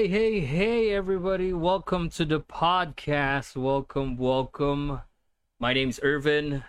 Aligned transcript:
Hey, 0.00 0.08
hey, 0.08 0.40
hey, 0.40 0.90
everybody. 0.94 1.52
Welcome 1.52 2.08
to 2.16 2.24
the 2.24 2.40
podcast. 2.40 3.54
Welcome, 3.54 4.16
welcome. 4.16 5.02
My 5.58 5.74
name's 5.74 6.00
Irvin. 6.02 6.64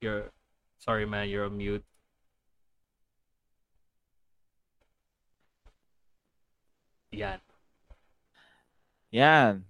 You're 0.00 0.32
sorry, 0.78 1.04
man, 1.04 1.28
you're 1.28 1.44
on 1.44 1.58
mute. 1.58 1.84
Yan. 7.10 7.38
Yan. 9.10 9.64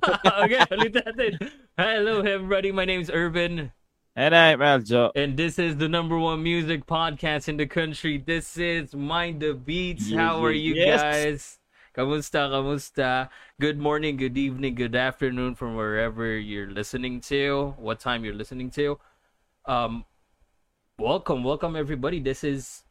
okay, 0.00 0.64
ulit 0.72 0.96
natin. 0.96 1.44
Hello, 1.76 2.24
everybody. 2.24 2.72
My 2.72 2.86
name's 2.86 3.10
Irvin. 3.12 3.70
And 4.16 4.34
I'm 4.34 4.58
Aljo. 4.58 5.12
And 5.14 5.36
this 5.36 5.58
is 5.58 5.76
the 5.76 5.88
number 5.88 6.18
one 6.18 6.42
music 6.42 6.86
podcast 6.86 7.48
in 7.48 7.56
the 7.56 7.66
country. 7.66 8.18
This 8.18 8.58
is 8.58 8.94
Mind 8.94 9.40
the 9.40 9.54
Beats. 9.54 10.08
Yes, 10.08 10.18
How 10.18 10.44
are 10.44 10.52
you 10.52 10.74
yes. 10.74 11.00
guys? 11.00 11.58
Kamusta, 11.94 12.50
kamusta? 12.50 13.28
Good 13.60 13.78
morning, 13.78 14.16
good 14.16 14.36
evening, 14.36 14.74
good 14.74 14.94
afternoon 14.94 15.54
from 15.54 15.74
wherever 15.76 16.26
you're 16.36 16.70
listening 16.70 17.20
to, 17.32 17.74
what 17.78 18.00
time 18.00 18.24
you're 18.24 18.34
listening 18.34 18.70
to. 18.78 18.98
Um, 19.66 20.04
welcome, 20.98 21.42
welcome 21.44 21.76
everybody. 21.76 22.18
This 22.18 22.42
is 22.42 22.82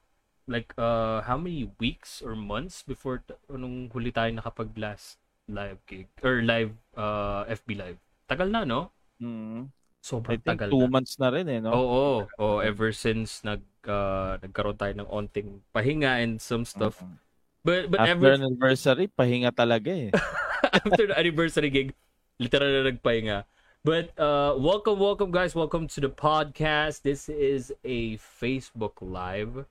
like 0.48 0.74
uh 0.82 1.22
how 1.22 1.38
many 1.38 1.70
weeks 1.80 2.24
or 2.26 2.34
months 2.36 2.82
before 2.82 3.22
t- 3.22 3.38
nung 3.54 3.86
huli 3.94 4.10
tayo 4.10 4.34
nakapag 4.34 4.74
last 4.82 5.22
live 5.46 5.78
gig 5.86 6.10
or 6.26 6.42
live 6.42 6.74
uh 6.98 7.46
FB 7.46 7.78
live. 7.78 8.00
Tagal 8.26 8.50
na, 8.50 8.64
no? 8.66 8.90
Mm. 9.22 9.70
I 10.00 10.08
Sobrang 10.08 10.40
think 10.40 10.48
tagal 10.48 10.72
two 10.72 10.88
na. 10.88 10.92
months 10.96 11.20
na 11.20 11.28
rin 11.28 11.46
eh, 11.52 11.60
no? 11.60 11.76
Oo, 11.76 12.04
oh, 12.40 12.58
ever 12.64 12.96
since 12.96 13.44
nag 13.44 13.60
uh, 13.84 14.40
nagkaroon 14.40 14.80
tayo 14.80 14.96
ng 14.96 15.10
onting 15.12 15.60
pahinga 15.76 16.24
and 16.24 16.40
some 16.40 16.64
stuff. 16.64 17.04
Mm. 17.04 17.20
But 17.68 17.82
but 17.92 18.00
After 18.00 18.16
ever 18.16 18.32
an 18.40 18.48
anniversary, 18.48 19.12
pahinga 19.12 19.52
talaga 19.52 19.92
eh. 19.92 20.10
after 20.88 21.12
the 21.12 21.16
anniversary 21.20 21.68
gig, 21.68 21.92
literal 22.40 22.72
na 22.72 22.96
nagpahinga. 22.96 23.44
But 23.84 24.16
uh 24.16 24.56
welcome 24.56 25.00
welcome 25.04 25.36
guys, 25.36 25.52
welcome 25.52 25.92
to 25.92 26.00
the 26.00 26.12
podcast. 26.12 27.04
This 27.04 27.28
is 27.28 27.76
a 27.84 28.16
Facebook 28.20 29.04
live 29.04 29.68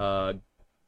uh 0.00 0.40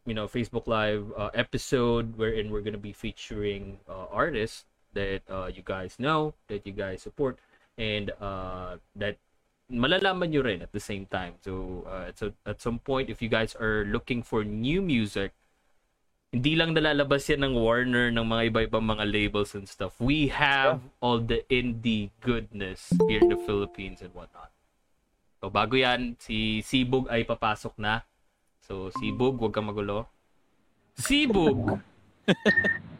you 0.08 0.16
know, 0.16 0.24
Facebook 0.24 0.64
live 0.64 1.12
uh, 1.20 1.28
episode 1.36 2.16
wherein 2.16 2.48
we're 2.48 2.64
going 2.64 2.72
to 2.72 2.80
be 2.80 2.96
featuring 2.96 3.76
uh, 3.84 4.08
artists 4.08 4.64
that 4.96 5.20
uh, 5.28 5.52
you 5.52 5.60
guys 5.60 6.00
know, 6.00 6.32
that 6.48 6.64
you 6.64 6.72
guys 6.72 7.04
support 7.04 7.36
and 7.78 8.10
uh 8.18 8.76
that 8.98 9.16
malalaman 9.68 10.32
nyo 10.32 10.42
rin 10.42 10.64
at 10.64 10.72
the 10.72 10.80
same 10.80 11.04
time. 11.06 11.36
So, 11.44 11.84
uh, 11.84 12.10
so 12.16 12.32
at 12.48 12.60
some 12.60 12.80
point, 12.80 13.12
if 13.12 13.20
you 13.20 13.28
guys 13.28 13.52
are 13.60 13.84
looking 13.84 14.24
for 14.24 14.42
new 14.42 14.80
music, 14.80 15.36
hindi 16.32 16.56
lang 16.56 16.72
nalalabas 16.76 17.28
yan 17.28 17.44
ng 17.44 17.54
Warner, 17.56 18.12
ng 18.12 18.24
mga 18.24 18.42
iba-ibang 18.52 18.84
mga 18.84 19.04
labels 19.08 19.52
and 19.56 19.68
stuff. 19.68 19.96
We 20.00 20.28
have 20.32 20.80
all 21.00 21.20
the 21.20 21.44
indie 21.48 22.12
goodness 22.20 22.92
here 23.08 23.20
in 23.20 23.32
the 23.32 23.40
Philippines 23.40 24.00
and 24.04 24.12
whatnot. 24.12 24.52
So, 25.40 25.48
bago 25.48 25.76
yan, 25.76 26.16
si 26.20 26.60
Sibog 26.64 27.08
ay 27.08 27.24
papasok 27.24 27.76
na. 27.80 28.04
So, 28.64 28.92
Sibog, 28.96 29.40
huwag 29.40 29.52
kang 29.56 29.68
magulo. 29.68 30.08
Sibog! 30.96 31.80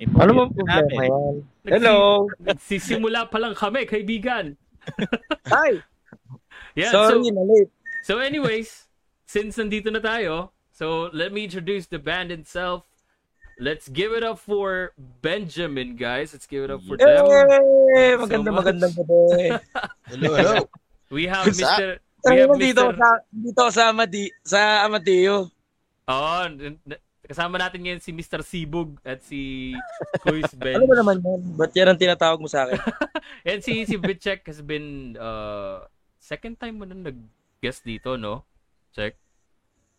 Ano 0.00 0.48
Important 0.48 0.56
problema 0.64 1.02
yan? 1.04 1.34
Hello! 1.68 2.24
Nagsisimula 2.40 3.28
pa 3.28 3.36
lang 3.36 3.52
kami, 3.52 3.84
kaibigan. 3.84 4.56
Hi! 5.52 5.84
Yeah, 6.72 6.88
Sorry, 6.88 7.20
so, 7.20 7.36
na 7.36 7.44
late. 7.44 7.68
So 8.08 8.16
anyways, 8.16 8.88
since 9.28 9.60
nandito 9.60 9.92
na 9.92 10.00
tayo, 10.00 10.56
so 10.72 11.12
let 11.12 11.36
me 11.36 11.44
introduce 11.44 11.84
the 11.84 12.00
band 12.00 12.32
itself. 12.32 12.88
Let's 13.60 13.92
give 13.92 14.16
it 14.16 14.24
up 14.24 14.40
for 14.40 14.96
Benjamin, 15.20 16.00
guys. 16.00 16.32
Let's 16.32 16.48
give 16.48 16.64
it 16.64 16.72
up 16.72 16.80
for 16.80 16.96
them. 16.96 17.28
Hey! 17.92 18.16
so 18.16 18.24
Maganda, 18.24 18.48
much. 18.48 18.64
magandang 18.64 18.94
gabi. 18.96 19.20
Hello, 20.16 20.30
hello. 20.32 20.56
We 21.12 21.28
have 21.28 21.44
What's 21.44 21.60
up? 21.60 21.76
Mr. 21.76 21.88
We 22.24 22.36
have 22.40 22.56
dito, 22.56 22.84
Mr. 22.88 22.96
sa, 22.96 23.08
dito 23.28 23.62
sa, 23.68 23.82
Amadi, 23.92 24.24
sa 24.40 24.60
Amadeo. 24.88 25.52
Oh, 26.08 26.44
n- 26.48 26.80
n- 26.80 27.02
kasama 27.30 27.62
natin 27.62 27.86
ngayon 27.86 28.02
si 28.02 28.10
Mr. 28.10 28.42
Sibug 28.42 28.98
at 29.06 29.22
si 29.22 29.70
Kuis 30.18 30.50
Ben. 30.58 30.82
Ano 30.82 30.90
ba 30.90 30.98
naman 30.98 31.22
yan? 31.22 31.40
Ba't 31.54 31.70
yan 31.70 31.86
ang 31.86 32.00
tinatawag 32.02 32.42
mo 32.42 32.50
sa 32.50 32.66
akin? 32.66 32.82
And 33.46 33.62
si 33.62 33.86
si 33.86 33.94
Bitcheck 33.94 34.42
has 34.50 34.58
been 34.58 35.14
uh 35.14 35.86
second 36.18 36.58
time 36.58 36.82
mo 36.82 36.84
na 36.90 36.98
nag-guest 36.98 37.86
dito, 37.86 38.18
no? 38.18 38.42
Check. 38.90 39.14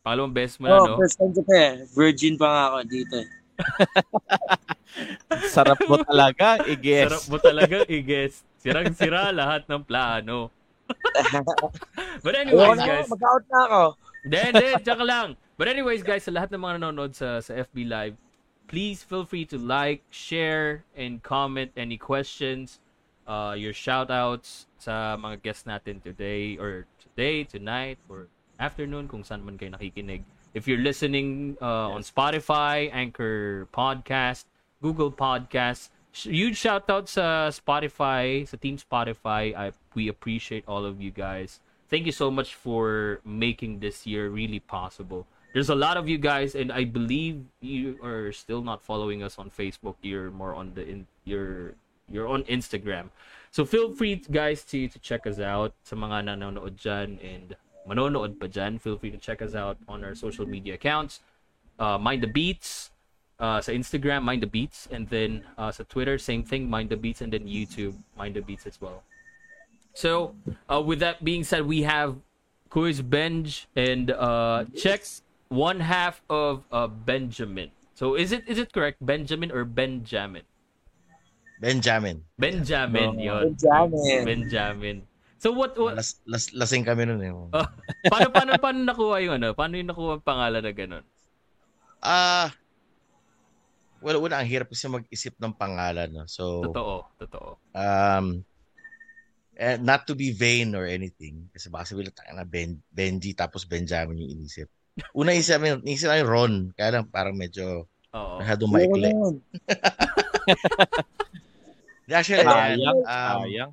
Pangalawang 0.04 0.36
beses 0.36 0.60
mo 0.60 0.68
na, 0.68 0.76
oh, 0.76 0.86
no? 0.92 1.00
first 1.00 1.16
time 1.16 1.32
ko 1.32 1.42
pa 1.48 1.56
eh. 1.56 1.74
Virgin 1.96 2.36
pa 2.36 2.48
nga 2.52 2.64
ako 2.68 2.80
dito 2.92 3.16
eh. 3.24 3.30
Sarap 5.56 5.80
mo 5.88 6.04
talaga, 6.04 6.60
i-guess. 6.68 7.08
Sarap 7.08 7.26
mo 7.32 7.38
talaga 7.40 7.78
i-guess. 7.88 8.44
Sirang-sira 8.60 9.32
lahat 9.32 9.64
ng 9.72 9.88
plano. 9.88 10.52
But 12.26 12.34
anyways, 12.36 12.82
guys. 12.82 13.08
mag-out 13.08 13.46
na 13.48 13.60
ako. 13.72 13.84
Hindi, 14.22 14.38
hindi. 14.38 14.68
Tsaka 14.86 15.04
lang. 15.04 15.34
But 15.58 15.68
anyways, 15.68 16.06
guys, 16.06 16.26
sa 16.26 16.32
lahat 16.34 16.54
ng 16.54 16.62
mga 16.62 16.74
nanonood 16.82 17.14
sa, 17.18 17.42
sa 17.42 17.54
FB 17.54 17.90
Live, 17.90 18.16
please 18.70 19.04
feel 19.04 19.26
free 19.26 19.46
to 19.50 19.58
like, 19.58 20.02
share, 20.10 20.86
and 20.96 21.22
comment 21.22 21.74
any 21.76 21.98
questions, 21.98 22.80
uh, 23.28 23.54
your 23.58 23.74
shout-outs 23.74 24.66
sa 24.78 25.18
mga 25.18 25.42
guests 25.42 25.66
natin 25.66 26.02
today, 26.02 26.58
or 26.58 26.86
today, 27.02 27.44
tonight, 27.44 27.98
or 28.10 28.30
afternoon, 28.62 29.10
kung 29.10 29.26
saan 29.26 29.42
man 29.42 29.58
kayo 29.58 29.74
nakikinig. 29.74 30.22
If 30.54 30.68
you're 30.68 30.84
listening 30.84 31.58
uh, 31.62 31.96
on 31.96 32.02
Spotify, 32.04 32.92
Anchor 32.92 33.68
Podcast, 33.74 34.46
Google 34.82 35.12
Podcast, 35.12 35.90
huge 36.12 36.60
shout-out 36.60 37.08
sa 37.08 37.50
Spotify, 37.50 38.44
sa 38.44 38.58
Team 38.60 38.76
Spotify. 38.78 39.56
I, 39.56 39.72
we 39.96 40.10
appreciate 40.12 40.68
all 40.68 40.86
of 40.86 41.00
you 41.00 41.10
guys 41.10 41.64
thank 41.92 42.08
you 42.08 42.16
so 42.16 42.32
much 42.32 42.56
for 42.56 43.20
making 43.28 43.84
this 43.84 44.08
year 44.08 44.32
really 44.32 44.64
possible. 44.64 45.28
There's 45.54 45.70
a 45.70 45.76
lot 45.76 45.98
of 46.00 46.08
you 46.08 46.18
guys, 46.18 46.56
and 46.56 46.72
I 46.72 46.86
believe 46.88 47.44
you 47.60 48.00
are 48.02 48.32
still 48.32 48.64
not 48.64 48.82
following 48.82 49.22
us 49.22 49.38
on 49.38 49.52
Facebook. 49.52 50.00
You're 50.02 50.32
more 50.32 50.56
on 50.56 50.72
the 50.74 50.88
in 50.88 51.06
you're 51.28 51.76
you're 52.08 52.32
on 52.32 52.48
Instagram, 52.48 53.12
so 53.52 53.68
feel 53.68 53.92
free 53.92 54.24
guys 54.32 54.64
to 54.72 54.88
to 54.88 54.98
check 55.04 55.28
us 55.28 55.44
out. 55.44 55.76
Sa 55.84 56.00
mga 56.00 56.32
nanonood 56.32 56.80
dyan 56.80 57.20
and 57.20 57.60
manonood 57.84 58.40
pa 58.40 58.48
dyan, 58.48 58.80
feel 58.80 58.96
free 58.96 59.12
to 59.12 59.20
check 59.20 59.44
us 59.44 59.52
out 59.52 59.76
on 59.92 60.08
our 60.08 60.16
social 60.16 60.48
media 60.48 60.80
accounts. 60.80 61.20
Uh, 61.76 62.00
Mind 62.00 62.24
the 62.24 62.32
Beats, 62.32 62.96
uh, 63.36 63.60
sa 63.60 63.76
Instagram, 63.76 64.24
Mind 64.24 64.40
the 64.40 64.48
Beats, 64.48 64.88
and 64.88 65.12
then 65.12 65.44
uh, 65.60 65.68
sa 65.68 65.84
Twitter, 65.84 66.16
same 66.16 66.48
thing, 66.48 66.72
Mind 66.72 66.88
the 66.88 66.96
Beats, 66.96 67.20
and 67.20 67.36
then 67.36 67.44
YouTube, 67.44 68.00
Mind 68.16 68.40
the 68.40 68.44
Beats 68.46 68.64
as 68.64 68.80
well. 68.80 69.04
So, 69.94 70.36
uh, 70.72 70.82
with 70.82 71.00
that 71.00 71.24
being 71.24 71.44
said, 71.44 71.68
we 71.68 71.84
have 71.84 72.16
Quiz 72.72 73.02
Benj 73.04 73.68
and 73.76 74.12
uh, 74.12 74.64
check 74.76 75.04
one 75.52 75.84
half 75.84 76.24
of 76.32 76.64
uh, 76.72 76.88
Benjamin. 76.88 77.72
So, 77.94 78.16
is 78.16 78.32
it 78.32 78.48
is 78.48 78.58
it 78.58 78.72
correct, 78.72 79.04
Benjamin 79.04 79.52
or 79.52 79.68
Benjamin? 79.68 80.48
Benjamin. 81.62 82.26
Benjamin, 82.40 83.20
No. 83.20 83.22
yon. 83.22 83.54
Benjamin. 83.54 84.22
Benjamin. 84.26 84.98
So, 85.38 85.52
what 85.54 85.78
what? 85.78 85.98
Las, 85.98 86.18
las, 86.26 86.50
lasing 86.54 86.86
kami 86.86 87.06
nun 87.06 87.22
eh. 87.22 87.34
Uh, 87.34 87.68
paano 88.10 88.28
paano 88.34 88.50
paano 88.58 88.80
nakuha 88.82 89.22
yung 89.22 89.36
ano? 89.38 89.54
Paano 89.54 89.74
yung 89.78 89.90
nakuha 89.90 90.18
ang 90.18 90.26
pangalan 90.26 90.62
na 90.66 90.74
ganun? 90.74 91.06
Ah, 92.02 92.50
well, 94.02 94.18
una, 94.22 94.42
ang 94.42 94.50
hirap 94.50 94.74
kasi 94.74 94.90
mag-isip 94.90 95.38
ng 95.38 95.54
pangalan. 95.54 96.10
No? 96.10 96.26
So, 96.26 96.66
Totoo, 96.66 97.06
totoo. 97.22 97.50
um, 97.78 98.42
eh, 99.58 99.78
not 99.80 100.08
to 100.08 100.16
be 100.16 100.32
vain 100.32 100.72
or 100.74 100.88
anything. 100.88 101.50
Kasi 101.52 101.68
baka 101.68 101.92
sabihin 101.92 102.12
lang, 102.12 102.38
na 102.40 102.48
ben, 102.48 102.80
Benji 102.88 103.36
tapos 103.36 103.68
Benjamin 103.68 104.22
yung 104.24 104.32
inisip. 104.40 104.68
Una 105.16 105.32
isip 105.32 105.60
namin, 105.60 105.84
inisip 105.84 106.08
namin 106.12 106.28
Ron. 106.28 106.54
Kaya 106.76 107.00
lang 107.00 107.06
parang 107.08 107.36
medyo 107.36 107.88
Oo. 108.12 108.36
masyadong 108.40 108.72
Ayoko 108.76 108.96
maikli. 108.96 109.04
na 109.08 109.12
yun. 109.12 109.36
Actually, 112.12 112.44
Sayang, 112.44 112.76
yan, 112.76 112.98
um, 113.08 113.40
sayang. 113.48 113.72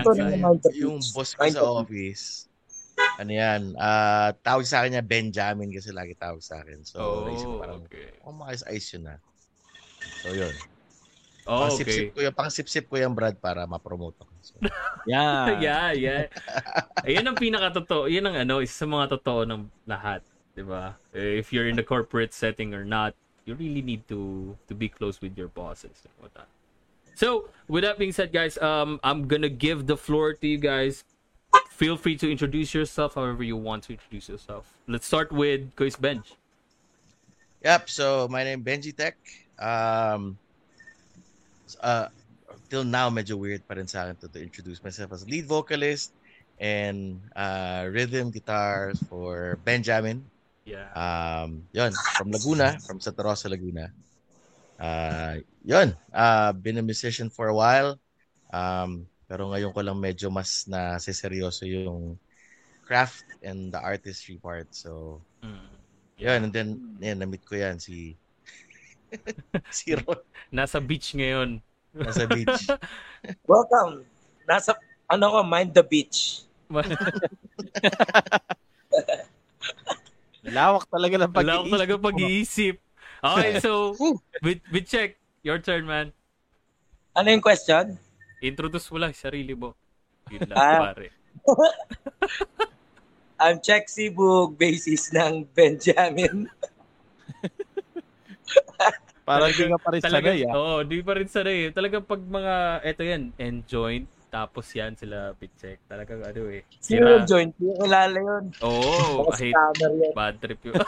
To 0.00 0.14
sayang. 0.16 0.56
yung 0.80 0.96
boss 1.12 1.36
ko 1.36 1.44
sa 1.44 1.60
office, 1.60 2.48
ano 3.20 3.32
yan, 3.36 3.76
ah 3.76 4.32
tawag 4.40 4.64
sa 4.64 4.80
akin 4.80 4.96
niya 4.96 5.04
Benjamin 5.04 5.68
kasi 5.68 5.92
lagi 5.92 6.16
tawag 6.16 6.40
sa 6.40 6.64
akin. 6.64 6.80
So, 6.88 6.96
Oh, 7.04 7.28
naisip 7.28 7.44
ko 7.44 7.60
parang, 7.60 7.84
okay. 7.84 8.16
oh, 8.24 8.32
maayos-ayos 8.32 8.86
yun 8.96 9.04
na. 9.04 9.20
So, 10.24 10.32
yun. 10.32 10.54
Oh, 11.44 11.68
pang 11.68 11.72
okay. 11.74 11.84
sip-sip 11.84 12.08
ko 12.16 12.18
yung, 12.24 12.36
pang 12.36 12.52
sip-sip 12.52 12.86
ko 12.88 12.96
yung 12.96 13.12
Brad 13.12 13.36
para 13.36 13.68
ma-promote 13.68 14.16
ako. 14.24 14.29
So, 14.40 14.56
Yeah. 15.06 15.60
yeah, 15.60 15.88
yeah. 15.92 16.22
Ayun 17.04 17.24
ang 17.28 17.36
pinaka-totoo. 17.36 18.08
Yan 18.08 18.28
ang 18.28 18.36
ano, 18.36 18.60
isa 18.60 18.84
sa 18.84 18.86
mga 18.88 19.16
totoo 19.20 19.48
ng 19.48 19.68
lahat. 19.88 20.20
'di 20.54 20.68
ba? 20.68 20.96
If 21.14 21.52
you're 21.52 21.68
in 21.68 21.76
the 21.76 21.82
corporate 21.86 22.34
setting 22.34 22.74
or 22.74 22.84
not, 22.84 23.14
you 23.46 23.54
really 23.54 23.82
need 23.82 24.04
to 24.12 24.54
to 24.68 24.74
be 24.74 24.88
close 24.92 25.20
with 25.20 25.32
your 25.38 25.48
bosses 25.48 26.04
and 26.04 26.14
whatnot. 26.20 26.48
So, 27.16 27.48
with 27.68 27.84
that 27.84 27.98
being 27.98 28.12
said, 28.12 28.32
guys, 28.32 28.56
um, 28.60 29.00
I'm 29.04 29.28
gonna 29.28 29.52
give 29.52 29.86
the 29.86 29.96
floor 29.96 30.32
to 30.36 30.46
you 30.46 30.58
guys. 30.58 31.04
Feel 31.72 31.96
free 31.96 32.16
to 32.20 32.30
introduce 32.30 32.76
yourself 32.76 33.16
however 33.16 33.42
you 33.42 33.56
want 33.56 33.88
to 33.88 33.96
introduce 33.96 34.28
yourself. 34.28 34.76
Let's 34.86 35.08
start 35.08 35.32
with 35.32 35.72
Kois 35.76 35.96
Bench. 35.96 36.36
Yep. 37.64 37.88
So 37.88 38.28
my 38.28 38.44
name 38.44 38.62
Benji 38.62 38.92
Tech. 38.92 39.16
Um, 39.56 40.36
uh, 41.80 42.08
till 42.68 42.84
now 42.84 43.10
medyo 43.10 43.38
weird 43.38 43.62
pa 43.66 43.74
rin 43.74 43.86
sa 43.86 44.06
akin 44.06 44.16
to, 44.20 44.26
to 44.28 44.38
introduce 44.42 44.82
myself 44.82 45.12
as 45.12 45.26
lead 45.26 45.46
vocalist 45.46 46.14
and 46.60 47.18
uh, 47.34 47.88
rhythm 47.88 48.30
guitar 48.30 48.92
for 49.08 49.58
Benjamin. 49.64 50.22
Yeah. 50.68 50.92
Um, 50.92 51.64
yon 51.72 51.90
from 52.14 52.30
Laguna, 52.30 52.78
from 52.84 53.00
Santa 53.00 53.24
Rosa, 53.24 53.48
Laguna. 53.48 53.90
Uh, 54.78 55.40
yon, 55.64 55.96
uh, 56.12 56.52
been 56.52 56.78
a 56.78 56.84
musician 56.84 57.30
for 57.30 57.48
a 57.48 57.56
while. 57.56 57.96
Um, 58.52 59.08
pero 59.24 59.48
ngayon 59.48 59.72
ko 59.72 59.80
lang 59.80 59.98
medyo 59.98 60.28
mas 60.28 60.68
na 60.68 60.98
seryoso 61.00 61.64
yung 61.64 62.18
craft 62.84 63.24
and 63.40 63.72
the 63.72 63.80
artistry 63.80 64.36
part. 64.36 64.68
So, 64.74 65.22
Mm. 65.40 65.68
Yan, 66.20 66.40
and 66.44 66.52
then, 66.52 66.68
yan, 67.00 67.16
na-meet 67.16 67.44
ko 67.48 67.56
yan, 67.56 67.80
si, 67.80 68.12
si 69.72 69.96
Ron, 69.96 70.20
Nasa 70.52 70.76
beach 70.76 71.16
ngayon. 71.16 71.64
Nasa 71.94 72.26
beach. 72.26 72.66
Welcome. 73.50 74.06
Nasa, 74.46 74.74
ano 75.06 75.24
ko, 75.30 75.38
mind 75.42 75.74
the 75.74 75.82
beach. 75.82 76.42
Lawak 80.46 80.88
talaga 80.88 81.14
ng 81.20 81.32
pag 81.32 81.44
Wala 81.44 81.62
ko 81.62 81.66
talaga 81.68 81.94
pag-iisip. 82.00 82.80
Okay, 83.20 83.50
so, 83.64 83.92
with, 84.40 84.60
with 84.72 84.88
check, 84.88 85.20
your 85.44 85.60
turn, 85.60 85.84
man. 85.84 86.12
Ano 87.12 87.28
yung 87.28 87.44
question? 87.44 87.98
Introduce 88.40 88.88
mo 88.88 88.96
lang 88.96 89.12
sarili 89.12 89.52
mo. 89.52 89.76
Yun 90.32 90.48
lang, 90.48 90.56
Ah. 90.56 90.94
pare. 90.94 91.12
I'm 93.40 93.56
Check 93.64 93.88
Sibug, 93.88 94.56
basis 94.60 95.08
ng 95.16 95.48
Benjamin. 95.56 96.48
Parang 99.30 99.50
di 99.54 99.62
ka 99.70 99.78
pa 99.78 99.88
rin 99.94 100.00
Talaga, 100.02 100.28
sanay 100.34 100.42
ah. 100.42 100.54
Oo, 100.58 100.74
di 100.82 100.98
pa 101.06 101.12
rin 101.14 101.28
sanay. 101.30 101.58
Talaga 101.70 101.96
pag 102.02 102.22
mga, 102.22 102.54
eto 102.82 103.02
yan, 103.06 103.22
end 103.38 103.62
joint, 103.70 104.06
tapos 104.30 104.66
yan 104.74 104.98
sila 104.98 105.34
pitcheck. 105.38 105.78
Talagang 105.86 106.22
ano 106.26 106.50
eh. 106.50 106.62
Sira. 106.82 107.22
yung 107.22 107.26
joint? 107.26 107.52
Yung 107.62 107.78
kilala 107.78 108.18
yun. 108.18 108.44
Oo, 108.62 109.30
hate 109.34 109.54
yan. 109.54 110.14
bad 110.14 110.34
trip 110.42 110.58
yun. 110.66 110.74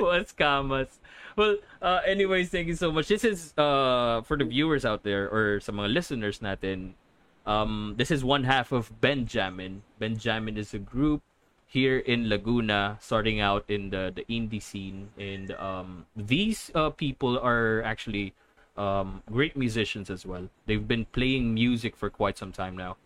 What 0.00 0.28
scammers. 0.32 1.00
Well, 1.36 1.56
uh, 1.80 2.00
anyways, 2.04 2.48
thank 2.52 2.68
you 2.68 2.76
so 2.76 2.92
much. 2.92 3.08
This 3.08 3.24
is 3.24 3.56
uh, 3.56 4.20
for 4.24 4.36
the 4.36 4.44
viewers 4.44 4.84
out 4.84 5.04
there 5.04 5.28
or 5.32 5.60
sa 5.60 5.72
mga 5.72 5.92
listeners 5.92 6.40
natin. 6.40 6.92
Um, 7.44 7.94
this 7.96 8.10
is 8.10 8.22
one 8.22 8.44
half 8.44 8.70
of 8.70 9.00
Benjamin. 9.00 9.82
Benjamin 9.98 10.56
is 10.56 10.74
a 10.74 10.78
group 10.78 11.22
here 11.72 12.04
in 12.04 12.28
Laguna, 12.28 13.00
starting 13.00 13.40
out 13.40 13.64
in 13.64 13.88
the 13.88 14.12
the 14.12 14.28
indie 14.28 14.60
scene, 14.60 15.08
and 15.16 15.56
um, 15.56 16.04
these 16.12 16.68
uh, 16.76 16.92
people 16.92 17.40
are 17.40 17.80
actually 17.80 18.36
um, 18.76 19.24
great 19.32 19.56
musicians 19.56 20.12
as 20.12 20.28
well. 20.28 20.52
They've 20.68 20.84
been 20.84 21.08
playing 21.16 21.56
music 21.56 21.96
for 21.96 22.12
quite 22.12 22.36
some 22.36 22.52
time 22.52 22.76
now, 22.76 23.00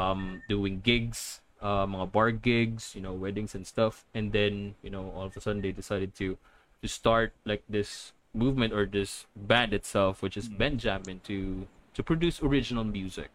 um, 0.00 0.40
doing 0.48 0.80
gigs, 0.80 1.44
uh, 1.60 1.84
mga 1.84 2.08
bar 2.08 2.32
gigs, 2.32 2.96
you 2.96 3.04
know, 3.04 3.12
weddings 3.12 3.52
and 3.52 3.68
stuff, 3.68 4.08
and 4.16 4.32
then 4.32 4.80
you 4.80 4.88
know, 4.88 5.12
all 5.12 5.28
of 5.28 5.36
a 5.36 5.40
sudden 5.44 5.60
they 5.60 5.76
decided 5.76 6.16
to 6.16 6.40
to 6.80 6.88
start 6.88 7.36
like 7.44 7.68
this 7.68 8.16
movement 8.32 8.72
or 8.72 8.88
this 8.88 9.28
band 9.36 9.76
itself, 9.76 10.24
which 10.24 10.40
is 10.40 10.48
Benjamin, 10.48 11.20
to 11.28 11.68
to 11.92 12.00
produce 12.00 12.40
original 12.40 12.84
music. 12.84 13.28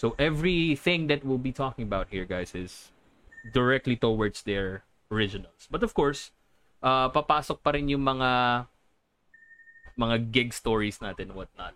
So 0.00 0.16
everything 0.16 1.12
that 1.12 1.28
we'll 1.28 1.36
be 1.36 1.52
talking 1.52 1.84
about 1.84 2.08
here, 2.08 2.24
guys, 2.24 2.56
is 2.56 2.88
directly 3.52 3.96
towards 3.96 4.42
their 4.42 4.84
originals. 5.10 5.68
But 5.70 5.82
of 5.82 5.92
course, 5.92 6.32
uh, 6.80 7.10
papasok 7.10 7.60
pa 7.60 7.76
rin 7.76 7.88
yung 7.88 8.04
mga 8.04 8.64
mga 9.94 10.16
gig 10.32 10.50
stories 10.52 10.98
natin 10.98 11.30
and 11.30 11.36
whatnot. 11.36 11.74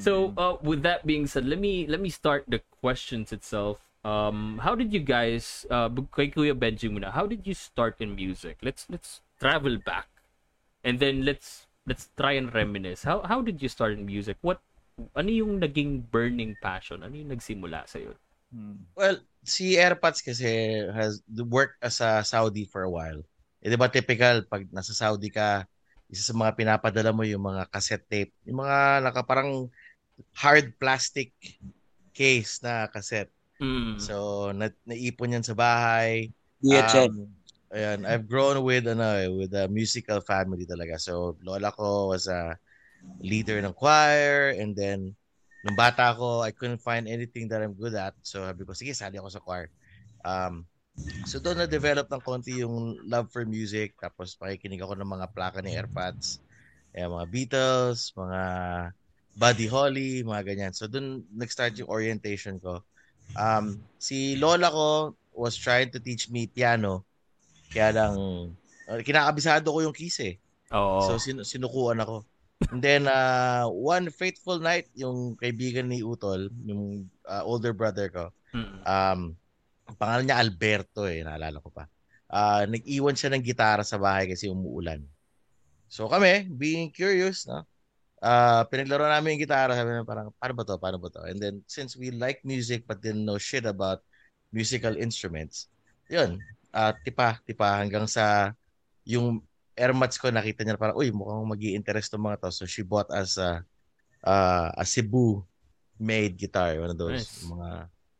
So 0.00 0.32
uh, 0.40 0.56
with 0.64 0.80
that 0.88 1.04
being 1.04 1.28
said, 1.28 1.44
let 1.44 1.60
me 1.60 1.84
let 1.84 2.00
me 2.00 2.08
start 2.08 2.48
the 2.48 2.64
questions 2.80 3.36
itself. 3.36 3.84
Um, 4.00 4.60
how 4.64 4.72
did 4.72 4.92
you 4.92 5.00
guys, 5.00 5.68
uh, 5.68 5.88
kay 6.12 6.32
Kuya 6.32 6.56
Benji 6.56 6.88
muna, 6.88 7.12
how 7.12 7.28
did 7.28 7.44
you 7.44 7.52
start 7.52 8.00
in 8.00 8.16
music? 8.16 8.64
Let's 8.64 8.88
let's 8.88 9.20
travel 9.36 9.76
back, 9.76 10.08
and 10.80 11.00
then 11.00 11.24
let's 11.28 11.68
let's 11.84 12.08
try 12.16 12.32
and 12.32 12.48
reminisce. 12.48 13.04
How 13.04 13.28
how 13.28 13.44
did 13.44 13.60
you 13.60 13.68
start 13.68 13.92
in 13.92 14.08
music? 14.08 14.40
What 14.40 14.64
ano 15.12 15.28
yung 15.28 15.60
naging 15.60 16.08
burning 16.08 16.56
passion? 16.64 17.04
Ano 17.04 17.16
yung 17.16 17.32
nagsimula 17.32 17.84
sa 17.84 18.00
iyo? 18.00 18.16
Hmm. 18.52 18.88
Well, 18.96 19.20
si 19.44 19.76
Airpods 19.76 20.24
kasi 20.24 20.80
has 20.96 21.20
worked 21.28 21.76
as 21.84 22.00
a 22.00 22.24
Saudi 22.24 22.64
for 22.64 22.82
a 22.82 22.90
while. 22.90 23.20
Eh, 23.60 23.68
di 23.68 23.76
ba 23.76 23.92
typical, 23.92 24.44
pag 24.48 24.64
nasa 24.72 24.96
Saudi 24.96 25.28
ka, 25.28 25.68
isa 26.08 26.32
sa 26.32 26.34
mga 26.36 26.56
pinapadala 26.56 27.12
mo 27.12 27.24
yung 27.24 27.44
mga 27.44 27.68
cassette 27.68 28.08
tape. 28.08 28.32
Yung 28.48 28.64
mga 28.64 29.04
naka 29.04 29.20
parang 29.24 29.68
hard 30.36 30.72
plastic 30.80 31.32
case 32.16 32.64
na 32.64 32.88
cassette. 32.88 33.32
Mm. 33.60 34.00
So, 34.00 34.50
na, 34.56 34.72
naipon 34.88 35.36
yan 35.36 35.46
sa 35.46 35.56
bahay. 35.56 36.32
DHL. 36.64 37.12
Um, 37.12 37.28
ayan, 37.72 38.00
I've 38.08 38.26
grown 38.28 38.64
with 38.64 38.88
ano 38.88 39.06
eh, 39.16 39.28
with 39.28 39.52
a 39.52 39.68
musical 39.68 40.24
family 40.24 40.64
talaga. 40.64 40.96
So, 40.96 41.36
lola 41.44 41.72
ko 41.72 42.12
was 42.12 42.28
a 42.28 42.56
leader 43.20 43.60
ng 43.60 43.76
choir 43.76 44.56
and 44.56 44.72
then 44.72 45.12
nung 45.64 45.74
bata 45.74 46.12
ako, 46.12 46.44
I 46.44 46.52
couldn't 46.52 46.84
find 46.84 47.08
anything 47.08 47.48
that 47.48 47.64
I'm 47.64 47.72
good 47.72 47.96
at. 47.96 48.12
So, 48.20 48.44
sabi 48.44 48.68
ko, 48.68 48.76
sige, 48.76 48.92
sali 48.92 49.16
ako 49.16 49.28
sa 49.32 49.40
choir. 49.40 49.72
Um, 50.20 50.68
so, 51.24 51.40
doon 51.40 51.64
na-develop 51.64 52.04
ng 52.12 52.20
konti 52.20 52.60
yung 52.60 53.00
love 53.08 53.32
for 53.32 53.48
music. 53.48 53.96
Tapos, 53.96 54.36
pakikinig 54.36 54.84
ako 54.84 54.92
ng 55.00 55.08
mga 55.08 55.26
plaka 55.32 55.64
ni 55.64 55.72
AirPods. 55.72 56.44
Ayan, 56.92 57.16
mga 57.16 57.26
Beatles, 57.32 58.12
mga 58.12 58.42
Buddy 59.34 59.66
Holly, 59.66 60.20
mga 60.20 60.42
ganyan. 60.44 60.72
So, 60.76 60.84
doon 60.84 61.24
nag-start 61.32 61.80
yung 61.80 61.88
orientation 61.88 62.60
ko. 62.60 62.84
Um, 63.32 63.80
si 63.96 64.36
lola 64.36 64.68
ko 64.68 65.16
was 65.32 65.56
trying 65.56 65.88
to 65.90 65.98
teach 65.98 66.28
me 66.28 66.44
piano. 66.44 67.08
Kaya 67.72 67.90
lang, 67.90 68.14
kinakabisado 69.00 69.72
ko 69.72 69.80
yung 69.80 69.96
keys 69.96 70.20
eh. 70.20 70.36
Oo. 70.76 71.08
So, 71.08 71.16
sin- 71.16 71.42
sinukuan 71.42 72.04
ako. 72.04 72.22
And 72.70 72.80
then, 72.80 73.10
uh, 73.10 73.66
one 73.70 74.10
fateful 74.10 74.58
night, 74.58 74.88
yung 74.94 75.36
kaibigan 75.38 75.90
ni 75.90 76.02
Utol, 76.02 76.48
yung 76.64 77.10
uh, 77.26 77.42
older 77.44 77.74
brother 77.74 78.08
ko, 78.08 78.30
Mm. 78.54 78.86
um, 78.86 79.20
ang 79.90 79.96
pangalan 79.98 80.24
niya 80.30 80.38
Alberto 80.38 81.10
eh, 81.10 81.26
naalala 81.26 81.58
ko 81.58 81.74
pa. 81.74 81.90
Uh, 82.30 82.70
nag-iwan 82.70 83.18
siya 83.18 83.34
ng 83.34 83.42
gitara 83.42 83.82
sa 83.82 83.98
bahay 83.98 84.30
kasi 84.30 84.46
umuulan. 84.46 85.02
So 85.90 86.06
kami, 86.06 86.46
being 86.54 86.94
curious, 86.94 87.50
no? 87.50 87.66
Uh, 88.22 88.62
pinaglaro 88.70 89.10
namin 89.10 89.36
yung 89.36 89.44
gitara, 89.44 89.74
sabi 89.74 89.90
namin 89.90 90.06
parang, 90.06 90.30
paano 90.38 90.54
ba 90.54 90.64
to, 90.64 90.78
paano 90.78 90.96
ba 91.02 91.10
to? 91.12 91.26
And 91.26 91.36
then, 91.42 91.66
since 91.66 91.98
we 91.98 92.14
like 92.14 92.46
music 92.46 92.86
but 92.86 93.02
didn't 93.02 93.26
know 93.26 93.42
shit 93.42 93.66
about 93.66 94.00
musical 94.54 94.94
instruments, 94.96 95.66
yun, 96.06 96.38
uh, 96.72 96.94
tipa, 97.02 97.42
tipa 97.44 97.82
hanggang 97.82 98.06
sa 98.06 98.54
yung 99.02 99.42
airmats 99.74 100.16
ko, 100.18 100.30
nakita 100.30 100.62
niya 100.62 100.78
parang, 100.78 100.98
uy, 100.98 101.10
mukhang 101.10 101.46
mag 101.46 101.62
interest 101.62 102.14
ng 102.14 102.24
mga 102.24 102.46
to. 102.46 102.50
So 102.50 102.64
she 102.64 102.82
bought 102.86 103.10
us 103.10 103.38
a, 103.38 103.62
uh, 104.24 104.68
a 104.74 104.84
Cebu 104.86 105.42
made 105.98 106.34
guitar, 106.34 106.78
one 106.78 106.94
of 106.94 106.98
those. 106.98 107.22
Nice. 107.22 107.46
Mga, 107.46 107.68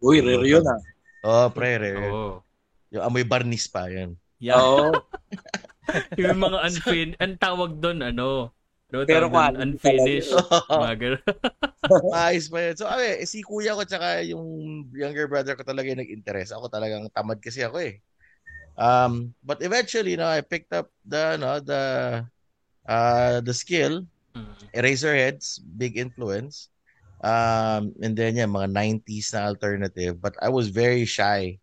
Uy, 0.04 0.20
rare 0.20 0.44
yun 0.44 0.64
ah. 0.68 0.80
oh, 1.24 1.48
pre, 1.48 1.80
re, 1.80 1.90
re. 1.96 2.10
Oo. 2.12 2.44
Yung 2.92 3.02
amoy 3.08 3.24
barnis 3.24 3.66
pa, 3.66 3.88
yun. 3.88 4.14
Yeah. 4.38 4.60
Oo. 4.60 4.92
yung 6.20 6.40
mga 6.40 6.58
unfin, 6.64 7.08
ang 7.20 7.34
tawag 7.36 7.76
doon, 7.80 8.00
ano? 8.04 8.52
No, 8.92 9.02
Pero 9.02 9.26
tawag 9.26 9.58
doon, 9.58 9.74
quality 9.80 10.22
unfinished. 10.22 10.32
Mga 10.70 10.94
ganun. 11.02 11.22
Ayos 12.14 12.46
pa 12.46 12.58
yun. 12.62 12.74
So, 12.78 12.86
ay, 12.86 13.26
si 13.26 13.42
kuya 13.42 13.74
ko 13.74 13.82
tsaka 13.82 14.22
yung 14.22 14.46
younger 14.94 15.26
brother 15.26 15.58
ko 15.58 15.66
talaga 15.66 15.90
yung 15.90 16.00
nag-interest. 16.00 16.54
Ako 16.54 16.70
talagang 16.70 17.10
tamad 17.10 17.42
kasi 17.42 17.64
ako 17.66 17.82
eh. 17.82 17.98
Um, 18.76 19.34
but 19.44 19.62
eventually, 19.62 20.12
you 20.12 20.16
know, 20.16 20.26
I 20.28 20.40
picked 20.40 20.72
up 20.72 20.90
the, 21.06 21.36
no, 21.36 21.60
the, 21.60 22.26
uh, 22.86 23.40
the 23.40 23.54
skill. 23.54 24.06
Mm. 24.34 24.54
Eraserheads, 24.74 25.60
big 25.78 25.96
influence. 25.96 26.68
Um, 27.22 27.94
and 28.02 28.16
then, 28.16 28.36
yeah, 28.36 28.50
mga 28.50 28.74
90s 28.74 29.32
na 29.32 29.46
alternative. 29.46 30.20
But 30.20 30.34
I 30.42 30.48
was 30.48 30.68
very 30.68 31.04
shy 31.04 31.58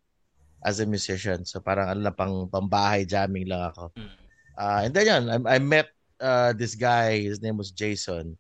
as 0.64 0.80
a 0.80 0.86
musician. 0.86 1.44
So, 1.46 1.60
parang 1.60 1.92
ano 1.92 2.00
lang, 2.08 2.16
pang, 2.16 2.48
pambahay 2.48 3.04
jamming 3.04 3.52
lang 3.52 3.76
ako. 3.76 3.92
Mm. 4.00 4.12
Uh, 4.58 4.80
and 4.88 4.94
then, 4.94 5.06
yun, 5.06 5.24
I, 5.28 5.56
I 5.56 5.60
met 5.60 5.90
uh, 6.20 6.54
this 6.54 6.76
guy. 6.76 7.20
His 7.20 7.42
name 7.42 7.58
was 7.58 7.72
Jason. 7.72 8.38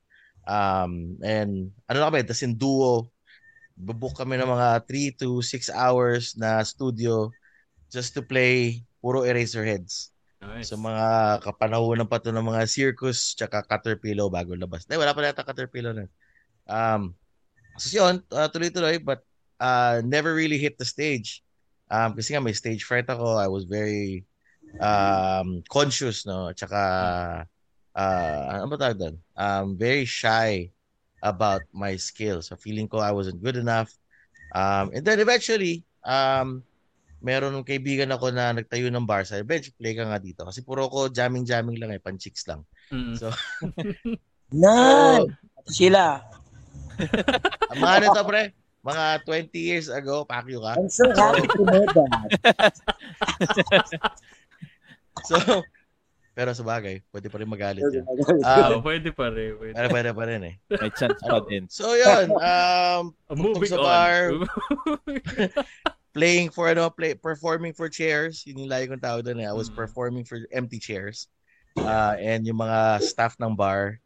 Um, 0.47 1.19
and 1.21 1.69
ano 1.85 1.97
na 1.99 2.07
kami, 2.09 2.23
tas 2.23 2.41
in 2.41 2.55
duo, 2.57 3.11
bubook 3.77 4.17
kami 4.17 4.37
ng 4.37 4.49
mga 4.49 4.85
3 4.87 5.19
to 5.21 5.41
6 5.41 5.69
hours 5.73 6.33
na 6.37 6.61
studio 6.65 7.29
just 7.91 8.15
to 8.15 8.23
play 8.23 8.81
puro 9.03 9.27
Eraserheads. 9.27 10.15
Nice. 10.41 10.73
So 10.73 10.79
mga 10.79 11.37
kapanahonan 11.45 12.09
pa 12.09 12.17
to 12.17 12.33
ng 12.33 12.41
mga 12.41 12.65
circus 12.65 13.37
tsaka 13.37 13.61
Caterpillar 13.61 14.31
bago 14.31 14.57
labas. 14.57 14.89
Eh, 14.89 14.97
wala 14.97 15.13
pa 15.13 15.21
yata 15.21 15.45
Caterpillar 15.45 15.93
na. 15.93 16.05
Um, 16.65 17.13
so 17.77 17.93
yun, 17.93 18.25
uh, 18.33 18.49
tuloy-tuloy, 18.49 19.03
but 19.05 19.21
uh, 19.61 20.01
never 20.01 20.33
really 20.33 20.57
hit 20.57 20.81
the 20.81 20.87
stage. 20.87 21.45
Um, 21.91 22.17
kasi 22.17 22.33
nga 22.33 22.41
may 22.41 22.57
stage 22.57 22.81
fright 22.87 23.05
ako. 23.05 23.37
I 23.37 23.51
was 23.51 23.69
very 23.69 24.25
um, 24.79 25.61
conscious, 25.69 26.25
no? 26.25 26.49
Tsaka, 26.55 26.81
uh, 27.93 28.43
ano 28.49 28.65
ba 28.71 28.81
tawag 28.81 28.97
doon? 28.97 29.15
Um, 29.37 29.77
very 29.77 30.07
shy 30.07 30.71
about 31.21 31.61
my 31.69 31.99
skills. 32.01 32.49
So 32.49 32.57
feeling 32.57 32.89
ko 32.89 32.97
I 32.97 33.13
wasn't 33.13 33.43
good 33.43 33.59
enough. 33.59 33.93
Um, 34.57 34.89
and 34.95 35.05
then 35.05 35.21
eventually, 35.21 35.83
um, 36.01 36.63
meron 37.21 37.53
ng 37.53 37.65
kaibigan 37.65 38.09
ako 38.11 38.33
na 38.33 38.51
nagtayo 38.51 38.89
ng 38.89 39.05
bar. 39.05 39.23
Sabi, 39.23 39.45
Bench, 39.45 39.69
play 39.77 39.93
ka 39.93 40.09
nga 40.09 40.17
dito. 40.17 40.41
Kasi 40.41 40.65
puro 40.65 40.89
ko 40.89 41.07
jamming-jamming 41.07 41.77
lang 41.77 41.93
eh, 41.93 42.01
pan-chicks 42.01 42.49
lang. 42.49 42.65
Mm. 42.89 43.15
So, 43.15 43.29
Nice! 44.51 45.31
Sila. 45.69 46.19
ang 47.71 47.79
mga 47.79 47.93
ano 48.01 48.05
to, 48.11 48.23
pre? 48.27 48.43
Mga 48.81 49.05
20 49.23 49.53
years 49.61 49.87
ago, 49.93 50.25
pakyo 50.25 50.59
ka. 50.65 50.73
I'm 50.75 50.89
so 50.89 51.05
happy 51.13 51.45
to 51.47 51.63
know 51.63 51.85
that. 51.85 52.73
So, 55.27 55.37
pero 56.31 56.55
sa 56.55 56.63
bagay, 56.63 57.03
pwede 57.11 57.27
pa 57.27 57.37
rin 57.43 57.51
magalit 57.51 57.83
yun. 57.83 58.07
Oh, 58.07 58.79
Um, 58.79 58.81
pwede 58.81 59.11
pa 59.11 59.27
rin. 59.29 59.53
Pwede. 59.59 59.75
pwede, 59.75 59.89
pwede 59.91 60.11
pa 60.15 60.23
rin 60.25 60.41
eh. 60.47 60.55
May 60.71 60.91
chance 60.95 61.19
pa 61.21 61.43
din. 61.45 61.67
So, 61.67 61.93
yun. 61.93 62.31
Um, 62.39 63.13
moving 63.35 63.69
sa 63.69 63.77
on. 63.77 63.85
bar. 63.85 64.17
Playing 66.11 66.51
for, 66.51 66.67
ano, 66.67 66.89
play, 66.91 67.15
performing 67.15 67.73
for 67.73 67.87
chairs. 67.87 68.43
Yun 68.47 68.67
yung 68.67 68.71
lagi 68.71 68.87
kong 68.91 69.03
tawag 69.03 69.23
doon 69.23 69.39
eh. 69.43 69.47
I 69.47 69.55
was 69.55 69.71
Mm. 69.71 69.77
performing 69.79 70.25
for 70.27 70.39
empty 70.51 70.79
chairs. 70.79 71.27
Uh, 71.81 72.13
and 72.19 72.45
yung 72.45 72.59
mga 72.61 73.01
staff 73.01 73.35
ng 73.39 73.55
bar. 73.55 73.97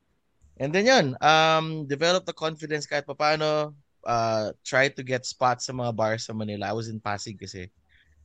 And 0.56 0.72
then 0.72 0.88
yun, 0.88 1.18
um, 1.20 1.84
develop 1.90 2.24
the 2.24 2.34
confidence 2.34 2.88
kahit 2.88 3.04
papano. 3.04 3.76
Uh, 4.06 4.54
try 4.64 4.88
to 4.88 5.04
get 5.04 5.26
spots 5.26 5.66
sa 5.66 5.74
mga 5.74 5.92
bars 5.98 6.30
sa 6.30 6.34
Manila. 6.38 6.70
I 6.70 6.78
was 6.78 6.88
in 6.88 7.02
Pasig 7.02 7.42
kasi. 7.42 7.68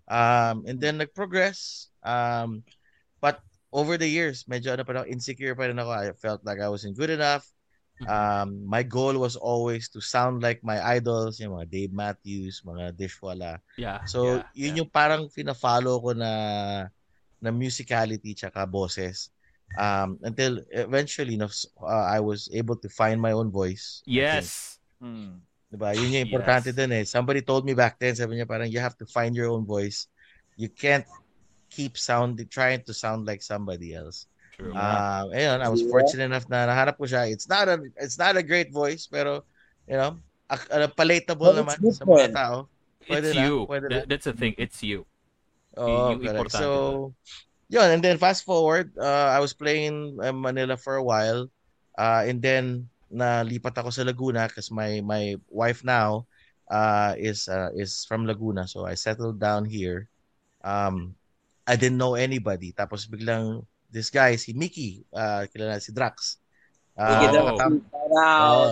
Um, 0.07 0.69
and 0.69 0.79
then 0.79 1.01
nag-progress. 1.01 1.89
Um, 2.05 2.63
but 3.19 3.41
over 3.73 3.97
the 3.97 4.07
years, 4.07 4.45
medyo 4.45 4.75
ano 4.77 4.85
pa 4.85 5.03
ako, 5.03 5.09
insecure 5.09 5.57
pa 5.57 5.67
rin 5.67 5.79
ako. 5.81 5.91
I 5.91 6.13
felt 6.15 6.45
like 6.45 6.61
I 6.61 6.69
wasn't 6.69 6.99
good 6.99 7.11
enough. 7.11 7.47
Um, 8.09 8.65
my 8.65 8.83
goal 8.83 9.19
was 9.21 9.37
always 9.37 9.89
to 9.93 10.01
sound 10.01 10.41
like 10.41 10.65
my 10.65 10.81
idols, 10.81 11.41
yung 11.41 11.53
mga 11.53 11.69
Dave 11.69 11.93
Matthews, 11.93 12.63
mga 12.65 12.97
Dishwala. 12.97 13.61
yeah. 13.77 14.05
So, 14.09 14.41
yeah, 14.41 14.45
yun 14.57 14.77
yung 14.85 14.91
parang 14.91 15.29
fina-follow 15.29 16.01
ko 16.01 16.11
na 16.17 16.33
na 17.41 17.51
musicality 17.53 18.37
tsaka 18.37 18.65
boses. 18.69 19.33
Um, 19.79 20.19
until 20.23 20.61
eventually, 20.73 21.37
no, 21.37 21.49
uh, 21.81 22.07
I 22.11 22.21
was 22.21 22.51
able 22.53 22.77
to 22.77 22.89
find 22.89 23.21
my 23.21 23.33
own 23.33 23.51
voice. 23.51 24.03
Yes. 24.05 24.81
Hmm. 25.01 25.41
Diba? 25.71 25.95
Yun 25.95 26.11
yung 26.11 26.27
importante 26.27 26.75
Yes. 26.75 26.77
dun 26.77 26.93
eh. 26.93 27.05
Somebody 27.07 27.41
told 27.41 27.63
me 27.63 27.73
back 27.79 27.95
then, 27.97 28.19
sabi 28.19 28.35
niya 28.37 28.49
parang 28.51 28.67
you 28.67 28.83
have 28.83 28.99
to 28.99 29.07
find 29.07 29.33
your 29.33 29.49
own 29.49 29.63
voice. 29.63 30.11
You 30.59 30.69
can't 30.69 31.07
keep 31.71 31.95
sound 31.95 32.43
trying 32.51 32.83
to 32.83 32.93
sound 32.93 33.25
like 33.25 33.41
somebody 33.41 33.95
else. 33.95 34.27
True. 34.61 34.77
Um, 34.77 35.33
ayun, 35.33 35.59
I 35.65 35.69
was 35.73 35.81
Yeah. 35.81 35.89
fortunate 35.89 36.29
enough 36.29 36.45
na 36.53 36.69
nahanap 36.69 37.01
ko 37.01 37.09
siya. 37.09 37.33
It's 37.33 37.49
not 37.49 37.65
a 37.65 37.81
it's 37.97 38.21
not 38.21 38.37
a 38.37 38.45
great 38.45 38.69
voice, 38.69 39.09
pero 39.09 39.41
you 39.89 39.97
know, 39.97 40.21
a, 40.53 40.85
a 40.85 40.89
palatable 40.93 41.57
But 41.57 41.65
naman 41.65 41.81
sa 41.97 42.05
mga 42.05 42.29
tao. 42.37 42.69
pwede 43.09 43.33
it's 43.33 43.37
na, 43.41 43.43
you. 43.49 43.55
pwede. 43.65 43.87
That- 43.89 44.09
that's 44.13 44.29
the 44.29 44.37
thing. 44.37 44.53
It's 44.61 44.85
you. 44.85 45.09
Oh, 45.81 46.13
importante 46.19 46.61
So, 46.61 46.69
yun, 47.71 47.89
and 47.89 48.03
then 48.05 48.19
fast 48.21 48.45
forward, 48.45 48.91
uh, 49.01 49.31
I 49.33 49.39
was 49.41 49.55
playing 49.57 50.19
uh, 50.21 50.35
Manila 50.35 50.77
for 50.77 51.01
a 51.01 51.05
while. 51.07 51.49
Uh, 51.97 52.27
and 52.29 52.43
then 52.43 52.91
nalipat 53.11 53.75
ako 53.81 53.91
sa 53.91 54.05
Laguna 54.05 54.47
because 54.47 54.69
my 54.71 55.01
my 55.03 55.35
wife 55.49 55.83
now 55.87 56.27
uh, 56.69 57.15
is 57.17 57.49
uh, 57.49 57.71
is 57.73 58.05
from 58.05 58.27
Laguna. 58.29 58.67
So 58.69 58.85
I 58.85 58.95
settled 58.99 59.41
down 59.41 59.65
here. 59.65 60.11
Um, 60.61 61.15
I 61.65 61.79
didn't 61.79 61.99
know 62.03 62.19
anybody. 62.19 62.75
Tapos 62.75 63.07
biglang 63.07 63.65
this 63.91 64.09
guy, 64.09 64.39
si 64.39 64.55
Mickey, 64.55 65.03
uh, 65.11 65.45
kilala 65.51 65.83
si 65.83 65.91
Drax. 65.91 66.39
Uh, 66.95 67.27
daw. 67.31 67.45
nakatam- 67.55 67.83
Para 67.87 68.23
Oo. 68.47 68.67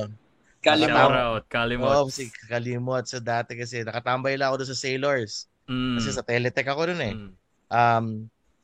kalimang. 0.58 1.10
Shout 1.10 1.14
out. 1.18 1.42
Kalimot. 1.48 1.90
Oo, 1.90 2.10
si 2.10 2.24
Kalimot. 2.46 3.04
So 3.06 3.18
dati 3.18 3.54
kasi 3.54 3.86
nakatambay 3.86 4.34
lang 4.34 4.50
ako 4.50 4.62
doon 4.64 4.70
sa 4.74 4.78
Sailors. 4.78 5.46
Mm. 5.68 5.96
Kasi 6.00 6.08
sa 6.10 6.24
Teletech 6.24 6.66
ako 6.66 6.92
doon 6.92 7.02
eh. 7.02 7.14
Mm. 7.14 7.30
Um, 7.68 8.06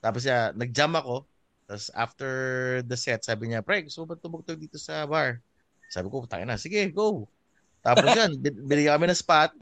tapos 0.00 0.24
siya, 0.24 0.52
nag-jam 0.52 0.92
ako. 0.96 1.24
Tapos 1.64 1.88
after 1.96 2.30
the 2.84 2.96
set, 2.96 3.24
sabi 3.24 3.52
niya, 3.52 3.64
Pre, 3.64 3.84
gusto 3.84 4.04
mo 4.04 4.12
ba 4.12 4.20
tumugtog 4.20 4.60
dito 4.60 4.76
sa 4.76 5.08
bar? 5.08 5.40
Sabi 5.88 6.08
ko, 6.12 6.24
tayo 6.28 6.44
na, 6.44 6.60
sige, 6.60 6.84
go. 6.92 7.24
Tapos 7.80 8.08
yan, 8.12 8.36
bin- 8.42 8.64
binigyan 8.64 8.96
kami 8.96 9.12
ng 9.12 9.20
spot. 9.20 9.52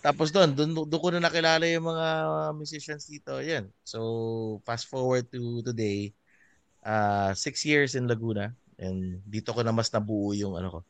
Tapos 0.00 0.32
doon, 0.32 0.52
doon, 0.52 0.84
doon 0.84 1.00
ko 1.00 1.08
na 1.12 1.20
nakilala 1.22 1.64
yung 1.64 1.86
mga 1.88 2.06
musicians 2.56 3.04
dito. 3.08 3.36
Yan. 3.40 3.68
So, 3.84 4.00
fast 4.64 4.88
forward 4.88 5.28
to 5.32 5.60
today, 5.64 6.12
uh, 6.82 7.32
six 7.34 7.64
years 7.64 7.94
in 7.94 8.06
Laguna. 8.06 8.52
And 8.80 9.20
dito 9.24 9.52
ko 9.52 9.60
na 9.60 9.70
mas 9.70 9.92
nabuo 9.92 10.32
yung 10.32 10.56
ano 10.56 10.68
ko, 10.68 10.80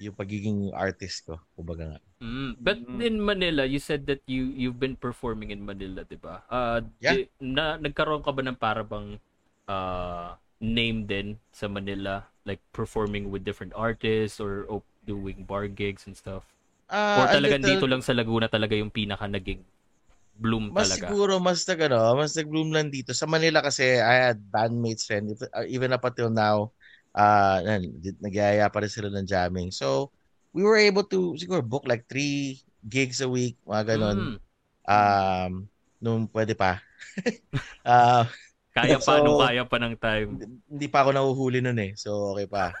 yung 0.00 0.16
pagiging 0.16 0.72
artist 0.72 1.28
ko, 1.28 1.36
kumbaga 1.52 1.94
nga. 1.94 2.00
Mm. 2.20 2.52
But 2.56 2.78
Mm. 2.80 3.00
in 3.00 3.16
Manila, 3.20 3.64
you 3.64 3.76
said 3.76 4.08
that 4.08 4.20
you 4.24 4.48
you've 4.52 4.80
been 4.80 4.96
performing 4.96 5.52
in 5.52 5.60
Manila, 5.60 6.04
'di 6.04 6.16
ba? 6.16 6.40
Uh, 6.48 6.80
Yeah. 7.00 7.24
di- 7.24 7.28
na 7.40 7.76
nagkaroon 7.76 8.24
ka 8.24 8.32
ba 8.32 8.40
ng 8.40 8.56
para 8.56 8.80
bang 8.80 9.20
uh, 9.68 10.36
name 10.60 11.04
din 11.04 11.36
sa 11.52 11.68
Manila, 11.68 12.24
like 12.44 12.60
performing 12.72 13.28
with 13.32 13.44
different 13.44 13.72
artists 13.72 14.40
or 14.40 14.64
op- 14.68 14.88
doing 15.04 15.44
bar 15.44 15.64
gigs 15.68 16.04
and 16.04 16.16
stuff? 16.16 16.44
Ah, 16.88 17.22
Or 17.22 17.24
talagang 17.30 17.64
little- 17.64 17.80
dito 17.80 17.86
lang 17.88 18.00
sa 18.00 18.12
Laguna 18.12 18.48
talaga 18.48 18.76
yung 18.76 18.92
pinaka 18.92 19.24
naging 19.24 19.60
bloom 20.40 20.72
Mas 20.72 20.88
talaga? 20.88 21.12
siguro 21.12 21.32
mas 21.36 21.60
nag 21.68 21.80
ano, 21.92 22.16
mas 22.16 22.32
nag-bloom 22.32 22.72
lang 22.72 22.88
dito. 22.88 23.12
Sa 23.12 23.28
Manila 23.28 23.60
kasi 23.60 24.00
I 24.00 24.32
had 24.32 24.40
bandmates 24.40 25.04
rin 25.12 25.28
uh, 25.36 25.68
even 25.68 25.92
up 25.92 26.02
until 26.08 26.32
now. 26.32 26.72
Uh, 27.12 27.60
nagyaya 28.22 28.70
pa 28.72 28.80
rin 28.80 28.88
sila 28.88 29.12
ng 29.12 29.28
jamming. 29.28 29.68
So, 29.68 30.08
we 30.56 30.64
were 30.64 30.80
able 30.80 31.04
to 31.12 31.36
siguro 31.36 31.60
book 31.60 31.84
like 31.84 32.08
three 32.08 32.64
gigs 32.88 33.20
a 33.20 33.28
week, 33.28 33.60
mga 33.68 33.94
ganon. 33.94 34.18
Mm. 34.18 34.36
Um, 34.88 35.52
nung 36.00 36.24
pwede 36.32 36.56
pa. 36.56 36.80
uh, 37.84 38.24
Kaya 38.70 39.02
pa, 39.02 39.18
So- 39.18 39.26
nung 39.26 39.42
kaya 39.42 39.66
pa 39.66 39.76
ng 39.82 39.98
time. 39.98 40.30
hindi 40.70 40.86
pa 40.86 41.02
ako 41.02 41.10
nahuhuli 41.10 41.58
nun 41.58 41.78
eh. 41.82 41.92
So, 41.98 42.32
okay 42.32 42.46
pa. 42.46 42.70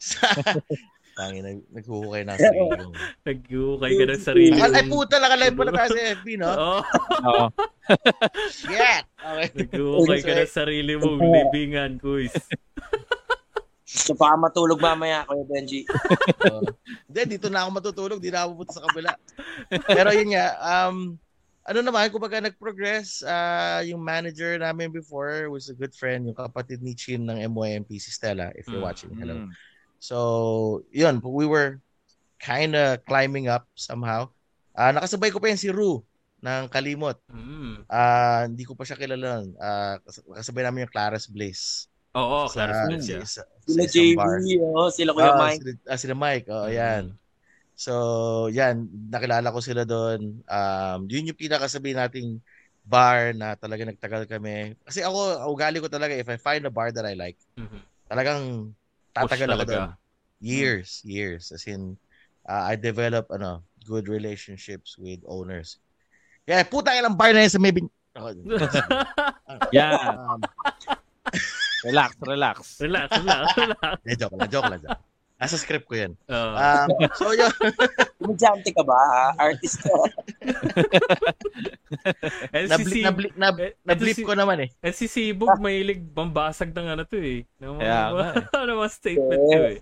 Tangin, 1.12 1.42
nag 1.42 1.58
naghuhukay 1.70 2.22
na 2.22 2.34
sa 2.34 2.48
sarili 2.48 2.70
ko. 2.76 2.90
Nag-ukay 3.26 3.92
ka 3.92 4.04
ng 4.06 4.22
sarili 4.22 4.52
Ay, 4.54 4.70
ay, 4.72 4.84
puta, 4.86 5.14
nakalive 5.18 5.54
pala 5.54 5.72
tayo 5.74 5.90
sa 5.90 6.02
FB, 6.18 6.26
no? 6.38 6.48
Oo. 6.50 6.80
Oo. 7.26 7.46
Shit! 8.48 9.04
Okay. 9.18 9.46
Nag-ukay 9.54 10.20
ka 10.20 10.32
ng 10.38 10.50
sarili 10.50 10.92
mong 10.96 11.20
libingan, 11.20 11.90
kuis. 11.98 12.32
Gusto 13.90 14.14
pa 14.14 14.32
ka 14.32 14.36
matulog 14.38 14.78
mamaya, 14.78 15.26
Kuya 15.26 15.42
Benji. 15.44 15.82
Hindi, 17.10 17.20
dito 17.26 17.50
na 17.50 17.66
ako 17.66 17.70
matutulog. 17.74 18.22
Di 18.22 18.30
na 18.30 18.46
ako 18.46 18.50
pupunta 18.54 18.78
sa 18.78 18.84
kabila. 18.86 19.12
Pero 19.82 20.14
yun 20.14 20.30
nga, 20.30 20.46
um, 20.62 21.18
ano 21.66 21.78
naman, 21.82 22.06
kumbaga 22.08 22.38
nag-progress, 22.38 23.26
ah, 23.26 23.82
yung 23.82 23.98
manager 23.98 24.56
namin 24.56 24.94
before 24.94 25.50
was 25.50 25.66
a 25.68 25.74
good 25.74 25.90
friend, 25.90 26.22
yung 26.24 26.38
kapatid 26.38 26.78
ni 26.80 26.94
Chin 26.94 27.26
ng 27.26 27.42
MYMP, 27.50 27.98
si 27.98 28.14
Stella, 28.14 28.54
if 28.54 28.70
you're 28.70 28.78
Mm. 28.78 28.86
watching. 28.86 29.10
Hello. 29.18 29.34
Hmm. 29.42 29.50
So, 30.00 30.16
yun, 30.88 31.20
we 31.20 31.44
were 31.44 31.76
kind 32.40 32.72
of 32.72 33.04
climbing 33.04 33.52
up 33.52 33.68
somehow. 33.76 34.32
Ah, 34.72 34.96
nakasabay 34.96 35.28
ko 35.28 35.36
pa 35.36 35.52
yan 35.52 35.60
si 35.60 35.68
Ru 35.68 36.00
ng 36.40 36.72
Kalimot. 36.72 37.20
Mm. 37.28 37.84
Ah, 37.84 38.48
hindi 38.48 38.64
ko 38.64 38.72
pa 38.72 38.88
siya 38.88 38.96
kilala. 38.96 39.44
Ah, 39.60 40.00
kas- 40.00 40.24
kasabay 40.24 40.64
namin 40.64 40.88
yung 40.88 40.94
Claras 40.96 41.28
Blaze. 41.28 41.92
Oo, 42.16 42.48
Sa- 42.48 42.56
Clarence 42.56 42.80
sa- 42.80 42.88
Blaze, 42.88 43.08
yeah. 43.12 43.24
sa- 43.28 43.44
sa 43.44 43.68
Sila 43.68 43.84
JV, 43.86 44.16
bar. 44.16 44.40
oh, 44.72 44.88
sila 44.88 45.12
Kuya 45.12 45.30
Ah, 45.30 45.38
Mike. 45.38 45.60
Sila, 45.60 45.72
ah, 45.84 45.98
sila 46.00 46.14
Mike, 46.16 46.46
oo, 46.48 46.66
Mm. 46.66 46.74
yan. 46.74 47.04
So, 47.76 47.92
yan, 48.48 48.88
nakilala 49.12 49.52
ko 49.52 49.60
sila 49.60 49.84
doon. 49.84 50.40
Um, 50.48 50.98
yun 51.08 51.28
yung 51.28 51.38
pinakasabi 51.38 51.92
nating 51.92 52.40
bar 52.84 53.36
na 53.36 53.52
talaga 53.52 53.84
nagtagal 53.84 54.24
kami. 54.24 54.80
Kasi 54.84 55.04
ako, 55.04 55.44
ugali 55.48 55.76
ko 55.76 55.92
talaga, 55.92 56.16
if 56.16 56.28
I 56.28 56.40
find 56.40 56.64
a 56.64 56.72
bar 56.72 56.88
that 56.88 57.04
I 57.04 57.12
like, 57.12 57.36
Mhm. 57.56 57.80
talagang 58.08 58.72
tatagal 59.12 59.48
ako 59.50 59.64
doon. 59.66 59.88
Years, 60.40 61.04
years. 61.04 61.52
As 61.52 61.66
in, 61.66 61.96
uh, 62.48 62.64
I 62.64 62.76
develop, 62.76 63.28
ano, 63.28 63.60
good 63.84 64.08
relationships 64.08 64.96
with 64.96 65.20
owners. 65.28 65.76
Kaya, 66.48 66.64
puta 66.64 66.96
ilang 66.96 67.14
bar 67.14 67.30
na 67.32 67.44
yan 67.44 67.52
sa 67.52 67.60
may 67.60 67.70
bin... 67.70 67.86
Ako, 68.16 68.34
Yeah. 69.76 69.94
um, 70.16 70.40
Relax, 71.86 72.10
relax. 72.20 72.56
Relax, 72.80 73.08
relax, 73.16 73.46
relax. 73.56 73.98
Eh, 74.08 74.16
joke 74.16 74.36
lang, 74.36 74.50
joke 74.52 74.68
lang. 74.68 74.80
joke. 74.84 75.00
Nasa 75.40 75.56
script 75.56 75.88
ko 75.88 75.96
yan. 75.96 76.12
Uh, 76.28 76.52
Um, 76.52 76.88
so 77.16 77.32
yun. 77.32 77.48
Komedyante 78.20 78.68
ka 78.76 78.84
ba? 78.84 78.98
ha? 79.00 79.24
Artist 79.40 79.80
ka? 79.80 79.88
and 82.56 82.66
si, 82.66 82.72
Nabli, 82.72 82.90
si, 82.90 83.00
nabli, 83.02 83.28
nab, 83.36 83.56
eh, 83.60 83.72
nablip 83.84 84.16
ko 84.20 84.32
naman 84.32 84.64
eh. 84.64 84.68
and 84.80 84.94
si 84.94 85.06
Sibog 85.06 85.60
mahilig 85.60 86.00
bambasag 86.00 86.72
ng 86.72 86.88
ano 86.88 87.02
to 87.04 87.20
eh. 87.20 87.44
Ng 87.60 87.72
mga, 87.76 87.84
nga 87.84 88.28
ano 88.64 88.70
mga 88.80 88.90
statement 88.90 89.42
to 89.46 89.60
eh. 89.68 89.80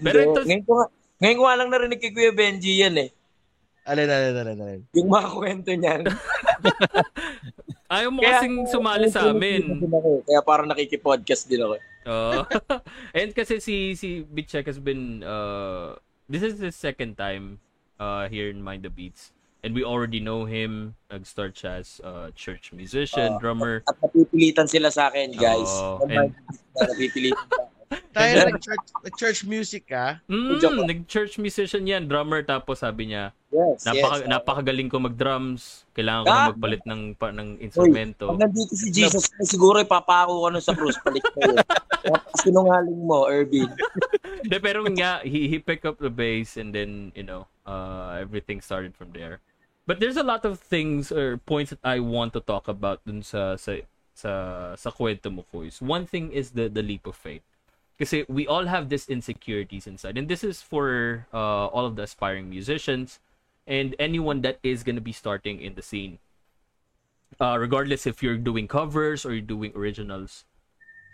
Pero 0.00 0.16
Hindi. 0.16 0.30
ito, 0.30 0.40
ngayon 0.46 0.64
ko, 0.64 0.72
nga- 0.78 0.92
ngayon 1.20 1.36
ko 1.36 1.44
lang 1.44 1.70
narinig 1.70 2.00
kay 2.00 2.10
Kuya 2.10 2.32
Benji 2.32 2.78
yan 2.78 2.96
eh. 2.96 3.10
Alin, 3.84 4.06
alin, 4.06 4.34
alin, 4.36 4.58
alin. 4.60 4.80
Yung 4.94 5.10
mga 5.10 5.28
kwento 5.34 5.70
niyan. 5.72 6.02
ayaw 7.92 8.08
mo 8.08 8.20
Kaya- 8.22 8.38
kasing 8.38 8.54
sumali 8.70 9.06
sa 9.10 9.26
amin. 9.26 9.82
Eh. 9.82 10.20
Kaya 10.24 10.40
parang 10.40 10.68
nakikipodcast 10.68 11.48
din 11.48 11.60
ako. 11.60 11.74
eh. 11.74 11.82
Oo. 12.00 12.40
and 13.12 13.34
kasi 13.34 13.60
si 13.60 13.92
si 13.92 14.24
Bitcheck 14.24 14.64
has 14.64 14.80
been 14.80 15.20
uh 15.20 15.92
this 16.32 16.40
is 16.40 16.56
his 16.56 16.72
second 16.72 17.12
time 17.12 17.60
uh 18.00 18.24
here 18.24 18.48
in 18.48 18.56
Mind 18.56 18.80
the 18.80 18.88
Beats. 18.88 19.36
And 19.60 19.76
we 19.76 19.84
already 19.84 20.20
know 20.20 20.48
him. 20.48 20.96
Nag-start 21.12 21.52
siya 21.52 21.84
as 21.84 22.00
uh, 22.00 22.32
church 22.32 22.72
musician, 22.72 23.36
Oo. 23.36 23.40
drummer. 23.40 23.84
At 23.84 24.00
napipilitan 24.00 24.64
sila 24.64 24.88
sa 24.88 25.12
akin, 25.12 25.36
guys. 25.36 25.68
Yung 26.08 26.32
and- 26.32 26.34
napipilitan. 26.80 27.44
Tayo 28.14 28.54
nag-church, 28.54 28.86
nag-church 29.02 29.40
music 29.46 29.90
ka. 29.90 30.22
Mm, 30.30 30.62
nag-church 30.86 31.42
musician 31.42 31.82
yan, 31.82 32.06
drummer. 32.06 32.42
Tapos 32.42 32.80
sabi 32.82 33.10
niya, 33.10 33.34
Yes, 33.50 33.82
napaka, 33.82 34.16
yes. 34.22 34.30
napakagaling 34.30 34.86
ko 34.86 35.02
mag-drums. 35.02 35.82
Kailangan 35.90 36.22
ko 36.22 36.30
Ah! 36.30 36.38
na 36.38 36.50
magpalit 36.54 36.82
ng, 36.86 37.02
pa, 37.18 37.34
ng 37.34 37.58
instrumento. 37.58 38.30
Pag 38.30 38.46
nandito 38.46 38.78
si 38.78 38.94
Jesus, 38.94 39.26
siguro 39.42 39.82
ipapako 39.82 40.46
ka 40.46 40.48
nun 40.54 40.62
sa 40.62 40.74
krus. 40.74 40.94
Balik 41.02 41.26
ko 41.34 41.38
yun. 41.42 41.58
Sinungaling 42.46 43.02
mo, 43.02 43.26
Irvin. 43.26 43.66
De, 44.50 44.62
pero 44.62 44.86
nga, 44.94 45.18
he, 45.26 45.50
he 45.50 45.58
picked 45.58 45.82
up 45.82 45.98
the 45.98 46.10
bass 46.10 46.54
and 46.54 46.70
then, 46.70 47.10
you 47.18 47.26
know, 47.26 47.50
uh, 47.66 48.14
everything 48.22 48.62
started 48.62 48.94
from 48.94 49.10
there. 49.10 49.42
But 49.86 49.98
there's 49.98 50.16
a 50.16 50.26
lot 50.26 50.44
of 50.44 50.60
things 50.60 51.10
or 51.10 51.38
points 51.38 51.70
that 51.70 51.82
I 51.82 52.00
want 52.00 52.32
to 52.34 52.40
talk 52.40 52.68
about 52.68 53.02
dun 53.04 53.22
sa 53.22 53.56
sa 53.56 53.80
sa, 54.14 54.32
sa 54.76 54.90
kwento 54.92 55.32
mo, 55.32 55.44
Kois. 55.48 55.80
One 55.80 56.04
thing 56.04 56.30
is 56.32 56.52
the 56.52 56.68
the 56.68 56.84
leap 56.84 57.06
of 57.08 57.16
faith. 57.16 57.42
Kasi 58.00 58.24
we 58.28 58.48
all 58.48 58.64
have 58.64 58.88
these 58.88 59.08
insecurities 59.08 59.84
inside. 59.84 60.16
And 60.16 60.24
this 60.28 60.40
is 60.40 60.64
for 60.64 61.26
uh, 61.32 61.68
all 61.68 61.84
of 61.84 61.96
the 61.96 62.08
aspiring 62.08 62.48
musicians 62.48 63.20
and 63.68 63.92
anyone 64.00 64.40
that 64.40 64.56
is 64.64 64.80
gonna 64.80 65.04
be 65.04 65.12
starting 65.12 65.60
in 65.60 65.76
the 65.76 65.84
scene. 65.84 66.16
Uh, 67.36 67.60
regardless 67.60 68.08
if 68.08 68.24
you're 68.24 68.40
doing 68.40 68.68
covers 68.68 69.24
or 69.24 69.36
you're 69.36 69.44
doing 69.44 69.72
originals. 69.76 70.44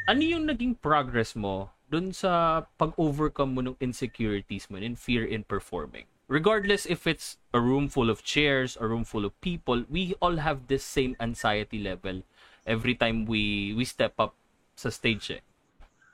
Ano 0.06 0.22
yung 0.22 0.46
naging 0.46 0.78
progress 0.78 1.34
mo 1.34 1.74
dun 1.90 2.14
sa 2.14 2.62
pag-overcome 2.78 3.50
mo 3.54 3.60
ng 3.62 3.76
insecurities 3.82 4.70
mo 4.70 4.78
and 4.78 4.98
fear 4.98 5.26
in 5.26 5.42
performing? 5.42 6.06
Regardless 6.26 6.86
if 6.86 7.06
it's 7.06 7.38
a 7.54 7.60
room 7.62 7.86
full 7.86 8.10
of 8.10 8.26
chairs, 8.26 8.74
a 8.80 8.86
room 8.86 9.06
full 9.06 9.24
of 9.24 9.38
people, 9.40 9.86
we 9.86 10.14
all 10.18 10.42
have 10.42 10.66
this 10.66 10.82
same 10.82 11.14
anxiety 11.22 11.78
level 11.78 12.26
every 12.66 12.98
time 12.98 13.30
we 13.30 13.70
we 13.78 13.86
step 13.86 14.18
up 14.18 14.34
sa 14.74 14.90
stage 14.90 15.38
eh. 15.38 15.42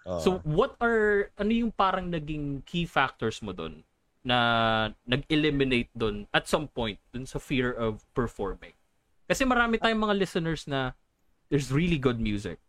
Oo. 0.04 0.20
So 0.20 0.28
what 0.44 0.76
are 0.84 1.32
ano 1.40 1.52
yung 1.52 1.72
parang 1.72 2.12
naging 2.12 2.60
key 2.68 2.84
factors 2.84 3.40
mo 3.40 3.56
doon 3.56 3.80
na 4.22 4.92
nag-eliminate 5.08 5.90
doon 5.96 6.28
at 6.30 6.46
some 6.46 6.68
point 6.68 7.00
doon 7.10 7.24
sa 7.24 7.40
fear 7.40 7.72
of 7.72 8.04
performing? 8.12 8.76
Kasi 9.24 9.48
marami 9.48 9.80
tayong 9.80 10.12
mga 10.12 10.18
listeners 10.20 10.68
na 10.68 10.92
there's 11.48 11.72
really 11.72 11.96
good 11.96 12.20
music. 12.20 12.60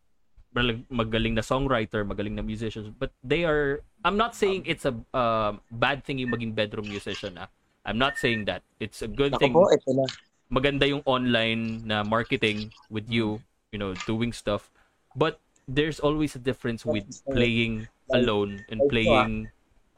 Magaling 0.54 1.34
na 1.34 1.42
songwriter, 1.42 2.06
magaling 2.06 2.38
na 2.38 2.46
musicians, 2.46 2.88
but 2.94 3.10
they 3.26 3.42
are 3.44 3.82
I'm 4.06 4.16
not 4.16 4.38
saying 4.38 4.64
it's 4.66 4.86
a 4.86 4.94
uh, 5.12 5.58
bad 5.72 6.04
thing 6.04 6.20
yung 6.20 6.30
maging 6.30 6.54
bedroom 6.54 6.86
musician 6.88 7.36
ah. 7.38 7.50
I'm 7.84 7.98
not 7.98 8.16
saying 8.16 8.46
that. 8.46 8.62
It's 8.80 9.02
a 9.02 9.10
good 9.10 9.34
Ako 9.36 9.40
thing 9.42 9.54
po, 9.54 9.68
ito 9.68 9.92
na. 9.92 10.06
maganda 10.48 10.88
yung 10.88 11.02
online 11.04 11.84
na 11.84 12.04
marketing 12.04 12.70
with 12.88 13.10
you, 13.10 13.42
you 13.74 13.80
know, 13.82 13.92
doing 14.06 14.32
stuff. 14.32 14.70
But 15.18 15.42
there's 15.66 16.00
always 16.00 16.36
a 16.36 16.42
difference 16.42 16.86
with 16.86 17.04
playing 17.26 17.88
alone 18.14 18.64
and 18.70 18.80
playing 18.88 19.50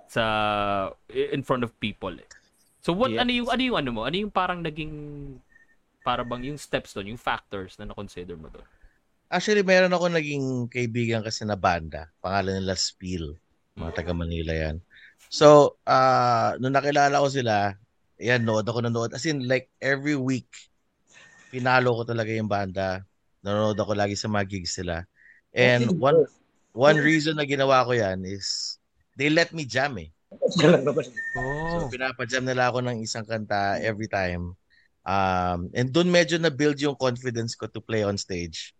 sa 0.07 0.23
in 1.11 1.43
front 1.43 1.61
of 1.65 1.73
people. 1.79 2.13
eh. 2.15 2.29
So 2.79 2.93
what 2.93 3.09
Yeah. 3.11 3.25
ano 3.25 3.31
yung 3.33 3.49
ano 3.49 3.61
yung 3.61 3.77
ano 3.81 3.89
mo? 3.91 4.01
Ano 4.05 4.15
yung 4.15 4.31
parang 4.31 4.61
naging 4.61 4.93
para 6.05 6.21
bang 6.21 6.45
yung 6.45 6.61
steps 6.61 6.93
doon, 6.93 7.17
yung 7.17 7.21
factors 7.21 7.75
na 7.81 7.89
na-consider 7.89 8.37
mo 8.37 8.47
doon? 8.53 8.65
Actually, 9.29 9.65
meron 9.65 9.93
ako 9.93 10.05
naging 10.09 10.69
kaibigan 10.69 11.25
kasi 11.25 11.43
na 11.43 11.57
banda. 11.57 12.07
Pangalan 12.21 12.61
nila 12.61 12.77
Spiel. 12.77 13.35
Mga 13.75 13.91
taga 13.97 14.13
Manila 14.13 14.53
yan. 14.53 14.77
So, 15.27 15.75
uh, 15.83 16.55
nung 16.61 16.77
nakilala 16.77 17.19
ko 17.19 17.27
sila, 17.27 17.75
yan, 18.21 18.45
nood 18.45 18.69
ako 18.69 18.85
nanood. 18.85 19.11
As 19.11 19.25
in, 19.27 19.43
like, 19.49 19.67
every 19.81 20.15
week, 20.15 20.47
pinalo 21.51 21.97
ko 21.99 22.03
talaga 22.07 22.31
yung 22.31 22.47
banda. 22.47 23.03
Nanonood 23.43 23.77
ako 23.81 23.91
lagi 23.97 24.15
sa 24.15 24.31
mga 24.31 24.45
gigs 24.47 24.77
sila. 24.77 25.03
And 25.55 25.95
one 25.99 26.27
one 26.75 26.99
reason 26.99 27.39
na 27.39 27.47
ginawa 27.47 27.87
ko 27.87 27.95
yan 27.95 28.27
is 28.27 28.75
they 29.15 29.31
let 29.31 29.55
me 29.55 29.63
jam 29.63 29.95
eh. 29.95 30.11
So, 30.51 30.67
Oh. 31.35 31.91
pinapajam 31.91 32.47
nila 32.47 32.71
ako 32.71 32.79
ng 32.83 33.03
isang 33.03 33.27
kanta 33.27 33.79
every 33.83 34.07
time. 34.07 34.55
Um, 35.03 35.67
and 35.75 35.91
doon 35.91 36.07
medyo 36.07 36.39
na-build 36.39 36.79
yung 36.79 36.95
confidence 36.95 37.53
ko 37.53 37.67
to 37.67 37.83
play 37.83 38.07
on 38.07 38.15
stage. 38.15 38.71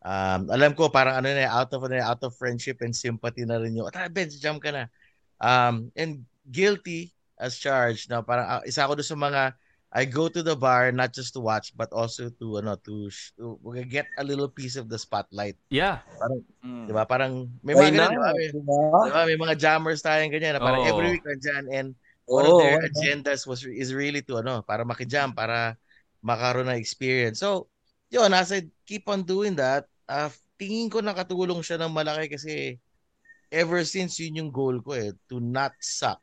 Um, 0.00 0.48
alam 0.48 0.72
ko 0.72 0.88
parang 0.88 1.20
ano 1.20 1.28
na 1.28 1.44
out 1.52 1.68
of 1.76 1.84
ano, 1.84 2.00
out 2.00 2.24
of 2.24 2.32
friendship 2.32 2.80
and 2.80 2.96
sympathy 2.96 3.44
na 3.44 3.60
rin 3.60 3.76
yung 3.76 3.92
tara 3.92 4.08
Ben 4.08 4.32
jam 4.32 4.56
ka 4.56 4.72
na 4.72 4.88
um, 5.36 5.92
and 5.92 6.24
guilty 6.48 7.12
as 7.36 7.60
charged 7.60 8.08
na 8.08 8.24
parang 8.24 8.48
ah, 8.48 8.62
isa 8.64 8.80
ako 8.88 8.96
doon 8.96 9.10
sa 9.12 9.18
mga 9.20 9.42
I 9.92 10.08
go 10.08 10.32
to 10.32 10.40
the 10.40 10.56
bar 10.56 10.88
not 10.88 11.12
just 11.12 11.36
to 11.36 11.44
watch 11.44 11.76
but 11.76 11.92
also 11.92 12.32
to 12.40 12.64
ano 12.64 12.80
to, 12.88 13.12
to 13.36 13.60
get 13.84 14.08
a 14.16 14.24
little 14.24 14.48
piece 14.48 14.80
of 14.80 14.88
the 14.88 14.96
spotlight 14.96 15.60
Yeah. 15.68 16.00
Mm. 16.64 16.88
'di 16.88 16.92
ba 16.96 17.04
parang 17.04 17.52
may 17.60 17.76
mga 17.76 17.92
ganun, 17.92 18.00
not? 18.00 18.08
di 18.08 18.16
ba? 18.16 18.30
May, 18.32 18.48
Diba? 18.56 18.80
di 19.04 19.10
ba? 19.12 19.22
may 19.28 19.36
mga 19.36 19.54
jammers 19.60 20.00
tayong 20.00 20.32
ganyan 20.32 20.56
na 20.56 20.64
parang 20.64 20.80
Oo. 20.80 20.88
every 20.96 21.12
week 21.12 21.24
nandyan 21.28 21.64
and 21.68 21.88
one 22.24 22.46
Oo, 22.48 22.56
of 22.56 22.64
their 22.64 22.80
agendas 22.88 23.44
was 23.44 23.68
is 23.68 23.92
really 23.92 24.24
to 24.24 24.40
ano 24.40 24.64
para 24.64 24.80
makijam 24.80 25.36
para 25.36 25.76
makaroon 26.24 26.72
ng 26.72 26.80
experience 26.80 27.42
so 27.42 27.66
yun 28.08 28.30
as 28.32 28.48
I 28.54 28.64
keep 28.86 29.04
on 29.10 29.26
doing 29.26 29.58
that 29.58 29.89
uh, 30.10 30.30
tingin 30.58 30.90
ko 30.90 30.98
nakatulong 31.00 31.62
siya 31.62 31.78
ng 31.78 31.94
malaki 31.94 32.34
kasi 32.34 32.54
ever 33.54 33.86
since 33.86 34.18
yun 34.18 34.42
yung 34.46 34.52
goal 34.52 34.82
ko 34.82 34.98
eh 34.98 35.14
to 35.30 35.38
not 35.38 35.72
suck 35.78 36.22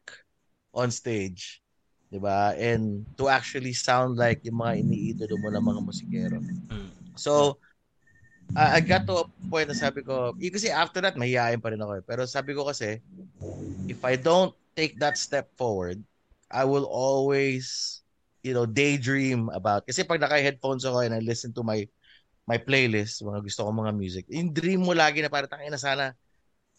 on 0.76 0.92
stage 0.92 1.64
'di 2.12 2.20
ba 2.20 2.56
and 2.56 3.04
to 3.16 3.28
actually 3.32 3.72
sound 3.72 4.20
like 4.20 4.44
yung 4.44 4.60
mga 4.60 4.84
iniidolo 4.84 5.36
mo 5.40 5.48
ng 5.52 5.64
mga 5.64 5.82
musikero 5.82 6.38
Mm. 6.68 6.92
So, 7.18 7.58
I 8.54 8.78
I 8.78 8.80
got 8.86 9.10
to 9.10 9.26
a 9.26 9.26
point 9.50 9.72
na 9.72 9.78
sabi 9.78 10.04
ko, 10.04 10.36
eh, 10.38 10.52
kasi 10.52 10.70
after 10.70 11.00
that, 11.02 11.16
mahihayin 11.18 11.64
pa 11.64 11.72
rin 11.72 11.82
ako 11.82 11.98
eh. 11.98 12.04
Pero 12.06 12.28
sabi 12.28 12.52
ko 12.54 12.68
kasi, 12.68 13.00
if 13.88 14.00
I 14.04 14.20
don't 14.20 14.54
take 14.76 15.00
that 15.00 15.16
step 15.18 15.50
forward, 15.56 16.04
I 16.52 16.68
will 16.68 16.86
always, 16.86 18.00
you 18.44 18.54
know, 18.54 18.68
daydream 18.68 19.50
about, 19.56 19.88
kasi 19.88 20.04
pag 20.04 20.20
naka-headphones 20.22 20.84
ako 20.86 21.04
and 21.04 21.16
I 21.16 21.22
listen 21.24 21.52
to 21.56 21.64
my 21.64 21.88
my 22.48 22.56
playlist, 22.56 23.20
mga 23.22 23.44
gusto 23.44 23.68
ko 23.68 23.70
mga 23.76 23.94
music, 23.94 24.24
yung 24.32 24.56
dream 24.56 24.82
mo 24.88 24.96
lagi 24.96 25.20
na 25.20 25.28
parang 25.28 25.52
tangina 25.52 25.76
sana, 25.76 26.16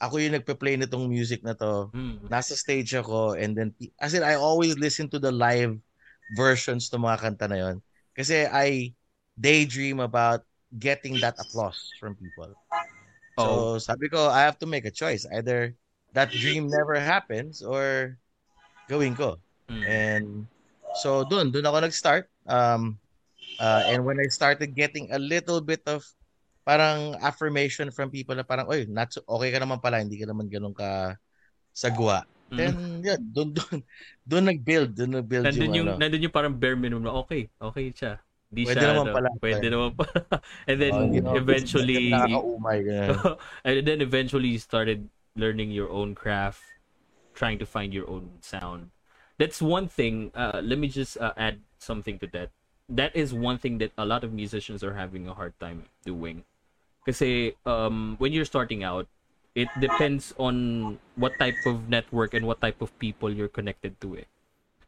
ako 0.00 0.16
yung 0.16 0.40
nagpe-play 0.40 0.80
nitong 0.80 1.04
music 1.10 1.44
na 1.44 1.52
to, 1.52 1.92
Mm. 1.92 2.24
nasa 2.32 2.56
stage 2.56 2.96
ako 2.96 3.36
and 3.36 3.52
then 3.52 3.68
as 4.00 4.16
in 4.16 4.24
I 4.24 4.40
always 4.40 4.80
listen 4.80 5.12
to 5.12 5.20
the 5.20 5.30
live 5.30 5.76
versions 6.38 6.88
ng 6.88 7.04
mga 7.04 7.18
kanta 7.20 7.46
na 7.50 7.58
yon 7.60 7.76
kasi 8.16 8.48
I 8.48 8.96
daydream 9.36 10.00
about 10.00 10.42
getting 10.80 11.20
that 11.20 11.36
applause 11.38 11.92
from 12.00 12.16
people. 12.16 12.54
Oh. 13.36 13.76
So 13.76 13.92
sabi 13.92 14.08
ko 14.08 14.28
I 14.30 14.46
have 14.46 14.56
to 14.64 14.68
make 14.70 14.88
a 14.88 14.94
choice 14.94 15.28
either 15.36 15.76
that 16.16 16.32
dream 16.32 16.66
never 16.72 16.96
happens 16.96 17.60
or 17.60 18.16
gawin 18.88 19.12
ko. 19.12 19.36
Mm. 19.68 19.84
And 19.84 20.26
so 21.04 21.26
doon 21.28 21.52
doon 21.52 21.68
ako 21.68 21.76
nag-start 21.84 22.24
um 22.48 22.96
uh, 23.58 23.82
and 23.86 24.02
when 24.06 24.18
I 24.18 24.26
started 24.30 24.74
getting 24.74 25.10
a 25.12 25.18
little 25.20 25.60
bit 25.60 25.82
of 25.86 26.06
parang 26.62 27.16
affirmation 27.20 27.88
from 27.90 28.08
people 28.08 28.36
na 28.36 28.44
parang 28.44 28.68
oy 28.68 28.84
not 28.88 29.12
so, 29.12 29.24
okay 29.26 29.48
ka 29.50 29.58
naman 29.60 29.80
pala 29.80 30.00
hindi 30.00 30.20
ka 30.20 30.28
naman 30.28 30.48
ganun 30.48 30.76
ka 30.76 31.16
sagwa 31.72 32.24
Mm. 32.48 32.56
then 32.56 32.72
yun 33.04 33.20
doon 33.28 33.48
doon 33.52 33.76
doon 34.24 34.44
nag-build 34.48 34.96
doon 34.96 35.20
nag-build 35.20 35.44
nandun 35.44 35.68
yung, 35.68 35.74
yung, 35.76 35.88
ano 35.92 36.00
nandun 36.00 36.24
yung 36.24 36.32
parang 36.32 36.54
bare 36.56 36.80
minimum 36.80 37.04
na 37.04 37.12
okay, 37.12 37.52
okay 37.60 37.92
siya. 37.92 38.16
Di 38.48 38.64
Pwede 38.64 38.80
siya, 38.80 38.96
naman 38.96 39.04
ano, 39.04 39.12
pala. 39.12 39.28
Pwede 39.36 39.66
naman 39.68 39.90
pala. 39.92 40.20
And 40.68 40.76
then, 40.80 40.92
Oh, 40.96 41.04
hindi 41.04 41.20
naman- 41.20 41.36
eventually, 41.36 42.08
nakakaumay 42.08 42.78
and 43.68 43.84
then 43.84 44.00
eventually 44.00 44.48
you 44.56 44.60
started 44.60 45.12
learning 45.36 45.68
your 45.68 45.92
own 45.92 46.16
craft, 46.16 46.64
trying 47.36 47.60
to 47.60 47.68
find 47.68 47.92
your 47.92 48.08
own 48.08 48.40
sound. 48.40 48.88
That's 49.36 49.60
one 49.60 49.84
thing. 49.86 50.32
Uh, 50.32 50.64
let 50.64 50.80
me 50.80 50.88
just 50.88 51.20
uh, 51.20 51.36
add 51.36 51.60
something 51.76 52.16
to 52.24 52.26
that. 52.32 52.48
That 52.88 53.14
is 53.14 53.36
one 53.36 53.58
thing 53.58 53.78
that 53.78 53.92
a 53.96 54.04
lot 54.04 54.24
of 54.24 54.32
musicians 54.32 54.82
are 54.82 54.94
having 54.94 55.28
a 55.28 55.34
hard 55.34 55.52
time 55.60 55.84
doing. 56.04 56.44
Kasi 57.04 57.54
um, 57.64 58.16
when 58.18 58.32
you're 58.32 58.48
starting 58.48 58.84
out, 58.84 59.06
it 59.54 59.68
depends 59.80 60.32
on 60.38 60.98
what 61.16 61.32
type 61.38 61.56
of 61.66 61.88
network 61.88 62.32
and 62.32 62.46
what 62.46 62.60
type 62.60 62.80
of 62.80 62.94
people 62.98 63.32
you're 63.32 63.50
connected 63.50 63.98
to 64.00 64.16
eh. 64.22 64.28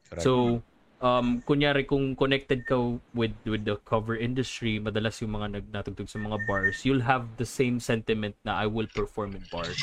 Correct. 0.08 0.22
So, 0.22 0.62
um, 1.00 1.42
kunyari 1.42 1.86
kung 1.88 2.14
connected 2.14 2.64
ka 2.68 2.76
with 3.16 3.34
with 3.44 3.64
the 3.64 3.76
cover 3.88 4.14
industry, 4.14 4.78
madalas 4.78 5.18
yung 5.20 5.34
mga 5.34 5.60
nagnatugtog 5.60 6.08
sa 6.08 6.20
mga 6.20 6.38
bars, 6.46 6.84
you'll 6.84 7.04
have 7.04 7.26
the 7.40 7.48
same 7.48 7.80
sentiment 7.80 8.36
na 8.44 8.54
I 8.56 8.68
will 8.68 8.88
perform 8.92 9.34
in 9.34 9.44
bars. 9.50 9.80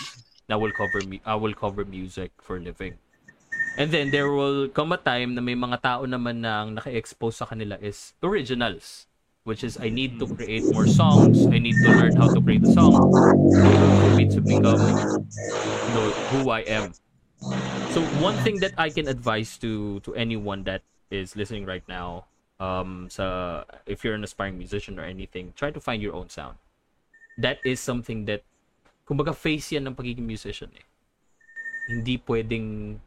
Na 0.47 0.55
will 0.55 0.71
cover 0.71 1.03
me 1.03 1.19
I 1.27 1.35
will 1.35 1.53
cover 1.53 1.83
music 1.83 2.31
for 2.39 2.55
a 2.55 2.63
living. 2.63 2.95
And 3.77 3.93
then 3.93 4.09
there 4.09 4.33
will 4.33 4.67
come 4.67 4.91
a 4.91 4.97
time 4.97 5.37
na 5.37 5.41
may 5.41 5.53
mga 5.53 5.81
tao 5.85 6.01
naman 6.09 6.41
na 6.41 6.65
ang 6.65 6.73
naka-expose 6.73 7.37
sa 7.37 7.45
kanila 7.45 7.77
is 7.77 8.17
originals. 8.25 9.05
Which 9.47 9.63
is, 9.63 9.79
I 9.79 9.87
need 9.87 10.19
to 10.19 10.27
create 10.27 10.67
more 10.75 10.91
songs. 10.91 11.47
I 11.47 11.55
need 11.55 11.79
to 11.79 11.87
learn 11.95 12.19
how 12.19 12.27
to 12.27 12.41
create 12.43 12.67
a 12.67 12.73
song 12.75 12.99
for 12.99 14.11
me 14.11 14.27
to 14.27 14.43
become 14.43 14.75
you 14.75 15.91
know, 15.95 16.07
who 16.35 16.51
I 16.51 16.67
am. 16.67 16.91
So 17.95 18.03
one 18.19 18.35
thing 18.43 18.59
that 18.59 18.75
I 18.75 18.91
can 18.91 19.07
advise 19.07 19.55
to 19.63 20.03
to 20.03 20.11
anyone 20.19 20.67
that 20.67 20.83
is 21.07 21.39
listening 21.39 21.63
right 21.63 21.85
now, 21.87 22.27
um, 22.59 23.07
sa 23.07 23.63
if 23.87 24.03
you're 24.03 24.19
an 24.19 24.27
aspiring 24.27 24.59
musician 24.59 24.99
or 24.99 25.07
anything, 25.07 25.55
try 25.55 25.71
to 25.71 25.79
find 25.79 26.03
your 26.03 26.11
own 26.11 26.27
sound. 26.27 26.59
That 27.39 27.63
is 27.63 27.79
something 27.79 28.27
that, 28.27 28.43
kumbaga 29.07 29.31
face 29.31 29.71
yan 29.71 29.87
ng 29.87 29.95
pagiging 29.95 30.27
musician 30.27 30.75
eh. 30.75 30.83
Hindi 31.87 32.19
pwedeng, 32.19 32.99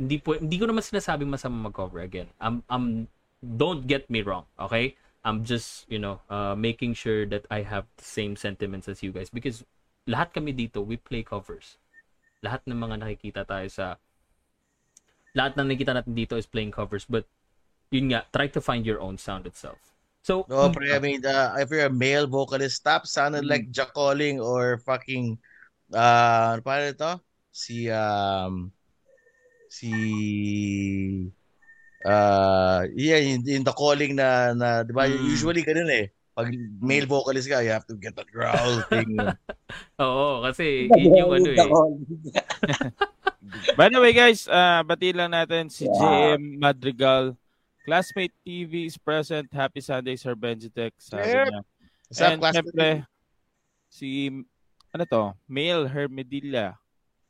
hindi 0.00 0.16
po, 0.16 0.40
hindi 0.40 0.56
ko 0.56 0.64
naman 0.64 0.80
sinasabi 0.80 1.28
masama 1.28 1.68
mag-cover 1.68 2.00
again. 2.00 2.32
I'm, 2.40 2.64
I'm, 2.72 3.06
don't 3.44 3.84
get 3.84 4.08
me 4.08 4.24
wrong, 4.24 4.48
okay? 4.56 4.96
I'm 5.20 5.44
just, 5.44 5.84
you 5.92 6.00
know, 6.00 6.24
uh, 6.32 6.56
making 6.56 6.96
sure 6.96 7.28
that 7.28 7.44
I 7.52 7.60
have 7.68 7.84
the 8.00 8.08
same 8.08 8.40
sentiments 8.40 8.88
as 8.88 9.04
you 9.04 9.12
guys 9.12 9.28
because 9.28 9.60
lahat 10.08 10.32
kami 10.32 10.56
dito, 10.56 10.80
we 10.80 10.96
play 10.96 11.20
covers 11.20 11.76
lahat 12.40 12.64
ng 12.64 12.76
mga 12.76 12.96
nakikita 13.04 13.42
tayo 13.44 13.68
sa 13.68 14.00
lahat 15.36 15.54
ng 15.56 15.66
nakikita 15.70 15.92
natin 15.94 16.12
dito 16.16 16.34
is 16.40 16.48
playing 16.48 16.72
covers 16.72 17.04
but 17.06 17.28
yun 17.92 18.10
nga 18.10 18.24
try 18.32 18.48
to 18.48 18.58
find 18.64 18.88
your 18.88 18.98
own 18.98 19.20
sound 19.20 19.44
itself 19.44 19.78
so 20.24 20.48
No, 20.48 20.66
pre, 20.68 20.90
I 20.90 20.98
mean, 20.98 21.22
uh, 21.24 21.54
if 21.62 21.70
you're 21.70 21.86
a 21.86 21.92
male 21.92 22.26
vocalist, 22.26 22.82
stop 22.82 23.06
sounding 23.06 23.46
Mm. 23.46 23.50
like 23.54 23.64
Jack 23.70 23.94
Calling 23.94 24.42
or 24.42 24.82
fucking, 24.82 25.38
uh, 25.94 26.58
ano 26.58 26.62
pa 26.66 26.90
ito? 26.90 27.22
Si, 27.54 27.86
um, 27.86 28.74
si, 29.70 29.92
uh, 32.02 32.82
yeah, 32.92 33.22
in, 33.22 33.46
in 33.46 33.62
the 33.62 33.70
calling 33.70 34.18
na, 34.18 34.50
na 34.52 34.82
di 34.82 34.90
ba, 34.90 35.06
Mm. 35.06 35.22
usually 35.30 35.62
ganun 35.62 35.86
eh. 35.88 36.10
Pag 36.34 36.50
male 36.80 37.06
vocalist 37.06 37.46
ka, 37.46 37.62
you 37.62 37.70
have 37.70 37.86
to 37.86 37.94
get 37.94 38.16
that 38.18 38.26
growl 38.30 38.82
thing. 38.90 39.14
oo 40.02 40.42
kasi 40.42 40.86
yun 40.90 41.14
yung 41.14 41.32
ano 41.38 41.50
eh 41.54 41.60
By 43.78 43.88
the 43.88 43.98
way, 43.98 44.12
guys, 44.12 44.46
uh, 44.46 44.84
bati 44.84 45.10
lang 45.10 45.32
natin 45.32 45.72
si 45.72 45.88
JM 45.88 46.60
Madrigal. 46.60 47.34
Classmate 47.82 48.36
TV 48.44 48.86
is 48.86 49.00
present. 49.00 49.48
Happy 49.50 49.80
Sunday, 49.80 50.14
Sir 50.14 50.36
Benjitec. 50.36 50.92
Sabi 51.00 51.24
Yep. 51.24 51.48
niya. 51.48 51.60
What's 52.06 52.20
And 52.20 52.38
syempre, 52.52 52.88
si, 53.88 54.28
ano 54.92 55.04
to, 55.08 55.22
Male 55.48 55.88
Hermedilla. 55.88 56.76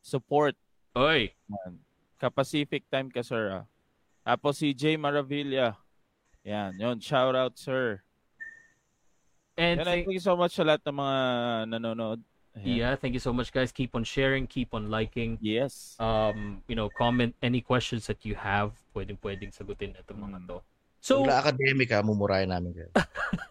Support. 0.03 0.59
oy 0.98 1.31
Yan. 1.46 1.79
Ka-Pacific 2.20 2.85
time 2.92 3.09
ka, 3.09 3.24
sir. 3.24 3.48
Ah. 3.50 3.64
Tapos 4.22 4.61
si 4.61 4.76
Jay 4.76 5.00
Maravilla. 5.00 5.80
Yan, 6.44 6.76
yun. 6.76 7.00
Shout 7.00 7.33
out, 7.33 7.56
sir. 7.56 8.04
and 9.56 9.80
Yan, 9.80 9.85
thank, 9.85 10.04
thank 10.06 10.14
you 10.14 10.22
so 10.22 10.37
much 10.37 10.52
sa 10.56 10.64
lahat 10.64 10.80
ng 10.87 10.96
mga 10.96 11.18
nanonood. 11.76 12.20
Ayan. 12.50 12.83
yeah 12.83 12.92
thank 12.98 13.14
you 13.14 13.22
so 13.22 13.30
much 13.30 13.54
guys 13.54 13.70
keep 13.70 13.94
on 13.94 14.02
sharing 14.02 14.42
keep 14.42 14.74
on 14.74 14.90
liking 14.90 15.38
Yes. 15.38 15.94
um 16.02 16.66
you 16.66 16.74
know 16.74 16.90
comment 16.90 17.30
any 17.38 17.62
questions 17.62 18.11
that 18.11 18.26
you 18.26 18.35
have 18.35 18.74
pwedeng 18.90 19.22
pwedeng 19.22 19.54
sagutin 19.54 19.94
na 19.94 20.02
itong 20.02 20.18
mga 20.18 20.38
Mm. 20.42 20.46
to 20.50 20.56
So, 20.98 21.22
so 21.22 21.30
academic 21.30 21.94
ha, 21.94 22.02
mumurahin 22.02 22.50
namin 22.50 22.74
kayo. 22.74 22.90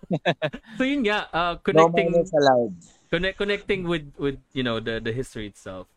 so 0.77 0.83
yun 0.83 1.01
nga 1.07 1.31
uh, 1.31 1.55
No 1.55 1.63
connecting 1.63 2.11
allowed. 2.11 2.75
connect 3.07 3.35
connecting 3.39 3.81
with 3.87 4.05
with 4.19 4.37
you 4.51 4.61
know 4.67 4.77
the 4.83 4.99
the 4.99 5.15
history 5.15 5.47
itself. 5.47 5.87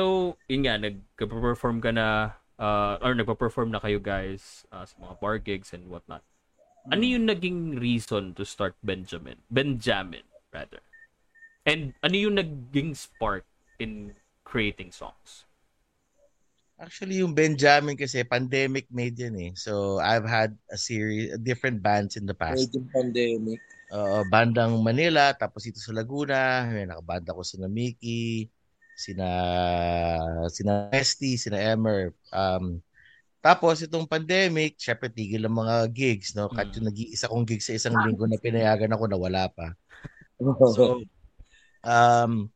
So, 0.00 0.32
yun 0.48 0.64
nga 0.64 0.80
nag-perform 0.80 1.84
ka 1.84 1.92
na 1.92 2.32
uh, 2.56 2.96
or 3.04 3.12
nagpa-perform 3.12 3.68
na 3.68 3.84
kayo 3.84 4.00
guys 4.00 4.64
uh, 4.72 4.88
sa 4.88 4.96
mga 4.96 5.14
bar 5.20 5.36
gigs 5.36 5.76
and 5.76 5.92
whatnot. 5.92 6.24
Ano 6.88 7.04
yung 7.04 7.28
naging 7.28 7.76
reason 7.76 8.32
to 8.32 8.48
start 8.48 8.72
Benjamin? 8.80 9.44
Benjamin 9.52 10.24
rather. 10.56 10.80
And 11.68 11.92
ano 12.00 12.16
yung 12.16 12.40
naging 12.40 12.96
spark 12.96 13.44
in 13.76 14.16
creating 14.40 14.88
songs? 14.88 15.44
Actually, 16.80 17.20
yung 17.20 17.36
Benjamin 17.36 17.92
kasi 17.92 18.24
pandemic 18.24 18.88
made 18.88 19.20
yan 19.20 19.36
eh. 19.36 19.52
So, 19.52 20.00
I've 20.00 20.24
had 20.24 20.56
a 20.72 20.80
series, 20.80 21.36
different 21.44 21.84
bands 21.84 22.16
in 22.16 22.24
the 22.24 22.32
past. 22.32 22.72
Medyo 22.72 22.88
pandemic. 22.88 23.60
uh, 23.92 24.24
bandang 24.32 24.80
Manila, 24.80 25.36
tapos 25.36 25.68
ito 25.68 25.76
sa 25.76 25.92
Laguna, 25.92 26.64
may 26.72 26.88
nakabanda 26.88 27.36
ko 27.36 27.44
sina 27.44 27.68
Mickey, 27.68 28.48
sina 29.00 29.28
sina 30.52 30.92
Nesty, 30.92 31.40
sina 31.40 31.56
Emer. 31.56 32.12
Um, 32.28 32.84
tapos 33.40 33.80
itong 33.80 34.04
pandemic, 34.04 34.76
syempre 34.76 35.08
tigil 35.08 35.48
ang 35.48 35.56
mga 35.64 35.88
gigs, 35.88 36.36
no? 36.36 36.52
Kahit 36.52 36.68
Mm. 36.70 36.76
yung 36.76 36.86
nag-iisa 36.92 37.30
kong 37.32 37.46
gig 37.48 37.64
sa 37.64 37.72
isang 37.72 37.96
linggo 37.96 38.28
na 38.28 38.36
pinayagan 38.36 38.92
ako 38.92 39.04
na 39.08 39.16
wala 39.16 39.44
pa. 39.48 39.72
So, 40.76 41.04
um, 41.84 42.48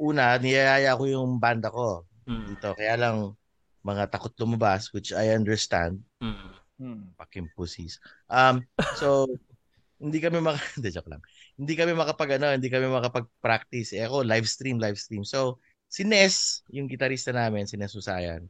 una, 0.00 0.36
niyayaya 0.40 0.96
ko 0.96 1.04
yung 1.08 1.36
banda 1.40 1.68
ko 1.72 2.04
Mm. 2.28 2.44
dito. 2.52 2.68
Kaya 2.76 2.94
lang, 3.00 3.16
mga 3.82 4.08
takot 4.12 4.32
lumabas, 4.38 4.92
which 4.94 5.10
I 5.12 5.32
understand 5.34 6.04
Mm. 6.20 6.52
Hmm. 6.82 7.04
fucking 7.14 7.46
pussies. 7.54 8.00
Um, 8.26 8.66
so, 8.96 9.28
hindi 10.02 10.18
kami 10.18 10.42
mak... 10.42 10.58
Hindi, 10.76 10.90
joke 10.90 11.06
lang. 11.08 11.22
Hindi 11.56 11.74
kami 11.76 11.92
makapag, 11.92 12.40
ano, 12.40 12.52
hindi 12.56 12.68
kami 12.72 12.88
makapag-practice. 12.88 13.92
Eh, 13.96 14.04
ako, 14.08 14.24
live 14.24 14.48
stream, 14.48 14.80
live 14.80 14.96
stream. 14.96 15.22
So, 15.22 15.60
si 15.86 16.02
Nes, 16.02 16.64
yung 16.72 16.88
gitarista 16.88 17.30
namin, 17.30 17.68
si 17.68 17.76
Nes 17.76 17.92
Usayan, 17.92 18.48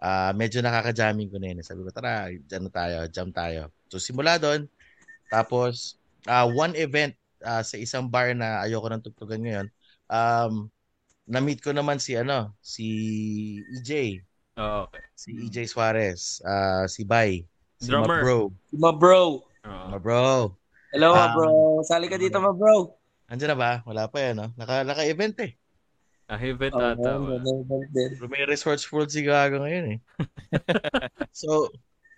ah 0.00 0.32
medyo 0.32 0.58
nakaka-jamming 0.64 1.30
ko 1.30 1.38
na 1.38 1.54
yun. 1.54 1.62
Sabi 1.62 1.84
ko, 1.86 1.90
tara, 1.94 2.26
dyan 2.32 2.66
na 2.66 2.72
tayo, 2.72 2.96
jam 3.12 3.28
tayo. 3.30 3.70
So, 3.92 4.00
simula 4.02 4.40
doon. 4.40 4.66
Tapos, 5.30 5.96
ah 6.26 6.44
one 6.44 6.74
event 6.76 7.14
ah, 7.44 7.62
sa 7.64 7.76
isang 7.80 8.08
bar 8.10 8.34
na 8.36 8.64
ayoko 8.66 8.86
nang 8.90 9.04
tugtugan 9.04 9.40
ngayon, 9.40 9.66
um, 10.10 10.68
na-meet 11.30 11.62
ko 11.62 11.70
naman 11.70 12.02
si, 12.02 12.18
ano, 12.18 12.52
si 12.60 12.86
EJ, 13.78 14.20
Oh, 14.60 14.84
okay. 14.84 15.00
si 15.16 15.30
EJ 15.48 15.70
Suarez, 15.70 16.42
ah 16.44 16.84
si 16.90 17.06
Bay, 17.06 17.46
si 17.78 17.88
Drummer. 17.88 18.20
Ma 18.20 18.20
Bro. 18.20 18.38
Ma 18.76 18.90
bro. 18.92 19.16
Oo. 19.64 20.59
Bro. 20.90 20.98
Hello, 20.98 21.10
Um, 21.14 21.30
bro. 21.34 21.50
Sali 21.86 22.06
ka 22.10 22.18
dito, 22.18 22.42
ma 22.42 22.50
bro. 22.50 22.90
Andiyan 23.30 23.54
na 23.54 23.58
ba? 23.58 23.72
Wala 23.86 24.10
pa 24.10 24.18
yan, 24.18 24.34
no? 24.42 24.46
Naka, 24.58 24.82
naka-event 24.82 25.36
eh. 25.46 25.52
Ah, 26.26 26.38
event 26.42 26.74
Oh, 26.74 26.82
ata. 26.82 27.10
Pero 27.94 28.26
may 28.30 28.42
Resorts 28.46 28.86
World 28.90 29.10
si 29.10 29.22
Gaga 29.22 29.58
ngayon 29.62 29.86
eh. 29.94 29.98
so, 31.30 31.70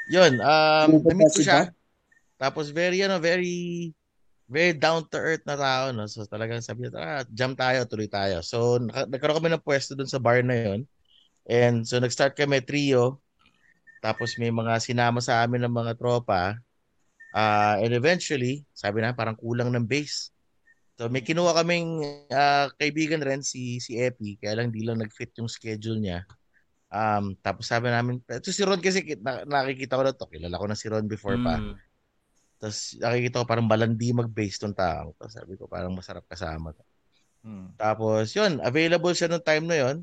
yun. 0.08 0.40
Um, 0.40 1.04
na-meet 1.04 1.32
ko 1.32 1.40
si 1.40 1.44
siya. 1.44 1.72
Tapos 2.40 2.72
very, 2.72 3.00
ano, 3.04 3.20
very, 3.20 3.92
very 4.48 4.72
down 4.76 5.04
to 5.08 5.20
earth 5.20 5.44
na 5.44 5.56
tao, 5.56 5.92
no? 5.92 6.08
So 6.08 6.24
talagang 6.24 6.64
sabi 6.64 6.88
niya, 6.88 6.92
tara, 6.96 7.16
jam 7.28 7.52
tayo, 7.56 7.84
tuloy 7.84 8.08
tayo. 8.08 8.40
So, 8.40 8.80
nagkaroon 8.80 9.36
kami 9.40 9.52
ng 9.52 9.64
pwesto 9.64 9.92
dun 9.96 10.08
sa 10.08 10.20
bar 10.20 10.40
na 10.44 10.56
yun. 10.56 10.80
And 11.48 11.84
so, 11.84 12.00
nag-start 12.00 12.36
kami 12.36 12.64
trio. 12.64 13.20
Tapos 14.00 14.36
may 14.40 14.50
mga 14.52 14.80
sinama 14.82 15.20
sa 15.20 15.44
amin 15.44 15.62
ng 15.64 15.72
mga 15.72 15.92
tropa. 15.96 16.56
Ah, 17.32 17.80
and 17.80 17.96
eventually, 17.96 18.62
sabi 18.76 19.00
na, 19.00 19.16
parang 19.16 19.34
kulang 19.34 19.72
ng 19.72 19.88
bass. 19.88 20.32
So 21.00 21.08
may 21.08 21.24
kinuha 21.24 21.56
kaming 21.56 22.04
ah, 22.30 22.68
kaibigan 22.76 23.24
rin 23.24 23.40
si 23.40 23.80
si 23.80 23.96
Epi, 23.96 24.36
kaya 24.36 24.60
lang 24.60 24.68
di 24.70 24.84
lang 24.84 25.00
nag-fit 25.00 25.32
yung 25.40 25.48
schedule 25.48 25.98
niya. 25.98 26.28
Um, 26.92 27.32
tapos 27.40 27.72
sabi 27.72 27.88
namin, 27.88 28.20
ito 28.20 28.52
si 28.52 28.60
Ron 28.60 28.76
kasi 28.76 29.16
na, 29.24 29.48
nakikita 29.48 29.96
ko 29.96 30.04
na 30.04 30.12
to, 30.12 30.28
kilala 30.28 30.60
ko 30.60 30.68
na 30.68 30.76
si 30.76 30.86
Ron 30.92 31.08
before 31.08 31.40
pa. 31.40 31.56
Mm. 31.56 31.74
Tapos 32.60 32.78
nakikita 33.00 33.40
ko 33.40 33.44
parang 33.48 33.66
balandi 33.66 34.12
mag-bass 34.12 34.60
tong 34.60 34.76
taong. 34.76 35.16
Tapos 35.16 35.32
sabi 35.32 35.56
ko 35.56 35.64
parang 35.64 35.96
masarap 35.96 36.22
kasama. 36.28 36.76
to. 36.76 36.84
Hmm. 37.42 37.74
Tapos 37.74 38.30
yun, 38.38 38.62
available 38.62 39.10
siya 39.16 39.26
nung 39.26 39.42
time 39.42 39.66
na 39.66 39.76
yun. 39.82 39.96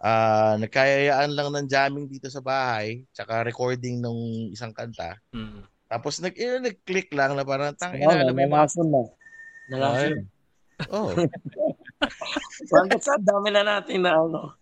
Ah, 0.00 0.56
nagkayayaan 0.56 1.36
lang 1.36 1.52
ng 1.52 1.68
jamming 1.68 2.08
dito 2.08 2.32
sa 2.32 2.40
bahay, 2.40 3.04
tsaka 3.12 3.44
recording 3.44 4.00
ng 4.00 4.48
isang 4.48 4.72
kanta. 4.72 5.20
Mm. 5.36 5.68
Tapos 5.90 6.22
nag 6.22 6.38
eh, 6.38 6.62
nag-click 6.62 7.10
lang 7.10 7.34
na 7.34 7.42
parang 7.42 7.74
tang 7.74 7.98
Oh, 7.98 7.98
ina 7.98 8.22
na 8.22 8.30
may 8.30 8.46
mga 8.46 8.70
nalason 8.70 8.86
na. 8.86 9.02
Nalason. 9.66 10.22
Oh, 10.88 11.12
Hanggang 12.72 13.02
sa 13.02 13.18
dami 13.18 13.50
na 13.50 13.66
natin 13.66 14.06
na 14.06 14.14
ano. 14.14 14.54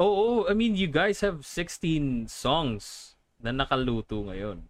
Oo, 0.00 0.48
I 0.48 0.56
mean, 0.56 0.74
you 0.74 0.88
guys 0.88 1.20
have 1.20 1.44
16 1.44 2.26
songs 2.26 3.14
na 3.36 3.52
nakaluto 3.52 4.24
ngayon. 4.26 4.64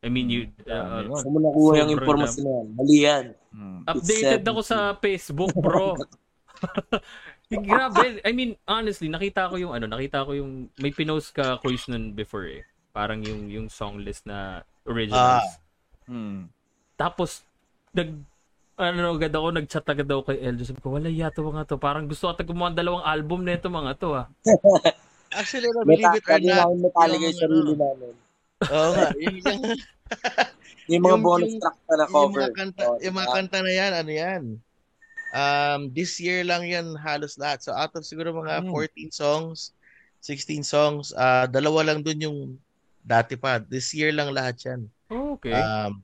I 0.00 0.08
mean, 0.08 0.32
you 0.32 0.48
uh, 0.66 1.04
Dami 1.04 1.12
yun. 1.12 1.18
Saan 1.20 1.32
mo 1.34 1.38
nakuha 1.42 1.72
yung 1.84 1.92
impormasyon 1.92 2.42
na 2.42 2.52
yan? 2.56 2.66
Mali 2.72 2.96
yan. 3.04 3.24
Hmm. 3.52 3.80
updated 3.84 4.42
ako 4.44 4.60
sa 4.64 4.96
Facebook, 4.98 5.52
bro. 5.52 5.96
Grabe. 7.68 8.24
I 8.24 8.32
mean, 8.32 8.58
honestly, 8.66 9.06
nakita 9.12 9.52
ko 9.52 9.60
yung 9.60 9.72
ano, 9.76 9.86
nakita 9.86 10.26
ko 10.26 10.34
yung 10.34 10.72
may 10.80 10.90
pinost 10.90 11.30
ka 11.36 11.60
quiz 11.62 11.86
nun 11.86 12.16
before 12.16 12.48
eh. 12.48 12.62
Parang 12.90 13.20
yung 13.22 13.46
yung 13.52 13.66
song 13.68 14.00
list 14.02 14.24
na 14.24 14.64
originals. 14.86 15.46
Hmm. 16.06 16.48
Tapos 16.94 17.42
nag 17.90 18.14
ano 18.76 19.16
agad 19.16 19.32
ako, 19.32 19.46
nag-chat 19.52 19.86
agad 19.86 20.04
ako 20.04 20.22
kay 20.26 20.38
Eljo. 20.38 20.62
Sabi 20.62 20.80
ko, 20.80 20.92
wala 20.92 21.08
yata 21.08 21.40
mga 21.40 21.64
to. 21.66 21.76
Parang 21.76 22.04
gusto 22.04 22.28
ata 22.28 22.44
gumawa 22.44 22.70
ng 22.70 22.76
dalawang 22.76 23.04
album 23.04 23.40
na 23.40 23.56
ito 23.56 23.66
mga 23.66 23.92
to 23.96 24.12
ah. 24.12 24.26
Actually, 25.36 25.68
no, 25.68 25.82
Meta, 25.82 26.12
believe 26.12 26.16
it 26.16 26.24
or 26.24 26.38
not. 26.38 26.56
namin 26.62 26.78
metallica 26.84 27.18
yung 27.18 27.24
yung 27.26 27.36
sarili 27.36 27.72
ano, 27.72 27.82
namin. 27.82 28.12
Oo 28.62 28.88
nga. 28.92 29.06
Yung, 29.16 29.36
yung, 29.42 29.62
Yung 30.86 31.02
mga 31.02 31.12
Yung- 31.12 31.24
bonus 31.24 31.50
yung- 31.50 31.60
track 31.60 31.78
na 31.82 31.96
yung 31.96 32.12
cover. 32.14 32.38
mga 32.38 32.54
kanta, 32.54 32.82
Oh, 32.86 32.96
yung 33.02 33.16
mga 33.16 33.26
diba? 33.26 33.34
kanta 33.34 33.58
na 33.58 33.72
yan, 33.74 33.92
ano 33.92 34.12
yan? 34.12 34.42
Um, 35.34 35.80
this 35.90 36.16
year 36.16 36.40
lang 36.40 36.62
yan 36.64 36.94
halos 36.96 37.34
lahat. 37.36 37.58
So 37.60 37.74
out 37.74 37.90
of 37.92 38.06
siguro 38.06 38.30
mga 38.32 38.62
Mm. 38.62 38.70
14 38.70 39.10
songs, 39.10 39.74
16 40.22 40.62
songs, 40.62 41.10
ah 41.12 41.44
dalawa 41.44 41.82
lang 41.82 42.00
dun 42.00 42.20
yung 42.20 42.38
dati 43.06 43.38
pa. 43.38 43.62
This 43.62 43.94
year 43.94 44.10
lang 44.10 44.34
lahat 44.34 44.58
yan. 44.66 44.80
Oh, 45.14 45.38
okay. 45.38 45.54
Um, 45.54 46.02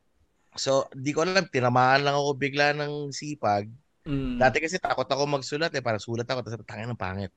so, 0.55 0.87
di 0.95 1.11
ko 1.11 1.27
alam, 1.27 1.51
tinamaan 1.51 2.07
lang 2.07 2.15
ako 2.15 2.39
bigla 2.39 2.71
ng 2.79 3.11
sipag. 3.11 3.67
Mm. 4.07 4.39
Dati 4.39 4.63
kasi 4.63 4.79
takot 4.79 5.07
ako 5.11 5.27
magsulat 5.27 5.75
eh, 5.75 5.83
parang 5.83 5.99
sulat 5.99 6.27
ako, 6.31 6.47
tapos 6.47 6.63
tangin 6.63 6.95
ng 6.95 7.03
pangit. 7.03 7.35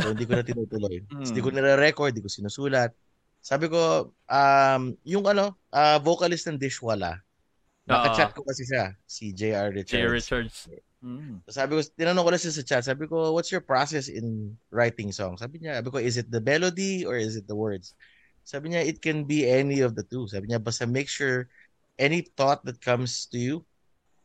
So, 0.00 0.16
hindi 0.16 0.24
ko 0.24 0.40
na 0.40 0.44
tinutuloy. 0.44 1.04
Mm. 1.04 1.08
Tapos 1.12 1.28
Hindi 1.28 1.42
ko 1.44 1.50
nire-record, 1.52 2.10
hindi 2.16 2.24
ko 2.24 2.32
sinusulat. 2.32 2.96
Sabi 3.44 3.68
ko, 3.68 4.14
um, 4.32 4.82
yung 5.04 5.28
ano, 5.28 5.60
ah, 5.68 6.00
vocalist 6.00 6.48
ng 6.48 6.56
Dishwala, 6.56 7.20
naka-chat 7.84 8.32
ko 8.32 8.46
kasi 8.46 8.62
siya, 8.64 8.94
si 9.04 9.34
J.R. 9.34 9.74
Richards. 9.74 10.08
Richards. 10.08 10.56
Hmm. 11.02 11.42
Sabi 11.50 11.74
ko, 11.74 11.80
tinanong 11.98 12.22
ko 12.22 12.30
na 12.30 12.38
siya 12.38 12.54
sa 12.54 12.62
chat, 12.62 12.86
sabi 12.86 13.10
ko, 13.10 13.34
what's 13.34 13.50
your 13.50 13.60
process 13.60 14.06
in 14.06 14.54
writing 14.70 15.10
songs? 15.10 15.42
Sabi 15.42 15.58
niya, 15.58 15.82
sabi 15.82 15.90
ko, 15.90 15.98
is 15.98 16.14
it 16.14 16.30
the 16.30 16.38
melody 16.38 17.02
or 17.02 17.18
is 17.18 17.34
it 17.34 17.50
the 17.50 17.58
words? 17.58 17.98
Sabi 18.44 18.74
niya, 18.74 18.82
it 18.84 19.02
can 19.02 19.24
be 19.24 19.46
any 19.46 19.80
of 19.80 19.94
the 19.94 20.02
two. 20.02 20.26
Sabi 20.26 20.48
niya, 20.48 20.62
basta 20.62 20.86
make 20.86 21.08
sure 21.08 21.48
any 21.98 22.26
thought 22.34 22.64
that 22.64 22.82
comes 22.82 23.26
to 23.30 23.38
you, 23.38 23.54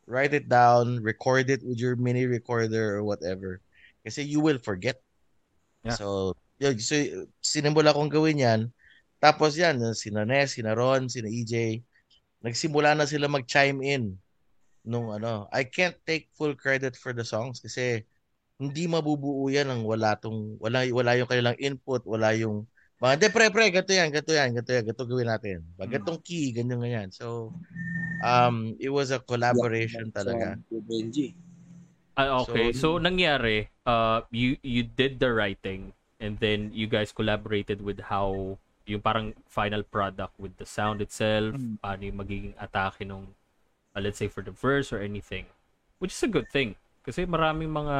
write 0.07 0.33
it 0.33 0.49
down, 0.49 0.99
record 1.03 1.49
it 1.49 1.61
with 1.61 1.77
your 1.77 1.95
mini 1.95 2.25
recorder 2.25 2.97
or 2.97 3.03
whatever. 3.03 3.61
Kasi 4.01 4.23
you 4.23 4.39
will 4.39 4.57
forget. 4.57 5.03
Yeah. 5.83 5.99
So, 5.99 6.33
yun, 6.57 6.79
so 6.79 6.95
sinimula 7.43 7.93
kong 7.93 8.09
gawin 8.09 8.41
yan. 8.41 8.61
Tapos 9.21 9.57
yan, 9.57 9.81
sina 9.93 10.25
Ness, 10.25 10.57
sina 10.57 10.77
Ron, 10.77 11.09
sina 11.09 11.29
EJ, 11.29 11.81
nagsimula 12.41 12.93
na 12.93 13.05
sila 13.09 13.25
mag-chime 13.25 13.81
in 13.81 14.03
nung 14.87 15.11
ano. 15.11 15.49
I 15.51 15.67
can't 15.67 15.97
take 16.07 16.31
full 16.37 16.55
credit 16.55 16.95
for 16.95 17.11
the 17.11 17.25
songs 17.25 17.59
kasi 17.59 18.07
hindi 18.57 18.89
mabubuo 18.89 19.51
yan 19.51 19.69
ng 19.69 19.83
wala 19.85 20.17
tong 20.17 20.57
wala 20.57 20.81
wala 20.89 21.13
yung 21.19 21.29
kanilang 21.29 21.59
input, 21.59 22.01
wala 22.07 22.33
yung 22.33 22.65
mga 22.97 23.15
de 23.21 23.27
pre 23.29 23.47
pre 23.53 23.69
gato 23.69 23.93
yan, 23.93 24.09
gato 24.09 24.33
yan, 24.33 24.49
gato 24.57 24.71
yan, 24.73 24.83
gato 24.85 25.03
gawin 25.05 25.29
natin. 25.29 25.57
Pag 25.77 25.89
Mm. 25.89 25.95
gatong 26.01 26.19
key, 26.25 26.49
ganyan 26.53 26.81
ganyan. 26.81 27.09
So 27.13 27.53
um 28.25 28.73
it 28.81 28.89
was 28.89 29.13
a 29.13 29.21
collaboration 29.21 30.09
talaga. 30.09 30.57
Sa 30.57 30.81
Benji. 30.81 31.37
Ah, 32.17 32.41
okay. 32.41 32.73
So, 32.73 32.97
So, 32.97 33.03
nangyari, 33.03 33.69
uh, 33.85 34.25
you 34.33 34.57
you 34.65 34.81
did 34.81 35.21
the 35.21 35.29
writing 35.29 35.93
and 36.17 36.41
then 36.41 36.73
you 36.73 36.89
guys 36.89 37.13
collaborated 37.13 37.85
with 37.85 38.09
how 38.09 38.57
yung 38.89 39.05
parang 39.05 39.37
final 39.45 39.85
product 39.85 40.33
with 40.41 40.57
the 40.57 40.65
sound 40.65 40.97
itself, 40.97 41.53
Mm. 41.53 41.77
ano 41.85 42.01
yung 42.01 42.17
magiging 42.17 42.53
atake 42.57 43.05
nung 43.05 43.37
uh, 43.93 44.01
let's 44.01 44.17
say 44.17 44.25
for 44.25 44.41
the 44.41 44.49
verse 44.49 44.89
or 44.89 44.97
anything. 44.97 45.45
Which 46.01 46.09
is 46.09 46.23
a 46.25 46.31
good 46.31 46.49
thing. 46.49 46.73
Kasi 47.05 47.29
maraming 47.29 47.69
mga 47.69 47.97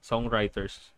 songwriters 0.00 0.96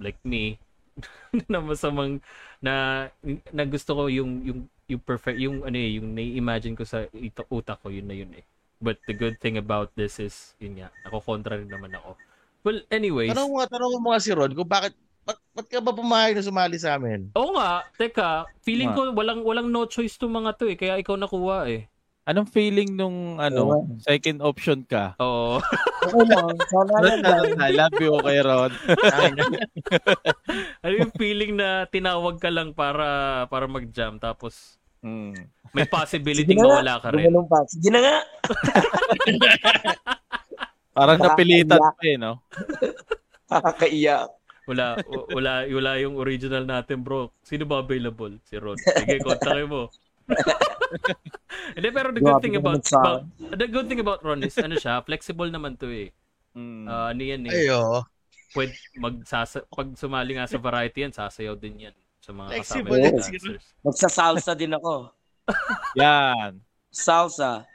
like 0.00 0.16
me 0.24 0.56
na 1.52 1.58
masamang 1.60 2.22
na 2.62 3.06
na 3.50 3.64
gusto 3.66 3.96
ko 3.96 4.02
yung 4.06 4.42
yung 4.44 4.60
yung 4.90 5.02
perfect 5.02 5.38
yung 5.40 5.64
ano 5.64 5.76
eh, 5.76 5.96
yung 5.96 6.12
nai-imagine 6.12 6.76
ko 6.76 6.84
sa 6.84 7.06
ito, 7.12 7.46
utak 7.48 7.80
ko 7.80 7.88
yun 7.88 8.06
na 8.08 8.16
yun 8.16 8.30
eh. 8.36 8.44
But 8.82 8.98
the 9.06 9.14
good 9.14 9.38
thing 9.38 9.56
about 9.62 9.94
this 9.94 10.18
is 10.18 10.58
yun 10.58 10.82
nga, 10.82 10.90
ako 11.06 11.22
kontra 11.22 11.54
rin 11.58 11.70
naman 11.70 11.94
ako. 11.94 12.18
Well, 12.62 12.82
anyways. 12.90 13.30
Tanong 13.34 13.50
mo, 13.50 13.62
tanong 13.62 13.90
mo 13.98 13.98
mga 14.10 14.20
si 14.22 14.30
Ron 14.34 14.52
kung 14.54 14.70
bakit 14.70 14.94
ba't, 15.22 15.38
ba't 15.54 15.66
ka 15.70 15.78
ba 15.78 15.94
pumayag 15.94 16.34
na 16.34 16.42
sumali 16.42 16.76
sa 16.78 16.98
amin? 16.98 17.30
Oo 17.38 17.54
nga, 17.54 17.86
teka, 17.94 18.50
feeling 18.66 18.90
Nga. 18.90 18.98
ko 18.98 19.00
walang 19.14 19.40
walang 19.46 19.68
no 19.70 19.86
choice 19.86 20.18
to 20.18 20.26
mga 20.26 20.50
to 20.58 20.66
eh, 20.66 20.76
kaya 20.78 20.98
ikaw 20.98 21.14
nakuha 21.14 21.70
eh. 21.70 21.86
Anong 22.22 22.54
feeling 22.54 22.94
nung 22.94 23.42
ano, 23.42 23.82
second 23.98 24.46
option 24.46 24.86
ka? 24.86 25.18
Oo. 25.18 25.58
Okay 26.06 26.22
lang. 26.30 26.54
Sana 26.70 26.94
Ron, 27.02 27.18
lang. 27.18 27.42
na, 27.58 27.66
love 27.74 27.98
you 27.98 28.14
kay 28.22 28.38
Ron. 28.38 28.70
ano 30.86 30.94
yung 30.94 31.10
feeling 31.18 31.58
na 31.58 31.90
tinawag 31.90 32.38
ka 32.38 32.46
lang 32.46 32.78
para 32.78 33.42
para 33.50 33.66
mag-jam 33.66 34.22
tapos 34.22 34.78
Hmm. 35.02 35.34
may 35.74 35.82
possibility 35.82 36.54
na 36.54 36.78
nga. 36.78 37.02
ka 37.02 37.10
rin. 37.10 37.26
Gumanong 37.26 37.50
pa. 37.50 37.66
Sige 37.66 37.90
na 37.90 37.98
nga. 37.98 38.16
Parang 40.94 41.18
napilitan 41.18 41.82
pa 41.82 42.06
eh, 42.06 42.14
no? 42.14 42.38
Nakakaiyak. 43.50 44.30
Wala 44.70 44.94
wala 45.34 45.66
wala 45.66 45.92
yung 45.98 46.14
original 46.22 46.62
natin, 46.62 47.02
bro. 47.02 47.34
Sino 47.42 47.66
ba 47.66 47.82
available? 47.82 48.38
Si 48.46 48.54
Ron. 48.54 48.78
Sige, 48.78 49.18
kontakin 49.26 49.66
mo. 49.66 49.90
Hindi, 51.76 51.88
pero 51.90 52.08
the 52.12 52.20
good 52.20 52.42
thing 52.42 52.56
about, 52.56 52.82
about 52.84 53.22
the 53.38 53.68
good 53.68 53.86
thing 53.88 54.00
about 54.00 54.20
Ron 54.24 54.42
is 54.44 54.56
ano 54.58 54.76
siya, 54.76 55.00
flexible 55.04 55.48
naman 55.48 55.76
to 55.80 55.88
eh. 55.88 56.08
Hmm. 56.52 56.84
Ah, 56.84 57.10
ano 57.12 57.22
yan 57.22 57.48
eh. 57.48 57.66
Ayo. 57.68 58.04
Pwede 58.52 58.76
magsasa 59.00 59.64
pag 59.72 59.88
sumali 59.96 60.36
nga 60.36 60.44
sa 60.44 60.60
variety 60.60 61.08
yan, 61.08 61.12
sasayaw 61.16 61.56
din 61.56 61.88
yan 61.88 61.96
sa 62.20 62.30
mga 62.30 62.60
kasama 62.60 62.60
Flexible 62.60 62.98
din 63.00 63.14
dancers. 63.16 63.64
Magsa-salsa 63.82 64.52
din 64.54 64.72
ako. 64.76 65.10
Yan. 65.98 66.60
Salsa. 66.92 67.66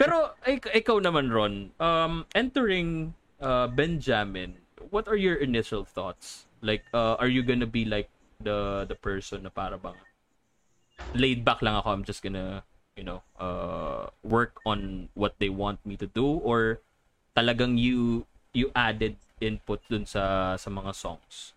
Pero 0.00 0.32
ik- 0.48 0.72
ikaw 0.72 0.96
naman 1.02 1.28
Ron, 1.28 1.74
um 1.76 2.24
entering 2.32 3.12
uh, 3.42 3.68
Benjamin, 3.68 4.56
what 4.88 5.04
are 5.04 5.18
your 5.18 5.36
initial 5.36 5.84
thoughts? 5.84 6.48
Like 6.64 6.86
uh, 6.96 7.20
are 7.20 7.28
you 7.28 7.44
gonna 7.44 7.68
be 7.68 7.84
like 7.84 8.08
the 8.40 8.86
the 8.86 8.94
person 8.94 9.44
na 9.44 9.50
para 9.52 9.74
bang 9.76 9.98
laid 11.14 11.44
back 11.44 11.62
lang 11.62 11.74
ako, 11.76 11.88
I'm 11.92 12.04
just 12.04 12.22
gonna, 12.22 12.62
you 12.96 13.04
know, 13.04 13.22
uh 13.38 14.10
work 14.22 14.58
on 14.66 15.08
what 15.14 15.38
they 15.38 15.48
want 15.48 15.80
me 15.86 15.96
to 15.96 16.06
do 16.06 16.26
or 16.42 16.80
talagang 17.36 17.78
you 17.78 18.26
you 18.54 18.70
added 18.74 19.16
input 19.38 19.82
dun 19.86 20.04
sa 20.06 20.54
sa 20.58 20.68
mga 20.70 20.92
songs? 20.94 21.54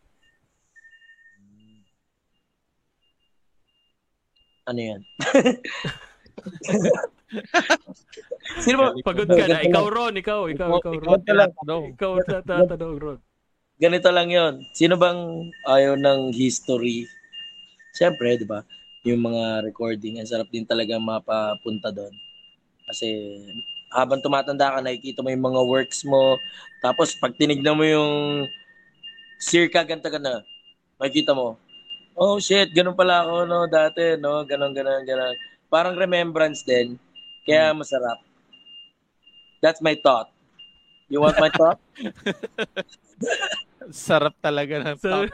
Ano 4.69 4.79
yan? 4.79 5.01
Sino 8.63 8.75
ba? 8.77 8.93
Pagod 9.01 9.29
ka 9.29 9.45
na. 9.47 9.63
Ikaw 9.63 9.85
Ron, 9.89 10.13
ikaw, 10.19 10.45
ikaw, 10.51 10.69
ikaw 10.77 10.93
Ikaw 10.93 11.13
Ron. 11.17 11.21
ka 11.25 11.33
lang, 11.33 11.51
ano? 11.65 11.75
Ikaw 11.95 12.11
tatanong 12.27 12.97
Ron. 12.99 13.19
Ganito 13.81 14.09
lang 14.13 14.29
yon. 14.29 14.61
Sino 14.77 14.93
bang 14.99 15.49
ayaw 15.65 15.97
ng 15.97 16.29
history? 16.37 17.09
Siyempre, 17.97 18.37
di 18.37 18.45
ba? 18.45 18.61
Yung 19.01 19.17
mga 19.17 19.65
recording, 19.65 20.21
ang 20.21 20.29
sarap 20.29 20.45
din 20.53 20.61
talaga 20.61 21.01
mapapunta 21.01 21.89
doon. 21.89 22.13
Kasi 22.85 23.07
habang 23.89 24.21
tumatanda 24.21 24.77
ka, 24.77 24.79
nakikita 24.79 25.25
mo 25.25 25.33
yung 25.33 25.47
mga 25.49 25.61
works 25.65 26.05
mo. 26.05 26.37
Tapos 26.85 27.17
pag 27.17 27.33
tinignan 27.33 27.73
mo 27.73 27.81
yung 27.81 28.45
circa 29.41 29.81
ganta 29.81 30.13
ka 30.13 30.21
na, 30.21 30.45
makikita 31.01 31.33
mo, 31.33 31.57
oh 32.13 32.37
shit, 32.37 32.69
ganun 32.77 32.93
pala 32.93 33.25
ako 33.25 33.49
no 33.49 33.65
dati, 33.65 34.21
no? 34.21 34.45
Ganon, 34.45 34.69
ganon, 34.77 35.01
ganon. 35.01 35.33
Parang 35.65 35.97
remembrance 35.97 36.61
din. 36.61 37.01
Kaya 37.41 37.73
masarap. 37.73 38.21
That's 39.65 39.81
my 39.81 39.97
thought. 39.97 40.29
You 41.09 41.25
want 41.25 41.41
my 41.41 41.49
thought? 41.49 41.81
Sarap 43.89 44.37
talaga 44.37 44.77
ng 44.77 44.97
So, 45.01 45.25
top. 45.25 45.33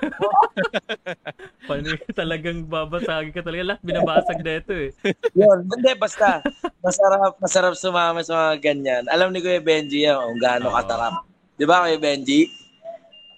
Pani 1.68 2.00
talagang 2.16 2.64
babasagin 2.64 3.36
ka 3.36 3.44
talaga. 3.44 3.76
Lahat 3.76 3.82
binabasag 3.84 4.40
na 4.40 4.54
ito 4.56 4.72
eh. 4.72 4.90
Yun, 5.36 5.68
hindi, 5.68 5.92
basta. 6.00 6.40
Masarap, 6.80 7.36
masarap 7.38 7.74
sumama 7.76 8.24
sa 8.24 8.56
mga 8.56 8.56
ganyan. 8.64 9.04
Alam 9.12 9.36
ni 9.36 9.44
Kuya 9.44 9.60
Benji 9.60 10.08
yan, 10.08 10.16
kung 10.16 10.40
gaano 10.40 10.72
katarap. 10.72 11.28
Di 11.54 11.68
ba, 11.68 11.84
Kuya 11.84 12.00
Benji? 12.00 12.48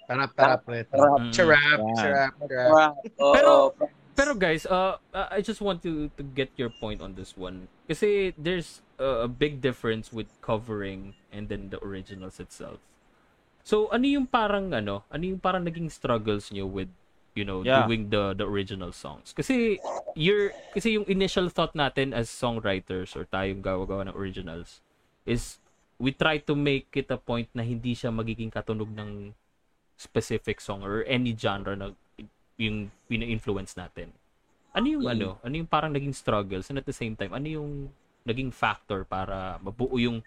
Tarap, 0.06 0.30
tarap. 0.32 0.60
Tarap. 0.66 1.20
Mm. 1.20 1.32
Charap, 1.34 1.78
charap. 1.98 2.32
Wow. 2.70 2.92
Oo. 3.18 3.34
Pero- 3.34 3.72
Pero 4.10 4.36
guys, 4.36 4.68
uh, 4.68 5.00
I 5.32 5.40
just 5.40 5.64
want 5.64 5.80
to 5.80 6.12
to 6.12 6.22
get 6.36 6.52
your 6.60 6.68
point 6.68 7.00
on 7.00 7.16
this 7.16 7.32
one. 7.32 7.72
Kasi 7.88 8.36
there's 8.36 8.84
uh, 9.00 9.24
a 9.24 9.30
big 9.30 9.64
difference 9.64 10.12
with 10.12 10.28
covering 10.44 11.16
and 11.32 11.48
then 11.48 11.72
the 11.72 11.80
originals 11.80 12.36
itself. 12.36 12.84
So, 13.70 13.86
ano 13.94 14.02
yung 14.02 14.26
parang 14.26 14.74
ano, 14.74 15.06
ano 15.06 15.22
yung 15.22 15.38
parang 15.38 15.62
naging 15.62 15.86
struggles 15.94 16.50
niyo 16.50 16.66
with 16.66 16.90
you 17.38 17.46
know, 17.46 17.62
Yeah. 17.62 17.86
doing 17.86 18.10
the 18.10 18.34
the 18.34 18.42
original 18.42 18.90
songs. 18.90 19.30
Kasi 19.30 19.78
your 20.18 20.50
kasi 20.74 20.98
yung 20.98 21.06
initial 21.06 21.46
thought 21.46 21.78
natin 21.78 22.10
as 22.10 22.26
songwriters 22.26 23.14
or 23.14 23.22
tayong 23.30 23.62
gawa-gawa 23.62 24.10
ng 24.10 24.18
originals 24.18 24.82
is 25.22 25.62
we 26.02 26.10
try 26.10 26.42
to 26.42 26.58
make 26.58 26.90
it 26.98 27.06
a 27.14 27.20
point 27.20 27.46
na 27.54 27.62
hindi 27.62 27.94
siya 27.94 28.10
magiging 28.10 28.50
katunog 28.50 28.90
ng 28.90 29.30
specific 29.94 30.58
song 30.58 30.82
or 30.82 31.06
any 31.06 31.30
genre 31.30 31.78
na 31.78 31.94
yung 32.58 32.90
pina-influence 33.06 33.78
natin. 33.78 34.10
Ano 34.74 34.90
yung 34.90 35.06
Mm. 35.06 35.14
ano? 35.14 35.28
Ano 35.46 35.54
yung 35.62 35.70
parang 35.70 35.94
naging 35.94 36.16
struggles 36.18 36.66
and 36.74 36.82
at 36.82 36.88
the 36.90 36.96
same 36.96 37.14
time, 37.14 37.30
ano 37.30 37.46
yung 37.46 37.94
naging 38.26 38.50
factor 38.50 39.06
para 39.06 39.62
mabuo 39.62 39.94
yung 39.94 40.26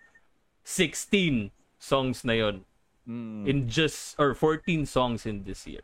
16 0.64 1.52
songs 1.76 2.24
na 2.24 2.40
yon 2.40 2.64
Mm. 3.04 3.44
in 3.44 3.58
just 3.68 4.16
or 4.16 4.32
14 4.32 4.88
songs 4.88 5.28
in 5.28 5.44
this 5.44 5.68
year. 5.68 5.84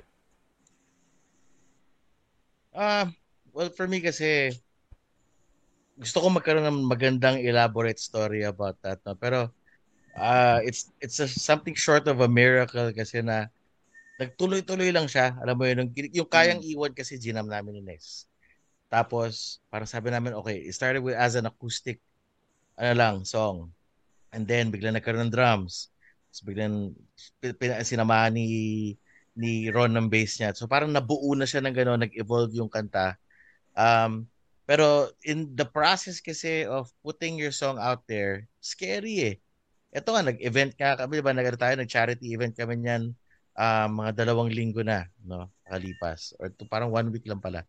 Ah, 2.72 3.12
well, 3.52 3.68
for 3.68 3.92
me 3.92 4.00
kasi, 4.00 4.56
gusto 6.00 6.24
ko 6.24 6.32
magkaroon 6.32 6.64
ng 6.64 6.88
magandang 6.88 7.44
elaborate 7.44 8.00
story 8.00 8.48
about 8.48 8.80
that. 8.80 9.04
No? 9.04 9.20
Pero, 9.20 9.52
ah 10.16 10.60
it's 10.64 10.90
it's 11.04 11.20
a, 11.20 11.28
something 11.28 11.76
short 11.76 12.08
of 12.08 12.20
a 12.24 12.30
miracle 12.32 12.90
kasi 12.96 13.20
na 13.20 13.52
nagtuloy-tuloy 14.20 14.92
lang 14.92 15.08
siya. 15.08 15.36
Alam 15.44 15.56
mo 15.60 15.64
yun, 15.68 15.92
yung, 15.92 15.92
yung 16.24 16.30
kayang 16.30 16.64
iwan 16.64 16.92
kasi 16.92 17.16
ginam 17.20 17.48
namin 17.48 17.80
ni 17.80 17.84
Nes. 17.84 18.28
Tapos, 18.92 19.64
parang 19.72 19.88
sabi 19.88 20.12
namin, 20.12 20.36
okay, 20.36 20.60
it 20.60 20.76
started 20.76 21.00
with 21.00 21.16
as 21.16 21.40
an 21.40 21.48
acoustic, 21.48 22.04
ano 22.76 22.94
lang, 23.00 23.16
song. 23.24 23.72
And 24.36 24.44
then, 24.44 24.76
bigla 24.76 24.92
nagkaroon 24.92 25.30
ng 25.30 25.34
drums. 25.34 25.88
Tapos 26.30 26.42
biglang 26.46 26.94
sinamahan 27.82 28.34
ni 28.34 28.48
ni 29.40 29.72
Ron 29.72 29.96
ng 29.96 30.12
bass 30.12 30.38
niya. 30.38 30.54
So 30.54 30.68
parang 30.68 30.92
nabuo 30.92 31.34
na 31.34 31.48
siya 31.48 31.64
ng 31.64 31.74
gano'n, 31.74 32.04
nag-evolve 32.06 32.54
yung 32.54 32.68
kanta. 32.70 33.16
Um, 33.74 34.28
pero 34.70 35.10
in 35.26 35.56
the 35.58 35.66
process 35.66 36.22
kasi 36.22 36.68
of 36.68 36.92
putting 37.02 37.40
your 37.40 37.56
song 37.56 37.82
out 37.82 38.06
there, 38.06 38.46
scary 38.62 39.34
eh. 39.34 39.36
Ito 39.90 40.14
nga, 40.14 40.22
nag-event 40.22 40.78
nga 40.78 40.94
kami, 41.00 41.18
diba? 41.18 41.34
Nag 41.34 41.58
tayo, 41.58 41.74
nag-charity 41.74 42.30
event 42.38 42.54
kami 42.54 42.78
niyan 42.78 43.10
um, 43.58 43.90
mga 44.06 44.22
dalawang 44.22 44.54
linggo 44.54 44.86
na, 44.86 45.10
no? 45.26 45.50
Kalipas. 45.66 46.38
Or 46.38 46.54
to, 46.54 46.70
parang 46.70 46.94
one 46.94 47.10
week 47.10 47.26
lang 47.26 47.42
pala. 47.42 47.66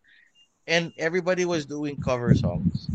And 0.68 0.92
everybody 1.01 1.49
was 1.49 1.64
doing 1.64 1.96
cover 1.96 2.37
songs. 2.37 2.92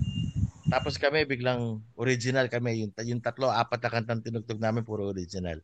Tapos 0.72 0.98
kami, 0.98 1.24
biglang 1.30 1.80
original 1.96 2.50
kami. 2.50 2.86
Yung, 2.86 2.92
yung 3.06 3.22
tatlo, 3.22 3.50
apat 3.50 3.80
na 3.86 3.92
kantang 3.92 4.22
tinugtog 4.26 4.60
namin, 4.60 4.82
puro 4.82 5.10
original. 5.10 5.62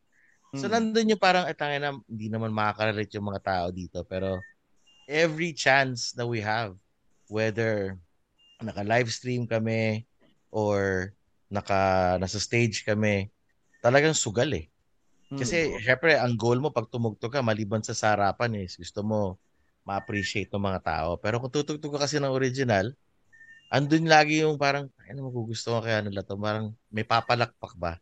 So 0.52 0.68
Mm. 0.68 0.92
nandun 0.92 1.12
yung 1.16 1.22
parang 1.22 1.48
etangin 1.48 1.80
na 1.80 1.96
hindi 2.04 2.28
naman 2.28 2.52
makaka-relate 2.52 3.16
yung 3.16 3.32
mga 3.32 3.40
tao 3.40 3.66
dito 3.72 4.04
pero 4.04 4.44
every 5.08 5.56
chance 5.56 6.12
that 6.12 6.28
we 6.28 6.44
have 6.44 6.76
whether 7.32 7.96
naka-live 8.60 9.08
stream 9.08 9.48
kami 9.48 10.04
or 10.52 11.10
naka 11.48 12.16
nasa 12.20 12.36
stage 12.36 12.84
kami 12.84 13.32
talagang 13.80 14.12
sugal 14.12 14.52
eh. 14.52 14.68
Mm. 15.32 15.40
Kasi 15.40 15.56
syempre 15.80 16.20
ang 16.20 16.36
goal 16.36 16.60
mo 16.60 16.68
pag 16.68 16.84
tumugtog 16.92 17.32
ka 17.32 17.40
maliban 17.40 17.80
sa 17.80 17.96
sarapan 17.96 18.52
is 18.60 18.76
gusto 18.76 19.00
mo 19.00 19.40
ma-appreciate 19.88 20.52
ng 20.52 20.62
mga 20.68 20.80
tao. 20.84 21.10
Pero 21.16 21.40
kung 21.40 21.48
tutugtog 21.48 21.96
ka 21.96 22.04
kasi 22.04 22.20
ng 22.20 22.28
original, 22.28 22.92
andun 23.72 24.04
lagi 24.04 24.44
yung 24.44 24.60
parang 24.60 24.92
ano 25.08 25.32
magugustuhan 25.32 25.80
kaya 25.80 25.98
nila 26.04 26.20
to, 26.20 26.36
parang 26.36 26.76
may 26.92 27.08
papalakpak 27.08 27.72
ba? 27.80 27.96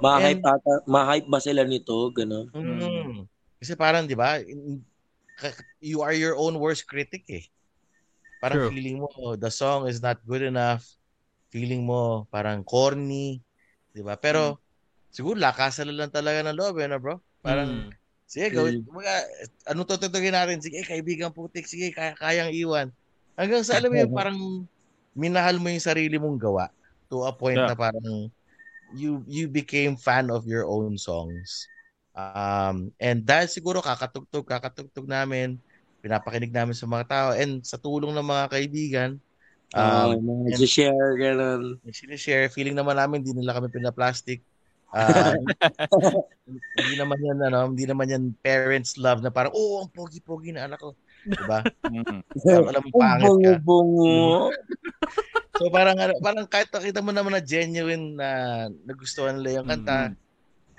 Ma-hype, 0.00 0.40
And- 0.40 0.48
ata, 0.48 0.72
ma-hype 0.88 1.28
ba 1.28 1.38
sila 1.44 1.60
nito? 1.68 1.92
Gano'n. 2.16 2.48
Mm. 2.56 3.28
Kasi 3.60 3.76
parang, 3.76 4.08
di 4.08 4.16
ba, 4.16 4.40
you 5.84 6.00
are 6.00 6.16
your 6.16 6.40
own 6.40 6.56
worst 6.56 6.88
critic 6.88 7.28
eh. 7.28 7.44
Parang 8.40 8.64
True. 8.64 8.70
feeling 8.72 9.04
mo, 9.04 9.36
the 9.36 9.52
song 9.52 9.84
is 9.84 10.00
not 10.00 10.16
good 10.24 10.40
enough. 10.40 10.88
Feeling 11.52 11.84
mo, 11.84 12.24
parang 12.32 12.64
corny. 12.64 13.44
Di 13.92 14.00
ba? 14.00 14.16
Pero, 14.16 14.56
siguro 15.12 15.36
lakasan 15.36 15.92
na 15.92 16.06
lang 16.06 16.10
talaga 16.14 16.40
ng 16.48 16.56
loob 16.56 16.80
eh, 16.80 16.88
bro? 16.96 17.20
Parang, 17.44 17.68
Mm. 17.68 17.92
sige, 18.24 18.46
gawin, 18.56 18.80
mga, 18.88 19.14
anong 19.68 19.88
tututugin 19.90 20.32
natin? 20.32 20.64
Sige, 20.64 20.80
kaibigan 20.86 21.34
putik, 21.34 21.68
sige, 21.68 21.92
kaya, 21.92 22.16
kayang 22.16 22.56
iwan. 22.56 22.88
Hanggang 23.36 23.60
sa, 23.66 23.76
alam 23.76 23.92
mo 23.92 24.00
yun, 24.00 24.08
parang 24.16 24.38
minahal 25.20 25.60
mo 25.60 25.68
yung 25.68 25.84
sarili 25.84 26.16
mong 26.16 26.40
gawa 26.40 26.66
to 27.12 27.22
a 27.28 27.32
point 27.36 27.60
Yeah. 27.60 27.68
na 27.68 27.76
parang 27.76 28.32
you 28.94 29.22
you 29.28 29.46
became 29.50 29.94
fan 29.98 30.30
of 30.32 30.46
your 30.48 30.66
own 30.66 30.98
songs. 30.98 31.70
Um, 32.16 32.90
and 32.98 33.22
dahil 33.22 33.46
siguro 33.48 33.78
kakatugtog, 33.80 34.44
kakatugtog 34.48 35.06
namin, 35.06 35.62
pinapakinig 36.02 36.50
namin 36.52 36.74
sa 36.74 36.86
mga 36.90 37.04
tao, 37.08 37.28
and 37.38 37.62
sa 37.62 37.78
tulong 37.78 38.12
ng 38.12 38.26
mga 38.26 38.46
kaibigan, 38.50 39.10
Um, 39.74 40.18
um, 40.18 40.20
mga 40.26 40.66
share 40.66 41.14
gano'n. 41.20 41.78
share 42.18 42.48
feeling 42.50 42.74
naman 42.76 42.96
namin, 42.98 43.22
hindi 43.22 43.32
nila 43.40 43.56
kami 43.56 43.68
pinaplastic. 43.72 44.42
Uh, 44.90 45.36
hindi 46.76 46.94
naman 46.98 47.18
yan, 47.20 47.38
ano, 47.46 47.58
hindi 47.72 47.84
naman 47.86 48.10
yan 48.10 48.24
parents 48.42 48.96
love 48.98 49.20
na 49.22 49.30
parang, 49.30 49.52
oh, 49.54 49.82
ang 49.84 49.90
pogi-pogi 49.92 50.50
na 50.54 50.66
anak 50.66 50.80
ko. 50.82 50.96
Diba? 51.26 51.60
Mm. 51.90 52.22
Parang 52.24 52.68
alam 52.70 52.82
mo, 52.82 52.90
pangit 52.96 53.20
ka. 53.20 53.28
Bungo-bungo. 53.28 54.50
So 55.60 55.68
parang, 55.68 56.00
ano, 56.00 56.16
parang 56.24 56.48
kahit 56.48 56.72
nakita 56.72 57.04
mo 57.04 57.12
naman 57.12 57.36
na 57.36 57.44
genuine 57.44 58.16
na 58.16 58.30
nagustuhan 58.88 59.36
nila 59.36 59.60
yung 59.60 59.68
kanta, 59.68 60.16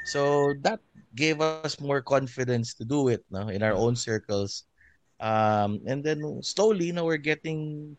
So 0.10 0.54
that 0.66 0.82
gave 1.14 1.38
us 1.38 1.78
more 1.78 2.02
confidence 2.02 2.74
to 2.74 2.82
do 2.82 3.14
it 3.14 3.22
no 3.30 3.54
in 3.54 3.62
our 3.62 3.78
own 3.78 3.94
circles. 3.94 4.66
Um 5.22 5.86
and 5.86 6.02
then 6.02 6.26
slowly 6.42 6.90
now 6.90 7.06
we're 7.06 7.22
getting 7.22 7.94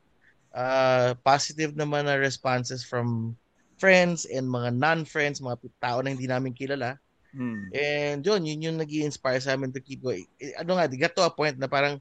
uh 0.51 1.15
positive 1.23 1.79
naman 1.79 2.11
na 2.11 2.19
responses 2.19 2.83
from 2.83 3.39
friends 3.79 4.27
and 4.27 4.51
mga 4.51 4.75
non-friends, 4.75 5.39
mga 5.39 5.63
tao 5.79 6.03
na 6.03 6.11
hindi 6.11 6.27
namin 6.27 6.51
kilala. 6.51 6.99
Mm. 7.35 7.63
And 7.75 8.21
yun, 8.23 8.43
yun 8.47 8.67
yung 8.71 8.79
nag 8.79 8.91
inspire 8.91 9.43
sa 9.43 9.59
amin 9.59 9.75
to 9.75 9.83
keep 9.83 10.03
going. 10.03 10.29
Eh, 10.39 10.55
Ano 10.55 10.79
nga, 10.79 10.87
got 10.87 11.17
to 11.19 11.27
a 11.27 11.33
point 11.35 11.59
na 11.59 11.67
parang, 11.67 11.99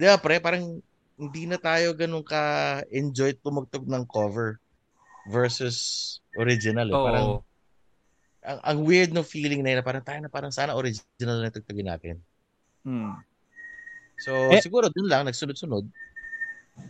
di 0.00 0.08
ba 0.08 0.16
pre, 0.16 0.40
parang 0.40 0.80
hindi 1.20 1.44
na 1.44 1.60
tayo 1.60 1.92
ganun 1.92 2.24
ka-enjoy 2.24 3.36
tumugtog 3.44 3.84
ng 3.84 4.08
cover 4.08 4.56
versus 5.28 5.76
original. 6.40 6.88
Eh. 6.88 6.96
Parang, 6.96 7.26
Oo. 7.28 7.40
ang, 8.40 8.58
ang 8.64 8.78
weird 8.88 9.12
no 9.12 9.20
feeling 9.20 9.60
na 9.60 9.76
yun, 9.76 9.78
na 9.84 9.86
parang 9.86 10.00
tayo 10.00 10.16
na 10.24 10.32
parang 10.32 10.48
sana 10.48 10.72
original 10.72 11.44
na 11.44 11.52
tugtugin 11.52 11.92
natin. 11.92 12.16
Mm. 12.88 13.20
So, 14.24 14.32
Eh- 14.48 14.64
siguro 14.64 14.88
dun 14.88 15.12
lang, 15.12 15.28
nagsunod-sunod. 15.28 15.84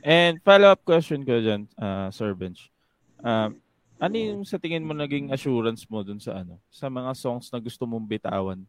And 0.07 0.39
follow-up 0.47 0.87
question 0.87 1.27
ko 1.27 1.43
dyan, 1.43 1.67
uh, 1.75 2.15
Sir 2.15 2.31
Bench. 2.39 2.71
Um, 3.27 3.59
ano 4.01 4.15
yung 4.15 4.47
sa 4.47 4.57
tingin 4.57 4.87
mo 4.87 4.95
naging 4.95 5.35
assurance 5.35 5.85
mo 5.91 6.01
dun 6.01 6.17
sa 6.17 6.41
ano 6.41 6.57
sa 6.73 6.89
mga 6.89 7.13
songs 7.13 7.53
na 7.53 7.61
gusto 7.61 7.85
mong 7.85 8.09
bitawan 8.09 8.65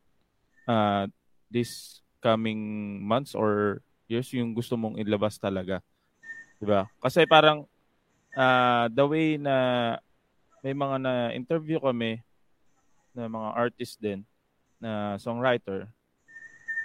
uh, 0.68 1.08
this 1.48 2.04
coming 2.20 3.00
months 3.00 3.32
or 3.32 3.80
years 4.12 4.28
yung 4.36 4.52
gusto 4.52 4.76
mong 4.76 5.00
ilabas 5.00 5.40
talaga 5.40 5.80
'di 6.60 6.66
ba 6.68 6.92
kasi 7.00 7.24
parang 7.26 7.64
uh, 8.36 8.86
the 8.92 9.06
way 9.08 9.40
na 9.40 9.56
may 10.62 10.76
mga 10.76 10.96
na 11.02 11.14
interview 11.34 11.80
kami 11.80 12.22
na 13.16 13.32
mga 13.32 13.50
artist 13.56 13.98
din 13.98 14.22
na 14.78 15.16
songwriter 15.18 15.88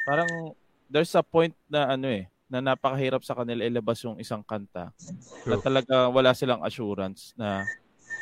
parang 0.07 0.55
there's 0.87 1.13
a 1.19 1.23
point 1.23 1.55
na 1.67 1.99
ano 1.99 2.07
eh 2.07 2.31
na 2.47 2.63
napakahirap 2.63 3.27
sa 3.27 3.35
kanila 3.35 3.67
ilabas 3.67 3.99
yung 4.07 4.23
isang 4.23 4.43
kanta 4.47 4.95
na 5.47 5.59
True. 5.59 5.63
talaga 5.63 6.07
wala 6.11 6.31
silang 6.35 6.63
assurance 6.63 7.35
na 7.35 7.67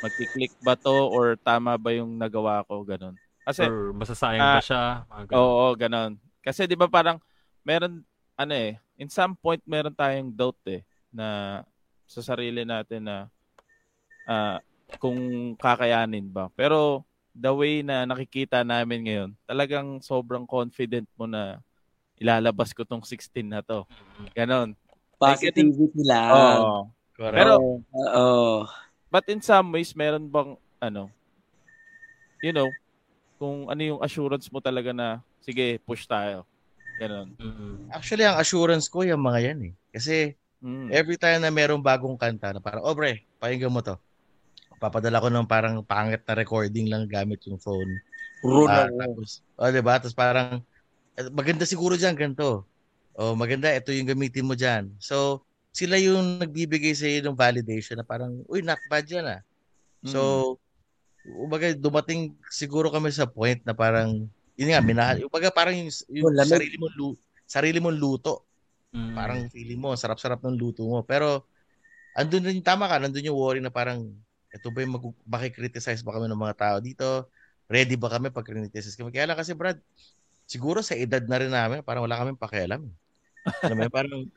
magki-click 0.05 0.53
ba 0.61 0.77
to 0.77 0.93
or 0.93 1.37
tama 1.41 1.77
ba 1.81 1.89
yung 1.97 2.21
nagawa 2.21 2.61
ko 2.69 2.85
ganun. 2.85 3.17
Kasi 3.45 3.65
Or 3.69 3.93
masasayang 3.97 4.45
Ah, 4.45 4.61
ba 4.61 4.65
siya? 4.65 4.83
Mga 5.09 5.23
ganun. 5.33 5.37
oo, 5.41 5.67
ganun. 5.77 6.13
Kasi 6.45 6.69
'di 6.69 6.77
ba 6.77 6.89
parang 6.89 7.17
meron 7.65 8.05
ano 8.37 8.53
eh, 8.53 8.77
in 8.99 9.11
some 9.11 9.35
point 9.35 9.63
meron 9.67 9.95
tayong 9.95 10.31
doubt 10.31 10.59
eh 10.67 10.83
na 11.11 11.61
sa 12.05 12.21
sarili 12.21 12.63
natin 12.63 13.07
na 13.07 13.17
ah, 14.29 14.59
kung 15.01 15.55
kakayanin 15.57 16.29
ba. 16.29 16.51
Pero 16.55 17.03
the 17.35 17.51
way 17.51 17.83
na 17.83 18.07
nakikita 18.07 18.63
namin 18.63 19.01
ngayon, 19.07 19.31
talagang 19.49 19.99
sobrang 19.99 20.47
confident 20.47 21.09
mo 21.19 21.27
na 21.27 21.59
ilalabas 22.19 22.71
ko 22.71 22.87
tong 22.87 23.03
16 23.03 23.43
na 23.43 23.61
to. 23.61 23.83
Ganon. 24.37 24.79
Positivity 25.19 26.03
lang. 26.07 26.31
Oo. 26.31 26.73
Correct. 27.15 27.39
Pero 27.39 27.55
Oo. 27.91 28.67
But 29.11 29.31
in 29.31 29.39
some 29.43 29.71
ways, 29.71 29.95
meron 29.95 30.27
bang, 30.27 30.59
ano, 30.83 31.07
you 32.43 32.51
know, 32.51 32.67
kung 33.39 33.71
ano 33.71 33.83
yung 33.83 34.01
assurance 34.03 34.51
mo 34.51 34.59
talaga 34.59 34.91
na, 34.91 35.23
sige, 35.39 35.79
push 35.87 36.03
tayo. 36.07 36.43
Ganon. 36.99 37.35
Mm-mm. 37.39 37.91
Actually, 37.91 38.25
ang 38.27 38.39
assurance 38.39 38.87
ko 38.87 39.03
yung 39.03 39.23
mga 39.23 39.53
yan 39.53 39.59
eh. 39.71 39.75
Kasi 39.91 40.39
Mm. 40.65 40.89
every 40.97 41.21
time 41.21 41.45
na 41.45 41.53
merong 41.53 41.85
bagong 41.85 42.17
kanta 42.17 42.57
na 42.57 42.61
parang, 42.65 42.81
oh 42.89 42.97
bre, 42.97 43.21
pakinggan 43.37 43.69
mo 43.69 43.85
to. 43.85 44.01
Papadala 44.81 45.21
ko 45.21 45.29
ng 45.29 45.45
parang 45.45 45.85
pangit 45.85 46.25
na 46.25 46.33
recording 46.33 46.89
lang 46.89 47.05
gamit 47.05 47.45
yung 47.45 47.61
phone. 47.61 48.01
Runa. 48.41 48.89
Ah, 48.89 48.89
tapos, 48.89 49.45
oh, 49.61 49.69
diba? 49.69 50.01
Tapos 50.01 50.17
parang, 50.17 50.65
eh, 51.21 51.29
maganda 51.29 51.69
siguro 51.69 52.01
dyan, 52.01 52.17
ganito. 52.17 52.65
oh 53.15 53.37
maganda, 53.37 53.71
ito 53.71 53.93
yung 53.93 54.09
gamitin 54.09 54.49
mo 54.49 54.57
dyan. 54.57 54.91
So, 54.99 55.45
sila 55.71 56.01
yung 56.01 56.41
nagbibigay 56.41 56.97
sa 56.97 57.07
iyo 57.07 57.23
ng 57.23 57.39
validation 57.39 58.01
na 58.01 58.07
parang, 58.09 58.43
uy, 58.49 58.65
not 58.65 58.81
bad 58.89 59.05
yan 59.05 59.29
ah. 59.29 59.41
So, 60.01 60.57
umaga 61.25 61.77
dumating 61.77 62.37
siguro 62.49 62.89
kami 62.89 63.13
sa 63.13 63.29
point 63.29 63.61
na 63.69 63.77
parang, 63.77 64.27
yun 64.55 64.71
nga, 64.71 64.83
minahal. 64.83 65.17
Umaga 65.27 65.51
parang 65.51 65.75
yung, 65.75 65.91
yung 66.11 66.27
Oh, 66.31 66.47
sarili 66.47 66.77
mo 66.79 66.89
lu, 66.95 67.09
sarili 67.47 67.79
mong 67.83 67.99
luto. 67.99 68.47
Mm. 68.95 69.15
Parang 69.15 69.41
feeling 69.51 69.81
mo, 69.83 69.91
sarap-sarap 69.99 70.39
ng 70.47 70.55
luto 70.55 70.87
mo. 70.87 71.03
Pero, 71.03 71.47
andun 72.15 72.47
din, 72.47 72.63
tama 72.63 72.87
ka, 72.87 73.03
nandun 73.03 73.27
yung 73.27 73.39
worry 73.39 73.59
na 73.59 73.75
parang, 73.75 74.07
ito 74.55 74.71
ba 74.71 74.79
yung 74.87 74.95
mag, 74.95 75.05
makikriticize 75.27 76.07
ba 76.07 76.15
kami 76.15 76.31
ng 76.31 76.39
mga 76.39 76.57
tao 76.57 76.77
dito? 76.79 77.27
Ready 77.67 77.99
ba 77.99 78.07
kami 78.15 78.31
pag 78.31 78.47
criticize 78.47 78.95
kami? 78.95 79.11
Kaya 79.11 79.27
lang 79.27 79.39
kasi 79.39 79.51
Brad, 79.51 79.83
siguro 80.47 80.79
sa 80.79 80.95
edad 80.95 81.27
na 81.27 81.39
rin 81.43 81.51
namin, 81.51 81.83
parang 81.83 82.07
wala 82.07 82.15
kaming 82.15 82.39
pakialam. 82.39 82.87
Alam 83.67 83.77
mo 83.77 83.91
parang, 83.91 84.31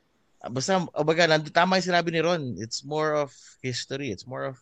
basta, 0.49 0.82
baga, 1.05 1.30
nandun, 1.30 1.53
tama 1.53 1.78
yung 1.78 1.89
sinabi 1.93 2.09
ni 2.09 2.22
Ron, 2.26 2.43
it's 2.57 2.82
more 2.82 3.13
of 3.13 3.30
history, 3.61 4.09
it's 4.09 4.26
more 4.26 4.49
of 4.49 4.57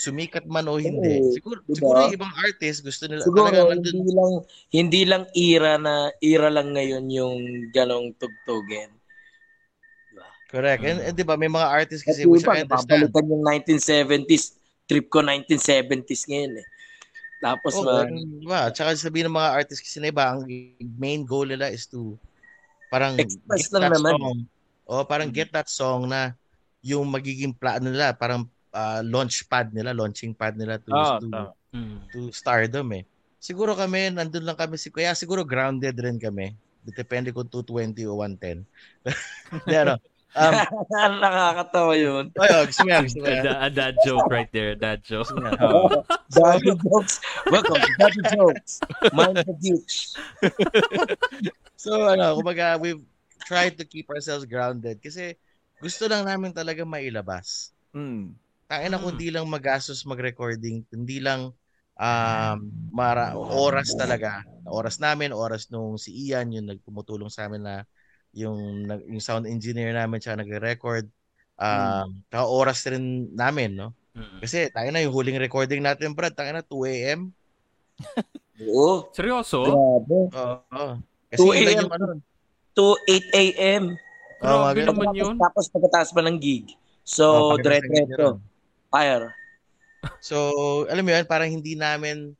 sumikat 0.00 0.48
man 0.48 0.64
o 0.72 0.80
hindi. 0.80 1.20
Oo, 1.20 1.36
Siguro, 1.36 1.60
diba? 1.68 1.76
siguro 1.76 1.98
yung 2.08 2.16
ibang 2.16 2.34
artist 2.40 2.80
gusto 2.80 3.04
nila, 3.04 3.22
Siguro 3.28 3.52
talaga 3.52 3.76
nandun, 3.76 3.92
hindi 3.92 4.10
lang 4.16 4.32
hindi 4.72 5.02
lang 5.04 5.22
era 5.36 5.72
na 5.76 5.94
era 6.24 6.48
lang 6.48 6.72
ngayon 6.72 7.04
yung 7.12 7.36
ganong 7.68 8.16
tugtugin. 8.16 8.90
correct. 10.50 10.82
And, 10.82 10.98
and 11.04 11.14
di 11.14 11.22
ba, 11.22 11.36
may 11.38 11.52
mga 11.52 11.68
artists 11.68 12.02
kasi, 12.02 12.24
which 12.26 12.48
I 12.48 12.64
understand. 12.66 13.12
napapalitan 13.12 13.30
yung 13.30 13.42
1970s. 13.44 14.44
Trip 14.90 15.06
ko 15.06 15.22
1970s 15.22 16.26
ngayon 16.26 16.52
eh. 16.58 16.66
Tapos 17.40 17.72
oh, 17.78 18.04
diba? 18.04 18.68
Tsaka 18.74 18.98
sabihin 18.98 19.30
ng 19.30 19.38
mga 19.38 19.50
artists 19.62 19.80
kasi 19.80 19.96
na 20.02 20.10
iba, 20.10 20.26
ang 20.28 20.44
main 20.98 21.22
goal 21.24 21.46
nila 21.48 21.70
is 21.72 21.86
to 21.88 22.18
parang 22.90 23.16
Express 23.16 23.70
get 23.70 23.72
lang 23.78 23.84
that 23.88 23.94
naman. 23.96 24.12
song. 24.18 24.38
O 24.90 25.06
parang 25.06 25.30
get 25.30 25.48
that 25.54 25.70
song 25.70 26.10
na 26.10 26.34
yung 26.82 27.06
magiging 27.06 27.54
plano 27.54 27.86
nila, 27.88 28.10
parang 28.12 28.44
ah, 28.72 29.02
launch 29.02 29.46
pad 29.46 29.70
nila, 29.70 29.90
launching 29.92 30.32
pad 30.32 30.54
nila 30.54 30.78
to, 30.78 30.90
Ah, 30.90 31.18
to, 31.18 31.26
tama. 31.26 31.52
Mm. 31.70 31.98
to 32.10 32.18
stardom 32.34 32.88
eh. 32.98 33.04
Siguro 33.40 33.72
kami, 33.72 34.12
nandun 34.12 34.44
lang 34.44 34.58
kami, 34.58 34.76
si 34.76 34.92
kaya 34.92 35.16
siguro 35.16 35.46
grounded 35.46 35.96
rin 35.96 36.20
kami. 36.20 36.52
Depende 36.84 37.30
kung 37.30 37.48
220 37.48 38.08
o 38.08 38.16
110. 38.18 38.64
Di 39.64 39.76
ano? 39.84 39.96
Um, 40.30 40.54
nakakatawa 41.22 41.94
yun. 41.98 42.30
ay, 42.38 42.48
oh, 42.54 42.62
gusto 42.62 42.86
mo 42.86 42.90
yan, 42.94 43.02
gusto 43.02 43.18
mo 43.18 43.26
A, 43.26 43.30
yan. 43.34 43.44
da- 43.44 43.60
a 43.60 43.68
dad 43.68 43.94
joke 44.06 44.28
right 44.30 44.50
there, 44.54 44.72
dad 44.78 45.00
joke. 45.02 45.26
Oo. 45.34 46.06
Daddy 46.38 46.70
jokes. 46.78 47.18
Welcome 47.50 47.82
to 47.82 47.90
Daddy 47.98 48.22
jokes. 48.30 48.72
Mind 49.10 49.42
the 49.42 49.54
beach. 49.58 50.14
So 51.74 52.06
ano, 52.06 52.36
kumbaga 52.38 52.78
we've 52.78 53.02
tried 53.48 53.74
to 53.80 53.84
keep 53.88 54.06
ourselves 54.12 54.44
grounded 54.46 55.00
kasi 55.00 55.34
gusto 55.80 56.06
lang 56.06 56.28
namin 56.28 56.52
talaga 56.52 56.84
mailabas. 56.86 57.72
Mm. 57.90 58.36
Tangina 58.70 58.96
Mm. 58.96 59.02
kung 59.02 59.16
di 59.18 59.34
lang 59.34 59.50
magastos 59.50 60.06
mag-recording, 60.06 60.86
hindi 60.94 61.18
lang 61.18 61.50
um, 61.98 62.58
mara, 62.94 63.34
oras 63.34 63.98
talaga. 63.98 64.46
Oras 64.62 65.02
namin, 65.02 65.34
oras 65.34 65.66
nung 65.68 65.98
si 65.98 66.14
Ian, 66.14 66.54
yung 66.54 66.70
nagtumutulong 66.70 67.26
sa 67.26 67.50
amin 67.50 67.66
na 67.66 67.82
yung, 68.30 68.86
nag- 68.86 69.10
yung 69.10 69.18
sound 69.18 69.50
engineer 69.50 69.90
namin 69.90 70.22
siya 70.22 70.38
nagre-record. 70.38 71.10
Um, 71.58 72.22
saka 72.30 72.46
oras 72.46 72.86
rin 72.86 73.34
namin, 73.34 73.74
no? 73.74 73.90
Mm. 74.14 74.38
Kasi 74.38 74.70
tayo 74.70 74.88
na 74.94 75.02
yung 75.02 75.12
huling 75.12 75.42
recording 75.42 75.82
natin, 75.82 76.14
Brad, 76.14 76.38
tayo 76.38 76.54
na 76.54 76.62
2 76.62 76.86
a.m. 76.86 77.34
Oo. 78.62 79.10
Seryoso? 79.10 79.66
Grabe. 79.66 80.18
Oo. 80.30 80.86
Kasi 81.26 81.42
2 81.42 81.58
ilan 81.58 81.74
a.m. 81.74 81.82
yung 81.82 81.92
ano, 81.92 82.04
To 82.70 82.94
8 83.02 83.34
a.m. 83.34 83.82
Oo, 84.40 84.46
Grabe 84.70 84.78
ganun. 84.78 84.88
naman 84.94 85.06
yun. 85.10 85.34
Tapos 85.36 85.66
pagkatapos 85.66 86.14
pa 86.14 86.22
ng 86.22 86.38
gig. 86.38 86.70
So, 87.02 87.26
Oh, 87.26 87.58
dire-diretso. 87.58 88.38
Fire. 88.90 89.30
So, 90.18 90.36
alam 90.90 91.06
mo 91.06 91.14
yun, 91.14 91.24
parang 91.24 91.48
hindi 91.48 91.78
namin 91.78 92.34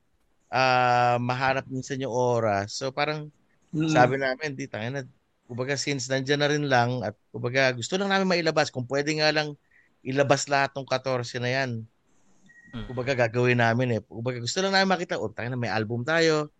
ah 0.51 1.15
mahanap 1.23 1.65
minsan 1.71 2.03
yung 2.03 2.11
oras. 2.11 2.75
So, 2.75 2.91
parang 2.91 3.31
Mm. 3.71 3.87
sabi 3.87 4.19
namin, 4.19 4.59
di 4.59 4.67
tayo 4.67 4.83
na, 4.91 5.07
kumbaga 5.47 5.79
since 5.79 6.11
nandyan 6.11 6.43
na 6.43 6.51
rin 6.51 6.67
lang 6.67 7.07
at 7.07 7.15
kumbaga 7.31 7.71
gusto 7.71 7.95
lang 7.95 8.11
namin 8.11 8.27
mailabas. 8.27 8.67
Kung 8.67 8.83
pwede 8.91 9.15
nga 9.15 9.31
lang 9.31 9.55
ilabas 10.03 10.51
lahat 10.51 10.75
ng 10.75 10.87
14 10.91 11.39
na 11.39 11.51
yan. 11.55 11.71
Mm. 12.75 12.87
Kumbaga 12.91 13.15
gagawin 13.15 13.63
namin 13.63 13.95
eh. 13.95 14.01
Kumbaga 14.03 14.43
gusto 14.43 14.59
lang 14.59 14.75
namin 14.75 14.91
makita, 14.91 15.23
oh, 15.23 15.31
tayo 15.31 15.55
na 15.55 15.59
may 15.59 15.71
album 15.71 16.03
tayo. 16.03 16.51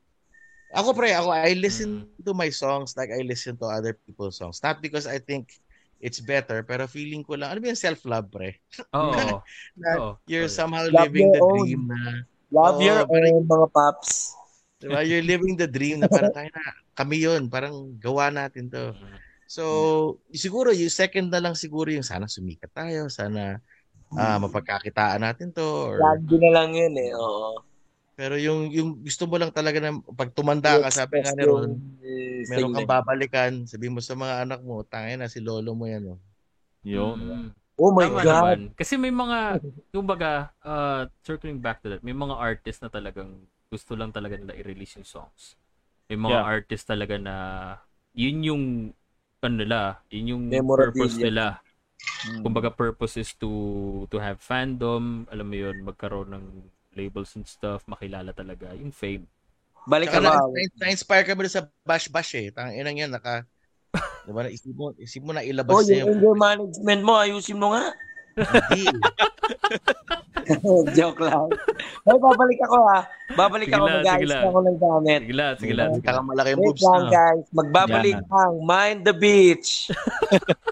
Ako 0.71 0.95
pre, 0.95 1.11
ako 1.11 1.35
I 1.35 1.59
listen 1.59 2.07
to 2.23 2.31
my 2.31 2.47
songs 2.47 2.95
like 2.95 3.11
I 3.11 3.27
listen 3.27 3.59
to 3.59 3.67
other 3.67 3.99
people's 4.07 4.39
songs. 4.39 4.63
Not 4.63 4.79
because 4.79 5.11
I 5.11 5.19
think 5.19 5.51
it's 6.01 6.19
better, 6.19 6.65
pero 6.65 6.89
feeling 6.89 7.21
ko 7.21 7.37
lang, 7.37 7.53
ano 7.53 7.61
ba 7.61 7.71
yung 7.71 7.79
self-love 7.79 8.27
pre? 8.27 8.57
Oo. 8.97 9.45
Na 9.77 9.89
Oo. 10.01 10.11
you're 10.25 10.49
somehow 10.49 10.83
Love 10.89 11.13
living 11.13 11.29
the 11.31 11.41
own. 11.45 11.55
dream 11.63 11.83
na 11.87 12.25
Love 12.51 12.81
Oo, 12.81 12.85
your 12.85 13.01
parang- 13.07 13.37
own, 13.37 13.45
mga 13.47 13.69
paps. 13.71 14.35
Diba? 14.81 15.05
You're 15.05 15.23
living 15.23 15.61
the 15.61 15.69
dream 15.69 16.01
na 16.01 16.09
parang 16.09 16.33
tayo 16.41 16.49
na, 16.51 16.65
kami 16.97 17.21
yun, 17.21 17.47
parang 17.47 17.93
gawa 18.01 18.33
natin 18.33 18.73
to. 18.73 18.97
Mm. 18.97 19.17
So, 19.45 19.63
siguro 20.33 20.73
yung 20.73 20.89
second 20.89 21.29
na 21.29 21.39
lang 21.39 21.53
siguro 21.53 21.93
yung 21.93 22.07
sana 22.07 22.25
sumikat 22.25 22.73
tayo, 22.73 23.13
sana 23.13 23.61
ah, 24.17 24.39
mapagkakitaan 24.41 25.21
natin 25.21 25.53
to. 25.53 25.95
Or, 25.95 26.01
Lagi 26.01 26.35
na 26.41 26.51
lang 26.51 26.71
yun 26.73 26.95
eh. 26.97 27.13
Oo. 27.13 27.61
Pero 28.21 28.37
yung, 28.37 28.69
yung 28.69 29.01
gusto 29.01 29.25
mo 29.25 29.41
lang 29.41 29.49
talaga 29.49 29.81
na 29.81 29.97
pag 30.13 30.29
tumanda 30.37 30.77
ka, 30.77 30.93
sabi 30.93 31.25
nga 31.25 31.33
ni 31.33 31.41
Ron, 31.49 31.73
meron 32.53 32.77
kang 32.77 32.93
babalikan, 32.93 33.65
sabi 33.65 33.89
mo 33.89 34.05
sa 34.05 34.13
mga 34.13 34.45
anak 34.45 34.61
mo, 34.61 34.85
tangin 34.85 35.25
na 35.25 35.33
si 35.33 35.41
lolo 35.41 35.73
mo 35.73 35.89
yan. 35.89 36.05
Oh. 36.05 36.21
Yun. 36.85 37.17
Mm. 37.17 37.49
Oh 37.81 37.97
my 37.97 38.13
Tama 38.13 38.21
God. 38.21 38.29
naman. 38.29 38.59
Kasi 38.77 39.01
may 39.01 39.09
mga, 39.09 39.65
kumbaga, 39.89 40.53
uh, 40.61 41.09
circling 41.25 41.65
back 41.65 41.81
to 41.81 41.97
that, 41.97 42.05
may 42.05 42.13
mga 42.13 42.37
artists 42.37 42.85
na 42.85 42.93
talagang 42.93 43.41
gusto 43.73 43.97
lang 43.97 44.13
talaga 44.13 44.37
nila 44.37 44.53
i-release 44.53 45.01
yung 45.01 45.09
songs. 45.09 45.57
May 46.13 46.21
mga 46.21 46.45
Yeah. 46.45 46.45
artists 46.45 46.85
talaga 46.85 47.17
na 47.17 47.35
yun 48.13 48.37
yung 48.45 48.65
ano 49.41 49.55
nila, 49.57 50.05
yun 50.13 50.37
yung 50.37 50.45
purpose 50.69 51.17
nila. 51.17 51.65
Mm. 52.29 52.45
Kumbaga 52.45 52.69
purpose 52.69 53.17
is 53.17 53.33
to 53.33 53.49
to 54.13 54.21
have 54.21 54.45
fandom, 54.45 55.25
alam 55.33 55.49
mo 55.49 55.57
yun, 55.57 55.81
magkaroon 55.81 56.37
ng 56.37 56.47
labels 56.95 57.35
and 57.39 57.47
stuff, 57.47 57.87
makilala 57.87 58.35
talaga 58.35 58.75
yung 58.75 58.91
fame. 58.91 59.27
Balik 59.89 60.13
ka 60.13 60.21
na, 60.21 60.45
na-inspire 60.77 61.25
kami 61.25 61.49
sa 61.49 61.65
Bash 61.87 62.13
Bash 62.13 62.37
eh. 62.37 62.53
Tangin 62.53 62.85
yan, 62.85 63.11
naka, 63.11 63.49
diba, 64.29 64.47
isip 64.47 64.77
mo, 64.77 64.93
isip 65.01 65.23
mo 65.25 65.33
na 65.33 65.43
ilabas 65.43 65.73
Oh, 65.73 65.83
niya 65.83 66.05
yung 66.07 66.21
anger 66.21 66.37
management 66.37 67.03
mo, 67.03 67.13
ayusin 67.17 67.59
mo 67.59 67.73
nga. 67.73 67.91
Hindi. 68.71 68.87
Joke 70.99 71.23
lang. 71.23 71.47
Ay, 72.07 72.19
babalik 72.19 72.61
ako 72.67 72.77
ha. 72.91 73.01
Babalik 73.39 73.71
Sige 73.71 73.77
ako, 73.79 73.87
lang, 73.87 73.97
mag-ayos 74.03 74.19
sige 74.19 74.31
lang. 74.31 74.43
na 74.43 74.51
ako 74.51 74.61
ng 74.61 74.79
gamit. 74.79 75.21
Sige 75.21 75.35
lang, 75.35 75.53
sige 75.55 75.75
lang. 75.75 75.89
sige 75.95 76.03
lang. 76.03 76.07
Kakamalaki 76.07 76.51
yung 76.51 76.63
boobs 76.67 76.83
lang, 76.83 77.07
guys. 77.07 77.45
Magbabalik 77.55 78.19
Yan. 78.19 78.35
ang 78.35 78.55
Mind 78.67 79.01
the 79.07 79.15
Beach. 79.15 79.71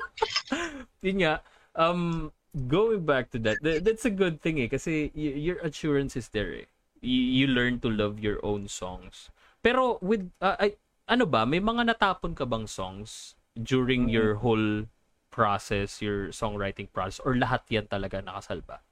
yun 1.06 1.16
nga, 1.22 1.34
um, 1.78 2.30
going 2.66 3.06
back 3.06 3.30
to 3.30 3.38
that, 3.46 3.62
th- 3.62 3.86
that's 3.86 4.04
a 4.04 4.12
good 4.12 4.42
thing 4.42 4.58
eh, 4.58 4.66
kasi 4.66 5.14
y- 5.14 5.38
your 5.38 5.62
assurance 5.62 6.18
is 6.18 6.28
there 6.34 6.50
eh. 6.50 6.66
Y- 6.98 7.42
you 7.42 7.46
learn 7.46 7.78
to 7.78 7.88
love 7.88 8.18
your 8.18 8.42
own 8.42 8.66
songs. 8.66 9.30
Pero 9.62 10.02
with, 10.02 10.30
uh, 10.42 10.58
ay, 10.58 10.74
ano 11.06 11.24
ba, 11.24 11.46
may 11.46 11.62
mga 11.62 11.94
natapon 11.94 12.34
ka 12.34 12.44
bang 12.44 12.66
songs 12.66 13.38
during 13.54 14.10
your 14.10 14.42
whole 14.42 14.86
process, 15.30 16.02
your 16.02 16.34
songwriting 16.34 16.90
process, 16.90 17.22
or 17.22 17.38
lahat 17.38 17.62
yan 17.70 17.86
talaga 17.86 18.18
nakasalba? 18.18 18.82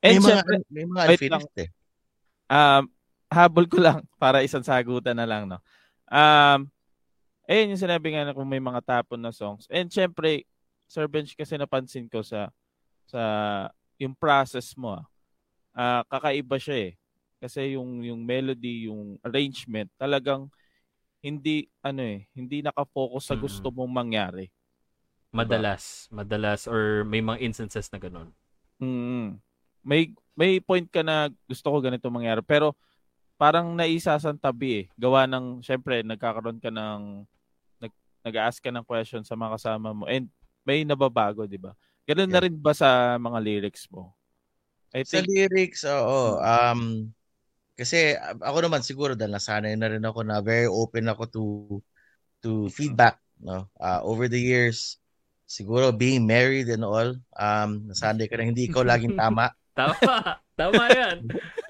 May 0.00 0.16
And 0.16 0.24
mga, 0.24 0.28
syempre, 0.40 0.54
may 0.72 0.84
mga 0.88 1.02
unfinished 1.12 1.56
eh. 1.60 1.68
um, 2.48 2.88
habol 3.30 3.66
ko 3.68 3.78
lang 3.78 4.02
para 4.22 4.42
isang 4.42 4.64
sagutan 4.64 5.16
na 5.16 5.28
lang, 5.28 5.46
no? 5.46 5.60
Um, 6.10 6.68
ayun 7.46 7.74
yung 7.76 7.82
sinabi 7.82 8.14
nga 8.14 8.26
na 8.26 8.34
kung 8.34 8.48
may 8.48 8.62
mga 8.62 8.82
tapon 8.82 9.20
na 9.22 9.30
songs. 9.30 9.68
And 9.70 9.86
syempre, 9.90 10.44
Sir 10.90 11.06
Bench, 11.06 11.38
kasi 11.38 11.54
napansin 11.54 12.10
ko 12.10 12.22
sa 12.26 12.50
sa 13.10 13.22
yung 13.98 14.14
process 14.14 14.72
mo, 14.78 14.94
ah, 14.94 15.04
ah, 15.74 16.02
kakaiba 16.06 16.56
siya 16.56 16.90
eh. 16.90 16.92
Kasi 17.42 17.74
yung 17.74 18.04
yung 18.06 18.22
melody, 18.22 18.86
yung 18.86 19.18
arrangement, 19.26 19.90
talagang 19.98 20.46
hindi 21.20 21.68
ano 21.84 22.00
eh, 22.00 22.24
hindi 22.32 22.62
nakafocus 22.64 23.28
sa 23.28 23.36
gusto 23.36 23.68
mong 23.68 23.92
mangyari. 23.92 24.48
Madalas, 25.30 26.10
madalas, 26.10 26.66
or 26.66 27.06
may 27.06 27.22
mga 27.22 27.38
instances 27.44 27.86
na 27.92 28.00
ganun. 28.00 28.32
Mm. 28.80 29.38
May 29.84 30.12
may 30.34 30.58
point 30.60 30.88
ka 30.88 31.04
na 31.04 31.28
gusto 31.44 31.68
ko 31.68 31.84
ganito 31.84 32.08
mangyari 32.08 32.40
pero 32.40 32.72
parang 33.40 33.72
naisasantabi 33.76 34.68
eh. 34.72 34.86
Gawa 34.96 35.24
ng 35.28 35.64
syempre 35.64 36.04
nagkakaroon 36.04 36.60
ka 36.60 36.68
ng 36.68 37.24
nag, 37.80 37.92
nag-ask 38.24 38.60
ka 38.60 38.72
ng 38.72 38.84
question 38.84 39.24
sa 39.24 39.36
mga 39.36 39.56
kasama 39.56 39.96
mo 39.96 40.04
and 40.08 40.28
may 40.64 40.84
nababago, 40.84 41.48
'di 41.48 41.56
ba? 41.56 41.72
Ganun 42.10 42.26
na 42.26 42.42
Yeah. 42.42 42.50
rin 42.50 42.56
ba 42.58 42.74
sa 42.74 43.14
mga 43.22 43.38
lyrics 43.38 43.86
mo? 43.94 44.10
I 44.90 45.06
Sa 45.06 45.22
think 45.22 45.30
lyrics, 45.30 45.86
oo. 45.86 46.42
Um, 46.42 47.14
kasi 47.78 48.18
ako 48.42 48.66
naman 48.66 48.82
siguro 48.82 49.14
dahil 49.14 49.30
nasanay 49.30 49.78
na 49.78 49.94
rin 49.94 50.02
ako 50.02 50.26
na 50.26 50.42
very 50.42 50.66
open 50.66 51.06
ako 51.06 51.22
to 51.30 51.42
to 52.42 52.50
feedback 52.74 53.22
no? 53.38 53.70
Uh, 53.78 54.02
over 54.02 54.26
the 54.26 54.42
years, 54.42 54.98
siguro 55.46 55.94
being 55.94 56.26
married 56.26 56.66
and 56.66 56.82
all, 56.82 57.14
um, 57.38 57.70
nasanay 57.86 58.26
ka 58.26 58.34
na 58.34 58.50
hindi 58.50 58.66
ikaw 58.66 58.82
laging 58.82 59.14
tama. 59.22 59.54
Tama. 59.78 60.42
Tama 60.58 60.84
yan. 60.92 61.16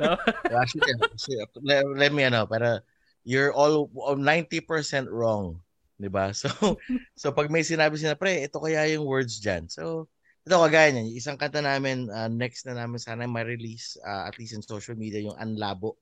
Tama. 0.00 0.18
Actually, 0.64 0.88
actually, 0.98 1.38
let, 1.62 1.84
let 1.94 2.10
me 2.16 2.24
ano, 2.26 2.48
para 2.48 2.80
you're 3.22 3.52
all 3.52 3.86
90% 4.16 4.64
wrong. 5.12 5.60
'di 6.00 6.08
ba? 6.08 6.32
So 6.32 6.48
so 7.20 7.30
pag 7.30 7.52
may 7.52 7.60
sinabi 7.60 8.00
sina 8.00 8.16
pre, 8.16 8.40
ito 8.40 8.56
kaya 8.56 8.88
yung 8.96 9.04
words 9.04 9.36
diyan. 9.38 9.68
So 9.68 10.08
ito 10.46 10.56
kagaya 10.56 10.90
niyan, 10.92 11.08
isang 11.14 11.36
kanta 11.36 11.60
namin 11.60 12.08
uh, 12.08 12.28
next 12.28 12.64
na 12.64 12.74
namin 12.76 12.98
sana 13.00 13.28
ma-release 13.28 14.00
uh, 14.00 14.24
at 14.28 14.34
least 14.40 14.56
in 14.56 14.64
social 14.64 14.96
media 14.96 15.20
yung 15.20 15.36
Anlabo. 15.36 15.96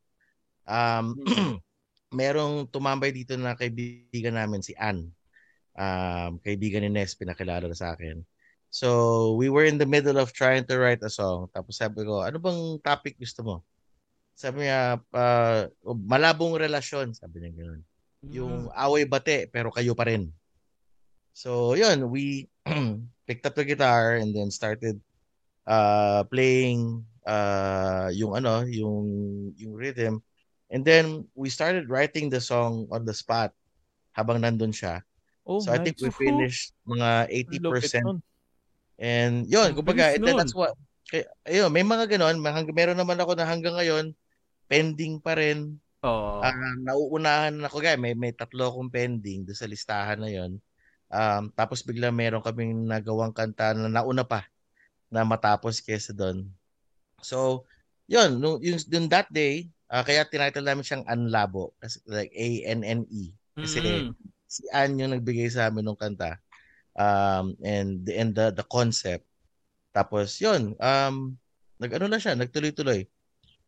Um 0.69 1.17
merong 2.13 2.69
tumambay 2.73 3.13
dito 3.13 3.37
na 3.37 3.53
kaibigan 3.53 4.37
namin 4.37 4.65
si 4.65 4.73
Ann. 4.77 5.13
Um, 5.79 6.41
kaibigan 6.43 6.83
ni 6.83 6.91
Nes, 6.91 7.15
pinakilala 7.15 7.69
na 7.69 7.77
sa 7.77 7.95
akin. 7.95 8.25
So, 8.69 9.33
we 9.37 9.49
were 9.49 9.65
in 9.65 9.79
the 9.81 9.89
middle 9.89 10.19
of 10.21 10.33
trying 10.33 10.65
to 10.69 10.77
write 10.77 11.01
a 11.05 11.13
song. 11.13 11.49
Tapos 11.53 11.79
sabi 11.79 12.05
ko, 12.05 12.21
ano 12.25 12.37
bang 12.41 12.81
topic 12.85 13.17
gusto 13.17 13.41
mo? 13.45 13.57
Sabi 14.37 14.67
niya, 14.67 15.01
uh, 15.13 15.61
malabong 15.85 16.59
relasyon. 16.59 17.15
Sabi 17.17 17.45
niya 17.45 17.53
gano'n. 17.55 17.83
Yung 18.29 18.57
Mm. 18.69 18.75
away 18.75 19.05
bate, 19.09 19.49
pero 19.49 19.73
kayo 19.73 19.97
pa 19.97 20.09
rin. 20.11 20.29
So, 21.33 21.79
yun, 21.79 22.11
we 22.11 22.51
picked 23.29 23.45
up 23.45 23.53
the 23.53 23.69
guitar 23.69 24.17
and 24.17 24.33
then 24.33 24.49
started 24.49 24.97
uh, 25.69 26.25
playing 26.33 27.05
uh, 27.29 28.09
yung 28.17 28.33
ano, 28.33 28.65
yung, 28.65 29.05
yung 29.61 29.77
rhythm. 29.77 30.25
And 30.73 30.81
then, 30.81 31.29
we 31.37 31.53
started 31.53 31.93
writing 31.93 32.33
the 32.33 32.41
song 32.41 32.89
on 32.89 33.05
the 33.05 33.13
spot 33.13 33.53
habang 34.17 34.41
nandun 34.41 34.73
siya. 34.73 35.05
Oh, 35.45 35.61
so, 35.61 35.73
I 35.73 35.81
think 35.81 36.01
we 36.01 36.09
finished 36.09 36.73
mga 36.89 37.29
Ang 37.29 37.65
lupit 37.65 37.93
80%. 37.93 38.05
nun. 38.05 38.19
And 38.99 39.35
yun, 39.47 39.73
kumbaga, 39.77 40.17
and 40.17 40.25
then 40.25 40.37
that's 40.37 40.57
what, 40.57 40.75
kaya, 41.09 41.25
ayun, 41.47 41.71
may 41.73 41.87
mga 41.87 42.19
ganon, 42.19 42.37
may 42.43 42.53
hang, 42.53 42.69
meron 42.73 42.99
naman 42.99 43.17
ako 43.17 43.33
na 43.39 43.47
hanggang 43.47 43.77
ngayon, 43.79 44.13
pending 44.69 45.23
pa 45.23 45.39
rin. 45.39 45.81
Oo. 46.05 46.45
Ah, 46.45 46.53
nauunahan 46.83 47.55
na 47.57 47.71
ako, 47.71 47.81
guys, 47.81 47.97
may, 47.97 48.13
may 48.13 48.35
tatlo 48.35 48.69
akong 48.69 48.93
pending 48.93 49.47
doon 49.49 49.57
sa 49.57 49.71
listahan 49.71 50.21
na 50.21 50.29
yun. 50.29 50.61
Um, 51.09 51.49
tapos 51.57 51.81
bigla 51.81 52.13
meron 52.13 52.45
kaming 52.45 52.85
nagawang 52.85 53.33
kanta 53.33 53.73
na 53.73 53.89
nauna 53.89 54.29
pa 54.29 54.45
na 55.09 55.25
matapos 55.25 55.81
kesa 55.81 56.13
doon. 56.13 56.45
So, 57.25 57.65
yun, 58.05 58.37
nung, 58.39 58.61
yung, 58.61 58.79
yung 58.89 59.09
that 59.09 59.29
day, 59.33 59.69
ah, 59.89 60.05
kaya 60.05 60.29
tinitle 60.29 60.65
namin 60.65 60.85
siyang 60.85 61.09
Anlabo, 61.09 61.73
kasi 61.81 62.01
like 62.05 62.33
A-N-N-E. 62.37 63.33
Kasi 63.57 63.79
Mm. 63.81 64.13
si 64.49 64.65
Ann 64.73 64.97
yung 65.01 65.13
nagbigay 65.13 65.49
sa 65.49 65.69
amin 65.69 65.85
ng 65.85 65.99
kanta. 65.99 66.41
Um, 66.99 67.57
and, 67.65 68.05
the- 68.05 68.17
and 68.17 68.33
the, 68.37 68.53
the 68.53 68.67
concept. 68.67 69.25
Tapos, 69.93 70.41
yun, 70.41 70.77
um, 70.79 71.37
nag-ano 71.81 72.09
na 72.09 72.21
siya, 72.21 72.37
nagtuloy-tuloy. 72.37 73.07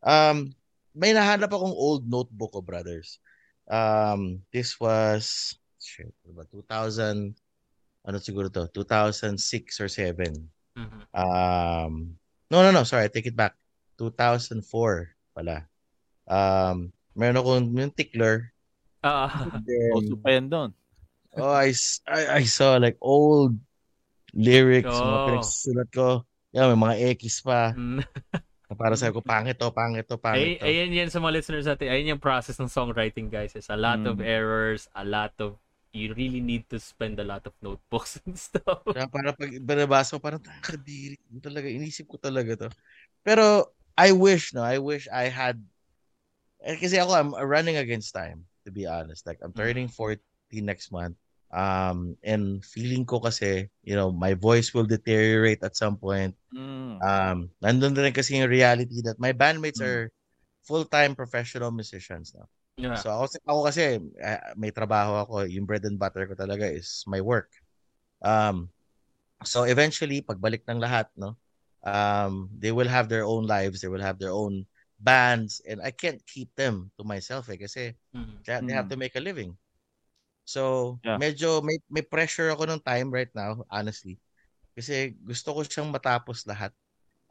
Um, 0.01 0.53
may 0.91 1.13
nahanap 1.15 1.53
akong 1.53 1.73
old 1.73 2.03
notebook 2.05 2.53
ko, 2.53 2.61
brothers. 2.61 3.21
Um, 3.69 4.43
this 4.51 4.75
was, 4.81 5.55
shit, 5.81 6.13
ano 6.23 6.37
ba, 6.37 6.43
2000, 6.45 7.33
ano 8.01 8.17
siguro 8.17 8.47
to, 8.47 8.69
2006 8.69 9.81
or 9.81 9.89
7. 9.89 10.31
Mhm. 10.77 11.01
Um, 11.11 12.15
no, 12.47 12.61
no, 12.61 12.71
no, 12.71 12.83
sorry, 12.83 13.05
I 13.05 13.11
take 13.11 13.27
it 13.27 13.35
back. 13.35 13.57
2004 13.97 15.13
pala. 15.33 15.67
Um, 16.25 16.89
meron 17.13 17.37
akong 17.37 17.65
yung 17.75 17.91
tickler. 17.93 18.53
Ah. 19.03 19.49
Then, 19.65 19.91
Uso 19.97 20.15
pa 20.17 20.29
yan 20.31 20.47
doon. 20.47 20.71
oh, 21.37 21.51
I, 21.51 21.73
I, 22.07 22.41
I 22.41 22.43
saw 22.45 22.77
like 22.77 22.97
old 23.01 23.57
lyrics, 24.33 24.89
mga 24.89 25.17
Oh. 25.17 25.25
pinagsusulat 25.27 25.89
ko. 25.91 26.07
Yan, 26.51 26.75
may 26.75 26.79
mga 26.79 26.95
X 27.19 27.39
pa. 27.41 27.71
Mm. 27.71 28.03
Para 28.71 28.95
sabi 28.95 29.11
ko, 29.11 29.19
pangit 29.19 29.59
to, 29.59 29.67
pangit 29.71 30.07
to, 30.07 30.15
Ay, 30.15 30.23
pangit 30.23 30.55
to. 30.59 30.65
ayan 30.65 30.91
yan 30.95 31.09
sa 31.11 31.19
mga 31.19 31.35
listeners 31.35 31.67
natin. 31.67 31.91
Ayan 31.91 32.15
yung 32.15 32.23
process 32.23 32.55
ng 32.55 32.71
songwriting, 32.71 33.27
guys. 33.27 33.51
It's 33.55 33.67
a 33.67 33.75
lot 33.75 33.99
of 34.07 34.19
Mm. 34.19 34.27
errors, 34.27 34.87
a 34.95 35.03
lot 35.03 35.35
of 35.43 35.59
you 35.91 36.15
really 36.15 36.39
need 36.39 36.67
to 36.71 36.79
spend 36.79 37.19
a 37.19 37.27
lot 37.27 37.43
of 37.43 37.53
notebooks 37.61 38.19
and 38.25 38.39
stuff. 38.39 38.83
Kaya 38.87 39.07
para 39.07 39.35
pag 39.35 39.51
binabasa 39.59 40.15
ko, 40.15 40.19
parang 40.23 40.43
kadiri. 40.63 41.19
Talaga, 41.43 41.67
inisip 41.67 42.07
ko 42.07 42.15
talaga 42.17 42.67
to. 42.67 42.69
Pero, 43.23 43.75
I 43.99 44.15
wish, 44.15 44.55
no, 44.55 44.63
I 44.63 44.79
wish 44.79 45.05
I 45.11 45.27
had, 45.27 45.59
eh, 46.63 46.79
kasi 46.79 46.97
ako, 46.97 47.11
I'm 47.11 47.31
running 47.35 47.77
against 47.77 48.15
time, 48.15 48.47
to 48.63 48.71
be 48.71 48.87
honest. 48.87 49.27
Like, 49.27 49.43
I'm 49.43 49.53
turning 49.53 49.91
40 49.91 50.19
next 50.63 50.91
month. 50.91 51.19
Um, 51.51 52.15
and 52.23 52.63
feeling 52.63 53.03
ko 53.03 53.19
kasi, 53.19 53.67
you 53.83 53.99
know, 53.99 54.15
my 54.15 54.33
voice 54.33 54.71
will 54.71 54.87
deteriorate 54.87 55.59
at 55.67 55.75
some 55.75 55.99
point. 55.99 56.31
Mm. 56.55 57.03
Um, 57.03 57.37
nandun 57.59 57.91
na 57.91 58.07
rin 58.07 58.15
kasi 58.15 58.39
yung 58.39 58.47
reality 58.47 59.03
that 59.03 59.19
my 59.19 59.35
bandmates 59.35 59.83
Mm. 59.83 59.87
are 59.87 60.03
full-time 60.63 61.11
professional 61.17 61.73
musicians 61.75 62.31
now. 62.31 62.47
Yeah. 62.81 63.03
So 63.03 63.13
ako, 63.13 63.25
ako 63.47 63.59
kasi 63.69 63.83
uh, 64.19 64.41
may 64.57 64.71
trabaho 64.73 65.21
ako, 65.23 65.35
yung 65.47 65.65
bread 65.69 65.85
and 65.85 65.99
butter 66.01 66.25
ko 66.27 66.33
talaga 66.35 66.65
is 66.67 67.05
my 67.07 67.21
work. 67.21 67.51
Um 68.23 68.69
so 69.45 69.63
eventually 69.65 70.21
pagbalik 70.21 70.65
ng 70.69 70.81
lahat, 70.81 71.09
no? 71.17 71.37
Um 71.85 72.49
they 72.57 72.71
will 72.73 72.89
have 72.89 73.09
their 73.09 73.25
own 73.25 73.45
lives, 73.49 73.81
they 73.81 73.91
will 73.91 74.03
have 74.03 74.19
their 74.21 74.33
own 74.33 74.65
bands 75.01 75.61
and 75.65 75.81
I 75.81 75.91
can't 75.93 76.21
keep 76.27 76.53
them 76.57 76.91
to 76.99 77.03
myself 77.05 77.49
eh 77.53 77.57
kasi 77.61 77.93
Mhm. 78.13 78.43
they 78.47 78.57
they 78.65 78.75
have 78.75 78.89
to 78.93 78.97
make 78.99 79.15
a 79.17 79.23
living. 79.23 79.57
So 80.45 80.97
Yeah. 81.03 81.19
medyo 81.19 81.61
may 81.63 81.77
may 81.89 82.03
pressure 82.05 82.51
ako 82.53 82.67
ng 82.69 82.81
time 82.83 83.09
right 83.13 83.31
now, 83.37 83.63
honestly. 83.71 84.17
Kasi 84.77 85.15
gusto 85.21 85.53
ko 85.55 85.61
siyang 85.65 85.91
matapos 85.93 86.45
lahat. 86.49 86.73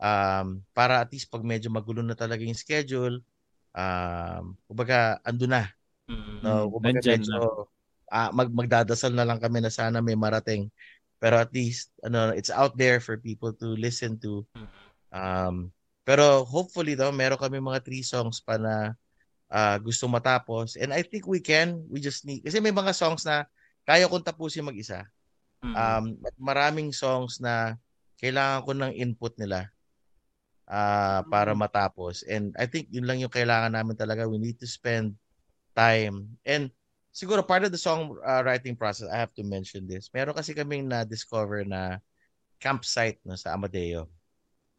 Um, 0.01 0.65
para 0.77 1.01
at 1.05 1.11
least 1.13 1.31
pag 1.33 1.45
medyo 1.47 1.69
magulo 1.73 2.03
na 2.05 2.17
talaga 2.19 2.43
yung 2.45 2.59
schedule, 2.59 3.21
um, 3.75 4.57
kumbaga, 4.67 5.19
ando 5.23 5.47
na. 5.47 5.71
Mhm. 6.11 6.43
No, 6.43 6.53
Mm, 6.67 6.71
kumbaga 6.75 6.99
nandyan 7.01 7.21
medyo, 7.23 7.39
ah, 8.11 8.31
mag, 8.35 8.51
magdadasal 8.51 9.13
na 9.15 9.27
lang 9.27 9.39
kami 9.39 9.63
na 9.63 9.71
sana 9.71 10.03
may 10.03 10.19
marating. 10.19 10.71
Pero 11.21 11.37
at 11.37 11.53
least, 11.53 11.93
ano, 12.01 12.33
it's 12.33 12.49
out 12.51 12.75
there 12.81 12.99
for 12.99 13.21
people 13.21 13.53
to 13.53 13.77
listen 13.77 14.17
to. 14.19 14.43
Mhm. 14.57 14.69
Um, 15.13 15.57
pero 16.03 16.43
hopefully 16.49 16.97
daw, 16.97 17.13
meron 17.13 17.39
kami 17.39 17.61
mga 17.61 17.85
three 17.85 18.03
songs 18.03 18.41
pa 18.41 18.57
na 18.57 18.97
ah, 19.51 19.77
gusto 19.83 20.07
matapos. 20.07 20.79
And 20.79 20.95
I 20.95 21.03
think 21.03 21.27
we 21.27 21.43
can. 21.43 21.83
We 21.91 21.99
just 21.99 22.23
need, 22.23 22.47
kasi 22.47 22.63
may 22.63 22.73
mga 22.73 22.95
songs 22.95 23.27
na 23.27 23.45
kaya 23.83 24.07
kong 24.07 24.23
tapusin 24.23 24.67
mag-isa. 24.67 25.07
Mhm. 25.61 25.75
Um, 25.77 26.05
at 26.25 26.35
maraming 26.41 26.91
songs 26.95 27.37
na 27.43 27.77
kailangan 28.17 28.65
ko 28.65 28.71
ng 28.73 28.93
input 28.97 29.37
nila 29.37 29.69
ah 30.71 31.27
para 31.27 31.51
matapos. 31.53 32.23
And 32.31 32.55
I 32.55 32.71
think 32.71 32.87
yun 32.95 33.05
lang 33.05 33.19
yung 33.19 33.35
kailangan 33.35 33.75
namin 33.75 33.99
talaga. 33.99 34.31
We 34.31 34.39
need 34.39 34.63
to 34.63 34.71
spend 34.71 35.19
time. 35.75 36.39
And 36.47 36.71
siguro 37.11 37.43
part 37.43 37.67
of 37.67 37.75
the 37.75 37.83
song 37.83 38.15
uh, 38.23 38.43
writing 38.47 38.79
process, 38.79 39.11
I 39.11 39.19
have 39.19 39.35
to 39.35 39.45
mention 39.45 39.91
this. 39.91 40.07
Meron 40.15 40.39
kasi 40.39 40.55
kaming 40.55 40.87
na-discover 40.87 41.67
na 41.67 41.99
campsite 42.63 43.19
no, 43.27 43.35
sa 43.35 43.59
Amadeo. 43.59 44.07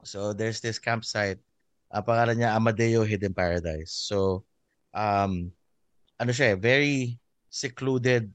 So 0.07 0.31
there's 0.31 0.63
this 0.63 0.79
campsite. 0.79 1.43
Ang 1.91 2.07
pangalan 2.07 2.39
niya 2.39 2.55
Amadeo 2.55 3.03
Hidden 3.03 3.35
Paradise. 3.35 3.91
So 3.91 4.47
um 4.95 5.51
ano 6.15 6.31
siya, 6.31 6.55
eh, 6.55 6.57
very 6.57 7.19
secluded 7.51 8.31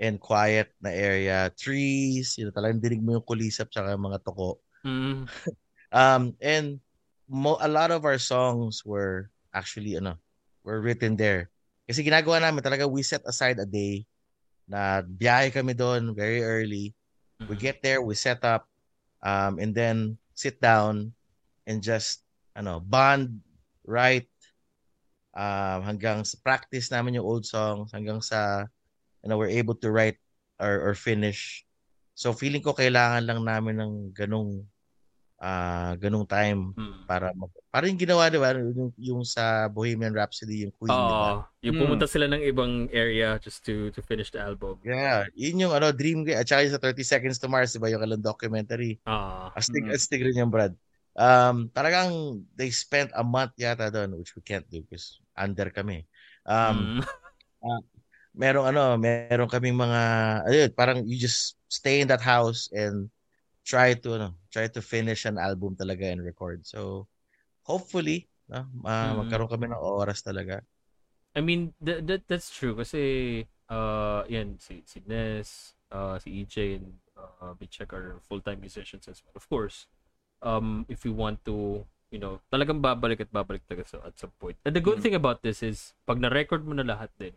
and 0.00 0.16
quiet 0.16 0.72
na 0.80 0.94
area. 0.94 1.50
Trees, 1.52 2.38
you 2.38 2.46
know, 2.48 2.54
talagang 2.54 2.80
dinig 2.80 3.02
mo 3.02 3.18
yung 3.18 3.26
kulisap 3.26 3.68
tsaka 3.68 3.92
yung 3.92 4.08
mga 4.08 4.24
toko. 4.24 4.62
Mhm. 4.86 5.28
Um, 5.92 6.36
and 6.40 6.80
mo, 7.28 7.56
a 7.60 7.68
lot 7.68 7.90
of 7.90 8.04
our 8.04 8.18
songs 8.18 8.84
were 8.84 9.30
actually, 9.54 9.96
ano, 9.96 10.16
were 10.64 10.80
written 10.80 11.16
there. 11.16 11.50
Kasi 11.88 12.04
ginagawa 12.04 12.40
namin 12.44 12.64
talaga, 12.64 12.84
we 12.88 13.02
set 13.02 13.24
aside 13.24 13.58
a 13.58 13.66
day 13.66 14.04
na 14.68 15.00
biyahe 15.00 15.48
kami 15.52 15.72
doon 15.72 16.12
very 16.12 16.44
early. 16.44 16.92
We 17.48 17.56
Mhm. 17.56 17.64
get 17.64 17.80
there, 17.80 18.04
we 18.04 18.12
set 18.12 18.44
up, 18.44 18.68
um, 19.24 19.56
and 19.56 19.72
then 19.72 20.20
sit 20.36 20.60
down 20.60 21.16
and 21.64 21.80
just, 21.80 22.24
ano, 22.52 22.80
bond, 22.80 23.40
write, 23.88 24.28
um, 25.32 25.84
hanggang 25.88 26.24
sa 26.28 26.36
practice 26.44 26.92
namin 26.92 27.16
yung 27.16 27.24
old 27.28 27.44
songs, 27.48 27.92
hanggang 27.92 28.20
sa, 28.20 28.68
you 29.24 29.28
know, 29.32 29.40
we're 29.40 29.52
able 29.52 29.74
to 29.80 29.88
write 29.88 30.20
or, 30.60 30.92
or 30.92 30.94
finish. 30.94 31.64
So 32.18 32.34
feeling 32.34 32.60
ko 32.60 32.74
kailangan 32.76 33.24
lang 33.24 33.40
namin 33.46 33.76
ng 33.80 33.94
ganong 34.12 34.66
ah 35.38 35.94
ganong 35.96 36.26
time 36.26 36.74
Mhm. 36.74 37.06
para 37.06 37.30
mag, 37.32 37.48
para 37.70 37.86
yung 37.86 37.96
ginawa 37.96 38.26
di 38.26 38.42
ba 38.42 38.52
yung, 38.58 38.90
yung 38.98 39.22
sa 39.22 39.70
Bohemian 39.70 40.10
Rhapsody 40.10 40.66
yung 40.66 40.74
Queen 40.74 40.90
di 40.90 41.14
ba? 41.14 41.30
Oo. 41.38 41.46
Yung 41.62 41.74
Mm. 41.78 41.82
pumunta 41.86 42.06
sila 42.10 42.26
ng 42.26 42.42
ibang 42.42 42.90
area 42.90 43.38
just 43.38 43.62
to 43.62 43.94
to 43.94 44.02
finish 44.02 44.34
the 44.34 44.38
album. 44.42 44.78
Yeah, 44.82 45.30
yun 45.38 45.62
yung 45.62 45.74
ano 45.74 45.94
dream 45.94 46.26
at 46.30 46.46
saka 46.46 46.66
sa 46.68 46.82
30 46.82 47.06
Seconds 47.06 47.38
to 47.38 47.46
Mars 47.46 47.70
di 47.70 47.78
ba 47.78 47.86
yung 47.86 48.02
kalang 48.02 48.22
documentary. 48.22 48.98
Ah. 49.06 49.54
Astig 49.54 49.86
Mm. 49.86 49.94
astig 49.94 50.20
rin 50.26 50.42
yung 50.42 50.50
Brad. 50.50 50.74
Um 51.14 51.70
talagang 51.70 52.42
they 52.54 52.70
spent 52.70 53.10
a 53.14 53.22
month 53.22 53.54
yata 53.58 53.90
doon 53.90 54.18
which 54.18 54.34
we 54.34 54.42
can't 54.42 54.66
do 54.66 54.82
because 54.86 55.18
under 55.38 55.70
kami. 55.70 56.02
Um 56.46 56.98
Mm. 56.98 57.02
merong 58.38 58.66
ano, 58.70 58.94
merong 58.98 59.50
kaming 59.50 59.74
mga 59.74 60.00
ayun, 60.46 60.70
parang 60.74 60.98
you 61.06 61.18
just 61.18 61.58
stay 61.66 61.98
in 62.02 62.06
that 62.10 62.22
house 62.22 62.70
and 62.70 63.10
try 63.68 63.92
to 63.92 64.08
ano, 64.16 64.28
try 64.48 64.66
to 64.72 64.80
finish 64.80 65.28
an 65.28 65.36
album 65.36 65.76
talaga 65.76 66.08
and 66.08 66.24
record. 66.24 66.64
So 66.64 67.04
hopefully, 67.68 68.28
no, 68.48 68.64
uh, 68.88 69.12
Mm. 69.12 69.20
magkaroon 69.20 69.50
kami 69.52 69.68
ng 69.68 69.78
oras 69.84 70.24
talaga. 70.24 70.64
I 71.36 71.40
mean, 71.40 71.74
that, 71.80 72.06
that 72.08 72.22
that's 72.26 72.50
true 72.50 72.74
kasi 72.74 73.44
uh 73.68 74.24
yan 74.26 74.56
si 74.58 74.82
si 74.88 75.04
Ness, 75.06 75.76
uh 75.92 76.18
si 76.18 76.42
EJ 76.42 76.80
and 76.80 76.98
uh 77.14 77.52
Bichek 77.54 77.92
are 77.92 78.18
full-time 78.26 78.60
musicians 78.60 79.06
as 79.06 79.22
well. 79.22 79.36
Of 79.36 79.46
course, 79.48 79.86
um 80.42 80.86
if 80.88 81.04
we 81.04 81.12
want 81.12 81.44
to, 81.46 81.84
you 82.10 82.18
know, 82.18 82.40
talagang 82.50 82.80
babalik 82.82 83.20
at 83.22 83.30
babalik 83.30 83.62
talaga 83.68 83.86
sa 83.86 83.98
at 84.08 84.16
some 84.18 84.32
point. 84.40 84.56
And 84.64 84.74
the 84.74 84.82
good 84.82 84.98
Mm. 84.98 85.04
thing 85.04 85.14
about 85.14 85.44
this 85.44 85.62
is 85.62 85.94
pag 86.08 86.18
na-record 86.18 86.64
mo 86.66 86.74
na 86.74 86.86
lahat 86.86 87.12
din, 87.20 87.36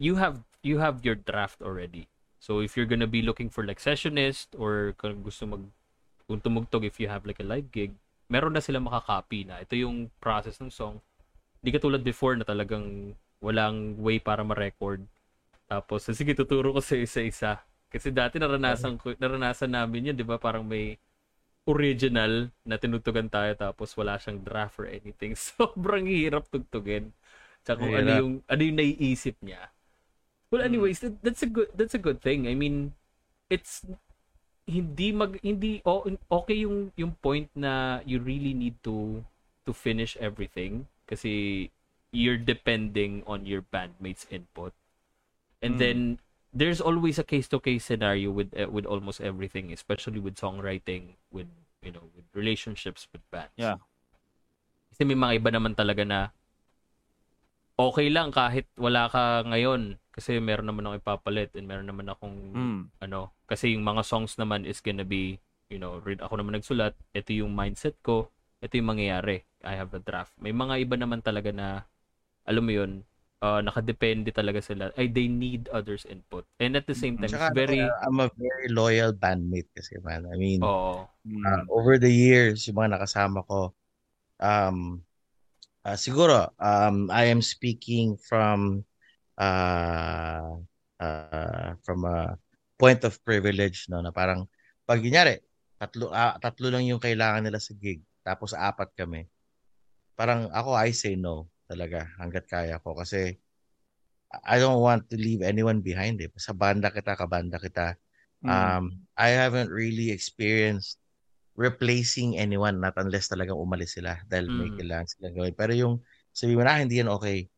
you 0.00 0.16
have 0.18 0.42
you 0.64 0.80
have 0.82 1.04
your 1.04 1.14
draft 1.14 1.60
already. 1.62 2.08
So 2.38 2.62
if 2.62 2.78
you're 2.78 2.88
gonna 2.88 3.10
be 3.10 3.22
looking 3.22 3.50
for 3.50 3.66
like 3.66 3.82
sessionist 3.82 4.54
or 4.54 4.94
kung 4.98 5.22
gusto 5.26 5.46
mag 5.46 5.64
kung 6.28 6.38
tumugtog 6.44 6.84
if 6.84 7.00
you 7.00 7.08
have 7.08 7.24
like 7.24 7.40
a 7.40 7.46
live 7.46 7.72
gig, 7.72 7.96
meron 8.28 8.52
na 8.52 8.62
sila 8.62 8.78
makakopy 8.78 9.48
na 9.48 9.64
ito 9.64 9.74
yung 9.74 10.12
process 10.20 10.60
ng 10.60 10.68
song. 10.68 11.00
Hindi 11.64 11.70
katulad 11.74 12.04
before 12.04 12.36
na 12.36 12.44
talagang 12.44 13.16
walang 13.40 13.96
way 13.98 14.20
para 14.20 14.44
ma-record. 14.44 15.02
Tapos, 15.66 16.06
sige, 16.18 16.36
tuturo 16.36 16.76
ko 16.76 16.80
sa 16.84 16.94
isa-isa. 16.94 17.52
Kasi 17.88 18.12
dati 18.12 18.36
naranasan 18.36 19.00
ko, 19.00 19.16
naranasan 19.16 19.72
namin 19.72 20.12
yun, 20.12 20.16
di 20.16 20.26
ba? 20.26 20.36
Parang 20.36 20.62
may 20.62 21.00
original 21.68 22.48
na 22.64 22.80
tinutugan 22.80 23.28
tayo 23.28 23.52
tapos 23.52 23.92
wala 23.96 24.16
siyang 24.16 24.40
draft 24.44 24.76
or 24.80 24.88
anything. 24.88 25.32
Sobrang 25.56 26.04
hirap 26.08 26.48
tugtugin. 26.52 27.12
Tsaka 27.64 27.84
kung 27.84 27.96
ano 27.96 28.10
yung, 28.12 28.32
ano 28.44 28.60
yung 28.60 28.78
naiisip 28.80 29.36
niya. 29.44 29.72
Well, 30.50 30.62
anyways, 30.62 31.00
that, 31.00 31.20
that's 31.22 31.42
a 31.42 31.50
good 31.50 31.68
that's 31.76 31.94
a 31.94 32.00
good 32.00 32.20
thing. 32.24 32.48
I 32.48 32.54
mean, 32.56 32.94
it's 33.50 33.84
hindi 34.68 35.12
mag 35.12 35.40
hindi 35.40 35.80
o, 35.84 36.04
okay 36.30 36.64
yung 36.64 36.92
yung 36.96 37.16
point 37.20 37.48
na 37.56 38.00
you 38.04 38.20
really 38.20 38.52
need 38.52 38.76
to 38.84 39.24
to 39.64 39.72
finish 39.72 40.16
everything 40.20 40.88
kasi 41.08 41.68
you're 42.12 42.40
depending 42.40 43.20
on 43.28 43.44
your 43.44 43.60
bandmates 43.60 44.24
input. 44.32 44.72
And 45.60 45.76
Mm. 45.76 45.80
then 45.80 45.98
there's 46.52 46.80
always 46.80 47.18
a 47.20 47.26
case 47.26 47.48
to 47.52 47.60
case 47.60 47.84
scenario 47.84 48.32
with 48.32 48.52
uh, 48.56 48.68
with 48.72 48.88
almost 48.88 49.20
everything, 49.20 49.72
especially 49.72 50.20
with 50.20 50.36
songwriting, 50.40 51.20
with 51.28 51.48
you 51.84 51.92
know, 51.92 52.08
with 52.16 52.24
relationships 52.32 53.04
with 53.12 53.20
bands. 53.28 53.52
Yeah. 53.60 53.76
Kasi 54.92 55.04
may 55.04 55.16
mga 55.16 55.44
iba 55.44 55.50
naman 55.52 55.76
talaga 55.76 56.02
na 56.08 56.32
okay 57.78 58.10
lang 58.10 58.34
kahit 58.34 58.66
wala 58.74 59.06
ka 59.08 59.46
ngayon 59.46 59.96
kasi 60.10 60.42
meron 60.42 60.66
naman 60.66 60.82
akong 60.84 60.98
ipapalit 60.98 61.54
and 61.54 61.70
meron 61.70 61.86
naman 61.86 62.10
akong 62.10 62.34
Mm. 62.50 62.80
ano 62.98 63.30
kasi 63.46 63.72
yung 63.72 63.86
mga 63.86 64.02
songs 64.02 64.34
naman 64.34 64.66
is 64.66 64.82
gonna 64.82 65.06
be 65.06 65.38
you 65.70 65.78
know 65.78 66.02
read 66.02 66.18
ako 66.18 66.36
naman 66.36 66.58
nagsulat 66.58 66.98
ito 67.14 67.30
yung 67.30 67.54
mindset 67.54 67.94
ko 68.02 68.26
ito 68.58 68.74
yung 68.74 68.90
mangyayari 68.98 69.46
I 69.62 69.78
have 69.78 69.94
a 69.94 70.02
draft 70.02 70.34
may 70.42 70.50
mga 70.50 70.82
iba 70.82 70.98
naman 70.98 71.22
talaga 71.22 71.54
na 71.54 71.86
alam 72.48 72.66
mo 72.66 72.72
yun 72.74 73.06
uh, 73.38 73.62
nakadepende 73.62 74.34
talaga 74.34 74.58
sila 74.58 74.90
ay 74.98 75.06
they 75.06 75.30
need 75.30 75.70
others 75.70 76.02
input 76.10 76.42
and 76.58 76.74
at 76.74 76.90
the 76.90 76.98
same 76.98 77.14
time 77.14 77.30
Tsaka, 77.30 77.54
it's 77.54 77.54
very 77.54 77.78
I'm 77.86 78.18
a 78.18 78.26
very 78.34 78.66
loyal 78.74 79.14
bandmate 79.14 79.70
kasi 79.70 80.02
man. 80.02 80.26
I 80.26 80.34
mean, 80.34 80.66
Mm. 81.28 81.44
uh, 81.44 81.62
over 81.68 82.00
the 82.00 82.08
years, 82.08 82.64
yung 82.64 82.80
mga 82.80 82.96
nakasama 82.96 83.44
ko, 83.44 83.76
um, 84.40 85.04
uh, 85.88 85.96
siguro, 85.96 86.52
um, 86.60 87.08
I 87.08 87.32
am 87.32 87.40
speaking 87.40 88.20
from, 88.20 88.84
uh, 89.40 90.60
uh, 91.00 91.70
from 91.80 92.04
a 92.04 92.36
point 92.76 93.00
of 93.08 93.16
privilege, 93.24 93.88
no, 93.88 94.04
na 94.04 94.12
parang, 94.12 94.44
pag 94.84 95.00
ginyari, 95.00 95.40
tatlo, 95.80 96.12
ah, 96.12 96.36
tatlo 96.36 96.68
lang 96.68 96.84
yung 96.84 97.00
kailangan 97.00 97.48
nila 97.48 97.56
sa 97.56 97.72
gig, 97.72 98.04
tapos 98.20 98.52
apat 98.52 98.92
kami. 98.92 99.24
Parang 100.12 100.52
ako, 100.52 100.76
I 100.76 100.92
say 100.92 101.16
no 101.16 101.48
talaga, 101.64 102.04
hanggat 102.20 102.44
kaya 102.44 102.76
ko. 102.84 102.92
Kasi, 102.92 103.40
I 104.44 104.60
don't 104.60 104.84
want 104.84 105.08
to 105.08 105.16
leave 105.16 105.40
anyone 105.40 105.80
behind 105.80 106.20
eh. 106.20 106.28
Sa 106.36 106.52
banda 106.52 106.92
kita, 106.92 107.16
kabanda 107.16 107.56
kita. 107.56 107.96
Mm. 108.44 108.48
Um, 108.50 108.84
I 109.16 109.32
haven't 109.32 109.72
really 109.72 110.12
experienced 110.12 111.00
replacing 111.58 112.38
anyone 112.38 112.78
not 112.78 112.94
unless 113.02 113.26
talagang 113.26 113.58
umalis 113.58 113.98
sila 113.98 114.22
dahil 114.30 114.54
may 114.54 114.70
Mm. 114.70 114.78
kailangan 114.78 115.06
silang 115.10 115.34
gawin. 115.34 115.54
Pero 115.58 115.72
yung 115.74 115.94
sabi 116.30 116.54
mo 116.54 116.62
na, 116.62 116.78
"Ah, 116.78 116.80
hindi 116.82 117.02
yan 117.02 117.10
okay. 117.10 117.50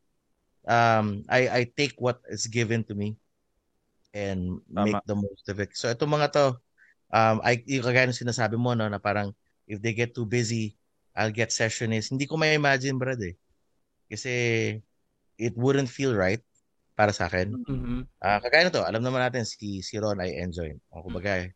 Um, 0.69 1.25
I, 1.29 1.43
I 1.49 1.63
take 1.73 1.97
what 2.01 2.21
is 2.33 2.49
given 2.49 2.85
to 2.89 2.95
me 2.97 3.17
and 4.15 4.61
Tama. 4.75 4.87
make 4.87 5.01
the 5.07 5.17
most 5.17 5.47
of 5.49 5.61
it. 5.61 5.71
So 5.77 5.89
itong 5.93 6.11
mga 6.13 6.29
to, 6.37 6.47
um, 7.15 7.39
I, 7.45 7.63
yung 7.67 7.87
kagaya 7.87 8.09
ng 8.11 8.17
sinasabi 8.17 8.57
mo, 8.59 8.75
no, 8.75 8.89
na 8.91 8.99
parang 9.03 9.35
if 9.71 9.79
they 9.83 9.95
get 9.95 10.15
too 10.15 10.27
busy, 10.27 10.77
I'll 11.15 11.35
get 11.35 11.51
sessionist. 11.55 12.11
Hindi 12.15 12.27
ko 12.27 12.37
may 12.39 12.55
imagine, 12.57 12.99
brad 12.99 13.21
eh. 13.23 13.37
Kasi 14.11 14.33
it 15.39 15.55
wouldn't 15.57 15.91
feel 15.91 16.15
right 16.15 16.43
para 16.99 17.13
sa 17.15 17.27
akin. 17.31 17.59
Mhm. 17.69 18.07
Ah, 18.23 18.41
kagaya 18.43 18.69
na 18.69 18.75
to, 18.75 18.83
alam 18.85 19.03
naman 19.05 19.23
natin 19.25 19.45
si 19.49 19.81
si 19.85 19.97
Ron 20.01 20.21
ay 20.21 20.37
enjoy. 20.41 20.75
O 20.93 21.03
kumbaga, 21.07 21.49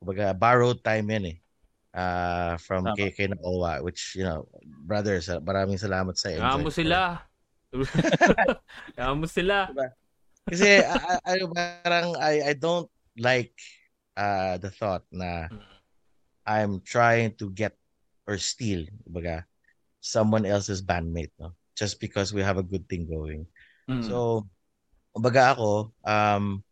kumbaga 0.00 0.32
borrowed 0.36 0.80
time 0.84 1.06
yan 1.12 1.24
eh. 1.34 1.38
Ah, 1.96 2.60
from 2.60 2.84
Tama. 2.84 2.96
KK 2.96 3.32
na 3.32 3.40
OWA, 3.40 3.80
which, 3.80 4.12
you 4.20 4.24
know, 4.28 4.44
brothers, 4.84 5.32
maraming 5.40 5.80
salamat 5.80 6.12
sa 6.20 6.28
enjoy. 6.28 6.44
Kaya 6.44 6.60
mo 6.60 6.68
sila 6.68 6.98
Kaya 8.96 9.12
mo 9.16 9.24
sila 9.24 9.72
Kasi 10.44 10.84
I, 10.84 11.16
I, 11.24 11.36
parang 11.56 12.14
I, 12.20 12.52
I 12.52 12.54
don't 12.54 12.86
like 13.16 13.56
uh, 14.12 14.60
the 14.60 14.68
thought 14.68 15.08
na. 15.08 15.48
I'm 16.46 16.78
trying 16.86 17.34
to 17.42 17.50
get 17.50 17.74
or 18.26 18.38
steal, 18.38 18.86
kumbaga, 19.02 19.42
someone 19.98 20.46
else's 20.46 20.78
bandmate, 20.78 21.34
no? 21.42 21.58
Just 21.74 21.98
because 21.98 22.30
we 22.30 22.40
have 22.40 22.56
a 22.56 22.66
good 22.66 22.86
thing 22.86 23.10
going. 23.10 23.50
Mm. 23.90 24.06
So, 24.06 24.46
kumbaga 25.10 25.58
ako, 25.58 25.90
um, 26.06 26.62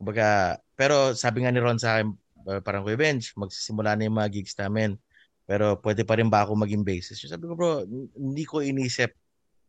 kumbaga, 0.00 0.60
pero 0.72 1.12
sabi 1.12 1.44
nga 1.44 1.52
ni 1.52 1.60
Ron 1.60 1.76
sa 1.76 2.00
akin, 2.00 2.08
uh, 2.12 2.16
parang 2.64 2.84
Bench, 2.84 3.32
magsisimula 3.34 3.96
na 3.96 4.04
yung 4.06 4.16
mga 4.16 4.30
gigs 4.30 4.54
namin. 4.60 4.96
Pero 5.44 5.76
pwede 5.84 6.08
pa 6.08 6.16
rin 6.16 6.28
ba 6.32 6.44
ako 6.44 6.56
maging 6.56 6.84
basis? 6.84 7.20
Sabi 7.20 7.44
ko, 7.44 7.52
bro, 7.52 7.84
hindi 8.16 8.44
ko 8.48 8.64
inisip 8.64 9.12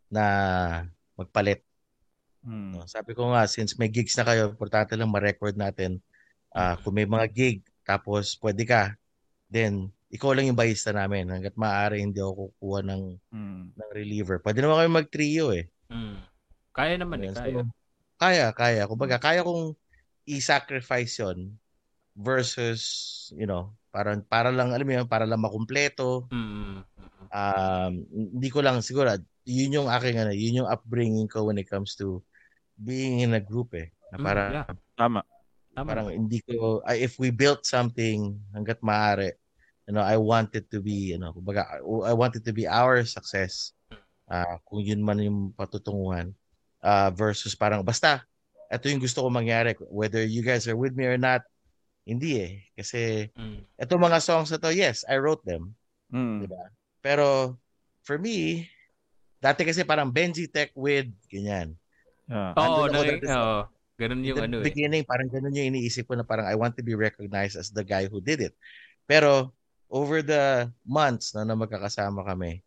na 0.07 0.25
magpalit. 1.19 1.63
Mm. 2.47 2.79
No? 2.79 2.87
Sabi 2.87 3.11
ko 3.11 3.33
nga, 3.35 3.43
since 3.49 3.75
may 3.75 3.91
gigs 3.91 4.15
na 4.15 4.23
kayo, 4.23 4.51
importante 4.51 4.95
lang 4.95 5.11
ma-record 5.11 5.59
natin. 5.59 5.99
Ah, 6.55 6.79
kung 6.79 6.95
may 6.95 7.03
mga 7.03 7.27
gig, 7.35 7.59
tapos 7.83 8.39
pwede 8.39 8.63
ka, 8.63 8.95
then 9.51 9.91
ikaw 10.07 10.31
lang 10.31 10.47
yung 10.47 10.55
bahista 10.55 10.95
namin. 10.95 11.27
Hanggat 11.27 11.59
maaari, 11.59 11.99
hindi 11.99 12.23
ako 12.23 12.55
kukuha 12.55 12.79
ng, 12.87 13.03
Mm. 13.35 13.63
ng 13.75 13.89
reliever. 13.91 14.39
Pwede 14.39 14.63
naman 14.63 14.79
kami 14.79 14.91
mag-trio 15.03 15.51
eh. 15.51 15.67
Mm. 15.91 16.23
Kaya 16.71 16.93
naman 16.95 17.19
eh, 17.23 17.31
kaya. 17.35 17.59
so, 17.59 17.67
kaya, 18.15 18.47
kaya. 18.55 18.83
Kumbaga, 18.87 19.19
kaya 19.19 19.43
kong 19.43 19.75
i-sacrifice 20.23 21.19
yon 21.19 21.51
versus, 22.15 22.81
you 23.35 23.45
know, 23.45 23.75
parang 23.91 24.23
para 24.23 24.49
lang, 24.49 24.71
alam 24.71 24.87
mo 24.87 24.93
yun, 24.95 25.07
para 25.07 25.27
lang 25.27 25.43
makumpleto. 25.43 26.31
Mm. 26.31 26.79
Um, 27.35 27.93
hindi 28.11 28.47
ko 28.47 28.63
lang 28.63 28.79
siguro, 28.79 29.11
yun 29.43 29.75
yung 29.83 29.89
aking, 29.91 30.17
ano, 30.17 30.31
yun 30.31 30.63
yung 30.63 30.69
upbringing 30.71 31.27
ko 31.27 31.43
when 31.45 31.59
it 31.59 31.67
comes 31.67 31.93
to 31.99 32.23
being 32.79 33.19
in 33.19 33.35
a 33.35 33.43
group 33.43 33.75
eh. 33.75 33.91
Na 34.15 34.17
Mm, 34.17 34.25
para, 34.25 34.41
yeah. 34.51 34.67
Tama. 34.95 35.21
Tama. 35.75 35.87
parang 35.91 36.07
hindi 36.07 36.39
ko, 36.39 36.79
I- 36.87 37.03
if 37.03 37.19
we 37.19 37.35
built 37.35 37.67
something 37.67 38.39
hanggat 38.55 38.79
maaari, 38.79 39.35
you 39.85 39.91
know, 39.91 40.01
I 40.03 40.15
want 40.15 40.55
it 40.55 40.71
to 40.71 40.79
be, 40.79 41.11
you 41.11 41.19
know, 41.19 41.35
kumbaga, 41.35 41.83
I 41.83 42.15
want 42.15 42.39
it 42.39 42.47
to 42.47 42.55
be 42.55 42.63
our 42.63 43.03
success. 43.03 43.75
Ah, 44.25 44.57
kung 44.65 44.81
yun 44.81 45.03
man 45.03 45.19
yung 45.19 45.51
patutunguhan. 45.53 46.31
Ah, 46.79 47.11
versus 47.11 47.53
parang, 47.53 47.83
basta, 47.83 48.23
ito 48.71 48.87
yung 48.87 49.03
gusto 49.03 49.21
ko 49.21 49.27
mangyari. 49.29 49.75
Whether 49.91 50.23
you 50.25 50.41
guys 50.41 50.65
are 50.65 50.79
with 50.79 50.95
me 50.95 51.05
or 51.05 51.19
not, 51.19 51.43
hindi 52.05 52.37
eh. 52.37 52.53
Kasi, 52.77 53.27
Mm. 53.33 53.65
ito 53.65 53.93
mga 53.97 54.19
songs 54.21 54.53
na 54.53 54.61
to, 54.61 54.69
yes, 54.69 55.01
I 55.09 55.17
wrote 55.17 55.41
them. 55.43 55.73
Mm. 56.13 56.45
Diba? 56.45 56.69
Pero, 57.01 57.57
for 58.05 58.21
me, 58.21 58.69
dati 59.41 59.65
kasi 59.65 59.81
parang 59.81 60.13
Benji 60.13 60.45
Tech 60.45 60.69
with, 60.77 61.09
ganyan. 61.27 61.73
Yeah. 62.29 62.53
Oo, 62.55 62.85
dati 62.89 63.25
sa- 63.25 63.37
oo. 63.37 63.59
Ganun 63.95 64.27
yung 64.27 64.37
ano 64.43 64.59
the 64.59 64.67
eh. 64.67 64.67
beginning, 64.75 65.03
parang 65.07 65.31
ganun 65.31 65.55
yung 65.55 65.71
iniisip 65.71 66.03
ko 66.03 66.19
na 66.19 66.27
parang 66.27 66.45
I 66.45 66.55
want 66.59 66.75
to 66.75 66.83
be 66.83 66.93
recognized 66.99 67.55
as 67.55 67.71
the 67.71 67.83
guy 67.83 68.11
who 68.11 68.19
did 68.19 68.43
it. 68.43 68.51
Pero, 69.07 69.55
over 69.87 70.19
the 70.19 70.67
months 70.83 71.31
na, 71.31 71.47
na 71.47 71.55
magkakasama 71.55 72.27
kami, 72.27 72.59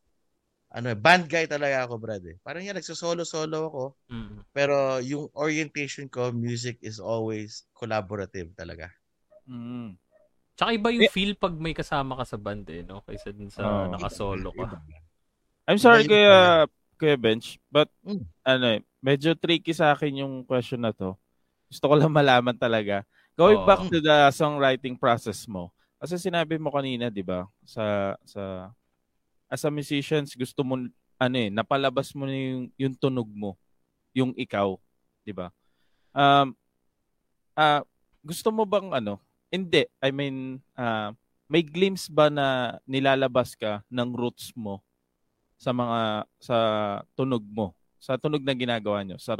ano, 0.72 0.88
eh, 0.92 0.96
band 0.96 1.28
guy 1.28 1.44
talaga 1.44 1.84
ako, 1.84 2.00
brad. 2.00 2.24
Eh. 2.24 2.36
Parang 2.40 2.64
yan, 2.64 2.76
nagsosolo-solo 2.80 3.58
ako. 3.68 3.84
Mm. 4.08 4.36
Pero 4.56 4.76
yung 5.04 5.28
orientation 5.36 6.08
ko, 6.08 6.32
music 6.32 6.80
is 6.80 6.96
always 6.96 7.68
collaborative 7.76 8.52
talaga. 8.56 8.88
Mm. 9.48 9.96
Tsaka 10.58 10.70
iba 10.76 10.88
yung 10.92 11.08
feel 11.08 11.32
pag 11.38 11.54
may 11.56 11.72
kasama 11.72 12.18
ka 12.20 12.24
sa 12.28 12.36
band 12.36 12.68
eh, 12.68 12.84
no? 12.84 13.00
Kaysa 13.06 13.32
dun 13.32 13.48
sa 13.48 13.64
Oo. 13.64 13.96
nakasolo 13.96 14.52
ka. 14.52 14.76
I'm 15.64 15.80
sorry 15.80 16.04
Iba-iba 16.04 16.20
kuya, 16.20 16.40
kuya 17.00 17.16
Bench, 17.16 17.56
but 17.72 17.88
Mm. 18.04 18.24
ano 18.44 18.64
eh, 18.76 18.80
medyo 19.00 19.32
tricky 19.38 19.72
sa 19.72 19.92
akin 19.96 20.24
yung 20.24 20.34
question 20.44 20.80
na 20.84 20.92
to. 20.92 21.16
Gusto 21.72 21.84
ko 21.88 21.94
lang 21.96 22.12
malaman 22.12 22.56
talaga. 22.56 23.04
Going 23.38 23.60
Oo. 23.60 23.68
back 23.68 23.86
to 23.88 24.00
the 24.02 24.28
songwriting 24.34 24.96
process 24.98 25.44
mo. 25.48 25.70
Kasi 26.00 26.16
sinabi 26.18 26.56
mo 26.58 26.70
kanina, 26.72 27.10
'di 27.10 27.22
ba? 27.26 27.46
Sa 27.66 28.14
sa 28.24 28.72
as 29.48 29.62
a 29.64 29.70
musicians, 29.72 30.32
gusto 30.36 30.64
mo 30.64 30.76
ano 31.18 31.36
eh, 31.36 31.50
napalabas 31.50 32.14
mo 32.14 32.24
na 32.28 32.34
yung, 32.34 32.70
yung 32.78 32.94
tunog 32.94 33.26
mo, 33.30 33.58
yung 34.16 34.32
ikaw, 34.38 34.74
'di 35.22 35.32
ba? 35.36 35.52
Um 36.16 36.56
ah 37.54 37.82
gusto 38.24 38.48
mo 38.50 38.64
bang 38.66 38.90
ano? 38.94 39.20
Hindi, 39.48 39.88
I 40.04 40.10
mean, 40.12 40.60
ah 40.76 41.16
may 41.48 41.64
glimpse 41.64 42.12
ba 42.12 42.28
na 42.28 42.76
nilalabas 42.84 43.56
ka 43.56 43.80
ng 43.88 44.12
roots 44.12 44.52
mo 44.52 44.84
sa 45.56 45.72
mga 45.72 46.28
sa 46.36 46.56
tunog 47.16 47.40
mo? 47.48 47.72
Sa 47.96 48.20
tunog 48.20 48.44
na 48.44 48.52
ginagawa 48.52 49.00
nyo? 49.00 49.16
Sa 49.16 49.34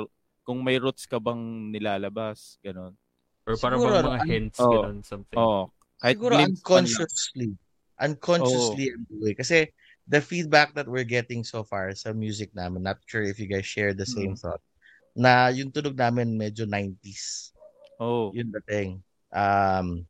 kung 0.48 0.64
may 0.64 0.80
roots 0.80 1.04
ka 1.04 1.20
bang 1.20 1.68
nilalabas, 1.68 2.56
ganun. 2.64 2.96
Or 3.44 3.60
parang 3.60 3.84
Siguro, 3.84 3.92
bang 4.00 4.08
mga 4.16 4.24
hints, 4.24 4.58
Oo. 4.64 4.72
ganun, 4.72 4.98
something. 5.04 5.36
Oh, 5.36 5.68
kahit 6.00 6.16
Siguro 6.16 6.34
unconsciously. 6.40 7.52
Unconsciously 8.00 8.88
I'm 8.96 9.04
doing. 9.12 9.36
Kasi 9.36 9.68
the 10.08 10.24
feedback 10.24 10.72
that 10.72 10.88
we're 10.88 11.04
getting 11.04 11.44
so 11.44 11.60
far 11.60 11.92
sa 11.92 12.16
music 12.16 12.56
namin, 12.56 12.80
not 12.80 12.96
sure 13.04 13.20
if 13.20 13.36
you 13.36 13.44
guys 13.44 13.68
share 13.68 13.92
the 13.92 14.08
same 14.08 14.32
Mm. 14.32 14.40
thought, 14.40 14.64
na 15.12 15.52
yung 15.52 15.68
tunog 15.68 16.00
namin 16.00 16.32
medyo 16.40 16.64
90s. 16.64 17.52
Oh. 18.00 18.32
Yun 18.32 18.48
the 18.48 18.64
thing. 18.64 19.04
Um, 19.32 20.06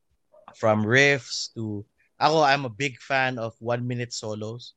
from 0.55 0.83
riffs 0.85 1.53
to... 1.55 1.85
Ako, 2.19 2.43
I'm 2.43 2.67
a 2.67 2.73
big 2.73 2.99
fan 2.99 3.39
of 3.39 3.55
one-minute 3.63 4.11
solos. 4.11 4.75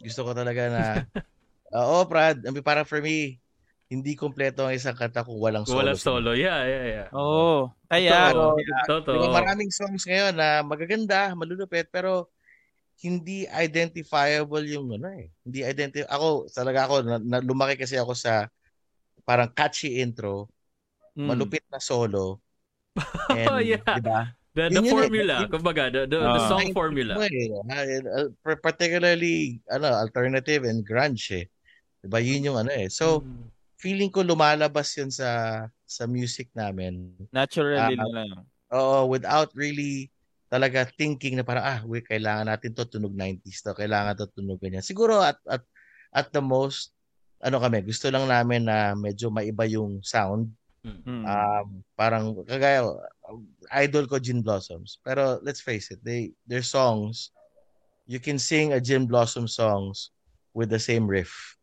Gusto 0.00 0.24
ko 0.24 0.32
talaga 0.32 0.62
na... 0.72 0.84
Oo, 1.78 2.08
Brad. 2.08 2.40
I 2.44 2.50
mean, 2.50 2.64
parang 2.64 2.88
for 2.88 3.00
me, 3.04 3.36
hindi 3.88 4.16
kompleto 4.16 4.64
ang 4.64 4.76
isang 4.76 4.96
kanta 4.96 5.24
kung 5.24 5.36
walang 5.36 5.68
solo. 5.68 5.84
Wala 5.84 5.92
solo. 5.96 6.32
Yeah, 6.32 6.64
yeah, 6.64 6.84
yeah. 6.84 7.08
Oh, 7.12 7.72
kaya 7.88 8.32
Totoo. 8.32 8.56
Di 8.56 8.64
Totoo. 8.88 9.20
ba, 9.28 9.44
maraming 9.44 9.72
songs 9.72 10.04
ngayon 10.04 10.36
na 10.36 10.60
magaganda, 10.64 11.32
malulupit, 11.36 11.88
pero 11.92 12.28
hindi 13.04 13.48
identifiable 13.48 14.64
yung 14.68 14.92
ano 14.96 15.08
eh. 15.12 15.32
Hindi 15.44 15.60
identi 15.64 16.00
ako 16.04 16.48
talaga 16.52 16.88
ako 16.88 16.94
na, 17.04 17.16
na- 17.20 17.44
lumaki 17.44 17.80
kasi 17.80 17.96
ako 17.96 18.12
sa 18.12 18.48
parang 19.24 19.52
catchy 19.52 20.00
intro, 20.00 20.48
Mm. 21.18 21.34
malupit 21.34 21.66
na 21.66 21.82
solo. 21.82 22.38
And, 23.38 23.48
Oh, 23.48 23.60
yeah. 23.60 23.80
di 23.82 24.02
ba? 24.02 24.20
The, 24.52 24.74
the 24.74 24.74
Yun 24.74 24.84
yun 24.84 24.90
eh. 24.90 24.94
formula, 24.98 25.34
Yun- 25.44 25.52
kumbaga, 25.52 25.82
the, 25.92 26.00
the, 26.06 26.18
the 26.18 26.40
Ah. 26.40 26.48
song 26.50 26.66
formula. 26.72 27.14
uh, 27.14 28.28
par- 28.42 28.58
particularly 28.58 29.60
ano, 29.70 29.86
alternative 29.94 30.66
and 30.66 30.82
grunge 30.82 31.30
eh. 31.32 31.46
Di 31.98 32.08
ba? 32.10 32.18
Yun 32.18 32.46
yung 32.52 32.58
ano 32.58 32.70
eh. 32.72 32.90
So, 32.90 33.22
Mm. 33.22 33.48
feeling 33.78 34.10
ko 34.10 34.26
lumalabas 34.26 34.90
yun 34.98 35.08
sa 35.08 35.62
sa 35.86 36.04
music 36.04 36.50
namin. 36.52 37.14
Naturally 37.30 37.94
Ah, 37.94 38.02
na 38.02 38.06
lang. 38.10 38.30
Oo, 38.74 39.06
without 39.08 39.48
really 39.54 40.10
talaga 40.48 40.88
thinking 40.90 41.36
na 41.36 41.44
parang, 41.44 41.62
ah, 41.62 41.80
we, 41.84 42.00
kailangan 42.00 42.48
natin 42.48 42.72
to 42.72 42.82
tunog 42.84 43.12
90s 43.12 43.62
to, 43.62 43.76
kailangan 43.76 44.16
to 44.16 44.26
tunog 44.32 44.58
ganyan. 44.58 44.82
Siguro 44.82 45.20
at, 45.20 45.36
at, 45.44 45.62
at 46.10 46.32
the 46.32 46.40
most, 46.40 46.90
ano 47.38 47.60
kami, 47.60 47.84
gusto 47.84 48.08
lang 48.08 48.26
namin 48.26 48.66
na 48.66 48.96
medyo 48.96 49.28
maiba 49.28 49.62
yung 49.64 50.00
sound. 50.02 50.50
Mm. 50.86 51.24
Um, 51.26 51.68
parang, 51.98 52.38
kagaya, 52.46 52.86
idol 53.74 54.06
ko 54.06 54.18
Gin 54.18 54.40
Blossoms. 54.40 54.98
Pero 55.02 55.38
let's 55.42 55.60
face 55.60 55.90
it, 55.90 56.00
they, 56.02 56.32
their 56.46 56.62
songs, 56.62 57.30
you 58.06 58.18
can 58.18 58.38
sing 58.38 58.72
a 58.72 58.80
Gin 58.80 59.06
Blossom 59.06 59.48
songs 59.48 60.10
with 60.54 60.70
the 60.70 60.80
same 60.80 61.06
riff. 61.06 61.58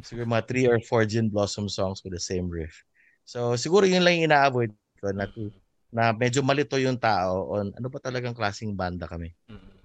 Siguro 0.00 0.28
mga 0.28 0.46
three 0.48 0.66
or 0.66 0.80
four 0.84 1.04
Gin 1.04 1.28
Blossom 1.28 1.68
songs 1.68 2.04
with 2.04 2.12
the 2.12 2.22
same 2.22 2.48
riff. 2.48 2.84
So, 3.24 3.54
siguro 3.54 3.86
yun 3.86 4.02
lang 4.02 4.20
yung 4.20 4.32
ina-avoid 4.32 4.72
ko 5.00 5.12
na 5.12 5.28
to 5.28 5.48
na 5.90 6.14
medyo 6.14 6.40
malito 6.40 6.78
yung 6.78 6.96
tao 6.96 7.58
on 7.58 7.74
ano 7.74 7.86
ba 7.90 7.98
talagang 7.98 8.34
klaseng 8.34 8.78
banda 8.78 9.10
kami. 9.10 9.34
Mm. 9.50 9.78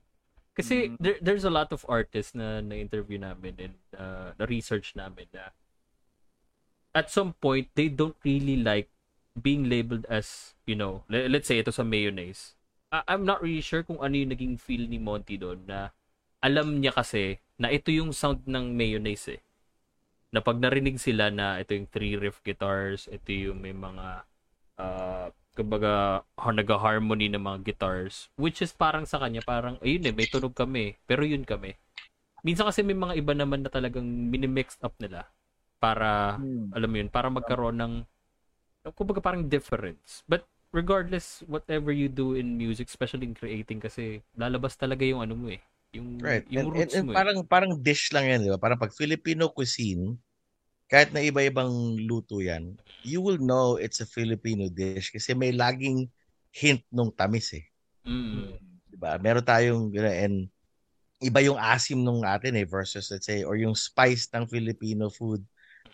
Kasi 0.56 0.76
Mm. 0.88 0.98
there, 1.02 1.18
there's 1.20 1.44
a 1.44 1.52
lot 1.52 1.68
of 1.76 1.84
artists 1.90 2.32
na 2.32 2.64
na-interview 2.64 3.20
namin 3.20 3.54
and 3.60 3.76
uh, 3.98 4.32
na-research 4.40 4.96
namin 4.96 5.28
na 5.36 5.52
at 6.96 7.12
some 7.12 7.36
point, 7.44 7.68
they 7.76 7.92
don't 7.92 8.16
really 8.24 8.56
like 8.56 8.88
being 9.36 9.68
labeled 9.68 10.08
as, 10.08 10.56
you 10.64 10.80
know, 10.80 11.04
le- 11.12 11.28
let's 11.28 11.52
say 11.52 11.60
ito 11.60 11.70
sa 11.70 11.84
mayonnaise. 11.84 12.56
I- 12.90 13.04
I'm 13.12 13.28
not 13.28 13.44
really 13.44 13.62
sure 13.62 13.84
kung 13.84 14.00
ano 14.00 14.16
yung 14.16 14.32
naging 14.32 14.56
feel 14.56 14.88
ni 14.88 14.96
Monty 14.96 15.36
doon 15.36 15.68
na 15.68 15.92
alam 16.40 16.80
niya 16.80 16.96
kasi 16.96 17.44
na 17.60 17.68
ito 17.68 17.92
yung 17.92 18.16
sound 18.16 18.48
ng 18.48 18.72
mayonnaise 18.72 19.36
eh. 19.36 19.42
Na 20.32 20.40
pag 20.40 20.58
narinig 20.64 20.98
sila 21.04 21.28
na 21.28 21.60
ito 21.60 21.76
yung 21.76 21.92
three 21.92 22.16
riff 22.16 22.40
guitars, 22.48 23.12
ito 23.12 23.30
yung 23.36 23.60
may 23.60 23.76
mga 23.76 24.24
uh, 24.80 25.28
kumbaga 25.56 26.24
ha- 26.36 26.56
nag-harmony 26.56 27.32
ng 27.32 27.40
mga 27.40 27.60
guitars 27.64 28.28
which 28.36 28.60
is 28.60 28.76
parang 28.76 29.08
sa 29.08 29.24
kanya 29.24 29.40
parang 29.40 29.80
ayun 29.80 30.04
eh 30.04 30.12
may 30.12 30.28
tunog 30.28 30.52
kami 30.52 31.00
pero 31.08 31.24
yun 31.24 31.48
kami 31.48 31.80
minsan 32.44 32.68
kasi 32.68 32.84
may 32.84 32.94
mga 32.94 33.16
iba 33.24 33.32
naman 33.32 33.64
na 33.64 33.72
talagang 33.72 34.04
minimix 34.04 34.76
up 34.84 34.92
nila 35.00 35.32
para 35.86 36.42
Mm. 36.42 36.74
alam 36.74 36.90
mo 36.90 36.98
yun 36.98 37.10
para 37.14 37.30
magkaroon 37.30 37.78
ng 37.78 37.94
kumbaga 38.98 39.22
parang 39.22 39.46
difference 39.46 40.26
but 40.26 40.50
regardless 40.74 41.46
whatever 41.46 41.94
you 41.94 42.10
do 42.10 42.34
in 42.34 42.58
music 42.58 42.90
especially 42.90 43.30
in 43.30 43.38
creating 43.38 43.78
kasi 43.78 44.26
lalabas 44.34 44.74
talaga 44.74 45.06
yung 45.06 45.22
ano 45.22 45.38
mo 45.38 45.54
eh 45.54 45.62
yung 45.94 46.18
Right. 46.20 46.46
yung 46.50 46.58
And, 46.58 46.68
and, 46.68 46.76
roots 46.82 46.96
and 46.98 47.06
mo 47.06 47.12
eh. 47.14 47.18
parang 47.18 47.38
parang 47.46 47.74
dish 47.80 48.12
lang 48.12 48.26
yan, 48.28 48.40
di 48.44 48.52
ba? 48.52 48.60
Parang 48.60 48.80
pag 48.82 48.92
Filipino 48.92 49.48
cuisine, 49.54 50.18
kahit 50.92 51.14
na 51.16 51.24
iba-ibang 51.24 51.72
luto 52.04 52.42
yan, 52.44 52.76
you 53.06 53.22
will 53.22 53.40
know 53.40 53.78
it's 53.78 54.02
a 54.02 54.08
Filipino 54.10 54.68
dish 54.68 55.14
kasi 55.14 55.32
may 55.38 55.54
laging 55.54 56.10
hint 56.52 56.82
nung 56.92 57.14
tamis 57.14 57.54
eh. 57.56 57.66
Mm. 58.04 58.58
Di 58.90 58.98
ba? 58.98 59.16
Meron 59.22 59.46
tayong 59.46 59.94
you 59.94 60.02
know, 60.02 60.12
and 60.12 60.50
iba 61.24 61.40
yung 61.46 61.56
asim 61.56 62.04
nung 62.04 62.28
atin 62.28 62.60
eh 62.60 62.68
versus 62.68 63.08
let's 63.10 63.28
say 63.28 63.48
or 63.48 63.56
yung 63.56 63.74
spice 63.74 64.28
ng 64.36 64.46
Filipino 64.50 65.08
food 65.08 65.42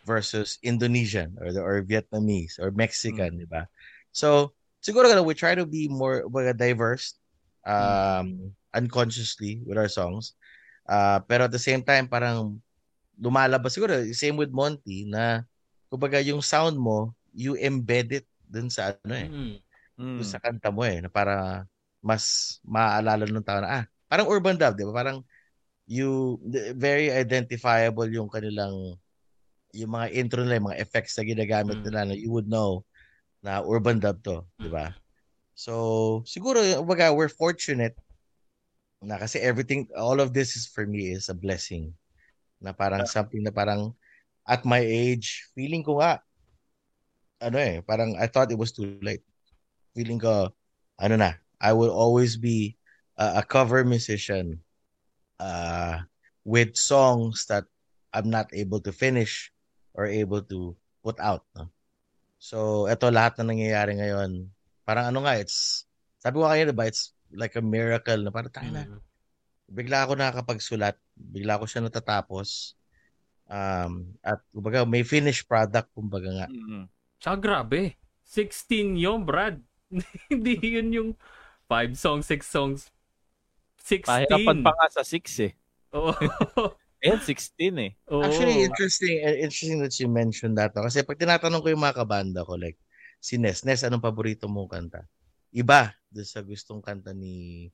versus 0.03 0.57
Indonesian 0.65 1.35
or 1.39 1.49
or 1.61 1.75
Vietnamese 1.85 2.57
or 2.57 2.71
Mexican, 2.73 3.37
di 3.37 3.47
ba? 3.47 3.67
So, 4.11 4.53
siguro 4.81 5.07
gonna 5.07 5.23
we 5.23 5.37
try 5.37 5.53
to 5.55 5.65
be 5.65 5.87
more 5.87 6.25
diverse 6.57 7.15
um 7.63 8.51
unconsciously 8.73 9.61
with 9.67 9.77
our 9.77 9.91
songs. 9.91 10.33
Uh, 10.87 11.21
pero 11.29 11.45
at 11.45 11.53
the 11.53 11.61
same 11.61 11.85
time 11.85 12.09
parang 12.09 12.57
lumalabas 13.21 13.77
siguro 13.77 13.93
same 14.17 14.33
with 14.35 14.49
Monty 14.49 15.05
na 15.05 15.45
kumbaga 15.93 16.17
yung 16.23 16.41
sound 16.41 16.73
mo 16.75 17.13
you 17.31 17.53
embed 17.59 18.23
it 18.23 18.25
dun 18.49 18.67
sa 18.67 18.97
ano 19.05 19.13
eh 19.15 19.29
Mm. 19.29 19.55
Mm. 20.01 20.25
sa 20.25 20.41
kanta 20.41 20.73
mo 20.73 20.81
eh 20.81 20.97
na 20.99 21.07
para 21.07 21.63
mas 22.01 22.57
maaalala 22.65 23.29
ng 23.29 23.45
tao 23.45 23.61
na 23.61 23.69
ah 23.69 23.83
parang 24.09 24.25
urban 24.27 24.57
dub 24.57 24.73
di 24.73 24.83
ba 24.83 24.91
parang 24.91 25.21
you 25.85 26.41
the- 26.41 26.73
very 26.73 27.13
identifiable 27.13 28.09
yung 28.09 28.27
kanilang 28.27 28.97
yung 29.73 29.93
mga 29.95 30.07
intro 30.15 30.41
nila 30.43 30.59
yung 30.59 30.69
mga 30.71 30.81
effects 30.81 31.15
na 31.17 31.23
ginagamit 31.27 31.77
Mm. 31.79 31.85
nila 31.87 32.01
na 32.11 32.15
you 32.15 32.31
would 32.31 32.47
know 32.47 32.83
na 33.41 33.63
urban 33.65 33.97
dub 33.97 34.21
to 34.21 34.45
di 34.61 34.69
ba? 34.69 34.93
So 35.57 36.21
siguro 36.25 36.61
kumbaga 36.61 37.13
we're 37.13 37.31
fortunate 37.31 37.97
na 39.01 39.17
kasi 39.17 39.41
everything 39.41 39.89
all 39.97 40.21
of 40.21 40.29
this 40.33 40.53
is 40.53 40.69
for 40.69 40.85
me 40.85 41.09
is 41.13 41.29
a 41.29 41.37
blessing. 41.37 41.93
Na 42.61 42.69
parang 42.73 43.05
something 43.09 43.41
na 43.41 43.49
parang 43.49 43.93
at 44.45 44.61
my 44.65 44.81
age 44.81 45.49
feeling 45.57 45.81
ko 45.81 45.97
nga 46.01 46.21
ano 47.41 47.57
eh 47.57 47.81
parang 47.81 48.13
I 48.17 48.29
thought 48.29 48.53
it 48.53 48.59
was 48.61 48.71
too 48.73 48.97
late. 49.01 49.25
Feeling 49.97 50.21
ko 50.21 50.53
ano 51.01 51.15
na 51.17 51.37
I 51.61 51.73
will 51.73 51.91
always 51.93 52.37
be 52.37 52.77
a, 53.17 53.41
a 53.41 53.43
cover 53.45 53.81
musician 53.85 54.61
uh 55.41 56.01
with 56.45 56.77
songs 56.77 57.45
that 57.49 57.65
I'm 58.13 58.29
not 58.29 58.49
able 58.53 58.81
to 58.85 58.93
finish 58.93 59.50
or 59.97 60.07
able 60.07 60.41
to 60.41 60.75
put 61.01 61.17
out 61.19 61.43
no? 61.55 61.67
so 62.41 62.89
eto 62.89 63.09
lahat 63.09 63.37
na 63.41 63.51
nangyayari 63.53 63.97
ngayon 63.97 64.49
parang 64.87 65.09
ano 65.13 65.23
nga 65.23 65.37
it's 65.37 65.85
sabi 66.21 66.41
ko 66.41 66.49
kanina 66.49 66.73
ba 66.73 66.89
it's 66.89 67.13
like 67.31 67.55
a 67.55 67.63
miracle 67.63 68.19
na 68.19 68.31
parang 68.33 68.51
tayo 68.51 68.69
na 68.71 68.83
Mm. 68.85 68.99
bigla 69.71 70.03
ako 70.03 70.19
nakakapagsulat, 70.19 70.99
bigla 71.15 71.55
ako 71.55 71.63
siya 71.63 71.87
natatapos. 71.87 72.75
Um, 73.47 74.19
at 74.19 74.43
kumbaga 74.51 74.83
may 74.83 75.07
finished 75.07 75.47
product 75.47 75.87
kumbaga 75.95 76.27
nga. 76.27 76.47
Mm. 76.51 76.91
Tsaka 77.23 77.39
grabe. 77.39 77.95
16 78.27 78.99
yun, 78.99 79.23
Brad. 79.23 79.63
Hindi 80.31 80.59
yun 80.59 80.91
yung 80.91 81.09
5 81.71 81.95
songs, 81.95 82.27
6 82.27 82.43
songs. 82.43 82.91
16. 83.79 84.11
Pahirapan 84.11 84.57
pa 84.59 84.75
nga 84.75 84.87
sa 84.91 85.03
6 85.07 85.23
eh. 85.39 85.55
Oo. 85.95 86.11
Ayan, 87.01 87.17
16 87.17 87.81
eh. 87.81 87.91
Oo. 88.13 88.21
Actually, 88.21 88.61
interesting 88.61 89.25
eh, 89.25 89.41
interesting 89.41 89.81
that 89.81 89.93
you 89.97 90.05
mentioned 90.05 90.53
that. 90.53 90.69
no? 90.77 90.85
Kasi 90.85 91.01
pag 91.01 91.17
tinatanong 91.17 91.61
ko 91.65 91.67
yung 91.73 91.81
mga 91.81 91.97
kabanda 92.05 92.45
ko, 92.45 92.55
like, 92.61 92.77
si 93.17 93.41
Nes, 93.41 93.65
Nes, 93.65 93.81
anong 93.81 94.05
paborito 94.05 94.45
mong 94.45 94.69
kanta? 94.69 95.01
Iba 95.49 95.93
doon 96.13 96.29
sa 96.29 96.45
gustong 96.45 96.79
kanta 96.79 97.11
ni 97.11 97.67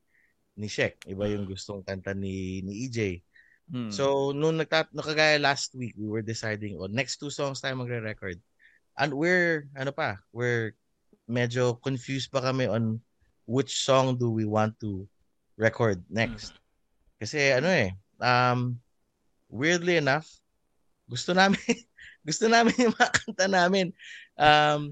ni 0.57 0.67
Shek. 0.71 1.03
Iba 1.05 1.27
yung 1.29 1.45
gustong 1.45 1.83
kanta 1.83 2.15
ni 2.15 2.63
ni 2.63 2.87
EJ. 2.87 3.21
Hmm. 3.67 3.91
So, 3.91 4.31
nung 4.31 4.55
nagtat 4.55 4.95
nakagaya 4.95 5.35
last 5.43 5.75
week, 5.75 5.93
we 5.99 6.07
were 6.07 6.23
deciding 6.23 6.79
on 6.79 6.95
next 6.95 7.19
two 7.19 7.27
songs 7.27 7.59
tayo 7.59 7.75
magre-record. 7.75 8.39
And 8.95 9.11
we're, 9.11 9.67
ano 9.75 9.91
pa, 9.91 10.23
we're 10.31 10.71
medyo 11.27 11.75
confused 11.83 12.31
pa 12.31 12.39
kami 12.39 12.65
on 12.71 13.03
which 13.43 13.83
song 13.83 14.15
do 14.15 14.31
we 14.31 14.47
want 14.47 14.79
to 14.79 15.03
record 15.59 15.99
next. 16.07 16.55
Kasi 17.19 17.51
ano 17.51 17.67
eh, 17.67 17.91
um, 18.23 18.79
weirdly 19.49 19.97
enough, 19.97 20.27
gusto 21.07 21.31
namin, 21.31 21.59
gusto 22.27 22.45
namin 22.47 22.75
yung 22.77 22.93
mga 22.95 23.11
kanta 23.11 23.47
namin. 23.47 23.91
Um, 24.35 24.91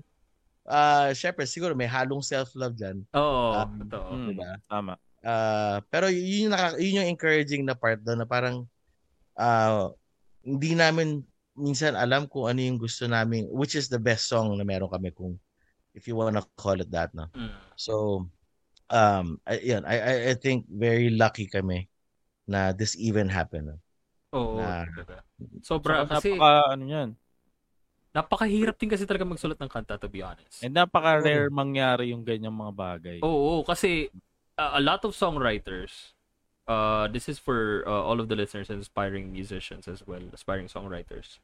uh, 0.66 1.12
syempre, 1.14 1.44
siguro 1.46 1.76
may 1.78 1.88
halong 1.88 2.24
self-love 2.24 2.76
dyan. 2.76 3.04
Oo, 3.16 3.56
Um, 3.56 3.72
totoo. 3.86 4.10
Hmm, 4.16 4.28
diba? 4.32 4.52
Tama. 4.68 4.94
Uh, 5.26 5.82
pero 5.90 6.06
yun 6.08 6.50
yung, 6.50 6.54
naka, 6.54 6.78
yun 6.78 7.02
yung 7.02 7.10
encouraging 7.10 7.64
na 7.66 7.74
part 7.74 7.98
doon 8.02 8.22
na 8.22 8.28
parang 8.30 8.70
uh, 9.38 9.90
hindi 10.46 10.78
namin 10.78 11.26
minsan 11.56 11.96
alam 11.96 12.28
kung 12.28 12.52
ano 12.52 12.60
yung 12.62 12.78
gusto 12.78 13.08
namin, 13.08 13.48
which 13.50 13.74
is 13.74 13.88
the 13.88 13.98
best 13.98 14.28
song 14.28 14.54
na 14.54 14.68
meron 14.68 14.92
kami 14.92 15.10
kung 15.16 15.40
if 15.96 16.06
you 16.06 16.14
wanna 16.14 16.44
call 16.60 16.78
it 16.78 16.92
that. 16.92 17.10
No? 17.16 17.32
Mm. 17.32 17.56
So, 17.80 18.28
um, 18.92 19.40
I, 19.48 19.64
yun, 19.64 19.84
I, 19.88 19.96
I, 19.98 20.14
I 20.30 20.34
think 20.36 20.68
very 20.68 21.10
lucky 21.10 21.48
kami 21.48 21.88
na 22.46 22.76
this 22.76 22.94
even 23.00 23.32
happened. 23.32 23.72
no? 23.74 23.80
Oo, 24.36 24.60
Na- 24.60 24.84
talaga. 24.84 25.16
Sobra, 25.64 26.04
Saka 26.04 26.20
kasi 26.20 26.30
napaka, 26.36 26.52
ano 26.76 26.84
yan. 26.86 27.10
napakahirap 28.16 28.76
din 28.80 28.92
kasi 28.92 29.04
talaga 29.04 29.28
magsulat 29.28 29.60
ng 29.60 29.72
kanta, 29.72 30.00
to 30.00 30.08
be 30.08 30.24
honest. 30.24 30.64
And 30.64 30.72
napaka-rare 30.72 31.52
mangyari 31.52 32.16
yung 32.16 32.24
ganyang 32.24 32.56
mga 32.56 32.74
bagay. 32.76 33.18
Oo, 33.24 33.64
kasi 33.64 34.08
uh, 34.56 34.80
a 34.80 34.82
lot 34.84 35.04
of 35.04 35.12
songwriters, 35.12 36.16
uh, 36.68 37.08
this 37.12 37.28
is 37.28 37.40
for 37.40 37.84
uh, 37.84 38.04
all 38.04 38.20
of 38.24 38.32
the 38.32 38.38
listeners 38.40 38.72
and 38.72 38.80
aspiring 38.80 39.32
musicians 39.36 39.88
as 39.88 40.04
well, 40.08 40.24
aspiring 40.32 40.72
songwriters. 40.72 41.44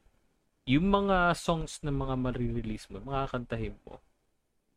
Yung 0.64 0.88
mga 0.88 1.36
songs 1.36 1.82
na 1.84 1.90
mga 1.92 2.14
marirelease 2.16 2.88
mo, 2.88 3.02
mga 3.02 3.34
kantahin 3.36 3.76
mo, 3.84 4.00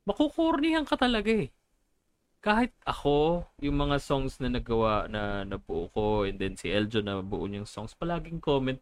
makukornihan 0.03 0.83
ka 0.83 0.97
talaga 0.99 1.31
eh. 1.31 1.49
Kahit 2.45 2.77
ako, 2.85 3.41
yung 3.57 3.81
mga 3.81 3.97
songs 3.97 4.37
na 4.37 4.53
nagawa 4.53 5.09
na 5.09 5.41
nabuo 5.41 5.89
ko, 5.89 6.29
and 6.29 6.37
then 6.37 6.53
si 6.53 6.69
Eljo 6.69 7.01
na 7.01 7.17
buo 7.25 7.49
niyang 7.49 7.65
songs, 7.65 7.97
palaging 7.97 8.37
comment, 8.37 8.77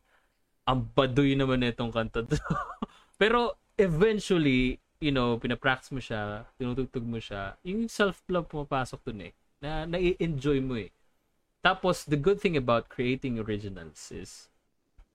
ang 0.67 0.83
baduy 0.91 1.39
naman 1.39 1.63
na 1.63 1.71
itong 1.71 1.95
kanta 1.95 2.27
to. 2.27 2.35
Pero 3.21 3.55
eventually, 3.79 4.83
you 4.99 5.15
know, 5.15 5.39
pinapractice 5.39 5.95
mo 5.95 6.03
siya, 6.03 6.43
tinutugtog 6.59 7.07
mo 7.07 7.23
siya, 7.23 7.55
yung 7.63 7.87
self-love 7.87 8.51
pumapasok 8.51 8.99
dun 9.07 9.31
eh. 9.31 9.33
Na 9.63 9.87
nai-enjoy 9.87 10.59
mo 10.59 10.75
eh. 10.75 10.91
Tapos, 11.63 12.03
the 12.03 12.19
good 12.19 12.43
thing 12.43 12.59
about 12.59 12.91
creating 12.91 13.39
originals 13.39 14.11
is, 14.11 14.51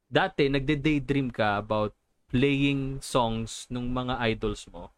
dati, 0.09 0.49
nagde-daydream 0.49 1.29
ka 1.29 1.61
about 1.61 1.93
playing 2.33 3.05
songs 3.05 3.69
ng 3.69 3.93
mga 3.93 4.17
idols 4.25 4.65
mo. 4.73 4.89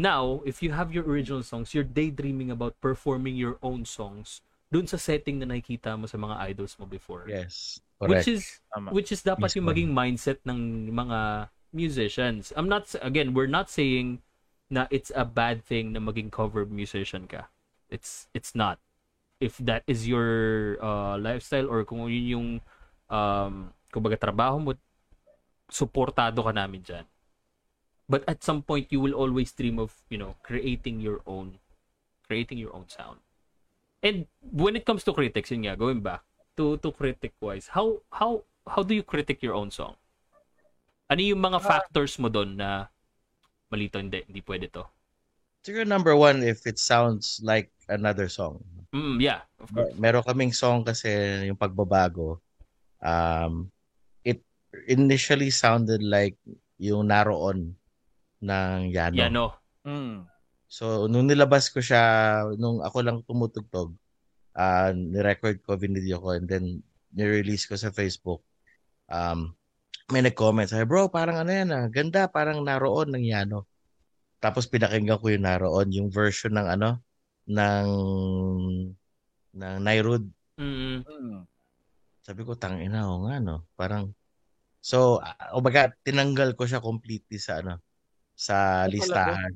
Now, 0.00 0.40
if 0.48 0.64
you 0.64 0.72
have 0.72 0.96
your 0.96 1.04
original 1.04 1.44
songs, 1.44 1.76
you're 1.76 1.84
daydreaming 1.84 2.48
about 2.48 2.80
performing 2.80 3.36
your 3.36 3.60
own 3.60 3.84
songs 3.84 4.40
dun 4.72 4.88
sa 4.88 4.96
setting 4.96 5.36
na 5.36 5.44
nakikita 5.44 5.92
mo 6.00 6.08
sa 6.08 6.16
mga 6.16 6.40
idols 6.56 6.80
mo 6.80 6.88
before. 6.88 7.28
Yes. 7.28 7.84
Which 8.00 8.24
Correct. 8.24 8.32
is 8.32 8.64
Tama. 8.72 8.96
which 8.96 9.12
is 9.12 9.20
dapat 9.20 9.52
yung 9.60 9.68
maging 9.68 9.92
mindset 9.92 10.40
ng 10.48 10.88
mga 10.88 11.52
musicians. 11.76 12.48
I'm 12.56 12.64
not 12.64 12.88
again, 13.04 13.36
we're 13.36 13.50
not 13.50 13.68
saying 13.68 14.24
na 14.72 14.88
it's 14.88 15.12
a 15.12 15.28
bad 15.28 15.60
thing 15.60 15.92
na 15.92 16.00
maging 16.00 16.32
cover 16.32 16.64
musician 16.64 17.28
ka. 17.28 17.52
It's 17.92 18.32
it's 18.32 18.56
not. 18.56 18.80
If 19.36 19.60
that 19.68 19.84
is 19.84 20.08
your 20.08 20.80
uh, 20.80 21.20
lifestyle 21.20 21.68
or 21.68 21.84
kung 21.84 22.08
yun 22.08 22.24
yung 22.24 22.48
um 23.12 23.68
kumbaga 23.92 24.16
trabaho 24.16 24.56
mo, 24.56 24.72
suportado 25.68 26.40
ka 26.40 26.56
namin 26.56 26.80
diyan. 26.80 27.04
But 28.10 28.26
at 28.26 28.42
some 28.42 28.66
point 28.66 28.90
you 28.90 28.98
will 28.98 29.14
always 29.14 29.54
dream 29.54 29.78
of, 29.78 29.94
you 30.10 30.18
know, 30.18 30.34
creating 30.42 30.98
your 30.98 31.22
own 31.30 31.62
creating 32.26 32.58
your 32.58 32.74
own 32.74 32.90
sound. 32.90 33.22
And 34.02 34.26
when 34.42 34.74
it 34.74 34.82
comes 34.82 35.06
to 35.06 35.14
critics, 35.14 35.50
yun 35.54 35.62
nga, 35.70 35.78
going 35.78 36.02
back, 36.02 36.26
to 36.60 36.76
to 36.84 36.92
critic 36.92 37.32
wise 37.40 37.72
how 37.72 38.04
how 38.12 38.44
how 38.68 38.84
do 38.84 38.92
you 38.92 39.00
critic 39.00 39.40
your 39.40 39.56
own 39.56 39.72
song 39.72 39.96
ano 41.08 41.20
yung 41.24 41.40
mga 41.40 41.56
factors 41.64 42.20
mo 42.20 42.28
doon 42.28 42.60
na 42.60 42.92
malito 43.72 43.96
hindi 43.96 44.20
hindi 44.28 44.44
pwede 44.44 44.68
to 44.68 44.84
Siguro 45.60 45.84
number 45.84 46.16
one, 46.16 46.40
if 46.40 46.64
it 46.64 46.80
sounds 46.80 47.36
like 47.44 47.68
another 47.92 48.32
song. 48.32 48.64
mm, 48.96 49.20
yeah 49.20 49.44
of 49.60 49.68
course 49.72 49.92
Meron 50.00 50.24
kaming 50.24 50.56
song 50.56 50.84
kasi 50.84 51.08
yung 51.48 51.56
pagbabago. 51.60 52.40
Um, 53.00 53.68
it 54.24 54.40
initially 54.88 55.52
sounded 55.52 56.00
like 56.00 56.36
yung 56.80 57.12
naroon 57.12 57.76
ng 58.40 58.90
Yano. 58.92 59.16
yeah 59.16 59.32
no 59.32 59.60
Hmm. 59.84 60.28
So, 60.70 61.08
nung 61.10 61.26
nilabas 61.26 61.72
ko 61.72 61.80
siya, 61.82 62.02
nung 62.60 62.84
ako 62.84 62.98
lang 63.02 63.18
tumutugtog, 63.24 63.96
uh, 64.54 64.90
ni-record 64.94 65.58
ko, 65.64 65.74
video 65.80 66.20
ko, 66.20 66.36
and 66.36 66.46
then 66.46 66.84
ni-release 67.16 67.66
ko 67.66 67.74
sa 67.74 67.90
Facebook, 67.90 68.44
um, 69.10 69.50
may 70.12 70.22
nag-comment, 70.22 70.68
sabi, 70.70 70.86
bro, 70.86 71.08
parang 71.10 71.42
ano 71.42 71.50
yan 71.50 71.70
ah, 71.74 71.86
ganda, 71.90 72.28
parang 72.30 72.62
naroon 72.62 73.10
ng 73.14 73.24
Yano. 73.24 73.66
Tapos 74.38 74.68
pinakinggan 74.70 75.18
ko 75.18 75.26
yung 75.32 75.46
naroon, 75.46 75.88
yung 75.90 76.08
version 76.12 76.54
ng 76.54 76.68
ano, 76.78 76.90
ng, 77.50 77.88
ng 79.56 79.76
Nairud. 79.80 80.24
mm, 80.60 81.02
Hmm. 81.08 81.42
Sabi 82.20 82.44
ko, 82.46 82.54
tangina, 82.54 83.10
o 83.10 83.26
nga, 83.26 83.40
no? 83.42 83.66
Parang, 83.74 84.12
so, 84.78 85.18
uh, 85.18 85.56
umaga, 85.56 85.90
tinanggal 86.04 86.54
ko 86.54 86.68
siya 86.68 86.84
completely 86.84 87.40
sa, 87.40 87.64
ano, 87.64 87.80
sa 88.46 88.56
talaga? 88.98 89.32
listahan. 89.34 89.52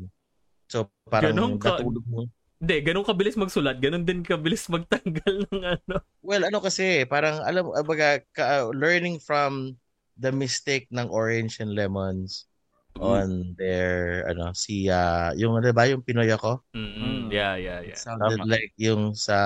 So, 0.72 0.78
parang 1.12 1.36
Ganun 1.36 1.52
ka- 1.62 1.80
natulog 1.80 2.04
mo. 2.12 2.20
hindi 2.62 2.76
ganun 2.86 3.04
kabilis 3.08 3.36
magsulat 3.36 3.76
ganun 3.84 4.04
din 4.08 4.20
kabilis 4.24 4.64
magtanggal 4.74 5.34
ng 5.52 5.62
ano 5.64 5.96
Well, 6.24 6.48
ano 6.48 6.58
kasi, 6.64 7.04
parang 7.04 7.44
alam 7.44 7.68
baga, 7.84 8.24
ka, 8.32 8.72
learning 8.72 9.20
from 9.20 9.76
the 10.16 10.32
mistake 10.32 10.88
ng 10.88 11.10
Orange 11.12 11.60
and 11.60 11.76
Lemons 11.76 12.48
on 12.96 13.52
their 13.58 14.24
ano 14.30 14.54
si 14.56 14.88
ah, 14.88 15.34
yung 15.36 15.58
ano 15.60 15.68
ba 15.74 15.84
yung 15.90 16.00
Pinoy 16.06 16.30
ako? 16.32 16.62
mm, 16.74 17.30
Mm. 17.30 17.32
yeah 17.32 17.54
yeah 17.56 17.80
It 17.84 17.92
yeah 17.92 18.00
sounded 18.00 18.40
Tama. 18.40 18.48
like 18.48 18.72
yung 18.80 19.12
sa 19.12 19.36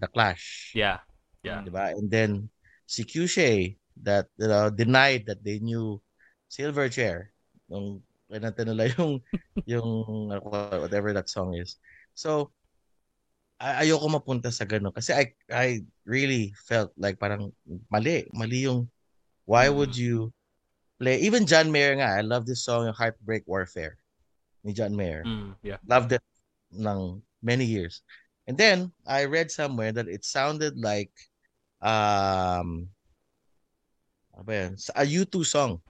The 0.00 0.08
Clash. 0.08 0.72
yeah 0.74 0.98
yeah 1.42 1.64
'Di 1.64 1.70
ba? 1.72 1.92
And 1.96 2.08
then 2.10 2.48
si 2.88 3.04
Cushe 3.04 3.76
that 4.02 4.28
you 4.40 4.48
know, 4.48 4.70
denied 4.72 5.26
that 5.28 5.44
they 5.44 5.58
knew 5.60 6.00
Silverchair 6.50 7.32
nung 7.68 8.00
kinanta 8.30 8.62
nila 8.64 8.88
yung 8.96 9.20
yung 9.72 9.88
whatever 10.80 11.12
that 11.12 11.28
song 11.28 11.54
is. 11.56 11.76
So 12.16 12.52
ay- 13.60 13.86
ayoko 13.88 14.10
mapunta 14.10 14.50
sa 14.50 14.66
ganun 14.66 14.92
kasi 14.92 15.14
I 15.14 15.24
I 15.48 15.68
really 16.04 16.52
felt 16.66 16.90
like 16.98 17.16
parang 17.16 17.52
mali, 17.88 18.26
mali 18.34 18.66
yung 18.68 18.90
why 19.48 19.68
Mm. 19.68 19.76
would 19.76 19.94
you 19.96 20.32
play 21.00 21.20
even 21.20 21.44
John 21.48 21.68
Mayer 21.72 21.96
nga, 21.98 22.16
I 22.16 22.22
love 22.22 22.46
this 22.46 22.64
song 22.64 22.86
Heartbreak 22.92 23.44
Warfare 23.46 23.98
ni 24.64 24.72
John 24.72 24.94
Mayer. 24.96 25.24
mm, 25.24 25.52
yeah 25.60 25.80
Loved 25.84 26.12
it 26.16 26.24
ng 26.72 27.20
many 27.44 27.64
years. 27.68 28.00
And 28.48 28.56
then 28.56 28.92
I 29.04 29.24
read 29.28 29.48
somewhere 29.52 29.92
that 29.92 30.08
it 30.08 30.24
sounded 30.24 30.76
like 30.80 31.12
um 31.84 32.88
ano 34.34 34.42
ba? 34.44 34.72
Sa- 34.80 34.96
a 34.96 35.04
U2 35.04 35.44
song. 35.44 35.80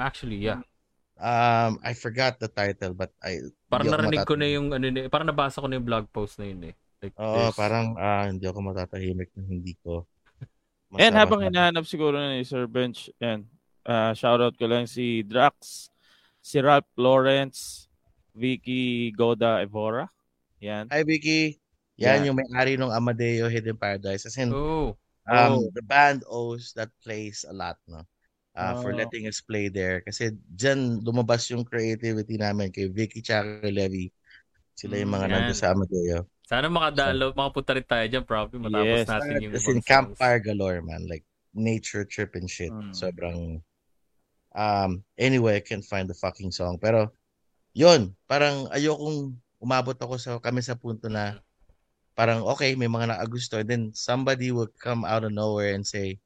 actually 0.00 0.40
yeah 0.40 0.64
Um 1.20 1.76
I 1.84 1.92
forgot 1.92 2.40
the 2.40 2.48
title 2.48 2.96
but 2.96 3.12
I 3.20 3.44
parang 3.68 3.92
narinig 3.92 4.24
ko 4.24 4.34
na 4.34 4.48
yung 4.48 4.72
ano 4.72 4.88
ni- 4.88 5.06
parang 5.06 5.28
nabasa 5.28 5.60
ko 5.60 5.68
na 5.68 5.76
yung 5.76 5.84
blog 5.84 6.08
post 6.08 6.40
na 6.40 6.48
yun 6.48 6.72
eh 6.72 6.74
like 7.00 7.12
Oo, 7.16 7.48
there's- 7.48 7.56
parang 7.56 7.92
ah, 7.96 8.24
hindi 8.24 8.44
ako 8.44 8.60
matatahimik 8.60 9.28
na 9.36 9.44
hindi 9.44 9.72
ko. 9.80 10.04
And 11.00 11.16
habang 11.16 11.44
hinahanap 11.44 11.88
siguro 11.88 12.16
na 12.16 12.36
ni 12.36 12.44
Sir 12.44 12.68
Bench, 12.68 13.08
yan, 13.16 13.48
ah, 13.84 14.12
shoutout 14.12 14.56
ko 14.56 14.68
lang 14.68 14.84
si 14.84 15.24
Drax, 15.24 15.88
si 16.40 16.60
Ralph 16.60 16.88
Lawrence, 17.00 17.88
Vicky 18.36 19.12
Goda 19.12 19.64
Evora. 19.64 20.08
Yan. 20.60 20.92
Hi 20.92 21.00
Vicky. 21.04 21.56
Yan 21.96 22.20
Yeah. 22.20 22.32
yung 22.32 22.36
may-ari 22.36 22.76
ng 22.76 22.92
Amadeo 22.92 23.48
Hidden 23.48 23.76
Paradise. 23.76 24.28
As 24.28 24.36
in, 24.36 24.52
oh 24.52 24.92
um, 25.24 25.64
Oh. 25.64 25.68
the 25.72 25.84
band 25.84 26.20
owes 26.28 26.72
that 26.76 26.92
place 27.00 27.48
a 27.48 27.52
lot, 27.52 27.80
no? 27.88 28.04
Uh, 28.50 28.74
for 28.82 28.90
letting 28.90 29.30
us 29.30 29.38
play 29.38 29.70
there. 29.70 30.02
Kasi 30.02 30.34
dyan 30.50 31.00
lumabas 31.00 31.46
yung 31.54 31.62
creativity 31.62 32.34
namin 32.34 32.74
kay 32.74 32.90
Vicky 32.90 33.22
kay 33.22 33.70
Levy. 33.70 34.10
Sila 34.74 34.98
yung 34.98 35.12
mga 35.14 35.26
Mm, 35.26 35.32
nandun 35.32 35.54
yan. 35.54 35.60
sa 35.62 35.70
Amadeo. 35.70 36.18
sana 36.50 36.66
makadalo 36.66 37.30
makapunta 37.30 37.78
rin 37.78 37.86
tayo 37.86 38.04
dyan 38.10 38.26
probably 38.26 38.58
matapos 38.58 38.90
Yes. 38.90 39.06
natin 39.06 39.32
yung 39.38 39.52
ibang 39.54 39.62
songs. 39.78 39.86
campfire 39.86 40.40
galore, 40.42 40.82
man. 40.82 41.06
Like 41.06 41.22
nature 41.54 42.02
trip 42.02 42.34
and 42.34 42.50
shit. 42.50 42.74
Mm. 42.74 42.90
Sobrang 42.90 43.62
um 44.50 44.90
anyway, 45.14 45.56
I 45.56 45.62
can't 45.62 45.86
find 45.86 46.10
the 46.10 46.18
fucking 46.18 46.50
song. 46.50 46.82
Pero 46.82 47.14
yun, 47.70 48.18
parang 48.26 48.66
ayokong 48.74 49.30
umabot 49.62 49.94
ako 49.94 50.18
sa 50.18 50.42
kami 50.42 50.58
sa 50.58 50.74
punto 50.74 51.06
na 51.06 51.38
parang 52.18 52.42
okay, 52.42 52.74
may 52.74 52.90
mga 52.90 53.14
nakagusto 53.14 53.62
and 53.62 53.70
then 53.70 53.82
somebody 53.94 54.50
will 54.50 54.68
come 54.74 55.06
out 55.06 55.22
of 55.22 55.30
nowhere 55.30 55.70
and 55.70 55.86
say, 55.86 56.18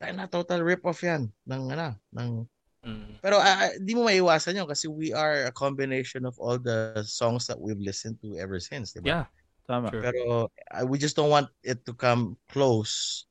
"Ay 0.00 0.16
na 0.16 0.24
total 0.26 0.64
rip 0.64 0.80
off 0.88 1.04
'yan 1.04 1.28
ng 1.46 1.62
ano, 1.76 1.94
ng 2.16 2.48
Mm. 2.80 3.20
Pero 3.20 3.36
ah, 3.36 3.68
di 3.76 3.92
mo 3.92 4.08
maiwasan 4.08 4.56
'yon 4.56 4.64
kasi 4.64 4.88
we 4.88 5.12
are 5.12 5.44
a 5.44 5.52
combination 5.52 6.24
of 6.24 6.32
all 6.40 6.56
the 6.56 7.04
songs 7.04 7.44
that 7.44 7.60
we've 7.60 7.76
listened 7.80 8.16
to 8.24 8.40
ever 8.40 8.56
since, 8.56 8.96
di 8.96 9.04
ba? 9.04 9.08
Yeah. 9.08 9.24
Tama. 9.68 9.92
Sure. 9.92 10.00
Pero 10.00 10.20
uh, 10.48 10.84
we 10.88 10.96
just 10.96 11.12
don't 11.12 11.28
want 11.28 11.52
it 11.60 11.84
to 11.84 11.92
come 11.92 12.40
close 12.48 13.28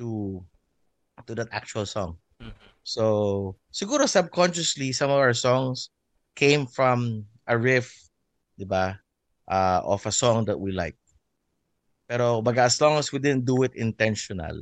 to 0.00 0.40
to 1.28 1.36
that 1.36 1.52
actual 1.52 1.84
song. 1.84 2.16
Mhm. 2.40 2.56
So, 2.80 3.04
siguro 3.68 4.08
subconsciously 4.08 4.96
some 4.96 5.12
of 5.12 5.20
our 5.20 5.36
songs 5.36 5.92
came 6.32 6.64
from 6.64 7.28
a 7.44 7.60
riff, 7.60 7.92
'di 8.56 8.64
ba? 8.64 8.96
Uh, 9.44 9.84
of 9.84 10.08
a 10.08 10.14
song 10.14 10.48
that 10.48 10.56
we 10.56 10.72
like. 10.72 10.96
Pero 12.08 12.40
baga 12.40 12.64
as 12.64 12.80
long 12.80 12.96
as 12.96 13.12
we 13.12 13.20
didn't 13.20 13.44
do 13.44 13.60
it 13.60 13.76
intentional 13.76 14.56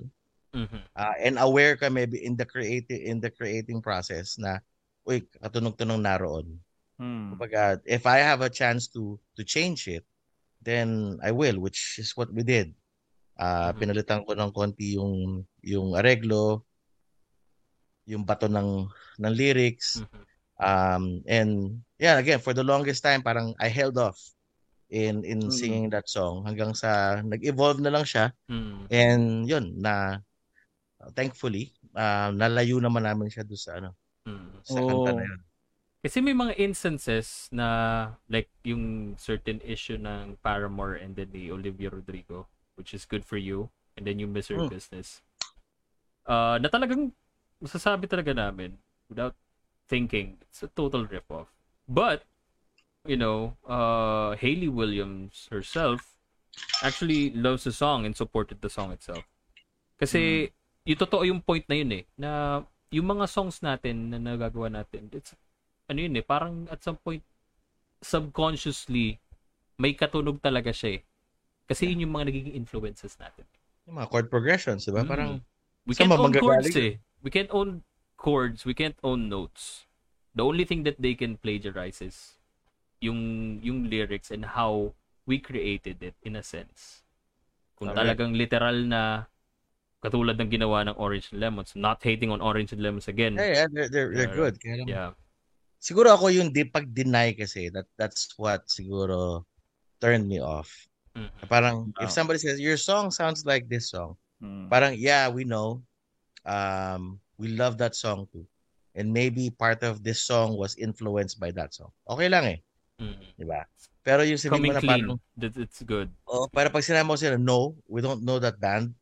Mhm. 0.54 0.88
uh, 0.96 1.14
and 1.20 1.36
aware 1.38 1.76
ka 1.76 1.88
maybe 1.92 2.18
in 2.24 2.36
the 2.36 2.46
creating 2.48 3.00
in 3.04 3.18
the 3.20 3.30
creating 3.30 3.80
process 3.84 4.36
na 4.40 4.60
uy, 5.08 5.24
katunog-tunog 5.40 6.00
naroon. 6.02 6.58
Hmm. 6.98 7.32
Kumbaga, 7.32 7.80
if 7.86 8.06
I 8.06 8.18
have 8.24 8.40
a 8.42 8.50
chance 8.52 8.88
to 8.96 9.18
to 9.36 9.42
change 9.44 9.88
it, 9.88 10.04
then 10.62 11.18
I 11.24 11.30
will, 11.32 11.60
which 11.60 11.98
is 12.00 12.16
what 12.16 12.30
we 12.32 12.42
did. 12.44 12.74
Ah, 13.38 13.72
Mhm. 13.72 13.78
pinalitan 13.78 14.24
ko 14.26 14.34
ng 14.36 14.52
konti 14.54 14.96
yung 14.98 15.44
yung 15.64 15.94
areglo, 15.98 16.64
yung 18.08 18.24
bato 18.24 18.48
ng 18.50 18.88
ng 19.20 19.34
lyrics. 19.34 20.02
Mhm. 20.02 20.26
Um 20.60 21.22
and 21.28 21.82
yeah, 22.00 22.18
again, 22.18 22.40
for 22.42 22.52
the 22.54 22.64
longest 22.66 23.02
time 23.04 23.22
parang 23.22 23.54
I 23.60 23.68
held 23.70 23.98
off 23.98 24.18
in 24.90 25.24
in 25.26 25.48
Mm. 25.48 25.52
singing 25.52 25.86
that 25.92 26.08
song 26.08 26.44
hanggang 26.48 26.72
sa 26.76 27.20
nag-evolve 27.24 27.80
na 27.82 27.92
lang 27.92 28.04
siya 28.08 28.32
Mm. 28.48 28.88
and 28.92 29.44
yun 29.48 29.76
na 29.80 30.20
thankfully 31.14 31.70
uh, 31.94 32.34
nalayo 32.34 32.82
naman 32.82 33.06
namin 33.06 33.30
siya 33.30 33.46
doon 33.46 33.60
sa 33.60 33.72
ano 33.78 33.90
Mm. 34.28 34.60
sa 34.60 34.80
kanta 34.84 35.10
na 35.16 35.24
Oh. 35.24 35.28
yun. 35.32 35.40
Kasi 36.04 36.20
may 36.20 36.36
mga 36.36 36.54
instances 36.60 37.48
na 37.50 37.66
like 38.28 38.52
yung 38.62 39.16
certain 39.16 39.58
issue 39.64 39.96
ng 39.96 40.36
Paramore 40.44 41.00
and 41.00 41.16
then 41.16 41.32
ni 41.32 41.48
Olivia 41.48 41.88
Rodrigo, 41.88 42.46
which 42.76 42.92
is 42.92 43.08
good 43.08 43.24
for 43.24 43.40
you, 43.40 43.72
and 43.96 44.04
then 44.04 44.20
you 44.20 44.28
miss 44.28 44.52
your 44.52 44.62
Hmm. 44.62 44.70
business. 44.70 45.24
Uh, 46.28 46.60
na 46.60 46.68
talagang 46.68 47.10
masasabi 47.58 48.04
talaga 48.04 48.36
namin 48.36 48.76
without 49.08 49.32
thinking, 49.88 50.36
it's 50.44 50.60
a 50.62 50.68
total 50.76 51.08
rip-off. 51.08 51.48
But, 51.88 52.28
you 53.08 53.16
know, 53.16 53.56
uh, 53.64 54.36
Hayley 54.36 54.68
Williams 54.68 55.48
herself 55.48 56.20
actually 56.84 57.32
loves 57.32 57.64
the 57.64 57.72
song 57.72 58.04
and 58.04 58.12
supported 58.12 58.60
the 58.60 58.68
song 58.68 58.92
itself. 58.92 59.24
Kasi, 59.96 60.52
yung 60.88 61.00
totoo 61.04 61.22
yung 61.28 61.44
point 61.44 61.68
na 61.68 61.76
yun 61.76 61.90
eh, 61.92 62.04
na 62.16 62.30
yung 62.88 63.04
mga 63.12 63.28
songs 63.28 63.60
natin 63.60 64.08
na 64.08 64.16
nagagawa 64.16 64.72
natin, 64.72 65.12
it's 65.12 65.36
ano 65.84 66.00
yun 66.00 66.16
eh, 66.16 66.24
parang 66.24 66.64
at 66.72 66.80
some 66.80 66.96
point, 66.96 67.20
subconsciously, 68.00 69.20
may 69.76 69.92
katunog 69.92 70.40
talaga 70.40 70.72
siya 70.72 70.96
eh. 70.96 71.00
Kasi 71.68 71.92
yun 71.92 72.08
yung 72.08 72.16
mga 72.16 72.32
nagiging 72.32 72.56
influences 72.56 73.20
natin. 73.20 73.44
Yung 73.84 74.00
mga 74.00 74.08
chord 74.08 74.28
progressions, 74.32 74.88
di 74.88 74.92
ba? 74.96 75.04
Mm. 75.04 75.12
Parang 75.12 75.32
We 75.88 75.96
can't 75.96 76.12
own 76.12 76.36
chords 76.36 76.76
eh. 76.76 77.00
We 77.24 77.32
can't 77.32 77.48
own 77.48 77.80
chords, 78.20 78.68
we 78.68 78.76
can't 78.76 79.00
own 79.00 79.32
notes. 79.32 79.88
The 80.36 80.44
only 80.44 80.68
thing 80.68 80.84
that 80.84 81.00
they 81.00 81.16
can 81.16 81.40
plagiarize 81.40 82.04
is 82.04 82.36
yung, 83.00 83.60
yung 83.64 83.88
lyrics 83.88 84.28
and 84.28 84.44
how 84.52 84.92
we 85.24 85.40
created 85.40 86.04
it 86.04 86.16
in 86.20 86.36
a 86.36 86.44
sense. 86.44 87.04
Kung 87.76 87.88
Correct. 87.88 88.04
talagang 88.04 88.36
literal 88.36 88.84
na 88.84 89.32
katulad 89.98 90.38
ng 90.38 90.50
ginawa 90.50 90.86
ng 90.86 90.94
Orange 90.96 91.34
and 91.34 91.40
Lemons, 91.42 91.74
not 91.74 91.98
hating 91.98 92.30
on 92.30 92.38
Orange 92.40 92.70
and 92.72 92.82
Lemons 92.82 93.08
again. 93.08 93.34
yeah, 93.34 93.64
yeah, 93.64 93.66
they're, 93.70 93.90
they're, 93.90 94.10
they're 94.14 94.34
good. 94.34 94.54
Kaya 94.62 94.86
Yeah. 94.86 95.10
siguro 95.82 96.14
ako 96.14 96.30
yung 96.30 96.54
di 96.54 96.66
pag-deny 96.66 97.34
kasi 97.34 97.70
that 97.70 97.86
that's 97.98 98.30
what 98.38 98.66
siguro 98.70 99.42
turned 99.98 100.26
me 100.30 100.38
off. 100.38 100.70
Mm. 101.18 101.30
Parang 101.50 101.76
if 101.98 102.10
Ah. 102.10 102.14
somebody 102.14 102.38
says 102.38 102.62
your 102.62 102.78
song 102.78 103.10
sounds 103.10 103.42
like 103.42 103.66
this 103.66 103.90
song, 103.90 104.14
Hmm. 104.38 104.70
parang 104.70 104.94
yeah, 104.94 105.26
we 105.26 105.42
know. 105.42 105.82
Um 106.46 107.18
we 107.38 107.50
love 107.54 107.74
that 107.82 107.98
song 107.98 108.30
too. 108.30 108.46
And 108.94 109.10
maybe 109.10 109.50
part 109.50 109.82
of 109.82 110.02
this 110.02 110.22
song 110.22 110.54
was 110.58 110.74
influenced 110.78 111.38
by 111.38 111.50
that 111.58 111.74
song. 111.74 111.90
Okay 112.06 112.30
lang 112.30 112.46
eh, 112.46 112.58
Mm. 112.98 113.18
di 113.34 113.46
ba? 113.46 113.66
Pero 114.02 114.22
yung 114.22 114.38
Coming 114.38 114.72
mo 114.72 114.78
na 114.78 114.82
parang, 114.82 115.18
That 115.38 115.54
it's 115.58 115.82
good. 115.82 116.10
oh, 116.26 116.46
pero 116.50 116.70
pag 116.70 116.82
sinabi 116.82 117.06
mo 117.06 117.14
sila, 117.14 117.34
no, 117.38 117.74
we 117.90 117.98
don't 117.98 118.22
know 118.22 118.38
that 118.38 118.58
band. 118.58 118.94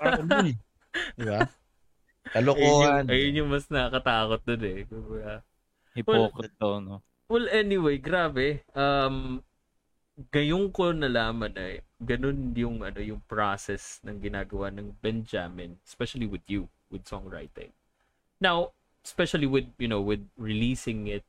Parang, 0.00 0.26
hmm, 0.26 0.52
di 1.16 1.24
ba? 1.24 1.44
Kalokohan. 2.32 3.06
Ayun 3.06 3.10
yung, 3.10 3.10
ayun 3.12 3.38
yung 3.44 3.50
mas 3.52 3.66
nakakatakot 3.70 4.40
dun 4.44 4.62
eh. 4.64 4.78
Hypocrite 5.94 6.56
to, 6.60 6.80
no? 6.80 7.00
Well, 7.28 7.46
anyway, 7.50 7.98
grabe. 7.98 8.62
Um, 8.72 9.42
ngayon 10.32 10.72
ko 10.72 10.96
nalaman 10.96 11.52
na 11.52 11.64
eh, 11.76 11.80
ganun 12.00 12.56
yung, 12.56 12.80
ano, 12.80 13.00
yung 13.02 13.20
process 13.28 14.00
ng 14.06 14.22
ginagawa 14.22 14.72
ng 14.72 14.96
Benjamin, 15.02 15.76
especially 15.84 16.26
with 16.26 16.44
you, 16.48 16.68
with 16.88 17.04
songwriting. 17.04 17.74
Now, 18.40 18.72
especially 19.04 19.46
with, 19.46 19.68
you 19.78 19.88
know, 19.88 20.00
with 20.00 20.24
releasing 20.36 21.06
it, 21.06 21.24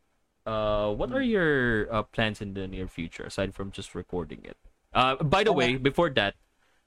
uh, 0.46 0.90
what 0.94 1.12
are 1.12 1.22
your 1.22 1.88
uh, 1.92 2.04
plans 2.04 2.42
in 2.42 2.54
the 2.54 2.68
near 2.68 2.88
future 2.88 3.24
aside 3.28 3.54
from 3.54 3.72
just 3.72 3.94
recording 3.94 4.40
it? 4.44 4.58
Uh, 4.94 5.16
by 5.22 5.44
the 5.44 5.54
way, 5.54 5.76
before 5.76 6.10
that, 6.16 6.36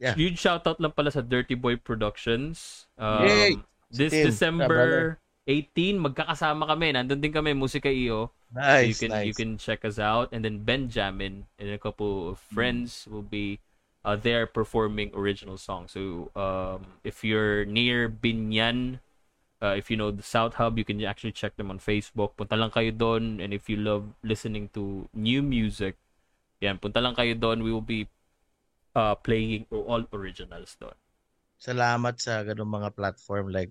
Yeah. 0.00 0.16
huge 0.16 0.40
shoutout 0.40 0.80
lang 0.80 0.96
pala 0.96 1.12
sa 1.12 1.20
Dirty 1.20 1.54
Boy 1.54 1.76
Productions. 1.76 2.88
Um, 2.96 3.28
Yay! 3.28 3.52
This 3.92 4.16
Tim, 4.16 4.26
December 4.32 5.18
18, 5.44 6.00
magkakasama 6.00 6.64
kami. 6.64 6.96
Nandun 6.96 7.20
din 7.20 7.34
kami, 7.34 7.52
Musika 7.52 7.92
EO. 7.92 8.32
So 8.72 8.80
you 8.82 8.96
Nice, 8.96 8.98
can 8.98 9.10
nice. 9.14 9.26
you 9.28 9.34
can 9.36 9.58
check 9.62 9.84
us 9.86 9.98
out 10.02 10.34
and 10.34 10.42
then 10.42 10.66
Benjamin 10.66 11.46
and 11.60 11.70
a 11.70 11.78
couple 11.78 12.26
of 12.34 12.42
friends 12.42 13.06
will 13.06 13.22
be 13.22 13.62
uh, 14.02 14.18
there 14.18 14.42
performing 14.46 15.14
original 15.14 15.54
songs. 15.54 15.94
So 15.94 16.34
um, 16.34 16.98
if 17.06 17.22
you're 17.22 17.62
near 17.62 18.10
Binyan, 18.10 18.98
uh, 19.62 19.78
if 19.78 19.86
you 19.90 19.94
know 19.96 20.10
the 20.10 20.26
South 20.26 20.54
Hub, 20.58 20.78
you 20.78 20.84
can 20.84 20.98
actually 21.06 21.30
check 21.30 21.54
them 21.54 21.70
on 21.70 21.78
Facebook. 21.78 22.34
Punta 22.34 22.58
lang 22.58 22.74
kayo 22.74 22.90
doon 22.90 23.38
and 23.38 23.54
if 23.54 23.70
you 23.70 23.78
love 23.78 24.10
listening 24.26 24.66
to 24.74 25.06
new 25.14 25.42
music, 25.46 25.94
yan, 26.58 26.78
punta 26.82 26.98
lang 26.98 27.14
kayo 27.14 27.38
doon. 27.38 27.62
We 27.62 27.70
will 27.70 27.84
be 27.86 28.10
uh, 28.94 29.14
playing 29.16 29.66
all 29.70 30.04
originals 30.12 30.76
doon. 30.80 30.96
salamat 31.60 32.16
sa 32.16 32.40
ganung 32.42 32.72
mga 32.72 32.90
platform 32.96 33.52
like 33.52 33.70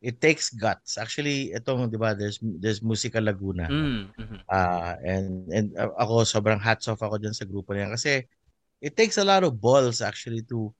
it 0.00 0.16
takes 0.22 0.48
guts. 0.54 0.96
Actually, 0.96 1.52
itong 1.52 1.90
'di 1.90 1.98
ba, 2.00 2.16
there's 2.16 2.38
there's 2.40 2.80
Musika 2.80 3.20
Laguna. 3.20 3.68
Mm, 3.68 4.14
mhm. 4.16 4.38
Ah, 4.50 4.96
and 5.04 5.46
and 5.52 5.66
uh, 5.78 5.92
ako 6.00 6.24
sobrang 6.26 6.58
hats 6.60 6.88
off 6.90 7.02
ako 7.02 7.20
diyan 7.20 7.36
sa 7.36 7.46
grupo 7.46 7.72
niyan 7.74 7.92
kasi 7.94 8.24
it 8.82 8.96
takes 8.96 9.18
a 9.20 9.26
lot 9.26 9.44
of 9.46 9.60
balls 9.60 10.00
actually 10.02 10.42
to 10.46 10.72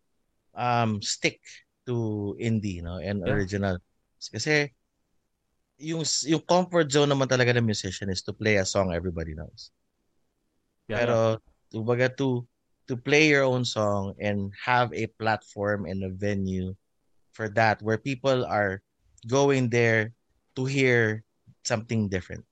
um 0.57 0.99
stick 1.05 1.41
to 1.87 2.35
indie, 2.41 2.81
no, 2.83 2.99
and 3.03 3.23
Yeah. 3.23 3.35
original. 3.35 3.77
Kasi 4.21 4.71
yung 5.81 6.05
yung 6.29 6.43
comfort 6.45 6.87
zone 6.93 7.09
naman 7.09 7.27
talaga 7.31 7.57
ng 7.57 7.65
musician 7.65 8.13
is 8.13 8.21
to 8.23 8.33
play 8.37 8.61
a 8.61 8.67
song 8.69 8.93
everybody 8.93 9.33
knows. 9.33 9.73
Yeah. 10.89 10.99
Pero 11.01 11.17
kumbaga 11.73 12.11
to 12.19 12.45
to 12.91 12.99
play 12.99 13.31
your 13.31 13.47
own 13.47 13.63
song 13.63 14.19
and 14.19 14.51
have 14.59 14.91
a 14.91 15.07
platform 15.15 15.87
and 15.87 16.03
a 16.03 16.11
venue 16.11 16.75
for 17.31 17.47
that 17.55 17.79
where 17.87 17.95
people 18.03 18.43
are 18.43 18.83
going 19.31 19.71
there 19.71 20.11
to 20.59 20.67
hear 20.67 21.23
something 21.63 22.11
different. 22.11 22.43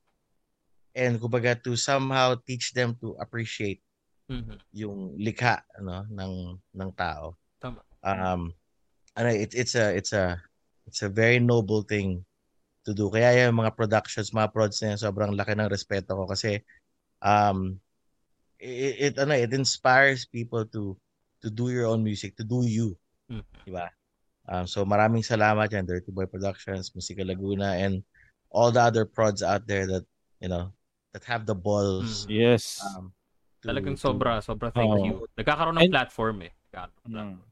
And 0.95 1.19
kumbaga 1.19 1.59
to 1.67 1.75
somehow 1.75 2.39
teach 2.47 2.71
them 2.71 2.95
to 3.03 3.19
appreciate 3.19 3.83
Mhm. 4.31 4.63
yung 4.77 5.19
likha 5.19 5.65
ano 5.75 6.07
ng 6.07 6.35
ng 6.55 6.91
tao. 6.95 7.35
Tama. 7.59 7.83
Um 8.07 8.55
ano 9.19 9.29
it, 9.35 9.59
it's 9.59 9.75
a 9.75 9.91
it's 9.97 10.15
a 10.15 10.39
it's 10.87 11.03
a 11.03 11.11
very 11.11 11.43
noble 11.43 11.83
thing 11.83 12.23
to 12.87 12.95
do. 12.95 13.11
Kaya 13.11 13.49
yung 13.51 13.59
mga 13.59 13.75
productions, 13.75 14.31
mga 14.31 14.55
prods 14.55 14.79
na 14.85 14.95
yan, 14.95 15.01
sobrang 15.03 15.33
laki 15.35 15.59
ng 15.59 15.67
respeto 15.73 16.15
ko 16.15 16.31
kasi 16.31 16.63
um 17.25 17.81
it, 18.59 18.95
it 18.99 19.15
ano 19.19 19.35
it 19.35 19.55
inspires 19.55 20.27
people 20.27 20.67
to 20.75 20.95
to 21.43 21.49
do 21.51 21.71
your 21.71 21.87
own 21.87 22.03
music, 22.03 22.35
to 22.37 22.45
do 22.45 22.67
you. 22.67 22.99
Mhm. 23.31 23.45
Di 23.65 23.71
ba? 23.71 23.89
Um, 24.49 24.67
so 24.67 24.83
maraming 24.83 25.23
salamat 25.23 25.69
yan, 25.71 25.85
Dirty 25.85 26.11
Boy 26.11 26.25
Productions, 26.27 26.91
Musika 26.97 27.21
Laguna, 27.23 27.77
and 27.79 28.01
all 28.49 28.73
the 28.73 28.81
other 28.81 29.05
prods 29.05 29.45
out 29.45 29.69
there 29.69 29.85
that, 29.87 30.09
you 30.41 30.49
know, 30.49 30.73
that 31.13 31.23
have 31.29 31.45
the 31.45 31.55
balls. 31.55 32.25
Mhm. 32.25 32.33
Yes. 32.33 32.81
Um, 32.81 33.13
to- 33.61 33.69
Talagang 33.69 34.01
to- 34.01 34.09
sobra, 34.09 34.41
sobra 34.41 34.73
thank 34.73 34.89
Oo. 34.89 35.05
you. 35.05 35.15
Nagkakaroon 35.37 35.77
ng 35.77 35.85
And- 35.87 35.93
platform 35.93 36.49
eh. 36.49 36.53
Nagkakaroon 36.73 37.13
ng 37.13 37.31
Mm. 37.39 37.45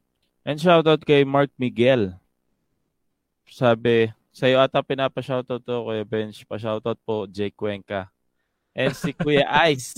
And 0.47 0.57
shoutout 0.63 1.03
kay 1.05 1.27
Mark 1.27 1.51
Miguel. 1.59 2.17
Sabi, 3.47 4.09
sa'yo 4.33 4.59
ata 4.59 4.83
pinapa-shoutout 4.83 5.63
to, 5.63 5.77
Kuya 5.85 6.07
Bench. 6.07 6.47
Pa-shoutout 6.49 6.99
po, 7.05 7.27
Jake 7.27 7.55
Cuenca. 7.55 8.09
And 8.75 8.95
si 8.97 9.13
Kuya 9.13 9.45
Ice. 9.71 9.95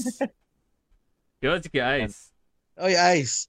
Yun, 1.38 1.62
si 1.62 1.68
Kuya 1.70 2.02
Ice. 2.02 2.34
Oy, 2.82 2.94
Ice. 3.22 3.46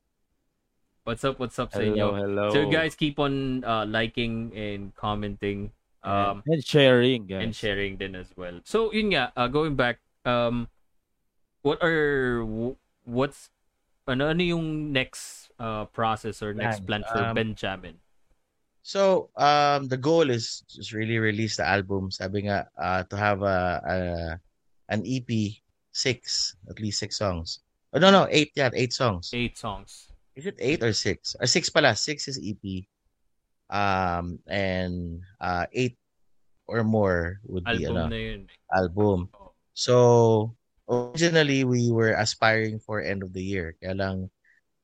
What's 1.03 1.25
up? 1.25 1.41
What's 1.41 1.57
up 1.57 1.73
sa 1.73 1.81
Hello, 1.81 1.89
inyo? 1.89 2.07
hello. 2.13 2.45
So 2.53 2.69
guys, 2.69 2.93
keep 2.93 3.17
on 3.17 3.65
uh, 3.65 3.85
liking 3.89 4.53
and 4.53 4.93
commenting. 4.93 5.73
Um, 6.05 6.45
and 6.45 6.61
sharing, 6.63 7.25
guys. 7.25 7.43
and 7.43 7.51
sharing 7.55 7.97
then 7.97 8.13
as 8.13 8.29
well. 8.37 8.61
So 8.63 8.93
yun 8.93 9.17
nga, 9.17 9.33
uh, 9.33 9.49
going 9.49 9.73
back, 9.73 9.99
um, 10.23 10.69
what 11.65 11.81
are 11.81 12.45
wh- 12.45 12.77
what's 13.09 13.49
ano 14.05 14.29
ano 14.29 14.41
yung 14.45 14.93
next 14.93 15.49
uh, 15.57 15.89
process 15.89 16.45
or 16.45 16.53
next 16.53 16.85
plan 16.85 17.01
Plans. 17.01 17.09
for 17.09 17.25
Um, 17.25 17.33
Benjamin? 17.33 17.95
So, 18.85 19.29
um, 19.35 19.89
the 19.89 19.97
goal 19.97 20.29
is 20.29 20.63
just 20.69 20.93
really 20.93 21.17
release 21.19 21.57
the 21.57 21.67
album. 21.67 22.09
Sabi 22.09 22.47
nga, 22.47 22.69
uh, 22.79 23.03
to 23.09 23.15
have 23.17 23.41
a, 23.43 23.57
a 23.85 23.95
an 24.93 25.03
EP, 25.05 25.29
six, 25.91 26.55
at 26.69 26.79
least 26.79 26.97
six 27.01 27.17
songs. 27.17 27.59
Oh, 27.93 27.99
no, 27.99 28.11
no, 28.11 28.27
eight 28.29 28.53
yan, 28.53 28.71
eight 28.75 28.93
songs. 28.93 29.31
Eight 29.33 29.57
songs. 29.57 30.09
Is 30.35 30.45
it 30.45 30.55
eight 30.59 30.83
or 30.83 30.93
six? 30.93 31.35
Or 31.39 31.47
six 31.49 31.69
pala, 31.69 31.95
six 31.95 32.27
is 32.29 32.37
EP. 32.37 32.85
Um, 33.69 34.39
and 34.47 35.21
uh, 35.41 35.65
eight 35.73 35.97
or 36.69 36.83
more 36.85 37.41
would 37.49 37.65
be 37.65 37.85
Album 37.85 37.97
ano, 37.97 38.07
na 38.07 38.19
yun. 38.21 38.41
album. 38.69 39.29
So, 39.73 40.53
originally, 40.85 41.65
we 41.65 41.89
were 41.89 42.13
aspiring 42.13 42.77
for 42.77 43.01
end 43.01 43.25
of 43.25 43.33
the 43.33 43.41
year. 43.41 43.73
Kaya 43.81 43.97
lang, 43.97 44.17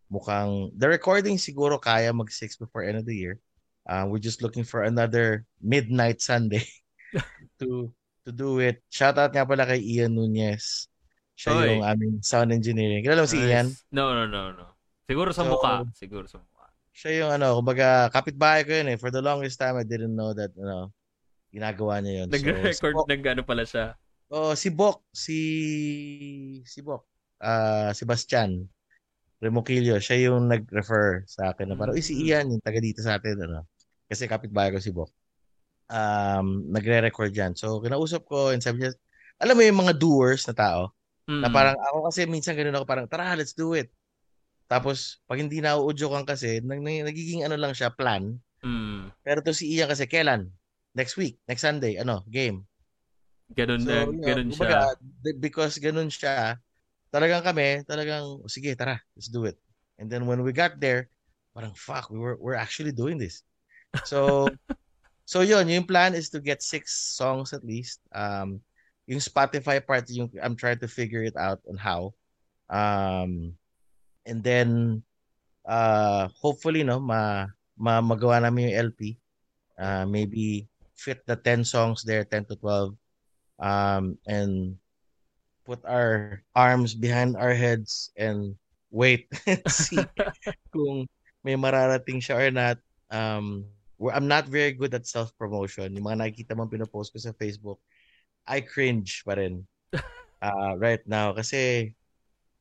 mukhang, 0.10 0.74
the 0.74 0.90
recording 0.90 1.38
siguro 1.38 1.78
kaya 1.78 2.10
mag-six 2.10 2.58
before 2.58 2.82
end 2.82 2.98
of 2.98 3.06
the 3.06 3.16
year. 3.16 3.38
Uh, 3.86 4.10
we're 4.10 4.22
just 4.24 4.42
looking 4.42 4.66
for 4.66 4.82
another 4.82 5.46
midnight 5.62 6.22
Sunday 6.26 6.66
to 7.62 7.94
to 8.26 8.32
do 8.34 8.58
it. 8.58 8.82
Shout 8.90 9.22
out 9.22 9.30
nga 9.30 9.46
pala 9.46 9.70
kay 9.70 9.78
Ian 9.78 10.18
Nunez. 10.18 10.90
Siya 11.36 11.52
Oy. 11.52 11.68
yung 11.68 11.84
aming 11.84 12.16
sound 12.24 12.50
engineering. 12.50 13.04
Kilala 13.04 13.24
mo 13.24 13.30
si 13.30 13.38
Ian? 13.38 13.68
No, 13.92 14.16
no, 14.16 14.24
no, 14.26 14.56
no. 14.56 14.66
Siguro 15.06 15.36
sa 15.36 15.44
So, 15.44 15.52
mukha. 15.52 15.84
Siguro 15.92 16.26
sa 16.26 16.40
mukha. 16.40 16.72
Siya 16.96 17.12
yung 17.22 17.32
ano, 17.36 17.60
kumbaga 17.60 18.08
kapitbahay 18.10 18.64
ko 18.64 18.72
yun 18.72 18.88
eh. 18.90 18.98
For 18.98 19.12
the 19.12 19.20
longest 19.20 19.60
time, 19.60 19.76
I 19.76 19.84
didn't 19.84 20.16
know 20.16 20.32
that, 20.32 20.56
you 20.56 20.64
know, 20.64 20.96
ginagawa 21.52 22.00
niya 22.00 22.24
yun. 22.24 22.28
Nag-record, 22.32 22.72
So, 22.74 22.88
si 22.88 22.96
Bok, 22.96 23.08
nag 23.12 23.24
ano 23.28 23.42
pala 23.44 23.64
siya. 23.68 23.86
oh, 24.32 24.56
si 24.56 24.70
Bok, 24.72 25.04
si, 25.12 25.40
si 26.64 26.80
Bok, 26.82 27.04
ah, 27.44 27.92
Sebastian 27.92 28.64
Remoquillo, 29.44 30.00
siya 30.00 30.32
yung 30.32 30.48
nag-refer 30.48 31.28
sa 31.28 31.52
akin 31.52 31.68
na 31.68 31.76
parang, 31.76 31.94
uy, 31.94 32.02
si 32.02 32.16
Ian, 32.24 32.48
yung 32.50 32.64
taga 32.64 32.80
dito 32.80 33.04
sa 33.04 33.20
atin, 33.20 33.36
ano. 33.44 33.68
Kasi 34.08 34.26
kapitbahay 34.26 34.72
ko 34.72 34.80
si 34.80 34.96
Bok. 34.96 35.12
Um, 35.86 36.72
nagre-record 36.72 37.36
yan. 37.36 37.54
So, 37.54 37.84
kinausap 37.84 38.24
ko 38.26 38.56
and 38.56 38.64
sabi 38.64 38.88
niya, 38.88 38.96
alam 39.38 39.54
mo 39.54 39.62
yung 39.62 39.84
mga 39.84 39.94
doers 40.00 40.48
na 40.48 40.56
tao, 40.56 40.82
na 41.26 41.50
Mm. 41.50 41.54
parang 41.54 41.78
ako 41.82 41.98
kasi 42.10 42.30
minsan 42.30 42.54
ganun 42.54 42.78
ako 42.78 42.86
parang 42.86 43.08
tara 43.10 43.34
let's 43.34 43.58
do 43.58 43.74
it. 43.74 43.90
Tapos 44.70 45.22
pag 45.26 45.42
hindi 45.42 45.58
na 45.62 45.78
kan 45.78 46.26
kasi 46.26 46.62
nag, 46.62 46.82
nag- 46.82 47.06
nagiging 47.10 47.42
ano 47.46 47.58
lang 47.58 47.74
siya 47.74 47.90
plan. 47.90 48.38
Mm. 48.62 49.10
Pero 49.26 49.42
to 49.42 49.54
si 49.54 49.70
Ian 49.74 49.90
kasi 49.90 50.06
kailan? 50.06 50.50
Next 50.96 51.18
week, 51.20 51.38
next 51.46 51.66
Sunday, 51.66 52.00
ano, 52.00 52.24
game. 52.30 52.64
Ganun, 53.52 53.84
So, 53.84 53.92
na, 53.92 54.08
you 54.10 54.16
know, 54.16 54.26
ganun 54.26 54.48
kumbaga, 54.54 54.78
siya. 54.96 55.34
because 55.38 55.76
ganun 55.78 56.10
siya, 56.10 56.58
talagang 57.12 57.44
kami, 57.46 57.84
talagang 57.86 58.42
"O, 58.42 58.48
sige, 58.50 58.74
tara, 58.74 58.98
let's 59.14 59.28
do 59.30 59.44
it. 59.46 59.60
And 60.02 60.08
then 60.10 60.24
when 60.26 60.42
we 60.42 60.50
got 60.56 60.80
there, 60.80 61.12
parang 61.54 61.76
fuck, 61.78 62.10
we 62.10 62.18
were 62.18 62.38
we're 62.42 62.58
actually 62.58 62.92
doing 62.96 63.20
this. 63.22 63.44
So 64.08 64.48
so 65.30 65.42
yun, 65.46 65.68
yung 65.70 65.86
plan 65.86 66.16
is 66.18 66.32
to 66.34 66.40
get 66.42 66.64
six 66.66 66.96
songs 66.96 67.54
at 67.54 67.62
least. 67.62 68.02
Um 68.16 68.64
yung 69.06 69.22
Spotify 69.22 69.82
part, 69.82 70.10
yung 70.10 70.30
I'm 70.42 70.58
trying 70.58 70.80
to 70.82 70.90
figure 70.90 71.24
it 71.24 71.38
out 71.38 71.62
on 71.70 71.78
how. 71.78 72.14
Um 72.70 73.54
and 74.26 74.42
then 74.42 75.02
uh 75.66 76.30
hopefully 76.34 76.82
no 76.82 77.00
ma, 77.00 77.48
ma 77.78 78.02
magawa 78.02 78.42
namin 78.42 78.70
yung 78.74 78.92
LP. 78.94 79.18
Uh 79.78 80.06
maybe 80.06 80.68
fit 80.96 81.22
the 81.28 81.36
10 81.36 81.64
songs 81.64 82.02
there, 82.04 82.24
10 82.24 82.46
to 82.46 82.56
12 82.56 82.96
um, 83.60 84.18
and 84.28 84.76
put 85.66 85.84
our 85.86 86.42
arms 86.56 86.94
behind 86.94 87.36
our 87.36 87.54
heads 87.54 88.12
and 88.18 88.56
wait 88.92 89.28
and 89.48 89.62
see 89.68 90.00
kung 90.74 91.08
may 91.44 91.56
mararating 91.56 92.22
siya 92.24 92.48
or 92.48 92.52
not. 92.52 92.78
Um, 93.12 93.66
I'm 94.02 94.28
not 94.28 94.48
very 94.52 94.74
good 94.74 94.94
at 94.94 95.08
self-promotion. 95.08 95.96
Yung 95.96 96.06
mga 96.06 96.20
nakikita 96.20 96.58
mong 96.58 96.74
pinopost 96.74 97.16
ko 97.16 97.20
sa 97.22 97.32
Facebook, 97.32 97.80
I 98.46 98.62
cringe 98.62 99.26
pa 99.26 99.38
rin 99.38 99.66
uh, 100.42 100.74
right 100.78 101.02
now 101.06 101.34
kasi 101.34 101.92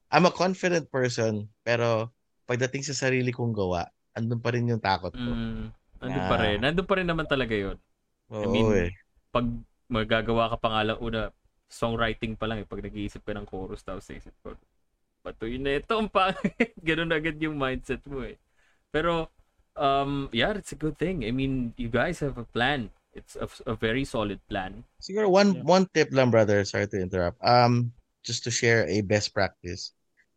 I'm 0.09 0.25
a 0.25 0.33
confident 0.33 0.89
person 0.89 1.49
pero 1.61 2.09
pagdating 2.45 2.85
sa 2.85 3.09
sarili 3.09 3.33
kong 3.33 3.57
gawa, 3.57 3.89
andun 4.13 4.41
pa 4.41 4.53
rin 4.53 4.69
yung 4.69 4.81
takot 4.81 5.13
ko. 5.13 5.31
Mm. 5.33 5.73
Nandun 6.05 6.25
Ah. 6.25 6.29
pa 6.29 6.37
rin. 6.45 6.57
Nandun 6.61 6.87
pa 6.87 6.95
rin 7.01 7.09
naman 7.09 7.25
talaga 7.25 7.57
yun. 7.57 7.77
Oo 8.29 8.49
mean, 8.53 8.69
eh. 8.77 8.91
Pag 9.33 9.49
magagawa 9.89 10.53
ka 10.53 10.57
pa 10.61 10.69
nga 10.77 10.83
lang 10.93 10.99
una, 11.01 11.33
songwriting 11.73 12.37
pa 12.37 12.45
lang 12.45 12.61
eh. 12.63 12.69
Pag 12.69 12.85
nag-iisip 12.85 13.25
ka 13.25 13.33
ng 13.33 13.49
chorus, 13.49 13.81
tapos 13.81 14.05
isip 14.13 14.33
ko, 14.45 14.53
patuloy 15.25 15.57
na 15.57 15.81
ito 15.81 15.97
ang 15.97 16.13
pangit. 16.13 16.37
Ganun 16.85 17.11
agad 17.17 17.41
yung 17.41 17.57
mindset 17.57 18.05
mo 18.05 18.23
eh. 18.23 18.37
Pero, 18.93 19.33
um, 19.75 20.29
yeah, 20.31 20.53
it's 20.53 20.77
a 20.77 20.79
good 20.79 21.01
thing. 21.01 21.25
I 21.25 21.33
mean, 21.33 21.73
you 21.81 21.89
guys 21.89 22.21
have 22.21 22.37
a 22.37 22.45
plan. 22.45 22.93
It's 23.15 23.39
a, 23.39 23.47
a 23.71 23.75
very 23.79 24.03
solid 24.03 24.43
plan. 24.51 24.83
Siguro 24.99 25.31
one 25.31 25.63
Yeah. 25.63 25.67
one 25.67 25.87
tip 25.95 26.11
lang 26.11 26.35
brother, 26.35 26.67
sorry 26.67 26.91
to 26.91 26.99
interrupt. 26.99 27.39
Um 27.41 27.95
just 28.27 28.43
to 28.45 28.51
share 28.51 28.89
a 28.91 29.01
best 29.01 29.31
practice. 29.31 29.95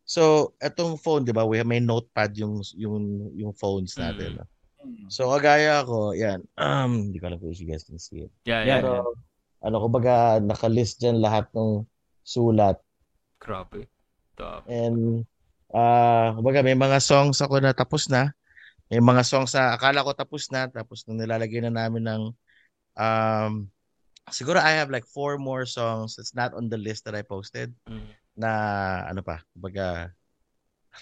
So, 0.08 0.54
etong 0.62 0.96
phone, 0.96 1.26
'di 1.26 1.36
ba? 1.36 1.44
We 1.44 1.60
have 1.60 1.68
may 1.68 1.82
notepad 1.84 2.32
yung 2.38 2.64
yung 2.78 3.28
yung 3.36 3.52
phones 3.52 3.92
natin. 3.98 4.38
Mm. 4.38 4.38
no? 4.40 4.46
So, 5.10 5.28
kagaya 5.34 5.82
ako, 5.82 6.14
yan. 6.14 6.46
Um, 6.56 6.92
hindi 7.10 7.18
ko 7.20 7.28
alam 7.28 7.42
kung 7.42 7.52
you 7.52 7.66
guys 7.68 7.84
can 7.84 7.98
see 8.00 8.24
it. 8.24 8.32
Yeah, 8.46 8.62
Yeah, 8.64 8.78
yeah. 8.78 8.80
Pero 8.80 8.92
ano 9.58 9.76
kumbaga 9.82 10.38
nakalist 10.38 11.02
diyan 11.02 11.18
lahat 11.18 11.50
ng 11.52 11.82
sulat 12.22 12.78
Grabe. 13.42 13.90
Top. 14.38 14.62
and 14.70 15.26
ah 15.74 16.30
kumbaga 16.38 16.62
may 16.62 16.78
mga 16.78 17.02
songs 17.02 17.42
ako 17.42 17.58
na 17.58 17.74
tapos 17.74 18.06
na. 18.06 18.30
May 18.88 19.02
mga 19.04 19.20
songs 19.26 19.52
na 19.52 19.76
akala 19.76 20.00
ko 20.06 20.14
tapos 20.16 20.48
na 20.48 20.70
tapos 20.70 21.04
nung 21.04 21.20
nilalagay 21.20 21.60
na 21.60 21.74
namin 21.74 22.06
ng 22.06 22.22
um 22.98 23.70
siguro 24.28 24.60
I 24.60 24.76
have 24.76 24.92
like 24.92 25.08
four 25.08 25.38
more 25.40 25.64
songs 25.64 26.18
that's 26.18 26.36
not 26.36 26.52
on 26.52 26.68
the 26.68 26.76
list 26.76 27.06
that 27.08 27.16
I 27.16 27.22
posted. 27.24 27.72
Mm. 27.88 28.12
na 28.38 28.52
ano 29.10 29.18
pa, 29.18 29.42
kumbaga 29.50 30.14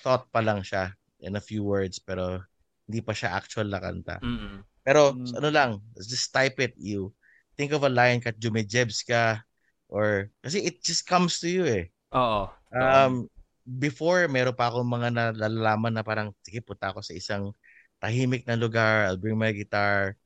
thought 0.01 0.25
pa 0.33 0.41
lang 0.41 0.65
siya 0.65 0.97
in 1.21 1.37
a 1.37 1.43
few 1.43 1.61
words 1.61 2.01
pero 2.01 2.41
hindi 2.89 3.05
pa 3.05 3.13
siya 3.13 3.37
actual 3.37 3.69
na 3.69 3.77
kanta. 3.77 4.17
Mm-mm. 4.25 4.65
Pero 4.81 5.13
Mm. 5.13 5.37
ano 5.37 5.49
lang, 5.53 5.71
just 6.01 6.33
type 6.33 6.57
it 6.65 6.73
you. 6.81 7.13
Think 7.61 7.77
of 7.77 7.85
a 7.85 7.93
line 7.93 8.25
kat 8.25 8.41
jumejebs 8.41 9.05
ka 9.05 9.45
or 9.93 10.33
kasi 10.41 10.65
it 10.65 10.81
just 10.81 11.05
comes 11.05 11.37
to 11.45 11.49
you 11.53 11.69
eh. 11.69 11.93
Oo. 12.17 12.49
Um 12.73 13.29
before 13.69 14.25
meron 14.33 14.57
pa 14.57 14.73
akong 14.73 14.89
mga 14.89 15.09
nalalaman 15.13 15.93
na 15.93 16.07
parang 16.07 16.33
sige 16.41 16.65
punta 16.65 16.89
ako 16.89 17.05
sa 17.05 17.13
isang 17.13 17.53
tahimik 18.01 18.49
na 18.49 18.57
lugar, 18.57 19.05
I'll 19.13 19.21
bring 19.21 19.37
my 19.37 19.53
guitar, 19.53 20.17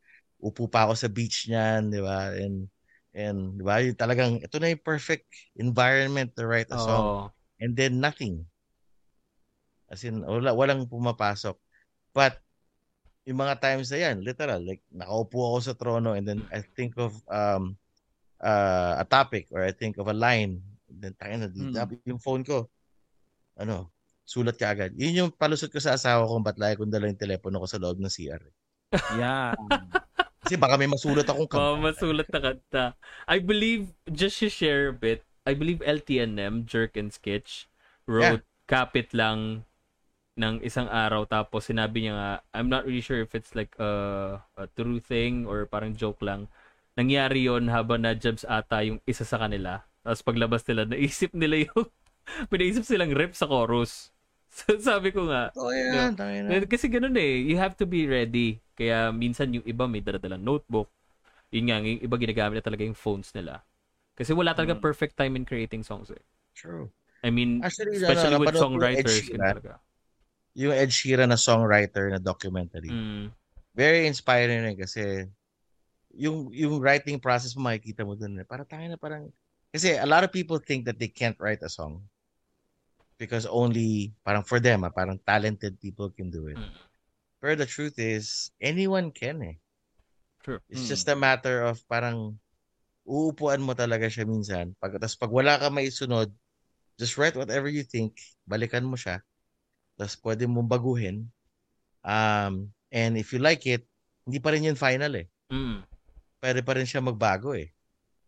upo 0.40 0.66
pa 0.66 0.88
ako 0.88 0.94
sa 0.96 1.08
beach 1.12 1.46
niyan, 1.46 1.92
di 1.92 2.00
ba? 2.00 2.32
And 2.34 2.66
and 3.12 3.60
di 3.60 3.62
ba? 3.64 3.78
Yung 3.84 3.96
talagang 3.98 4.40
ito 4.40 4.56
na 4.58 4.72
yung 4.72 4.82
perfect 4.82 5.28
environment 5.60 6.32
to 6.34 6.48
write 6.48 6.70
a 6.72 6.78
song 6.80 7.04
Oo. 7.04 7.26
and 7.60 7.72
then 7.76 8.00
nothing. 8.00 8.44
As 9.90 10.06
in, 10.06 10.22
wala, 10.22 10.54
walang 10.54 10.86
pumapasok. 10.86 11.58
But, 12.14 12.38
yung 13.26 13.42
mga 13.42 13.58
times 13.58 13.90
na 13.90 13.98
yan, 14.10 14.22
literal, 14.22 14.62
like, 14.62 14.80
nakaupo 14.90 15.54
ako 15.54 15.58
sa 15.60 15.74
trono 15.76 16.14
and 16.16 16.24
then 16.26 16.40
I 16.50 16.62
think 16.74 16.96
of 16.96 17.14
um 17.28 17.76
uh, 18.40 19.02
a 19.02 19.06
topic 19.06 19.50
or 19.52 19.60
I 19.66 19.74
think 19.74 19.98
of 20.00 20.08
a 20.08 20.16
line. 20.16 20.62
And 20.88 20.98
then, 21.02 21.14
tayo 21.18 21.34
na, 21.36 21.48
Hmm. 21.50 22.00
yung 22.06 22.22
phone 22.22 22.42
ko, 22.46 22.70
ano, 23.58 23.90
sulat 24.24 24.56
ka 24.56 24.72
agad. 24.72 24.94
Yun 24.94 25.26
yung 25.26 25.30
palusot 25.34 25.68
ko 25.74 25.82
sa 25.82 25.98
asawa 25.98 26.24
kung 26.26 26.46
ba't 26.46 26.56
lagi 26.56 26.78
kong 26.78 26.90
dala 26.94 27.10
yung 27.10 27.18
telepono 27.20 27.58
ko 27.60 27.66
sa 27.66 27.82
loob 27.82 27.98
ng 27.98 28.10
CR. 28.10 28.42
Yeah. 29.18 29.54
Kasi 30.40 30.56
baka 30.56 30.80
may 30.80 30.88
masulat 30.88 31.28
akong 31.28 31.48
kanta. 31.48 31.76
masulat 31.76 32.28
na 32.32 32.40
kanta. 32.40 32.84
I 33.28 33.38
believe, 33.40 33.92
just 34.08 34.40
to 34.40 34.48
share 34.48 34.88
a 34.88 34.96
bit, 34.96 35.24
I 35.44 35.52
believe 35.52 35.84
LTNM, 35.84 36.64
Jerk 36.64 36.96
and 36.96 37.12
Sketch, 37.12 37.68
wrote 38.08 38.44
Kapit 38.70 39.12
lang 39.12 39.66
ng 40.40 40.62
isang 40.64 40.88
araw 40.88 41.28
tapos 41.28 41.68
sinabi 41.68 42.06
niya 42.06 42.14
nga, 42.16 42.30
I'm 42.56 42.72
not 42.72 42.88
really 42.88 43.04
sure 43.04 43.20
if 43.20 43.36
it's 43.36 43.52
like 43.52 43.76
a, 43.76 44.40
a 44.56 44.70
true 44.72 45.02
thing 45.02 45.44
or 45.44 45.68
parang 45.68 45.92
joke 45.92 46.22
lang. 46.24 46.48
Nangyari 46.96 47.44
yon 47.44 47.68
habang 47.68 48.00
na-jabs 48.00 48.48
ata 48.48 48.80
yung 48.80 49.02
isa 49.04 49.26
sa 49.26 49.36
kanila. 49.36 49.84
Tapos 50.00 50.24
paglabas 50.24 50.64
nila, 50.64 50.88
naisip 50.88 51.36
nila 51.36 51.68
yung 51.68 51.84
pinaisip 52.50 52.88
silang 52.88 53.12
rep 53.12 53.36
sa 53.36 53.44
chorus. 53.44 54.14
So, 54.51 54.74
sabi 54.82 55.14
ko 55.14 55.31
nga, 55.31 55.55
yan, 55.55 56.18
tayo 56.18 56.35
na. 56.43 56.48
Eh, 56.51 56.66
Kasi 56.66 56.90
ganun 56.90 57.14
eh, 57.14 57.39
you 57.47 57.55
have 57.55 57.78
to 57.78 57.86
be 57.86 58.05
ready. 58.05 58.59
Kaya 58.74 59.14
minsan 59.14 59.55
yung 59.55 59.62
iba 59.62 59.86
may 59.86 60.02
dala-dalang 60.02 60.43
notebook. 60.43 60.90
Yun 61.55 61.70
nga, 61.70 61.78
yung 61.78 62.02
iba 62.02 62.16
ginagamit 62.18 62.59
na 62.59 62.66
talaga 62.66 62.82
yung 62.82 62.98
phones 62.98 63.31
nila. 63.31 63.62
Kasi 64.18 64.35
wala 64.35 64.51
talaga 64.52 64.74
Mm. 64.74 64.82
perfect 64.82 65.14
time 65.14 65.39
in 65.39 65.47
creating 65.47 65.86
songs 65.86 66.10
eh. 66.10 66.20
True. 66.52 66.90
I 67.22 67.31
mean, 67.31 67.62
Actually, 67.62 68.02
especially 68.02 68.36
ano, 68.36 68.43
with 68.43 68.51
ko 68.51 68.59
yung 68.59 68.59
Ed 68.59 68.66
songwriters, 68.66 69.16
yun 69.22 69.39
Sheeran. 69.39 69.52
talaga. 69.55 69.72
yung 70.59 70.74
Ed 70.74 70.90
Sheeran 70.90 71.31
na 71.31 71.39
songwriter 71.39 72.10
na 72.10 72.18
documentary. 72.18 72.90
Mm. 72.90 73.31
Very 73.70 74.10
inspiring 74.10 74.66
rin 74.66 74.74
kasi 74.74 75.31
yung 76.10 76.51
yung 76.51 76.82
writing 76.82 77.22
process 77.22 77.55
mo 77.55 77.70
makikita 77.70 78.02
mo 78.02 78.18
dun. 78.18 78.35
eh. 78.35 78.47
Para 78.47 78.66
tayo 78.66 78.82
na 78.90 78.98
parang 78.98 79.31
kasi 79.70 79.94
a 79.94 80.02
lot 80.02 80.27
of 80.27 80.35
people 80.35 80.59
think 80.59 80.82
that 80.82 80.98
they 80.98 81.06
can't 81.06 81.39
write 81.39 81.62
a 81.62 81.70
song 81.70 82.02
because 83.20 83.44
only 83.44 84.16
parang 84.24 84.40
for 84.40 84.56
them, 84.56 84.88
ah, 84.88 84.88
parang 84.88 85.20
talented 85.20 85.76
people 85.76 86.09
can 86.09 86.32
do 86.32 86.48
it. 86.48 86.56
Mm. 86.56 86.72
But 87.36 87.60
the 87.60 87.68
truth 87.68 88.01
is 88.01 88.48
anyone 88.56 89.12
can 89.12 89.44
eh. 89.44 89.56
True. 90.40 90.64
It's 90.72 90.88
Mm. 90.88 90.92
just 90.97 91.06
a 91.12 91.16
matter 91.16 91.68
of 91.68 91.84
parang 91.84 92.40
uupuan 93.05 93.60
mo 93.60 93.76
talaga 93.76 94.09
siya 94.09 94.24
minsan. 94.24 94.72
Pag, 94.80 94.97
tas 94.97 95.12
pag 95.12 95.28
wala 95.28 95.60
ka 95.60 95.68
maisunod, 95.68 96.32
just 96.97 97.20
write 97.20 97.36
whatever 97.36 97.68
you 97.68 97.84
think, 97.84 98.16
balikan 98.48 98.88
mo 98.88 98.97
siya. 98.97 99.20
Tapos 100.01 100.16
pwede 100.24 100.48
mong 100.48 100.68
baguhin. 100.68 101.28
Um, 102.01 102.72
and 102.88 103.20
if 103.20 103.36
you 103.36 103.40
like 103.44 103.68
it, 103.68 103.84
hindi 104.24 104.40
pa 104.40 104.56
rin 104.56 104.64
yun 104.64 104.80
final 104.80 105.12
eh. 105.12 105.28
Mm. 105.52 105.84
Pwede 106.40 106.64
pa 106.64 106.72
rin 106.72 106.88
siya 106.88 107.05
magbago 107.05 107.52
eh. 107.52 107.68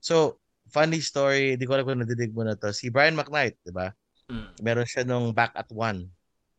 So, 0.04 0.36
funny 0.68 1.00
story, 1.00 1.56
di 1.56 1.64
ko 1.64 1.80
alam 1.80 1.88
kung 1.88 2.04
nadidig 2.04 2.36
mo 2.36 2.44
na 2.44 2.60
to. 2.60 2.76
Si 2.76 2.92
Brian 2.92 3.16
McKnight, 3.16 3.56
di 3.64 3.72
ba? 3.72 3.88
Mm. 4.30 4.62
Meron 4.62 4.86
siya 4.86 5.02
nung 5.06 5.32
Back 5.34 5.52
at 5.56 5.70
One 5.72 6.10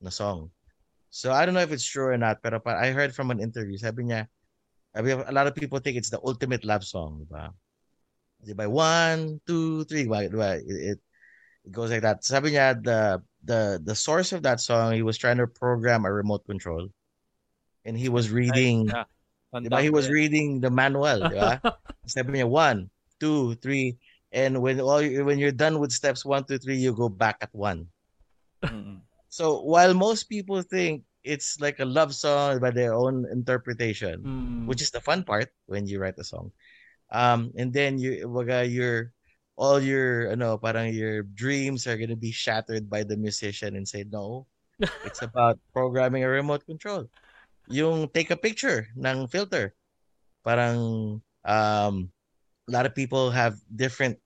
na 0.02 0.10
song. 0.10 0.52
So, 1.14 1.31
I 1.31 1.45
don't 1.45 1.53
know 1.53 1.61
if 1.61 1.72
it's 1.72 1.85
true 1.85 2.10
or 2.10 2.18
not, 2.18 2.41
pero 2.41 2.57
pa- 2.60 2.81
I 2.81 2.90
heard 2.90 3.14
from 3.14 3.30
an 3.30 3.40
interview, 3.40 3.77
sabi 3.77 4.10
niya, 4.10 4.26
sabi, 4.98 5.14
a 5.14 5.31
lot 5.31 5.45
of 5.45 5.53
people 5.53 5.77
think 5.77 5.95
it's 5.95 6.10
the 6.10 6.19
ultimate 6.26 6.65
love 6.65 6.84
song, 6.84 7.22
di 7.22 7.30
ba? 7.30 7.53
Di 8.41 8.53
ba? 8.57 8.65
One, 8.65 9.40
two, 9.45 9.85
three, 9.85 10.10
di 10.10 10.10
ba? 10.10 10.57
It, 10.57 10.98
it, 10.98 10.99
it 11.65 11.72
goes 11.72 11.94
like 11.94 12.02
that. 12.02 12.26
Sabi 12.26 12.57
niya, 12.57 12.81
the, 12.81 13.22
the, 13.45 13.80
the 13.85 13.94
source 13.94 14.34
of 14.34 14.41
that 14.41 14.60
song, 14.60 14.94
he 14.94 15.06
was 15.06 15.18
trying 15.18 15.38
to 15.38 15.45
program 15.45 16.06
a 16.06 16.11
remote 16.11 16.45
control. 16.49 16.90
And 17.85 17.94
he 17.94 18.10
was 18.10 18.31
reading, 18.34 18.90
Yeah. 18.90 19.06
di? 19.53 19.84
He 19.84 19.94
was 19.94 20.10
reading 20.10 20.61
the 20.61 20.73
manual, 20.73 21.30
di 21.30 21.38
ba? 21.38 21.61
Sabi 22.10 22.41
niya, 22.41 22.49
one, 22.49 22.90
two, 23.22 23.53
three, 23.61 24.02
and 24.34 24.60
when 24.61 24.81
all 24.81 24.99
you- 25.01 25.23
when 25.23 25.38
you're 25.39 25.55
done 25.55 25.80
with 25.80 25.93
steps 25.93 26.26
one, 26.26 26.43
two, 26.43 26.57
three, 26.57 26.77
you 26.77 26.91
go 26.91 27.07
back 27.07 27.38
at 27.39 27.53
one. 27.53 27.88
So 29.30 29.61
while 29.65 29.93
most 29.97 30.30
people 30.30 30.61
think 30.61 31.03
it's 31.26 31.57
like 31.60 31.80
a 31.80 31.89
love 31.89 32.14
song 32.14 32.60
by 32.61 32.69
their 32.69 32.93
own 32.93 33.26
interpretation, 33.31 34.30
Mm. 34.30 34.68
which 34.69 34.81
is 34.81 34.91
the 34.93 35.01
fun 35.01 35.23
part 35.26 35.49
when 35.65 35.88
you 35.89 35.97
write 35.97 36.22
a 36.22 36.23
song, 36.23 36.53
um, 37.10 37.49
and 37.57 37.73
then 37.73 37.97
you, 37.97 38.30
waga, 38.30 38.61
your 38.65 39.14
all 39.57 39.81
your, 39.81 40.34
ano, 40.34 40.57
parang 40.57 40.93
your 40.93 41.22
dreams 41.23 41.85
are 41.85 41.97
gonna 41.97 42.18
be 42.18 42.34
shattered 42.34 42.89
by 42.89 43.01
the 43.05 43.18
musician 43.18 43.77
and 43.77 43.85
say 43.89 44.05
no, 44.05 44.45
it's 45.05 45.22
about 45.22 45.57
programming 45.73 46.26
a 46.26 46.30
remote 46.30 46.65
control. 46.65 47.05
Yung 47.69 48.10
take 48.10 48.30
a 48.30 48.38
picture 48.38 48.89
ng 48.97 49.30
filter, 49.30 49.73
parang 50.45 51.22
um, 51.45 52.10
a 52.68 52.72
lot 52.72 52.85
of 52.85 52.93
people 52.93 53.30
have 53.30 53.57
different 53.69 54.18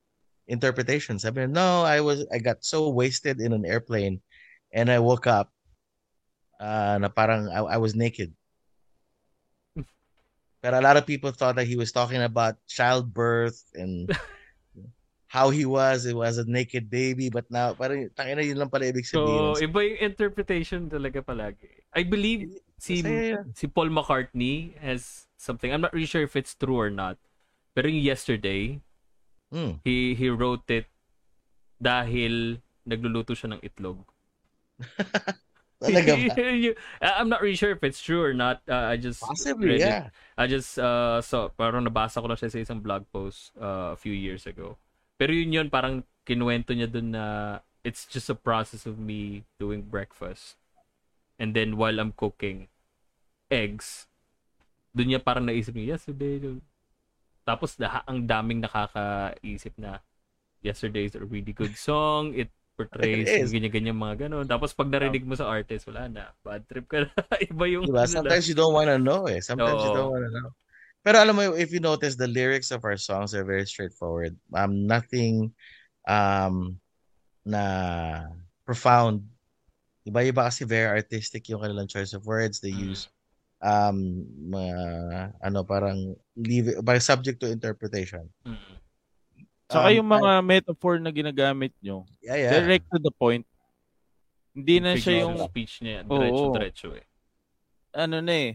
interpretations. 0.47 1.25
I 1.25 1.31
mean, 1.31 1.51
no, 1.51 1.83
I 1.83 2.01
was 2.01 2.25
I 2.31 2.39
got 2.39 2.63
so 2.63 2.89
wasted 2.89 3.39
in 3.39 3.53
an 3.53 3.65
airplane, 3.67 4.21
and 4.71 4.89
I 4.89 4.99
woke 4.99 5.27
up, 5.27 5.51
uh, 6.59 6.97
na 6.99 7.09
parang 7.11 7.51
I, 7.51 7.75
I 7.75 7.77
was 7.77 7.95
naked. 7.95 8.33
But 10.63 10.73
a 10.73 10.81
lot 10.81 10.97
of 10.97 11.05
people 11.05 11.31
thought 11.31 11.55
that 11.61 11.69
he 11.69 11.77
was 11.77 11.93
talking 11.93 12.23
about 12.23 12.57
childbirth 12.65 13.61
and 13.77 14.09
how 15.27 15.51
he 15.51 15.67
was. 15.69 16.07
It 16.07 16.17
was 16.17 16.39
a 16.39 16.49
naked 16.49 16.89
baby, 16.89 17.29
but 17.29 17.45
now 17.51 17.75
parang 17.77 18.09
tangina 18.15 18.41
yun 18.41 18.57
lang 18.57 18.71
pala 18.71 18.89
ibig 18.89 19.05
sabihin. 19.05 19.53
So, 19.53 19.61
iba 19.61 19.79
yung 19.85 20.01
interpretation 20.01 20.89
talaga 20.89 21.21
palagi. 21.21 21.85
I 21.93 22.01
believe 22.03 22.57
si 22.79 23.03
si 23.53 23.65
Paul 23.67 23.93
McCartney 23.93 24.73
has 24.81 25.27
something. 25.37 25.69
I'm 25.69 25.83
not 25.83 25.93
really 25.93 26.09
sure 26.09 26.25
if 26.25 26.33
it's 26.33 26.55
true 26.57 26.79
or 26.79 26.89
not. 26.89 27.19
Pero 27.77 27.85
yung 27.85 28.01
yesterday, 28.01 28.81
Mm. 29.47 29.79
he 29.87 30.11
he 30.11 30.27
wrote 30.27 30.67
it 30.67 30.91
dahil 31.79 32.59
nagluluto 32.83 33.31
siya 33.31 33.55
ng 33.55 33.61
itlog. 33.63 34.03
Talaga 35.77 36.17
ba? 36.17 36.33
I'm 37.21 37.29
not 37.29 37.39
really 37.39 37.55
sure 37.55 37.69
if 37.71 37.83
it's 37.85 38.01
true 38.01 38.19
or 38.25 38.33
not. 38.33 38.65
Uh, 38.65 38.89
I 38.91 38.97
just 38.97 39.21
Possibly, 39.21 39.77
read 39.77 39.85
it. 39.85 39.87
yeah. 39.87 40.09
I 40.35 40.49
just 40.49 40.75
uh 40.81 41.21
saw 41.21 41.53
parang 41.53 41.85
nabasa 41.85 42.17
ko 42.19 42.27
lang 42.27 42.35
siya 42.39 42.49
sa 42.49 42.59
isang 42.59 42.81
blog 42.81 43.05
post 43.13 43.53
uh, 43.61 43.93
a 43.93 43.97
few 43.99 44.13
years 44.13 44.49
ago. 44.49 44.75
Pero 45.21 45.31
yun 45.31 45.53
yun 45.53 45.67
parang 45.69 46.01
kinuwento 46.25 46.73
niya 46.73 46.89
dun 46.89 47.13
na 47.13 47.59
it's 47.85 48.03
just 48.09 48.27
a 48.27 48.35
process 48.35 48.83
of 48.89 48.97
me 48.99 49.45
doing 49.61 49.85
breakfast. 49.85 50.57
And 51.37 51.53
then 51.53 51.77
while 51.77 52.01
I'm 52.01 52.11
cooking 52.17 52.67
eggs, 53.53 54.09
dun 54.97 55.13
niya 55.13 55.21
parang 55.21 55.45
naisip 55.45 55.77
niya, 55.77 55.95
yesterday, 55.95 56.41
yun." 56.41 56.65
Tapos 57.47 57.79
lahat 57.79 58.03
ang 58.11 58.27
daming 58.27 58.59
nakakaisip 58.59 59.71
na 59.79 60.03
yesterday 60.59 61.07
is 61.07 61.15
a 61.15 61.23
really 61.23 61.55
good 61.55 61.79
song. 61.79 62.35
It 62.35 62.51
portrays 62.75 63.25
It 63.31 63.47
ganyan-ganyan 63.47 63.95
mga 63.95 64.27
ganun. 64.27 64.45
Tapos 64.51 64.75
pag 64.75 64.91
narinig 64.91 65.23
mo 65.23 65.39
sa 65.39 65.47
artist, 65.47 65.87
wala 65.87 66.11
na. 66.11 66.35
Bad 66.43 66.67
trip 66.67 66.91
ka 66.91 67.07
na. 67.07 67.11
Iba 67.47 67.65
yung... 67.71 67.87
Diba? 67.87 68.03
ano. 68.03 68.11
Sometimes 68.11 68.45
you 68.51 68.57
don't 68.59 68.75
want 68.75 68.91
to 68.91 68.99
know 68.99 69.25
eh. 69.31 69.39
Sometimes 69.39 69.79
you 69.79 69.95
Oo. 69.95 69.97
don't 69.97 70.11
want 70.11 70.27
to 70.27 70.33
know. 70.35 70.51
Pero 71.07 71.23
alam 71.23 71.39
mo, 71.39 71.55
if 71.55 71.71
you 71.71 71.79
notice, 71.79 72.19
the 72.19 72.27
lyrics 72.27 72.67
of 72.67 72.83
our 72.83 72.99
songs 72.99 73.31
are 73.31 73.47
very 73.47 73.63
straightforward. 73.63 74.35
Um, 74.51 74.83
nothing 74.83 75.55
um, 76.03 76.75
na 77.47 78.27
profound. 78.67 79.23
Iba-iba 80.03 80.51
kasi 80.51 80.67
very 80.67 80.91
artistic 80.99 81.47
yung 81.47 81.63
kanilang 81.63 81.87
choice 81.87 82.11
of 82.11 82.27
words. 82.27 82.59
They 82.59 82.75
Mm. 82.75 82.91
use 82.91 83.07
um, 83.59 83.97
mga, 84.49 84.75
ano, 85.41 85.59
parang 85.63 85.97
leave 86.35 86.69
it, 86.69 86.77
by 86.81 86.97
subject 86.97 87.41
to 87.41 87.49
interpretation. 87.49 88.25
Mm. 88.45 88.75
Saka 89.67 89.91
Um, 89.91 89.95
yung 89.99 90.09
mga 90.09 90.31
metaphor 90.41 90.95
na 90.95 91.11
ginagamit 91.11 91.75
nyo, 91.83 92.07
Yeah, 92.23 92.39
yeah. 92.39 92.51
direct 92.55 92.87
to 92.87 92.99
the 93.03 93.11
point. 93.11 93.43
Hindi 94.55 94.79
na 94.79 94.95
siya 94.95 95.27
yung 95.27 95.37
speech 95.43 95.83
niya. 95.83 96.01
Oo. 96.07 96.17
Diretso-diretso 96.17 96.89
eh. 96.95 97.05
ano 97.93 98.21
na 98.21 98.33
eh. 98.33 98.51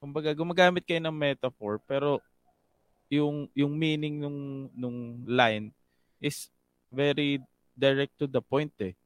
Kumbaga 0.00 0.32
gumagamit 0.32 0.84
kayo 0.84 1.00
ng 1.02 1.12
metaphor 1.12 1.76
pero 1.84 2.20
yung 3.08 3.48
yung 3.52 3.72
meaning 3.72 4.20
nung 4.20 4.38
nung 4.72 4.98
line 5.24 5.72
is 6.20 6.48
very 6.88 7.36
direct 7.72 8.12
to 8.16 8.24
the 8.24 8.40
point 8.40 8.72
eh. 8.80 8.96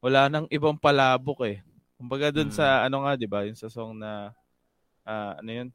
Wala 0.00 0.28
nang 0.28 0.48
ibang 0.48 0.76
palabok 0.80 1.44
eh. 1.44 1.60
Kumbaga 1.96 2.32
dun 2.32 2.48
Hmm. 2.48 2.56
sa 2.56 2.84
ano 2.88 3.04
nga 3.04 3.12
'di 3.16 3.28
ba, 3.28 3.44
yung 3.44 3.56
sa 3.58 3.68
song 3.68 3.96
na 4.00 4.32
ah, 5.08 5.40
ano 5.40 5.50
yun? 5.50 5.68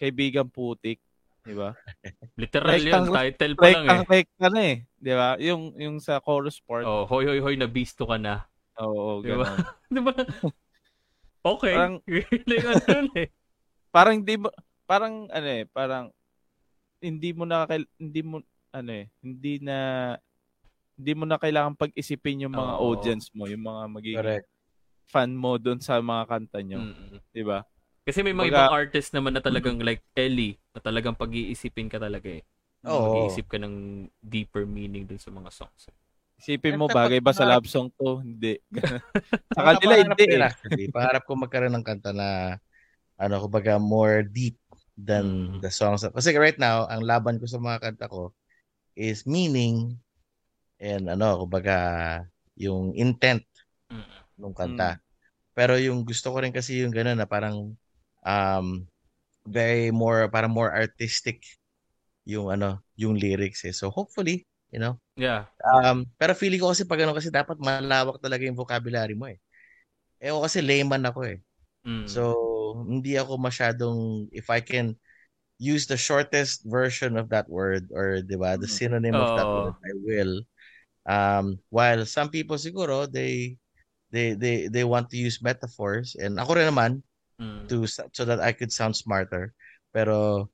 Kaibigan 0.00 0.48
putik, 0.48 0.96
'di 1.44 1.52
ba? 1.52 1.76
Literal 2.40 2.72
Like 2.72 2.86
yun. 2.86 2.94
ang- 2.96 3.12
Title 3.12 3.54
pa 3.54 3.62
Like 3.62 3.76
lang 3.76 3.86
ang 3.86 4.00
eh. 4.00 4.08
like 4.08 4.30
ka 4.34 4.48
na 4.48 4.60
eh, 4.64 4.76
'di 4.96 5.12
ba? 5.12 5.28
Yung 5.38 5.62
yung 5.76 5.96
sa 6.00 6.16
chorus 6.18 6.56
part. 6.58 6.88
Oh, 6.88 7.04
hoy 7.04 7.28
hoy 7.28 7.38
hoy 7.38 7.54
na 7.54 7.68
bisto 7.68 8.08
ka 8.08 8.16
na. 8.16 8.48
Oo, 8.80 9.20
Di 9.20 9.34
ba? 9.34 9.44
ganun. 9.44 9.58
Di 9.92 10.00
ba? 10.00 10.12
Okay. 11.38 11.70
Parang- 11.72 12.02
like, 12.44 12.66
ano 12.66 12.84
yun 12.84 13.08
eh. 13.14 13.28
parang 13.88 14.16
di 14.20 14.34
mo 14.36 14.50
parang 14.84 15.30
ano 15.30 15.48
eh, 15.48 15.64
parang 15.70 16.10
hindi 16.98 17.30
mo 17.30 17.46
na 17.46 17.64
hindi 17.96 18.20
mo 18.20 18.42
ano 18.68 18.90
eh, 18.90 19.06
hindi 19.22 19.62
na 19.62 19.78
hindi 20.98 21.12
mo 21.14 21.24
na 21.24 21.38
kailangan 21.38 21.78
pag-isipin 21.78 22.42
yung 22.44 22.52
mga 22.52 22.74
Oo. 22.74 22.84
audience 22.90 23.30
mo, 23.32 23.46
yung 23.46 23.64
mga 23.64 23.82
magiging 23.86 24.18
Correct. 24.18 24.46
fan 25.08 25.30
mo 25.32 25.56
doon 25.56 25.78
sa 25.78 26.02
mga 26.02 26.26
kanta 26.26 26.58
nyo, 26.60 26.84
Mm-mm. 26.84 27.22
'di 27.30 27.42
ba? 27.46 27.62
Kasi 28.08 28.24
may 28.24 28.32
mga 28.32 28.48
Kumbaga- 28.48 28.56
ibang 28.64 28.72
artist 28.80 29.12
naman 29.12 29.36
na 29.36 29.44
talagang 29.44 29.76
like 29.84 30.00
Ellie, 30.16 30.56
na 30.72 30.80
talagang 30.80 31.12
pag-iisipin 31.12 31.92
ka 31.92 32.00
talaga 32.00 32.32
eh. 32.32 32.40
Oo. 32.88 33.12
Mag-iisip 33.12 33.44
ka 33.52 33.60
ng 33.60 34.08
deeper 34.24 34.64
meaning 34.64 35.04
dun 35.04 35.20
sa 35.20 35.28
mga 35.28 35.52
songs. 35.52 35.92
Isipin 36.40 36.80
mo 36.80 36.88
bagay 36.88 37.20
ba 37.20 37.36
sa 37.36 37.44
love 37.44 37.68
song 37.68 37.92
to? 38.00 38.24
Hindi. 38.24 38.56
sa 39.52 39.60
kanila 39.60 40.00
hindi. 40.00 40.24
yun, 40.24 40.40
Eh. 40.40 40.88
Pangarap 40.88 41.28
ko 41.28 41.36
magkaroon 41.36 41.74
ng 41.76 41.84
kanta 41.84 42.16
na 42.16 42.56
ano, 43.20 43.44
kumbaga 43.44 43.76
more 43.76 44.24
deep 44.24 44.56
than 44.96 45.58
Mm. 45.58 45.60
the 45.60 45.68
songs. 45.68 46.00
Kasi 46.00 46.32
right 46.40 46.56
now, 46.56 46.88
ang 46.88 47.04
laban 47.04 47.36
ko 47.36 47.44
sa 47.44 47.60
mga 47.60 47.92
kanta 47.92 48.08
ko 48.08 48.32
is 48.96 49.28
meaning 49.28 50.00
and 50.80 51.12
ano, 51.12 51.44
kumbaga 51.44 51.76
yung 52.56 52.96
intent 52.96 53.44
Mm. 53.92 54.08
ng 54.40 54.54
kanta. 54.56 54.96
Pero 55.52 55.76
yung 55.76 56.08
gusto 56.08 56.32
ko 56.32 56.40
rin 56.40 56.56
kasi 56.56 56.80
yung 56.80 56.94
gano'n 56.94 57.18
na 57.20 57.28
parang 57.28 57.76
um 58.26 58.86
very 59.48 59.90
more 59.92 60.28
parang 60.30 60.52
more 60.54 60.70
artistic 60.74 61.44
yung 62.28 62.52
ano, 62.52 62.80
yung 62.98 63.16
lyrics 63.18 63.64
eh. 63.66 63.74
So 63.74 63.90
hopefully, 63.90 64.44
you 64.72 64.80
know, 64.80 65.00
Yeah. 65.18 65.50
Um, 65.58 66.06
pero 66.16 66.38
feeling 66.38 66.62
ko 66.62 66.70
kasi 66.70 66.86
pag 66.86 67.02
ano 67.02 67.12
kasi 67.18 67.34
dapat 67.34 67.58
malawak 67.58 68.22
talaga 68.22 68.46
yung 68.46 68.54
vocabulary 68.58 69.18
mo 69.18 69.26
eh. 69.26 69.38
Eh 70.22 70.30
ako 70.30 70.46
kasi 70.46 70.60
layman 70.62 71.02
ako 71.06 71.26
eh. 71.26 71.38
Mm. 71.86 72.06
So 72.08 72.22
hindi 72.86 73.18
ako 73.18 73.38
masyadong 73.42 74.28
if 74.34 74.48
I 74.50 74.60
can 74.62 74.96
use 75.58 75.86
the 75.90 75.98
shortest 75.98 76.64
version 76.66 77.16
of 77.18 77.30
that 77.34 77.48
word 77.50 77.90
or 77.94 78.22
'di 78.22 78.36
ba, 78.38 78.56
the 78.58 78.70
Mm. 78.70 78.78
synonym 78.78 79.16
of 79.22 79.30
that 79.34 79.50
word 79.50 79.74
I 79.82 79.92
will. 80.04 80.34
Um 81.08 81.58
while 81.72 82.04
some 82.06 82.30
people 82.32 82.56
siguro 82.60 83.06
they 83.10 83.58
they 84.14 84.34
they 84.38 84.68
they 84.68 84.84
want 84.86 85.10
to 85.12 85.18
use 85.20 85.42
metaphors 85.44 86.14
and 86.18 86.38
ako 86.40 86.58
rin 86.60 86.68
naman 86.70 86.92
Mm. 87.38 87.70
to 87.70 87.86
so 87.86 88.22
that 88.26 88.42
I 88.42 88.50
could 88.50 88.74
sound 88.74 88.98
smarter. 88.98 89.54
Pero 89.94 90.50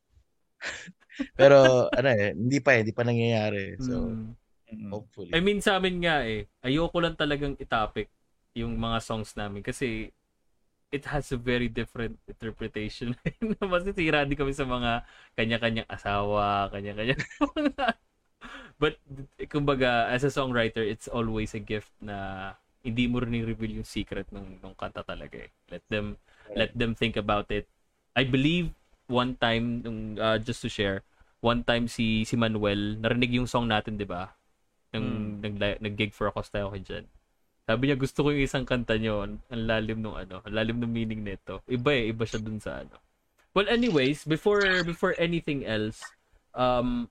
pero 1.41 1.89
ano 1.89 2.09
eh, 2.13 2.37
hindi 2.37 2.61
pa 2.61 2.77
eh, 2.77 2.85
hindi 2.85 2.93
pa 2.93 3.05
nangyayari. 3.09 3.81
So 3.81 4.13
Mm. 4.13 4.37
Mm. 4.75 4.91
hopefully. 4.93 5.33
I 5.33 5.41
mean, 5.41 5.61
sa 5.65 5.81
amin 5.81 6.05
nga 6.05 6.25
eh, 6.25 6.45
ayoko 6.65 6.99
lang 7.01 7.17
talagang 7.17 7.57
itapik 7.57 8.09
yung 8.55 8.77
mga 8.79 8.99
songs 9.03 9.35
namin 9.35 9.63
kasi 9.65 10.13
it 10.95 11.05
has 11.11 11.33
a 11.35 11.39
very 11.41 11.67
different 11.67 12.15
interpretation. 12.31 13.19
Masisira 13.67 14.23
din 14.23 14.39
kami 14.39 14.55
sa 14.55 14.63
mga 14.63 15.03
kanya-kanyang 15.35 15.91
asawa, 15.91 16.71
kanya-kanya. 16.71 17.19
But, 18.83 18.99
kumbaga, 19.51 20.11
as 20.11 20.23
a 20.23 20.31
songwriter, 20.31 20.83
it's 20.83 21.07
always 21.11 21.55
a 21.55 21.63
gift 21.63 21.91
na 21.99 22.53
hindi 22.85 23.11
mo 23.11 23.19
rin 23.23 23.43
reveal 23.43 23.83
yung 23.83 23.89
secret 23.89 24.29
ng, 24.31 24.63
ng 24.63 24.75
kanta 24.79 25.03
talaga 25.03 25.41
eh. 25.41 25.51
Let 25.71 25.83
them, 25.91 26.15
let 26.53 26.77
them 26.77 26.93
think 26.93 27.17
about 27.17 27.49
it. 27.49 27.65
I 28.13 28.29
believe 28.29 28.77
one 29.09 29.41
time, 29.41 29.81
nung, 29.81 30.21
uh, 30.21 30.37
just 30.37 30.61
to 30.63 30.69
share, 30.69 31.01
one 31.41 31.65
time 31.65 31.89
si 31.89 32.25
si 32.25 32.37
Manuel, 32.37 33.01
narinig 33.01 33.33
yung 33.37 33.49
song 33.49 33.69
natin, 33.69 33.97
di 33.97 34.05
ba? 34.05 34.33
Nang, 34.93 35.41
nag, 35.43 35.59
nag-gig 35.83 36.15
for 36.15 36.29
a 36.29 36.33
cause 36.33 36.49
tayo 36.49 36.71
kay 36.71 36.85
Jen. 36.85 37.07
Sabi 37.65 37.89
niya, 37.89 37.97
gusto 37.97 38.23
ko 38.23 38.29
yung 38.29 38.45
isang 38.45 38.69
kanta 38.69 39.01
niyo. 39.01 39.25
Ang 39.25 39.41
ang 39.49 39.65
lalim 39.65 40.05
nung 40.05 40.15
ano, 40.15 40.45
ang 40.45 40.53
lalim 40.53 40.85
ng 40.85 40.93
meaning 40.93 41.25
nito. 41.25 41.65
Iba 41.65 41.97
eh, 41.97 42.13
iba 42.13 42.29
siya 42.29 42.41
dun 42.45 42.61
sa 42.61 42.85
ano. 42.85 43.01
Well, 43.57 43.71
anyways, 43.71 44.29
before 44.29 44.63
before 44.85 45.17
anything 45.17 45.65
else, 45.65 46.05
um, 46.53 47.09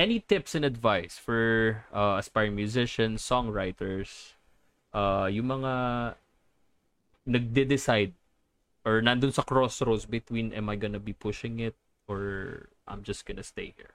any 0.00 0.24
tips 0.24 0.56
and 0.56 0.64
advice 0.64 1.20
for 1.20 1.84
uh, 1.92 2.16
aspiring 2.16 2.56
musicians, 2.56 3.20
songwriters, 3.20 4.40
uh, 4.96 5.28
yung 5.28 5.52
mga 5.52 5.72
nagde-decide 7.28 8.16
or 8.84 9.00
nandun 9.02 9.32
sa 9.32 9.42
crossroads 9.42 10.06
between 10.06 10.52
am 10.52 10.68
I 10.68 10.76
gonna 10.76 11.02
be 11.02 11.12
pushing 11.12 11.60
it 11.60 11.76
or 12.08 12.68
I'm 12.86 13.02
just 13.02 13.26
gonna 13.26 13.44
stay 13.44 13.74
here? 13.76 13.94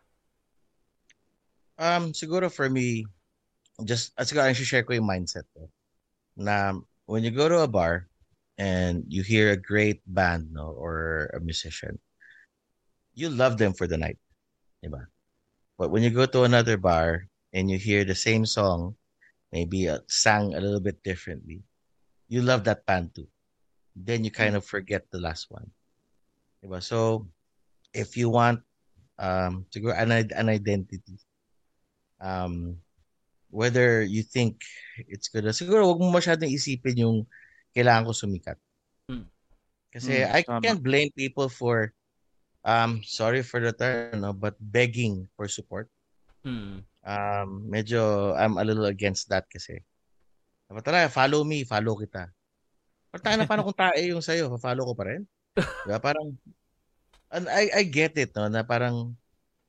Um, 1.77 2.13
siguro 2.13 2.51
for 2.51 2.69
me, 2.69 3.05
just, 3.83 4.13
at 4.17 4.27
siguro 4.27 4.47
ang 4.47 4.55
share 4.55 4.83
ko 4.83 4.93
yung 4.95 5.09
mindset 5.09 5.43
ko. 5.51 5.67
Na 6.37 6.73
when 7.05 7.23
you 7.23 7.31
go 7.31 7.49
to 7.49 7.63
a 7.63 7.67
bar 7.67 8.07
and 8.57 9.03
you 9.07 9.23
hear 9.23 9.51
a 9.51 9.59
great 9.59 9.99
band 10.07 10.53
no, 10.53 10.71
or 10.71 11.29
a 11.35 11.39
musician, 11.39 11.99
you 13.13 13.29
love 13.29 13.57
them 13.57 13.73
for 13.73 13.87
the 13.87 13.97
night. 13.97 14.19
Diba? 14.83 15.07
But 15.77 15.91
when 15.91 16.03
you 16.03 16.09
go 16.09 16.25
to 16.25 16.43
another 16.43 16.77
bar 16.77 17.27
and 17.51 17.69
you 17.69 17.77
hear 17.77 18.03
the 18.03 18.15
same 18.15 18.45
song, 18.45 18.95
maybe 19.51 19.89
uh, 19.89 19.99
sang 20.07 20.55
a 20.55 20.59
little 20.59 20.79
bit 20.79 21.03
differently, 21.03 21.63
you 22.27 22.41
love 22.41 22.63
that 22.65 22.85
band 22.85 23.15
too. 23.15 23.27
Then 23.95 24.27
you 24.27 24.31
kind 24.31 24.59
of 24.59 24.67
forget 24.67 25.07
the 25.09 25.23
last 25.23 25.47
one. 25.49 25.71
Diba? 26.59 26.83
So, 26.83 27.27
if 27.95 28.19
you 28.19 28.27
want 28.27 28.59
um, 29.19 29.65
siguro 29.71 29.95
an, 29.95 30.11
an 30.11 30.49
identity, 30.51 31.15
um, 32.19 32.77
whether 33.55 34.03
you 34.03 34.23
think 34.23 34.59
it's 35.07 35.31
good, 35.31 35.47
siguro 35.55 35.87
wag 35.87 36.03
mo 36.03 36.11
masyadong 36.11 36.51
isipin 36.51 36.99
yung 36.99 37.17
kailangan 37.71 38.11
ko 38.11 38.11
sumikat. 38.11 38.59
Hmm. 39.07 39.31
Kasi 39.95 40.27
Hmm, 40.27 40.35
I 40.35 40.41
can't 40.43 40.83
blame 40.83 41.11
people 41.15 41.47
for 41.47 41.95
um 42.67 42.99
sorry 43.05 43.45
for 43.45 43.63
the 43.63 43.71
term 43.71 44.19
no, 44.19 44.35
but 44.35 44.59
begging 44.59 45.31
for 45.39 45.47
support. 45.47 45.87
Hmm. 46.43 46.83
Um 47.07 47.71
medyo 47.71 48.35
I'm 48.35 48.59
a 48.59 48.67
little 48.67 48.91
against 48.91 49.31
that 49.31 49.47
kasi. 49.47 49.79
Dapat 50.67 50.83
tara, 50.83 51.07
follow 51.07 51.47
me, 51.47 51.63
follow 51.63 51.95
kita. 51.95 52.34
Tayo 53.21 53.35
na 53.39 53.47
paano 53.47 53.63
kung 53.63 53.77
tae 53.77 54.11
yung 54.11 54.23
sa'yo, 54.23 54.51
follow 54.59 54.83
ko 54.91 54.93
pa 54.95 55.05
rin? 55.11 55.21
Diba? 55.87 55.99
Parang, 55.99 56.35
and 57.31 57.47
I, 57.47 57.71
I 57.71 57.83
get 57.87 58.15
it, 58.19 58.35
no, 58.35 58.47
na 58.47 58.63
parang 58.63 59.15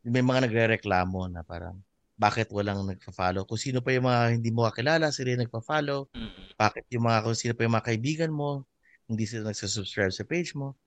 may 0.07 0.23
mga 0.23 0.47
nagre-reklamo 0.47 1.27
na 1.31 1.43
parang 1.43 1.79
bakit 2.17 2.49
walang 2.49 2.89
nagfa-follow? 2.89 3.45
Kung 3.45 3.61
sino 3.61 3.85
pa 3.85 3.93
yung 3.93 4.09
mga 4.09 4.41
hindi 4.41 4.49
mo 4.49 4.65
kakilala, 4.65 5.13
sila 5.13 5.37
yung 5.37 5.45
nagpa-follow. 5.45 6.09
Mm. 6.17 6.57
Bakit 6.57 6.85
yung 6.97 7.05
mga, 7.05 7.19
kung 7.29 7.37
sino 7.37 7.53
pa 7.53 7.63
yung 7.69 7.77
mga 7.77 7.89
kaibigan 7.93 8.33
mo, 8.33 8.65
hindi 9.05 9.29
sila 9.29 9.53
nagsasubscribe 9.53 10.11
sa 10.11 10.25
page 10.25 10.57
mo. 10.57 10.81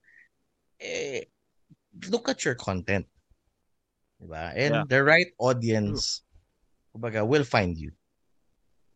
Eh, 0.82 1.30
look 2.10 2.26
at 2.26 2.42
your 2.42 2.58
content. 2.58 3.06
Diba? 4.18 4.52
And 4.58 4.72
Yeah. 4.74 4.84
the 4.90 5.00
right 5.06 5.30
audience, 5.38 6.26
kumbaga, 6.90 7.22
will 7.22 7.46
find 7.46 7.78
you. 7.78 7.94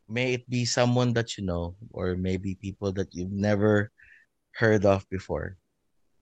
May 0.09 0.35
it 0.35 0.44
be 0.48 0.64
someone 0.64 1.12
that 1.14 1.36
you 1.39 1.44
know 1.44 1.76
or 1.93 2.16
maybe 2.16 2.55
people 2.55 2.93
that 2.93 3.14
you've 3.14 3.32
never 3.32 3.90
heard 4.56 4.85
of 4.85 5.09
before. 5.09 5.56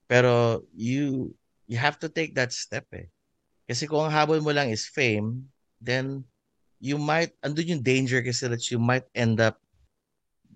Pero 0.09 0.63
you 0.75 1.35
you 1.67 1.79
have 1.79 1.99
to 2.01 2.09
take 2.09 2.35
that 2.37 2.53
step 2.53 2.87
eh. 2.95 3.11
Kasi 3.67 3.87
kung 3.87 4.07
ang 4.07 4.15
habol 4.15 4.43
mo 4.43 4.53
lang 4.53 4.71
is 4.71 4.87
fame, 4.87 5.49
then 5.81 6.25
you 6.83 6.99
might, 6.99 7.33
andun 7.41 7.79
yung 7.79 7.85
danger 7.87 8.21
kasi 8.21 8.51
that 8.51 8.67
you 8.71 8.79
might 8.79 9.07
end 9.15 9.41
up 9.41 9.63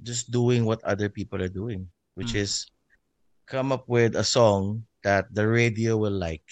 just 0.02 0.30
doing 0.30 0.66
what 0.66 0.82
other 0.84 1.08
people 1.08 1.40
are 1.40 1.50
doing, 1.50 1.88
which 2.18 2.34
Mm. 2.34 2.42
is 2.44 2.66
come 3.46 3.70
up 3.72 3.86
with 3.88 4.18
a 4.18 4.26
song 4.26 4.84
that 5.06 5.30
the 5.32 5.46
radio 5.46 5.96
will 5.96 6.14
like 6.14 6.46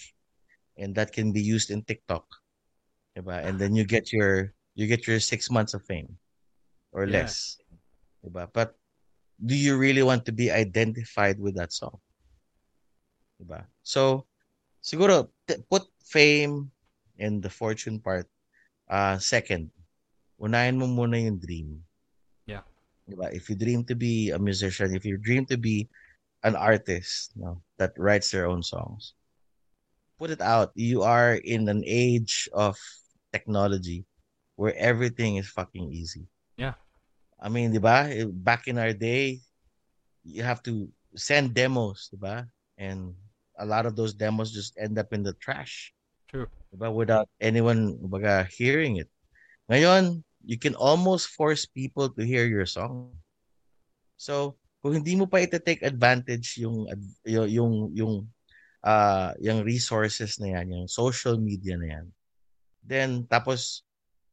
and 0.78 0.94
that 0.94 1.12
can 1.12 1.34
be 1.34 1.42
used 1.42 1.70
in 1.70 1.82
TikTok. 1.82 2.24
Diba? 3.18 3.42
And 3.44 3.58
then 3.58 3.74
you 3.74 3.84
get 3.84 4.10
your 4.14 4.54
you 4.74 4.86
get 4.86 5.06
your 5.06 5.20
six 5.20 5.50
months 5.50 5.74
of 5.74 5.84
fame 5.86 6.18
or 6.94 7.04
Yeah. 7.04 7.26
less. 7.26 7.58
Diba? 8.22 8.46
But 8.54 8.78
do 9.42 9.52
you 9.52 9.76
really 9.76 10.06
want 10.06 10.24
to 10.30 10.32
be 10.32 10.48
identified 10.48 11.36
with 11.42 11.58
that 11.58 11.74
song? 11.74 11.98
Diba? 13.36 13.66
So, 13.82 14.24
siguro, 14.80 15.28
t- 15.50 15.60
put 15.68 15.84
fame 16.06 16.70
and 17.18 17.42
the 17.42 17.50
fortune 17.50 17.98
part 17.98 18.30
uh, 18.88 19.18
second. 19.18 19.74
Unahin 20.40 20.78
mo 20.78 20.86
muna 20.86 21.18
yung 21.18 21.38
dream. 21.42 21.82
Yeah. 22.46 22.62
Diba? 23.10 23.34
If 23.34 23.50
you 23.50 23.56
dream 23.58 23.82
to 23.90 23.94
be 23.98 24.30
a 24.30 24.38
musician, 24.38 24.94
if 24.94 25.04
you 25.04 25.18
dream 25.18 25.44
to 25.50 25.58
be 25.58 25.90
an 26.44 26.54
artist 26.54 27.32
no, 27.34 27.60
that 27.78 27.92
writes 27.96 28.30
their 28.30 28.46
own 28.46 28.62
songs, 28.62 29.14
put 30.18 30.30
it 30.30 30.40
out. 30.40 30.70
You 30.76 31.02
are 31.02 31.34
in 31.42 31.68
an 31.68 31.82
age 31.86 32.48
of 32.52 32.76
technology 33.32 34.04
where 34.56 34.76
everything 34.76 35.36
is 35.36 35.48
fucking 35.50 35.90
easy. 35.90 36.28
Yeah. 36.56 36.78
I 37.44 37.52
mean, 37.52 37.76
di 37.76 37.82
ba? 37.82 38.08
eh, 38.08 38.24
Back 38.24 38.72
in 38.72 38.80
our 38.80 38.96
day, 38.96 39.44
you 40.24 40.40
have 40.40 40.64
to 40.64 40.88
send 41.12 41.52
demos, 41.52 42.08
di 42.08 42.16
ba? 42.16 42.48
And 42.80 43.12
a 43.60 43.68
lot 43.68 43.84
of 43.84 43.92
those 43.92 44.16
demos 44.16 44.48
just 44.48 44.72
end 44.80 44.96
up 44.96 45.12
in 45.12 45.20
the 45.20 45.36
trash. 45.36 45.92
True. 46.32 46.48
Di? 46.72 46.88
Without 46.88 47.28
anyone 47.44 48.00
kumbaga, 48.00 48.48
hearing 48.48 48.96
it. 48.96 49.12
Ngayon, 49.68 50.24
you 50.40 50.56
can 50.56 50.72
almost 50.74 51.36
force 51.36 51.68
people 51.68 52.08
to 52.08 52.24
hear 52.24 52.48
your 52.48 52.64
song. 52.64 53.12
So, 54.16 54.56
kung 54.80 55.04
hindi 55.04 55.12
mo 55.12 55.28
pa 55.28 55.44
ita-take 55.44 55.84
advantage 55.84 56.56
yung 56.60 56.88
yung 57.24 57.48
yung 57.48 57.74
yung 57.92 58.14
uh, 58.80 59.36
yung 59.36 59.60
resources 59.64 60.40
na 60.40 60.56
yan, 60.56 60.72
yung 60.72 60.88
social 60.88 61.36
media 61.36 61.76
na 61.76 62.00
yan, 62.00 62.06
then 62.80 63.10
tapos 63.28 63.83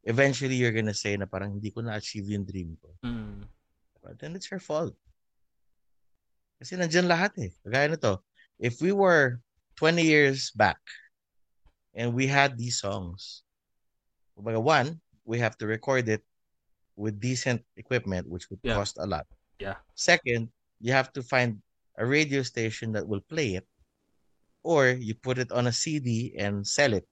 eventually 0.03 0.55
you're 0.55 0.73
gonna 0.73 0.93
say 0.95 1.15
na 1.17 1.25
parang 1.25 1.57
hindi 1.57 1.69
ko 1.69 1.81
na-achieve 1.81 2.29
yung 2.33 2.45
dream 2.45 2.77
ko. 2.81 2.89
Mm. 3.05 3.45
But 4.01 4.17
then 4.17 4.33
it's 4.35 4.49
your 4.49 4.59
fault. 4.59 4.97
Kasi 6.57 6.77
nandyan 6.77 7.09
lahat 7.09 7.33
eh. 7.41 7.51
Kagaya 7.65 7.89
nito, 7.89 8.21
if 8.61 8.81
we 8.81 8.93
were 8.93 9.41
20 9.77 10.01
years 10.01 10.49
back 10.53 10.77
and 11.93 12.13
we 12.13 12.25
had 12.25 12.57
these 12.57 12.77
songs, 12.81 13.41
kumbaga 14.37 14.61
one, 14.61 15.01
we 15.25 15.37
have 15.37 15.57
to 15.57 15.65
record 15.65 16.09
it 16.09 16.21
with 16.97 17.21
decent 17.21 17.61
equipment, 17.77 18.29
which 18.29 18.49
would 18.49 18.61
Yeah. 18.61 18.77
cost 18.77 18.97
a 19.01 19.05
lot. 19.05 19.25
Yeah. 19.57 19.81
Second, 19.93 20.49
you 20.81 20.93
have 20.93 21.13
to 21.13 21.21
find 21.21 21.61
a 21.97 22.05
radio 22.05 22.41
station 22.41 22.93
that 22.93 23.05
will 23.05 23.21
play 23.25 23.57
it, 23.57 23.65
or 24.61 24.89
you 24.89 25.13
put 25.13 25.37
it 25.37 25.49
on 25.53 25.65
a 25.69 25.73
CD 25.73 26.33
and 26.37 26.65
sell 26.65 26.93
it, 26.93 27.05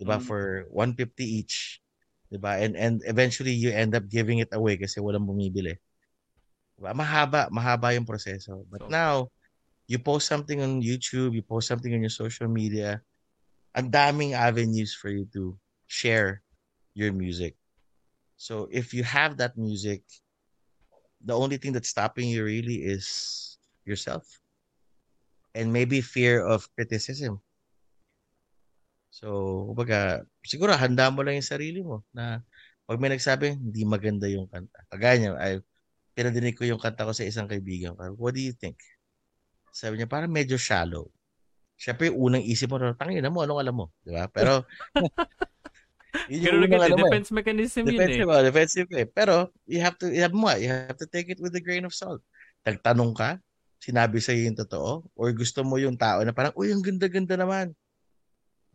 diba, 0.00 0.20
Mm. 0.20 0.24
for 0.24 0.68
150 0.72 1.24
each, 1.24 1.80
diba, 2.32 2.58
and 2.58 2.74
and 2.74 3.02
eventually 3.06 3.54
you 3.54 3.70
end 3.70 3.94
up 3.94 4.06
giving 4.10 4.42
it 4.42 4.50
away 4.52 4.76
kasi 4.76 4.98
walang 4.98 5.26
bumibili. 5.26 5.78
Diba? 6.78 6.92
Mahaba, 6.92 7.48
mahaba 7.48 7.94
yung 7.94 8.06
proseso. 8.06 8.66
But 8.68 8.86
So- 8.86 8.92
now, 8.92 9.14
you 9.86 9.98
post 9.98 10.26
something 10.26 10.60
on 10.60 10.82
YouTube, 10.82 11.34
you 11.34 11.42
post 11.42 11.70
something 11.70 11.94
on 11.94 12.02
your 12.02 12.12
social 12.12 12.50
media, 12.50 13.00
ang 13.74 13.90
daming 13.90 14.34
avenues 14.34 14.96
for 14.96 15.08
you 15.12 15.28
to 15.36 15.54
share 15.86 16.42
your 16.96 17.12
music. 17.12 17.54
So 18.36 18.68
if 18.72 18.92
you 18.92 19.04
have 19.04 19.36
that 19.38 19.56
music, 19.56 20.02
the 21.22 21.36
only 21.36 21.56
thing 21.56 21.72
that's 21.72 21.88
stopping 21.88 22.28
you 22.28 22.44
really 22.44 22.82
is 22.84 23.58
yourself. 23.84 24.26
And 25.54 25.72
maybe 25.72 26.00
fear 26.00 26.44
of 26.44 26.68
criticism. 26.76 27.40
So, 29.16 29.28
kumbaga, 29.72 30.28
siguro 30.44 30.76
handa 30.76 31.08
mo 31.08 31.24
lang 31.24 31.40
yung 31.40 31.48
sarili 31.48 31.80
mo 31.80 32.04
na 32.12 32.44
pag 32.84 33.00
may 33.00 33.08
nagsabi, 33.08 33.56
hindi 33.56 33.88
maganda 33.88 34.28
yung 34.28 34.44
kanta. 34.44 34.76
Kagaya 34.92 35.16
niya, 35.16 35.30
I, 35.40 35.64
pinadinig 36.12 36.52
ko 36.52 36.68
yung 36.68 36.76
kanta 36.76 37.08
ko 37.08 37.16
sa 37.16 37.24
isang 37.24 37.48
kaibigan. 37.48 37.96
Parang, 37.96 38.12
what 38.20 38.36
do 38.36 38.44
you 38.44 38.52
think? 38.52 38.76
Sabi 39.72 39.96
niya, 39.96 40.04
parang 40.04 40.28
medyo 40.28 40.60
shallow. 40.60 41.08
Siyempre, 41.80 42.12
yung 42.12 42.20
unang 42.20 42.44
isip 42.44 42.68
mo, 42.68 42.76
tangin 42.92 43.24
na 43.24 43.32
mo, 43.32 43.40
anong 43.40 43.60
alam 43.64 43.74
mo? 43.80 43.86
Di 44.04 44.12
ba? 44.12 44.28
Pero, 44.28 44.68
yun 46.28 46.68
Pero 46.68 46.76
ano 46.76 46.96
mo 47.00 47.08
eh. 47.08 47.12
defense 47.16 47.32
mechanism 47.32 47.88
yun 47.88 47.88
eh. 47.88 47.92
Defensive, 47.96 48.28
oh, 48.28 48.42
defensive 48.44 48.90
eh. 49.00 49.06
Pero, 49.08 49.48
you 49.64 49.80
have 49.80 49.96
to, 49.96 50.12
you 50.12 50.20
have 50.20 50.36
mo, 50.36 50.52
you 50.60 50.68
have 50.68 51.00
to 51.00 51.08
take 51.08 51.32
it 51.32 51.40
with 51.40 51.56
a 51.56 51.62
grain 51.64 51.88
of 51.88 51.96
salt. 51.96 52.20
Nagtanong 52.68 53.16
ka, 53.16 53.40
sinabi 53.80 54.20
sa'yo 54.20 54.44
yung 54.52 54.60
totoo, 54.60 55.08
or 55.16 55.32
gusto 55.32 55.64
mo 55.64 55.80
yung 55.80 55.96
tao 55.96 56.20
na 56.20 56.36
parang, 56.36 56.52
uy, 56.52 56.68
ang 56.68 56.84
ganda-ganda 56.84 57.40
naman. 57.40 57.72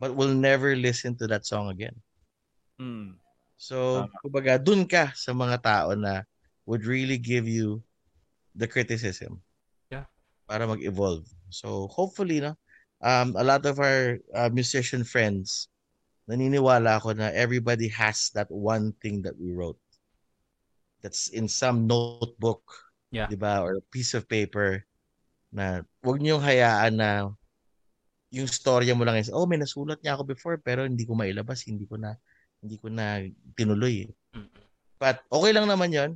But 0.02 0.18
will 0.18 0.34
never 0.34 0.74
listen 0.74 1.14
to 1.22 1.30
that 1.30 1.46
song 1.46 1.70
again. 1.70 1.94
Mm. 2.82 3.22
So, 3.54 4.10
kumbaga, 4.18 4.58
dun 4.58 4.82
ka 4.90 5.14
sa 5.14 5.30
mga 5.30 5.62
tao 5.62 5.94
na 5.94 6.26
would 6.66 6.82
really 6.82 7.22
give 7.22 7.46
you 7.46 7.78
the 8.58 8.66
criticism. 8.66 9.38
Yeah. 9.94 10.10
Para 10.50 10.66
mag-evolve. 10.66 11.30
So, 11.54 11.86
hopefully, 11.86 12.42
no, 12.42 12.58
um, 12.98 13.38
a 13.38 13.46
lot 13.46 13.62
of 13.62 13.78
our 13.78 14.18
uh, 14.34 14.50
musician 14.50 15.06
friends, 15.06 15.70
naniniwala 16.26 16.98
ako 16.98 17.14
na 17.14 17.30
everybody 17.30 17.86
has 17.86 18.34
that 18.34 18.50
one 18.50 18.90
thing 18.98 19.22
that 19.22 19.38
we 19.38 19.54
wrote 19.54 19.78
that's 20.98 21.30
in 21.30 21.46
some 21.46 21.86
notebook, 21.86 22.62
Yeah. 23.12 23.28
di 23.28 23.36
ba, 23.36 23.60
or 23.60 23.78
piece 23.92 24.16
of 24.18 24.24
paper 24.24 24.82
na 25.52 25.84
wag 26.00 26.18
niyong 26.18 26.40
hayaan 26.40 26.96
na 26.96 27.30
yung 28.32 28.48
storya 28.48 28.96
mo 28.96 29.04
lang 29.04 29.20
is, 29.20 29.28
oh, 29.28 29.44
may 29.44 29.60
nasulat 29.60 30.00
niya 30.00 30.16
ako 30.16 30.24
before 30.24 30.56
pero 30.56 30.88
hindi 30.88 31.04
ko 31.04 31.12
mailabas, 31.12 31.68
hindi 31.68 31.84
ko 31.84 32.00
na 32.00 32.16
hindi 32.64 32.80
ko 32.80 32.88
na 32.88 33.20
tinuloy. 33.54 34.08
eh." 34.08 34.12
Mm. 34.34 34.50
But 34.96 35.20
okay 35.28 35.52
lang 35.52 35.68
naman 35.68 35.92
yon 35.92 36.10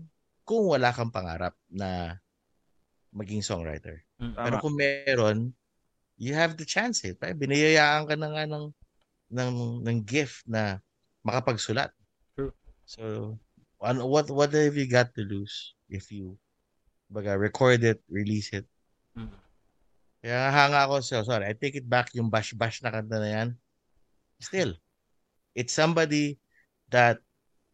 kung 0.47 0.65
wala 0.65 0.95
kang 0.97 1.13
pangarap 1.13 1.53
na 1.69 2.17
maging 3.13 3.45
songwriter. 3.45 4.01
Mm. 4.17 4.33
Pero 4.33 4.55
Tama. 4.57 4.63
kung 4.65 4.75
meron, 4.79 5.39
you 6.17 6.33
have 6.33 6.57
the 6.57 6.65
chance 6.65 7.05
eh. 7.05 7.13
Pa- 7.13 7.37
Biniyayaan 7.37 8.09
ka 8.09 8.17
na 8.17 8.33
nga 8.33 8.45
ng, 8.49 8.67
ng, 9.37 9.55
ng 9.85 9.99
gift 10.07 10.47
na 10.49 10.81
makapagsulat. 11.21 11.93
True. 12.33 12.55
So, 12.87 13.35
ano, 13.83 14.07
what 14.09 14.31
what 14.33 14.55
have 14.55 14.79
you 14.79 14.89
got 14.89 15.13
to 15.19 15.27
lose 15.27 15.75
if 15.91 16.09
you 16.09 16.39
baga, 17.11 17.37
record 17.37 17.83
it, 17.85 18.01
release 18.09 18.55
it? 18.55 18.65
Mm. 19.19 19.46
Kaya 20.27 20.51
hanga 20.51 20.91
ako 20.91 21.07
so 21.07 21.23
sorry, 21.23 21.47
I 21.47 21.55
take 21.55 21.79
it 21.79 21.87
back 21.87 22.11
yung 22.19 22.27
bash-bash 22.27 22.83
na 22.83 22.91
kanta 22.91 23.23
na 23.23 23.31
yan. 23.31 23.49
Still, 24.43 24.75
it's 25.55 25.71
somebody 25.71 26.43
that 26.91 27.23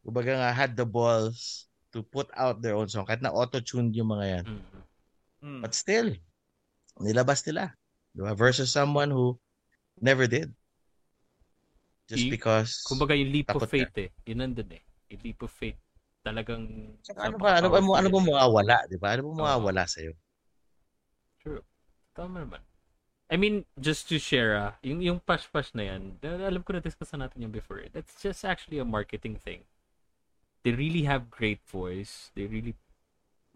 kumbaga 0.04 0.36
nga 0.36 0.52
had 0.52 0.76
the 0.76 0.84
balls 0.84 1.64
to 1.96 2.04
put 2.04 2.28
out 2.36 2.60
their 2.60 2.76
own 2.76 2.92
song. 2.92 3.08
Kahit 3.08 3.24
na 3.24 3.32
auto-tuned 3.32 3.96
yung 3.96 4.12
mga 4.12 4.26
yan. 4.28 4.44
Mm. 4.44 4.62
Mm. 5.40 5.60
But 5.64 5.72
still, 5.72 6.12
nilabas 7.00 7.40
nila. 7.48 7.72
Diba? 8.12 8.36
Versus 8.36 8.68
someone 8.68 9.08
who 9.08 9.40
never 9.96 10.28
did. 10.28 10.52
Just 12.04 12.28
Y- 12.28 12.36
because... 12.36 12.84
Kumbaga 12.84 13.16
yung 13.16 13.32
leap 13.32 13.48
of 13.48 13.64
Takot 13.64 13.64
ka. 13.64 13.72
faith 13.72 13.96
eh. 13.96 14.10
Yun 14.28 14.44
nandun 14.44 14.76
eh. 14.76 14.84
Yung 15.08 15.22
leap 15.24 15.40
of 15.40 15.52
faith. 15.56 15.80
Talagang 16.20 16.68
Tsaka 17.00 17.32
ano 17.32 17.40
ba, 17.40 17.56
ano 17.56 17.72
ba, 17.72 17.80
ano, 17.80 17.96
ano 17.96 18.08
ba 18.12 18.20
mawawala, 18.20 18.76
di 18.92 19.00
ba? 19.00 19.16
Ano 19.16 19.32
ba 19.32 19.40
mawawala 19.40 19.88
sa'yo? 19.88 20.12
True. 21.40 21.64
Tama 22.12 22.44
naman. 22.44 22.60
I 23.32 23.40
mean, 23.40 23.64
just 23.80 24.08
to 24.12 24.20
share, 24.20 24.52
ah, 24.52 24.72
yung, 24.84 25.00
yung 25.00 25.18
pash-pash 25.18 25.72
na 25.72 25.88
yan, 25.96 26.20
alam 26.20 26.60
ko 26.60 26.76
na-discuss 26.76 27.16
na 27.16 27.24
natin 27.24 27.48
yung 27.48 27.54
before. 27.54 27.80
eh. 27.80 27.88
That's 27.88 28.20
just 28.20 28.44
actually 28.44 28.76
a 28.76 28.84
marketing 28.84 29.40
thing. 29.40 29.64
They 30.62 30.76
really 30.76 31.08
have 31.08 31.32
great 31.32 31.64
voice. 31.64 32.28
They 32.36 32.44
really, 32.44 32.76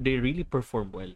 they 0.01 0.17
really 0.17 0.49
perform 0.49 0.97
well. 0.97 1.13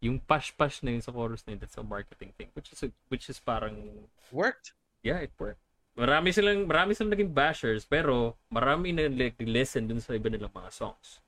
Yung 0.00 0.16
pash-pash 0.24 0.80
na 0.80 0.96
yun 0.96 1.04
sa 1.04 1.12
chorus 1.12 1.44
na 1.44 1.52
yun, 1.52 1.60
that's 1.60 1.76
a 1.76 1.84
marketing 1.84 2.32
thing. 2.40 2.48
Which 2.56 2.72
is, 2.72 2.80
a, 2.82 2.88
which 3.12 3.28
is 3.28 3.36
parang, 3.36 4.08
Worked. 4.32 4.72
yeah, 5.04 5.20
it 5.20 5.36
worked. 5.36 5.60
Marami 5.98 6.32
silang, 6.32 6.64
marami 6.64 6.96
silang 6.96 7.12
naging 7.12 7.34
bashers, 7.34 7.84
pero 7.84 8.38
marami 8.48 8.94
na 8.96 9.10
listen 9.44 9.90
dun 9.90 10.00
sa 10.00 10.14
iba 10.16 10.30
nilang 10.32 10.54
mga 10.54 10.70
songs. 10.72 11.20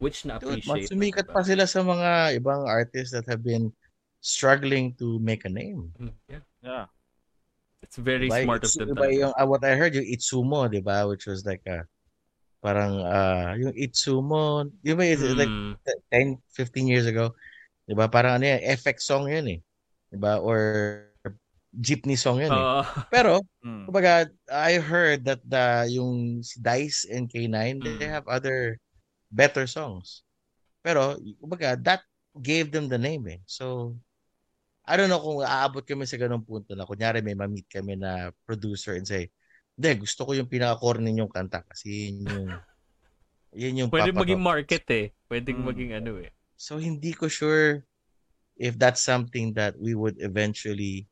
Which 0.00 0.24
Dude, 0.26 0.34
na-appreciate. 0.34 0.66
mas 0.66 0.90
sumikat 0.90 1.26
pa 1.30 1.44
iba. 1.44 1.46
sila 1.46 1.64
sa 1.70 1.84
mga 1.86 2.40
ibang 2.40 2.66
artists 2.66 3.12
that 3.14 3.28
have 3.30 3.44
been 3.46 3.70
struggling 4.20 4.94
to 4.98 5.18
make 5.18 5.44
a 5.44 5.52
name. 5.52 5.92
Mm, 5.98 6.12
Yeah. 6.28 6.44
Yeah. 6.62 6.86
It's 7.82 7.96
very 7.96 8.28
Diba, 8.28 8.42
smart 8.42 8.62
of 8.66 8.70
Itsu- 8.70 8.78
them. 8.84 8.88
diba, 8.92 9.06
talaga. 9.06 9.20
yung, 9.22 9.32
uh, 9.38 9.46
what 9.46 9.62
I 9.64 9.72
heard, 9.78 9.94
yung 9.94 10.08
Itsumo, 10.10 10.66
di 10.68 10.82
ba? 10.82 11.06
Which 11.06 11.26
was 11.30 11.46
like 11.46 11.62
a, 11.70 11.86
parang, 12.60 12.98
uh, 13.06 13.54
yung 13.54 13.72
Itsumo, 13.78 14.66
yung 14.82 14.98
ba, 14.98 15.04
it's 15.06 15.22
like 15.22 15.48
Mm. 15.48 15.78
10, 16.10 16.42
15 16.50 16.86
years 16.90 17.06
ago. 17.06 17.32
Di 17.86 17.94
ba? 17.94 18.10
Parang 18.10 18.36
ano 18.36 18.44
yan, 18.44 18.60
FX 18.66 19.06
song 19.06 19.30
yun 19.30 19.46
eh. 19.46 19.60
Di 20.10 20.18
ba? 20.18 20.42
Or 20.42 21.06
jeepney 21.70 22.18
song 22.18 22.42
yun 22.42 22.50
eh. 22.50 22.58
Oo. 22.58 22.82
Pero, 23.14 23.32
Mm. 23.62 23.86
kumbaga, 23.86 24.26
I 24.50 24.82
heard 24.82 25.22
that 25.24 25.40
the, 25.46 25.86
yung 25.88 26.42
Dice 26.58 27.06
and 27.06 27.30
K9, 27.30 27.78
they 27.80 28.04
Mm. 28.04 28.10
have 28.10 28.26
other 28.26 28.76
better 29.30 29.70
songs. 29.70 30.26
Pero, 30.82 31.14
kumbaga, 31.38 31.78
that 31.78 32.02
gave 32.42 32.74
them 32.74 32.90
the 32.90 32.98
name 32.98 33.28
eh. 33.30 33.40
So, 33.46 33.94
I 34.88 34.96
don't 34.96 35.12
know 35.12 35.20
kung 35.20 35.44
aabot 35.44 35.84
kami 35.84 36.08
sa 36.08 36.16
ganung 36.16 36.40
punto 36.40 36.72
na 36.72 36.88
kunyari 36.88 37.20
may 37.20 37.36
ma-meet 37.36 37.68
kami 37.68 38.00
na 38.00 38.32
producer 38.48 38.96
and 38.96 39.04
say, 39.04 39.28
hindi, 39.76 40.00
gusto 40.00 40.24
ko 40.24 40.32
yung 40.32 40.48
pinaka-corny 40.48 41.12
yung 41.12 41.28
kanta 41.28 41.60
kasi 41.60 42.08
yun 42.08 42.24
yung 42.24 42.48
yun 43.60 43.78
yung 43.84 43.90
Pwede 43.92 44.08
papatok." 44.16 44.24
maging 44.24 44.42
market 44.42 44.84
eh. 44.88 45.06
Pwedeng 45.28 45.60
Mm. 45.60 45.66
maging 45.68 45.90
ano 45.92 46.12
eh. 46.24 46.32
So 46.56 46.80
hindi 46.80 47.12
ko 47.12 47.28
sure 47.28 47.84
if 48.56 48.80
that's 48.80 49.04
something 49.04 49.52
that 49.60 49.76
we 49.76 49.92
would 49.92 50.16
eventually 50.24 51.04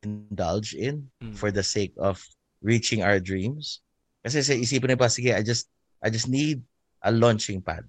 indulge 0.00 0.72
in 0.72 1.12
Mm. 1.20 1.36
for 1.36 1.52
the 1.52 1.62
sake 1.62 1.92
of 2.00 2.24
reaching 2.64 3.04
our 3.04 3.20
dreams. 3.20 3.84
Kasi 4.24 4.40
sa 4.40 4.56
isipin 4.56 4.96
pa, 4.96 5.12
sige, 5.12 5.36
I 5.36 5.44
just 5.44 5.68
I 6.00 6.08
just 6.08 6.32
need 6.32 6.64
a 7.04 7.12
launching 7.12 7.60
pad. 7.60 7.84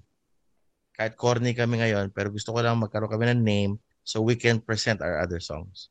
Kahit 0.95 1.15
corny 1.15 1.55
kami 1.55 1.79
ngayon, 1.79 2.11
pero 2.11 2.27
gusto 2.27 2.51
ko 2.51 2.59
lang 2.59 2.75
magkaroon 2.79 3.11
kami 3.11 3.31
ng 3.31 3.43
name 3.43 3.73
so 4.05 4.21
we 4.21 4.37
can 4.37 4.61
present 4.61 5.01
our 5.01 5.17
other 5.17 5.41
songs. 5.41 5.89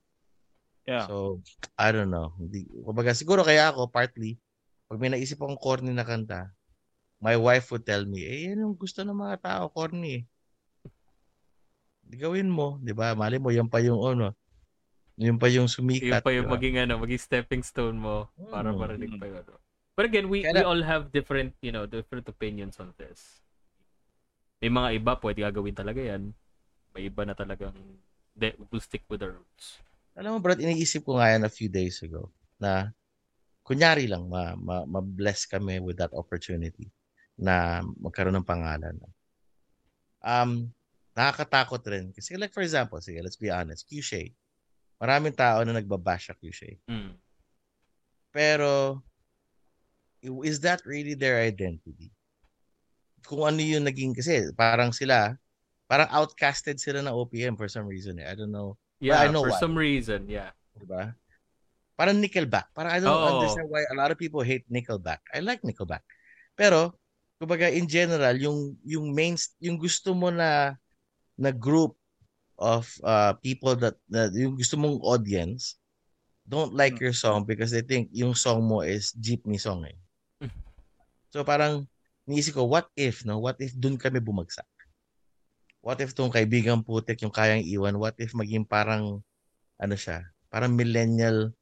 Yeah. 0.86 1.11
So, 1.11 1.43
I 1.74 1.91
don't 1.91 2.15
know. 2.15 2.32
Hindi, 2.39 2.70
kumbaga, 2.86 3.11
siguro 3.12 3.43
kaya 3.43 3.74
ako, 3.74 3.91
partly, 3.91 4.39
pag 4.86 5.01
may 5.03 5.11
naisip 5.11 5.43
akong 5.43 5.59
corny 5.59 5.91
na 5.91 6.07
kanta, 6.07 6.55
my 7.19 7.35
wife 7.35 7.73
would 7.74 7.82
tell 7.82 8.07
me, 8.07 8.23
eh, 8.23 8.53
yan 8.53 8.62
yung 8.62 8.77
gusto 8.78 9.03
ng 9.03 9.16
mga 9.16 9.36
tao, 9.43 9.66
corny. 9.73 10.23
eh." 10.23 10.23
Di 12.05 12.20
gawin 12.20 12.53
mo, 12.53 12.78
di 12.78 12.93
ba? 12.93 13.16
Mali 13.16 13.41
mo, 13.41 13.49
yan 13.49 13.66
pa 13.66 13.81
yung 13.81 13.99
ano, 13.99 14.36
yun 15.16 15.41
pa 15.41 15.49
yung 15.49 15.66
Yung 15.66 15.73
sumikat. 15.73 16.20
pa 16.20 16.31
yung 16.31 16.47
di 16.47 16.51
ba? 16.53 16.55
maging 16.55 16.77
ano, 16.85 16.95
maging 17.01 17.23
stepping 17.23 17.65
stone 17.65 17.97
mo 17.97 18.28
para 18.53 18.70
Mm. 18.70 18.78
marinig 18.78 19.11
pa 19.19 19.27
yun. 19.27 19.41
ano. 19.41 19.57
But 19.97 20.11
again, 20.11 20.27
we, 20.28 20.43
Kaya- 20.45 20.62
we 20.62 20.66
all 20.66 20.82
have 20.85 21.09
different, 21.15 21.55
you 21.62 21.70
know, 21.73 21.86
different 21.86 22.27
opinions 22.28 22.77
on 22.77 22.93
this. 23.01 23.41
May 24.61 24.69
mga 24.69 25.01
iba, 25.01 25.12
pwede 25.16 25.47
gagawin 25.47 25.74
talaga 25.74 26.03
yan. 26.03 26.35
May 26.95 27.11
iba 27.11 27.27
na 27.27 27.35
talagang 27.35 27.75
de, 28.39 28.55
will 28.71 28.81
stick 28.81 29.03
with 29.11 29.21
the 29.21 29.35
roots. 29.35 29.83
Alam 30.15 30.39
mo, 30.39 30.39
Brad, 30.39 30.62
iniisip 30.62 31.03
ko 31.03 31.19
nga 31.19 31.35
yan 31.35 31.43
a 31.43 31.51
few 31.51 31.66
days 31.66 31.99
ago 32.07 32.31
na 32.62 32.95
kunyari 33.66 34.07
lang, 34.07 34.31
ma, 34.31 34.55
ma, 34.55 34.87
ma-bless 34.87 35.51
kami 35.51 35.83
with 35.83 35.99
that 35.99 36.15
opportunity 36.15 36.87
na 37.35 37.83
magkaroon 37.99 38.39
ng 38.39 38.47
pangalan. 38.47 38.95
Um, 40.23 40.71
nakakatakot 41.19 41.83
rin. 41.91 42.15
Kasi 42.15 42.39
like 42.39 42.55
for 42.55 42.62
example, 42.62 43.03
sige, 43.03 43.19
let's 43.19 43.39
be 43.39 43.51
honest, 43.51 43.91
Qshay. 43.91 44.31
Maraming 45.03 45.35
tao 45.35 45.66
na 45.66 45.75
nagbabash 45.75 46.31
sa 46.31 46.39
Qshay. 46.39 46.79
Mm. 46.87 47.19
Pero, 48.31 49.03
is 50.47 50.62
that 50.62 50.83
really 50.87 51.19
their 51.19 51.43
identity? 51.43 52.15
Kung 53.27 53.43
ano 53.47 53.59
yung 53.59 53.87
naging, 53.87 54.15
kasi 54.15 54.55
parang 54.55 54.95
sila, 54.95 55.35
parang 55.85 56.09
outcasted 56.11 56.81
sila 56.81 57.05
ng 57.05 57.12
OPM 57.12 57.55
for 57.56 57.69
some 57.69 57.85
reason. 57.85 58.19
Eh. 58.20 58.27
I 58.27 58.35
don't 58.35 58.52
know. 58.52 58.77
Yeah, 59.01 59.20
I 59.20 59.28
know 59.28 59.44
for 59.44 59.52
why. 59.52 59.61
some 59.61 59.77
reason, 59.77 60.24
yeah. 60.28 60.51
Diba? 60.74 61.12
Parang 61.94 62.19
Nickelback. 62.19 62.73
Parang 62.74 62.93
I 62.93 62.98
don't 62.98 63.12
Oo. 63.15 63.39
understand 63.39 63.69
why 63.70 63.85
a 63.86 63.97
lot 63.97 64.11
of 64.11 64.19
people 64.19 64.40
hate 64.43 64.65
Nickelback. 64.66 65.23
I 65.31 65.44
like 65.44 65.62
Nickelback. 65.62 66.02
Pero, 66.56 66.97
kumbaga 67.39 67.69
in 67.70 67.86
general, 67.86 68.35
yung 68.35 68.74
yung 68.82 69.12
main 69.15 69.36
yung 69.62 69.77
gusto 69.78 70.15
mo 70.16 70.32
na 70.32 70.74
na 71.39 71.51
group 71.51 71.94
of 72.59 72.86
uh, 73.02 73.35
people 73.43 73.74
that, 73.74 73.98
that 74.06 74.31
yung 74.35 74.55
gusto 74.55 74.78
mong 74.78 75.02
audience 75.02 75.78
don't 76.47 76.70
like 76.77 76.94
Hmm. 76.98 77.11
your 77.11 77.16
song 77.16 77.43
because 77.43 77.74
they 77.74 77.82
think 77.82 78.06
yung 78.15 78.35
song 78.36 78.62
mo 78.62 78.85
is 78.86 79.11
jeepney 79.19 79.59
song 79.59 79.82
eh. 79.86 79.98
So 81.35 81.43
parang 81.43 81.90
niisip 82.31 82.55
ko, 82.55 82.62
what 82.70 82.86
if, 82.94 83.27
no? 83.27 83.43
What 83.43 83.59
if 83.59 83.74
dun 83.74 83.98
kami 83.98 84.23
bumagsak? 84.23 84.66
What 85.85 86.01
if 86.01 86.16
tong 86.16 86.32
kaibigang 86.32 86.81
putik 86.81 87.20
yung 87.20 87.31
kayang 87.35 87.61
iwan? 87.61 88.01
What 88.01 88.16
if 88.16 88.32
maging 88.32 88.65
parang, 88.65 89.20
ano 89.77 89.94
siya, 90.01 90.24
parang 90.48 90.73
millennial 90.73 91.52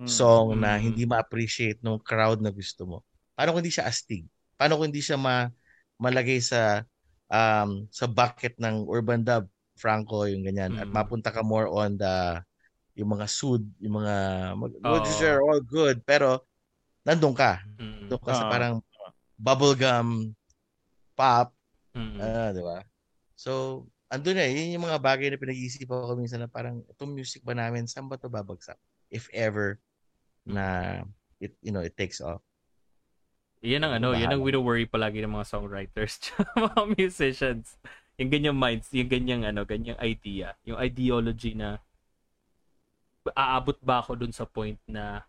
Mm. 0.00 0.08
song 0.08 0.56
na 0.56 0.80
Mm. 0.80 0.82
hindi 0.88 1.04
ma-appreciate 1.04 1.84
ng 1.84 2.00
crowd 2.00 2.40
na 2.40 2.48
gusto 2.48 2.88
mo? 2.88 2.98
Paano 3.36 3.52
kung 3.52 3.60
hindi 3.60 3.74
siya 3.76 3.84
astig? 3.84 4.24
Paano 4.56 4.80
kung 4.80 4.88
hindi 4.88 5.04
siya 5.04 5.20
ma 5.20 5.52
malagay 6.00 6.40
sa 6.40 6.80
um, 7.28 7.84
sa 7.92 8.08
bucket 8.08 8.56
ng 8.56 8.88
urban 8.88 9.20
dub, 9.20 9.44
Franco, 9.76 10.24
yung 10.24 10.48
ganyan. 10.48 10.72
At 10.80 10.88
Mm. 10.88 10.94
mapunta 10.96 11.28
ka 11.28 11.44
more 11.44 11.68
on 11.68 12.00
the, 12.00 12.40
yung 12.96 13.12
mga 13.20 13.28
sud, 13.28 13.68
yung 13.84 14.00
mga, 14.00 14.14
mag, 14.56 14.72
Oo. 14.80 14.92
which 14.96 15.20
are 15.20 15.44
all 15.44 15.60
good, 15.60 16.00
pero 16.08 16.40
nandun 17.04 17.36
ka. 17.36 17.60
Mm, 17.76 18.08
Nandun 18.08 18.22
ka 18.24 18.32
sa 18.32 18.46
Ah. 18.48 18.50
parang 18.50 18.74
bubblegum 19.36 20.32
pop, 21.12 21.52
mm, 21.92 22.16
ah, 22.16 22.50
di 22.54 22.62
ba? 22.64 22.80
So, 23.38 23.86
andun 24.10 24.34
na, 24.34 24.50
yun 24.50 24.74
yung 24.74 24.90
mga 24.90 24.98
bagay 24.98 25.30
na 25.30 25.38
pinag-iisipan 25.38 26.10
ko 26.10 26.18
minsan 26.18 26.42
na 26.42 26.50
parang, 26.50 26.82
itong 26.90 27.14
music 27.14 27.46
ba 27.46 27.54
namin, 27.54 27.86
saan 27.86 28.10
ba 28.10 28.18
to 28.18 28.26
babagsak? 28.26 28.74
If 29.14 29.30
ever 29.30 29.78
na 30.42 30.98
it, 31.38 31.54
you 31.62 31.70
know, 31.70 31.84
it 31.86 31.94
takes 31.94 32.18
off. 32.18 32.42
Yan 33.62 33.86
ang 33.86 34.02
ano, 34.02 34.14
yan 34.14 34.34
ang 34.34 34.42
Bahala. 34.42 34.58
wino-worry 34.58 34.86
palagi 34.90 35.22
ng 35.22 35.34
mga 35.34 35.46
songwriters 35.50 36.18
mga 36.66 36.82
musicians. 36.98 37.78
Yung 38.18 38.30
ganyang 38.30 38.58
minds, 38.58 38.90
yung 38.90 39.10
ganyang 39.10 39.46
ano, 39.46 39.62
ganyang 39.62 39.98
idea, 40.02 40.58
yung 40.66 40.78
ideology 40.78 41.54
na 41.54 41.78
aabot 43.36 43.76
ba 43.84 44.00
ako 44.00 44.18
dun 44.18 44.32
sa 44.32 44.48
point 44.48 44.80
na 44.88 45.22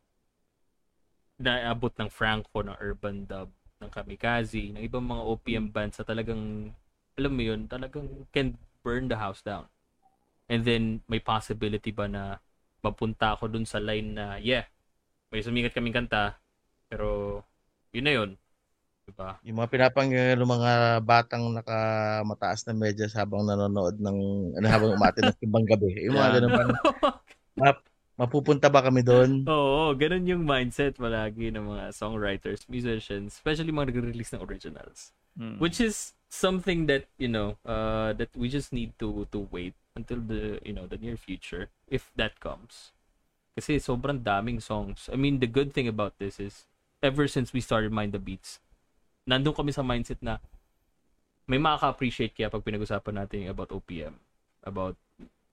naabot 1.39 1.91
ng 1.95 2.09
Franco, 2.11 2.63
ng 2.63 2.75
Urban 2.79 3.23
Dub, 3.23 3.49
ng 3.79 3.91
Kamikaze, 3.91 4.75
ng 4.75 4.83
ibang 4.83 5.03
mga 5.03 5.23
OPM 5.23 5.67
bands 5.71 5.99
sa 5.99 6.05
talagang, 6.07 6.71
alam 7.19 7.35
mo 7.35 7.43
yun, 7.43 7.67
talagang 7.67 8.07
can 8.31 8.55
burn 8.79 9.11
the 9.11 9.19
house 9.19 9.43
down. 9.43 9.67
And 10.47 10.63
then, 10.63 11.03
may 11.05 11.19
possibility 11.19 11.91
ba 11.91 12.07
na 12.07 12.39
mapunta 12.79 13.35
ako 13.35 13.51
dun 13.51 13.67
sa 13.67 13.77
line 13.77 14.15
na, 14.15 14.39
yeah, 14.39 14.65
may 15.29 15.43
sumikat 15.43 15.75
kaming 15.75 15.93
kanta, 15.93 16.39
pero 16.87 17.41
yun 17.91 18.05
na 18.07 18.13
yun. 18.15 18.29
Diba? 19.09 19.41
Yung 19.41 19.57
mga 19.57 19.69
pinapanggalan 19.73 20.37
ng 20.37 20.53
mga 20.53 20.71
batang 21.01 21.43
nakamataas 21.49 22.61
na 22.69 22.77
medyas 22.77 23.17
habang 23.17 23.41
nanonood 23.41 23.97
ng 23.97 24.17
ano 24.61 24.65
habang 24.69 24.93
umati 24.93 25.25
ng 25.25 25.33
simbang 25.41 25.65
gabi. 25.65 25.97
Yung 26.05 26.13
mga 26.13 26.29
Yeah. 26.29 26.35
ganun 26.37 26.53
parang 26.57 26.77
mapupunta 28.19 28.67
ba 28.69 28.85
kami 28.85 29.01
doon? 29.01 29.49
Oo, 29.49 29.97
ganun 29.97 30.29
yung 30.29 30.43
mindset 30.45 31.01
palagi 31.01 31.49
ng 31.49 31.65
mga 31.65 31.89
songwriters, 31.95 32.69
musicians, 32.69 33.33
especially 33.41 33.73
mga 33.73 33.89
nagre-release 33.89 34.37
ng 34.37 34.45
originals. 34.45 35.15
Mm. 35.39 35.57
Which 35.57 35.81
is 35.81 36.13
something 36.29 36.85
that, 36.85 37.09
you 37.17 37.27
know, 37.27 37.57
uh, 37.65 38.13
that 38.13 38.29
we 38.37 38.47
just 38.47 38.71
need 38.71 38.93
to 39.01 39.27
to 39.33 39.49
wait 39.49 39.73
until 39.97 40.21
the, 40.21 40.61
you 40.63 40.71
know, 40.71 40.85
the 40.85 41.01
near 41.01 41.17
future 41.17 41.73
if 41.89 42.13
that 42.15 42.39
comes. 42.39 42.93
Kasi 43.57 43.81
sobrang 43.81 44.21
daming 44.21 44.61
songs. 44.61 45.09
I 45.11 45.17
mean, 45.17 45.41
the 45.41 45.49
good 45.49 45.73
thing 45.73 45.89
about 45.89 46.15
this 46.21 46.39
is 46.39 46.69
ever 47.01 47.27
since 47.27 47.51
we 47.51 47.59
started 47.59 47.91
Mind 47.91 48.13
the 48.13 48.21
Beats, 48.21 48.61
nandun 49.27 49.57
kami 49.57 49.73
sa 49.73 49.83
mindset 49.83 50.21
na 50.21 50.39
may 51.49 51.57
makaka-appreciate 51.57 52.37
kaya 52.37 52.53
pag 52.53 52.61
pinag-usapan 52.61 53.25
natin 53.25 53.49
about 53.49 53.73
OPM, 53.73 54.13
about 54.61 54.93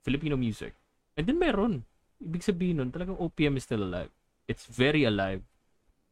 Filipino 0.05 0.37
music. 0.37 0.77
And 1.17 1.25
then 1.25 1.41
meron. 1.41 1.89
Ibig 2.21 2.45
sabihin 2.45 2.85
nun, 2.85 2.93
talagang 2.93 3.17
OPM 3.17 3.57
is 3.57 3.65
still 3.65 3.81
alive. 3.81 4.13
It's 4.45 4.69
very 4.69 5.09
alive. 5.09 5.41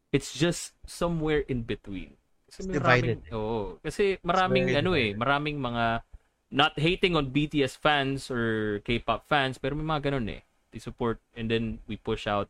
It's 0.09 0.33
just 0.33 0.73
somewhere 0.89 1.45
in 1.47 1.69
between. 1.69 2.17
Kasi 2.55 2.63
It's 2.63 2.71
may 2.71 2.79
divided. 2.79 3.19
maraming- 3.27 3.35
Oo. 3.35 3.83
Kasi 3.83 4.05
maraming 4.23 4.67
ano 4.79 4.91
eh, 4.95 5.11
maraming 5.11 5.59
mga 5.59 6.07
not 6.55 6.79
hating 6.79 7.19
on 7.19 7.35
BTS 7.35 7.75
fans 7.75 8.31
or 8.31 8.79
K-pop 8.87 9.27
fans, 9.27 9.59
pero 9.59 9.75
may 9.75 9.83
mga 9.83 10.15
ganun 10.15 10.31
eh. 10.31 10.47
They 10.71 10.79
support 10.79 11.19
and 11.35 11.51
then 11.51 11.83
we 11.91 11.99
push 11.99 12.31
out 12.31 12.47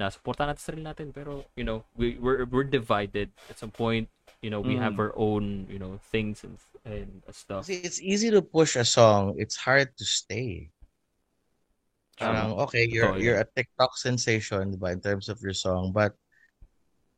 na 0.00 0.08
supportan 0.08 0.48
natin 0.48 0.60
sarili 0.64 0.84
natin 0.84 1.08
pero 1.08 1.44
you 1.52 1.64
know 1.64 1.84
we 1.96 2.16
we're, 2.16 2.44
we're 2.48 2.68
divided 2.68 3.32
at 3.48 3.56
some 3.56 3.72
point 3.72 4.08
you 4.44 4.52
know 4.52 4.60
we 4.60 4.76
Mm. 4.76 4.84
have 4.84 4.96
our 4.96 5.12
own 5.16 5.64
you 5.72 5.80
know 5.80 5.96
things 6.12 6.44
and 6.44 6.60
and 6.84 7.24
stuff 7.32 7.64
Kasi 7.64 7.80
it's 7.80 7.96
easy 8.00 8.28
to 8.28 8.40
push 8.40 8.76
a 8.76 8.84
song. 8.84 9.36
It's 9.36 9.56
hard 9.56 9.92
to 9.96 10.04
stay. 10.04 10.68
Parang, 12.16 12.56
okay, 12.64 12.88
you're 12.88 13.16
you're 13.20 13.36
a 13.36 13.44
TikTok 13.44 13.96
sensation, 14.00 14.72
di 14.72 14.78
ba, 14.80 14.88
in 14.88 15.00
terms 15.04 15.28
of 15.28 15.36
your 15.44 15.52
song. 15.52 15.92
But, 15.92 16.16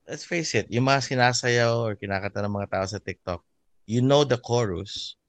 let's 0.08 0.24
face 0.24 0.56
it, 0.56 0.64
yung 0.72 0.88
mga 0.88 1.04
sinasayaw 1.04 1.84
or 1.84 1.92
kinakanta 1.92 2.40
ng 2.40 2.56
mga 2.56 2.70
tao 2.72 2.86
sa 2.88 2.96
TikTok, 2.96 3.44
you 3.84 4.00
know 4.00 4.24
the 4.24 4.40
chorus, 4.40 5.20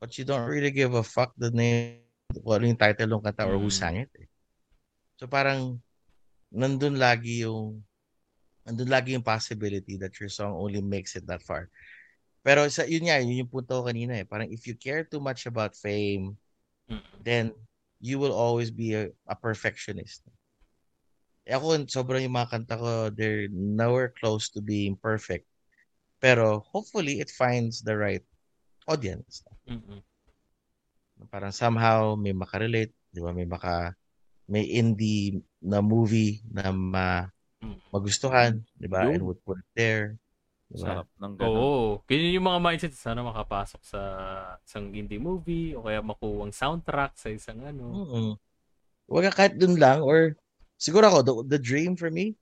but 0.00 0.16
you 0.16 0.24
don't 0.24 0.48
really 0.48 0.72
give 0.72 0.96
a 0.96 1.04
fuck 1.04 1.36
the 1.36 1.52
name, 1.52 2.00
kung 2.32 2.56
ano 2.56 2.64
yung 2.72 2.80
title 2.80 3.12
ng 3.12 3.20
kanta 3.22 3.44
or 3.44 3.60
who 3.60 3.68
Mm. 3.68 3.76
sang 3.76 3.96
it. 4.00 4.10
Eh. 4.16 4.28
So 5.20 5.28
parang, 5.28 5.84
nandun 6.48 6.96
lagi 6.96 7.44
yung, 7.44 7.84
nandun 8.64 8.88
lagi 8.88 9.12
yung 9.12 9.24
possibility 9.24 10.00
that 10.00 10.16
your 10.16 10.32
song 10.32 10.56
only 10.56 10.80
makes 10.80 11.12
it 11.14 11.28
that 11.28 11.44
far. 11.44 11.68
Pero 12.40 12.64
sa 12.72 12.88
yun 12.88 13.04
nga, 13.04 13.20
yun 13.20 13.44
yung 13.44 13.52
punto 13.52 13.76
ko 13.76 13.84
kanina 13.84 14.16
eh. 14.16 14.24
Parang 14.24 14.48
if 14.48 14.64
you 14.64 14.72
care 14.78 15.04
too 15.04 15.20
much 15.20 15.44
about 15.44 15.76
fame, 15.76 16.34
Mm. 16.86 17.02
then 17.18 17.44
you 17.98 18.14
will 18.14 18.30
always 18.30 18.70
be 18.70 18.94
a, 18.94 19.10
a 19.26 19.34
perfectionist. 19.34 20.22
Eh 21.46 21.54
ako, 21.54 21.86
sobrang 21.86 22.26
yung 22.26 22.34
mga 22.34 22.50
kanta 22.50 22.74
ko, 22.74 22.90
they're 23.14 23.46
nowhere 23.54 24.10
close 24.10 24.50
to 24.50 24.58
being 24.58 24.98
perfect. 24.98 25.46
Pero 26.18 26.66
hopefully 26.74 27.22
it 27.22 27.30
finds 27.30 27.86
the 27.86 27.94
right 27.94 28.26
audience. 28.90 29.46
Mm-mm. 29.70 30.02
Parang 31.30 31.54
somehow 31.54 32.18
may 32.18 32.34
makarelate, 32.34 32.90
di 33.14 33.22
ba? 33.22 33.30
May 33.30 33.46
maka 33.46 33.94
may 34.50 34.66
indie 34.66 35.38
na 35.62 35.78
movie 35.78 36.42
na 36.50 36.74
ma, 36.74 37.30
magustuhan, 37.94 38.62
di 38.74 38.90
ba? 38.90 39.06
And 39.06 39.22
would 39.22 39.38
put 39.46 39.62
it 39.62 39.70
there. 39.78 40.18
Di 40.66 40.82
ba? 40.82 41.02
Sarap 41.02 41.08
ng 41.14 41.34
ganun. 41.38 41.54
Oo. 41.62 42.02
Ganyan 42.10 42.36
yung 42.42 42.48
mga 42.50 42.62
mindset. 42.62 42.94
Sana 42.98 43.22
makapasok 43.22 43.82
sa 43.86 44.00
isang 44.66 44.90
indie 44.94 45.22
movie 45.22 45.78
o 45.78 45.86
kaya 45.86 46.02
makuwang 46.02 46.50
soundtrack 46.50 47.14
sa 47.14 47.30
isang 47.30 47.62
ano. 47.62 47.86
Mm-mm. 48.02 48.28
Wag 49.06 49.30
ka 49.30 49.46
kahit 49.46 49.54
dun 49.54 49.78
lang 49.78 50.02
or 50.02 50.34
siguro 50.76 51.08
ako 51.08 51.18
the, 51.24 51.34
the 51.56 51.60
dream 51.60 51.96
for 51.96 52.08
me 52.12 52.36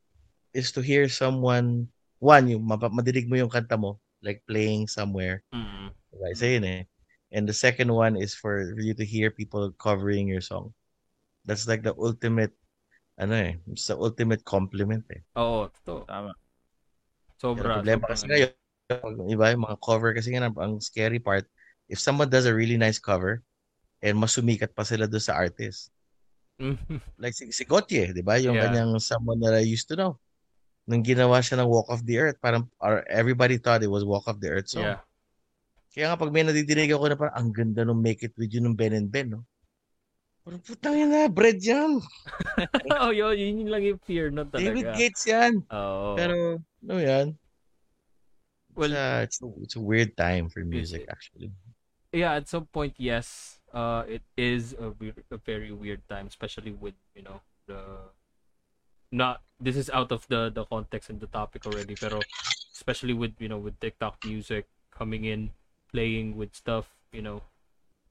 is 0.55 0.71
to 0.71 0.83
hear 0.83 1.07
someone 1.11 1.87
one 2.19 2.47
yung 2.51 2.63
madidig 2.67 3.27
mo 3.31 3.39
yung 3.39 3.51
kanta 3.51 3.79
mo 3.79 3.99
like 4.23 4.43
playing 4.47 4.87
somewhere 4.91 5.43
Mm. 5.55 5.95
diba? 6.11 6.27
Isa 6.35 6.47
yun 6.51 6.67
eh 6.67 6.83
and 7.31 7.47
the 7.47 7.55
second 7.55 7.91
one 7.91 8.19
is 8.19 8.35
for 8.35 8.75
you 8.79 8.95
to 8.95 9.07
hear 9.07 9.31
people 9.31 9.71
covering 9.79 10.27
your 10.27 10.43
song 10.43 10.75
that's 11.47 11.71
like 11.71 11.87
the 11.87 11.95
ultimate 11.95 12.51
ano 13.15 13.39
eh 13.39 13.53
it's 13.71 13.87
the 13.87 13.95
ultimate 13.95 14.43
compliment 14.43 15.07
eh 15.15 15.23
Oo, 15.39 15.71
totoo. 15.71 16.03
Tama. 16.11 16.35
Pero 17.55 17.71
Sobra. 17.71 17.79
problema 17.79 18.03
sobrang 18.03 18.11
kasi 18.19 18.25
ngayon 18.27 19.31
iba 19.31 19.45
yung 19.55 19.65
mga 19.71 19.79
cover 19.79 20.11
kasi 20.11 20.35
nga 20.35 20.51
ang, 20.51 20.57
ang 20.59 20.75
scary 20.83 21.23
part 21.23 21.47
if 21.87 22.03
someone 22.03 22.27
does 22.27 22.51
a 22.51 22.55
really 22.55 22.75
nice 22.75 22.99
cover 22.99 23.39
and 24.03 24.19
masumikat 24.19 24.75
pa 24.75 24.83
sila 24.83 25.07
doon 25.07 25.23
sa 25.23 25.39
artist 25.39 25.94
Mhm. 26.55 27.03
like 27.19 27.35
si, 27.35 27.51
si 27.51 27.67
Gotye, 27.67 28.15
di 28.15 28.23
ba? 28.23 28.39
Yung 28.39 28.55
Yeah. 28.55 28.71
kanyang 28.71 29.03
someone 29.03 29.43
that 29.43 29.59
I 29.59 29.67
used 29.67 29.91
to 29.91 29.99
know. 29.99 30.19
Nung 30.87 31.03
ginawa 31.03 31.41
siya 31.43 31.59
ng 31.59 31.67
Walk 31.67 31.89
of 31.91 32.05
the 32.07 32.21
Earth, 32.21 32.39
parang 32.39 32.71
or 32.79 33.03
everybody 33.11 33.57
thought 33.59 33.83
it 33.83 33.91
was 33.91 34.05
Walk 34.07 34.29
of 34.31 34.39
the 34.39 34.53
Earth 34.53 34.71
song. 34.71 34.87
yeah. 34.87 35.01
Kaya 35.91 36.11
nga 36.11 36.19
pag 36.21 36.31
may 36.35 36.43
nadidinig 36.47 36.91
ako 36.91 37.05
na 37.11 37.17
parang 37.19 37.37
ang 37.39 37.51
ganda 37.55 37.83
nung 37.83 38.03
Make 38.03 38.27
It 38.27 38.35
With 38.39 38.51
You 38.51 38.63
ng 38.63 38.75
Ben 38.75 38.95
and 38.95 39.11
Ben, 39.11 39.31
no? 39.31 39.43
Parang 40.45 40.61
putang 40.61 40.95
yan 40.95 41.09
na, 41.09 41.25
bread 41.31 41.57
yan. 41.59 42.03
oh, 43.01 43.11
yun, 43.15 43.33
yun 43.35 43.71
lang 43.71 43.81
yung 43.83 44.03
fear 44.03 44.29
David 44.29 44.51
talaga. 44.85 44.93
Gates 44.99 45.25
yan. 45.25 45.63
Oo. 45.73 46.15
Pero, 46.19 46.37
ano 46.85 46.95
yan? 47.01 47.27
Well, 48.75 48.91
Well, 48.91 49.23
it's, 49.23 49.39
a, 49.41 49.47
it's 49.63 49.77
a 49.79 49.83
weird 49.83 50.19
time 50.19 50.51
for 50.51 50.67
music, 50.67 51.07
actually. 51.09 51.55
yeah, 52.13 52.35
at 52.37 52.51
some 52.51 52.67
point, 52.67 52.93
yes, 52.99 53.59
uh, 53.75 54.07
it 54.07 54.23
is 54.39 54.73
a, 54.79 54.95
a 55.35 55.39
very 55.43 55.75
weird 55.75 56.01
time, 56.09 56.31
especially 56.31 56.73
with 56.73 56.95
you 57.15 57.23
know 57.27 57.43
the 57.67 57.83
not. 59.11 59.43
This 59.61 59.77
is 59.77 59.91
out 59.91 60.15
of 60.15 60.25
the 60.31 60.49
the 60.49 60.65
context 60.65 61.11
and 61.11 61.19
the 61.19 61.29
topic 61.29 61.67
already, 61.67 61.99
pero 61.99 62.23
especially 62.73 63.13
with 63.13 63.35
you 63.43 63.51
know 63.51 63.59
with 63.59 63.77
TikTok 63.83 64.23
music 64.25 64.71
coming 64.95 65.27
in, 65.27 65.51
playing 65.91 66.39
with 66.39 66.55
stuff, 66.55 66.95
you 67.11 67.21
know, 67.21 67.43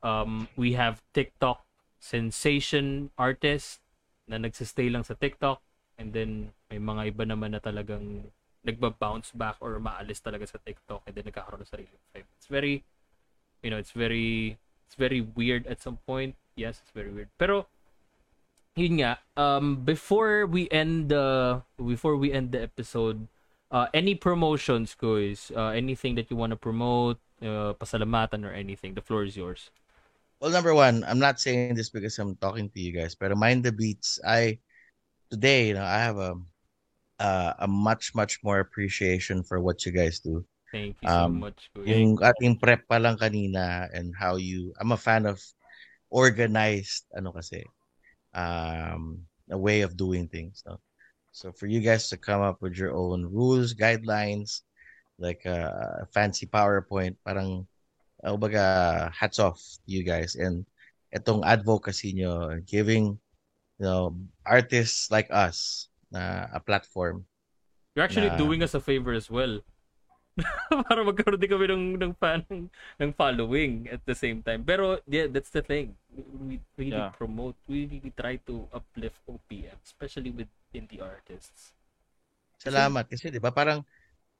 um, 0.03 0.51
we 0.59 0.75
have 0.75 1.01
TikTok 1.15 1.63
sensation 2.03 3.09
artists 3.15 3.79
na 4.27 4.35
nagsistay 4.35 4.91
lang 4.91 5.07
sa 5.07 5.15
TikTok 5.15 5.63
and 5.95 6.11
then 6.11 6.51
may 6.67 6.79
mga 6.79 7.15
iba 7.15 7.23
naman 7.23 7.55
na 7.55 7.63
talagang 7.63 8.27
nagba-bounce 8.63 9.31
back 9.35 9.55
or 9.59 9.79
maalis 9.79 10.19
talaga 10.19 10.47
sa 10.47 10.59
TikTok 10.59 11.03
and 11.07 11.15
then 11.15 11.27
nagkakaroon 11.27 11.63
ng 11.63 11.71
sarili. 11.71 11.95
It's 12.15 12.47
very 12.51 12.83
you 13.63 13.71
know, 13.71 13.79
it's 13.79 13.95
very 13.95 14.59
it's 14.85 14.95
very 14.95 15.21
weird 15.21 15.67
at 15.67 15.81
some 15.81 15.97
point. 16.05 16.35
Yes, 16.55 16.79
it's 16.81 16.91
very 16.91 17.09
weird. 17.09 17.29
Pero 17.37 17.67
yun 18.75 18.99
nga, 18.99 19.19
um 19.37 19.85
before 19.85 20.45
we 20.45 20.69
end 20.69 21.09
the 21.09 21.61
before 21.77 22.17
we 22.17 22.33
end 22.33 22.51
the 22.51 22.61
episode, 22.61 23.27
uh 23.71 23.87
any 23.93 24.15
promotions 24.15 24.95
guys, 24.95 25.51
uh 25.55 25.73
anything 25.73 26.15
that 26.15 26.29
you 26.29 26.37
want 26.37 26.51
to 26.51 26.59
promote, 26.59 27.17
uh, 27.41 27.73
pasalamatan 27.77 28.45
or 28.45 28.53
anything, 28.53 28.93
the 28.93 29.01
floor 29.01 29.23
is 29.23 29.37
yours. 29.37 29.69
Well, 30.39 30.51
number 30.51 30.73
one, 30.75 31.05
I'm 31.07 31.19
not 31.19 31.39
saying 31.39 31.75
this 31.75 31.89
because 31.89 32.19
I'm 32.19 32.35
talking 32.35 32.69
to 32.69 32.79
you 32.79 32.91
guys, 32.91 33.15
but 33.15 33.31
mind 33.37 33.63
the 33.63 33.71
beats. 33.71 34.19
I 34.27 34.59
today, 35.31 35.69
you 35.69 35.73
know, 35.73 35.85
I 35.85 35.97
have 36.03 36.17
a 36.17 36.35
uh, 37.19 37.53
a 37.59 37.67
much 37.67 38.13
much 38.13 38.43
more 38.43 38.59
appreciation 38.59 39.43
for 39.43 39.61
what 39.61 39.85
you 39.85 39.91
guys 39.91 40.19
do. 40.19 40.43
Thank 40.73 40.97
you 41.05 41.09
so 41.09 41.29
Um, 41.29 41.33
much, 41.39 41.69
Kuya. 41.71 41.93
Yung 41.93 42.17
ating 42.17 42.57
prep 42.57 42.89
pa 42.89 42.97
lang 42.97 43.15
kanina 43.21 43.85
and 43.93 44.15
how 44.17 44.35
you, 44.41 44.73
I'm 44.81 44.91
a 44.91 44.97
fan 44.97 45.29
of 45.29 45.37
organized, 46.09 47.05
ano 47.13 47.31
kasi, 47.31 47.61
um, 48.33 49.21
a 49.51 49.57
way 49.57 49.81
of 49.85 49.93
doing 49.95 50.25
things. 50.27 50.63
No? 50.65 50.81
So 51.31 51.51
for 51.53 51.67
you 51.69 51.81
guys 51.81 52.09
to 52.09 52.17
come 52.17 52.41
up 52.41 52.61
with 52.61 52.73
your 52.75 52.93
own 52.97 53.29
rules, 53.29 53.73
guidelines, 53.77 54.65
like 55.19 55.45
a 55.45 56.07
fancy 56.13 56.47
PowerPoint, 56.49 57.15
parang, 57.25 57.67
uh, 58.23 58.37
baga, 58.37 59.11
hats 59.13 59.39
off 59.39 59.59
to 59.85 59.89
you 59.91 60.03
guys. 60.03 60.35
And 60.35 60.65
itong 61.13 61.45
advocacy 61.45 62.13
nyo, 62.17 62.57
giving, 62.65 63.19
you 63.77 63.85
know, 63.85 64.17
artists 64.45 65.11
like 65.11 65.29
us 65.29 65.89
na 66.09 66.47
a 66.53 66.59
platform. 66.59 67.25
You're 67.95 68.05
actually 68.05 68.33
na- 68.33 68.37
doing 68.37 68.63
us 68.63 68.73
a 68.73 68.79
favor 68.81 69.13
as 69.13 69.29
well. 69.29 69.61
Para 70.89 71.05
magkaroon 71.05 71.37
din 71.37 71.51
kami 71.51 71.65
ng, 71.69 71.85
ng 72.01 72.13
fan, 72.17 72.41
ng 72.97 73.11
following 73.13 73.85
at 73.93 74.01
the 74.09 74.17
same 74.17 74.41
time. 74.41 74.65
Pero, 74.65 74.97
yeah, 75.05 75.29
that's 75.29 75.53
the 75.53 75.61
thing. 75.61 75.93
We 76.13 76.57
really 76.77 77.05
Yeah. 77.05 77.11
promote, 77.13 77.53
we 77.69 77.85
really 77.85 78.13
try 78.17 78.41
to 78.49 78.65
uplift 78.73 79.21
OPM, 79.29 79.77
especially 79.85 80.33
with 80.33 80.49
indie 80.73 81.01
artists. 81.01 81.73
Salamat. 82.61 83.05
Kasi 83.11 83.29
di 83.29 83.39
ba 83.43 83.51
parang 83.53 83.83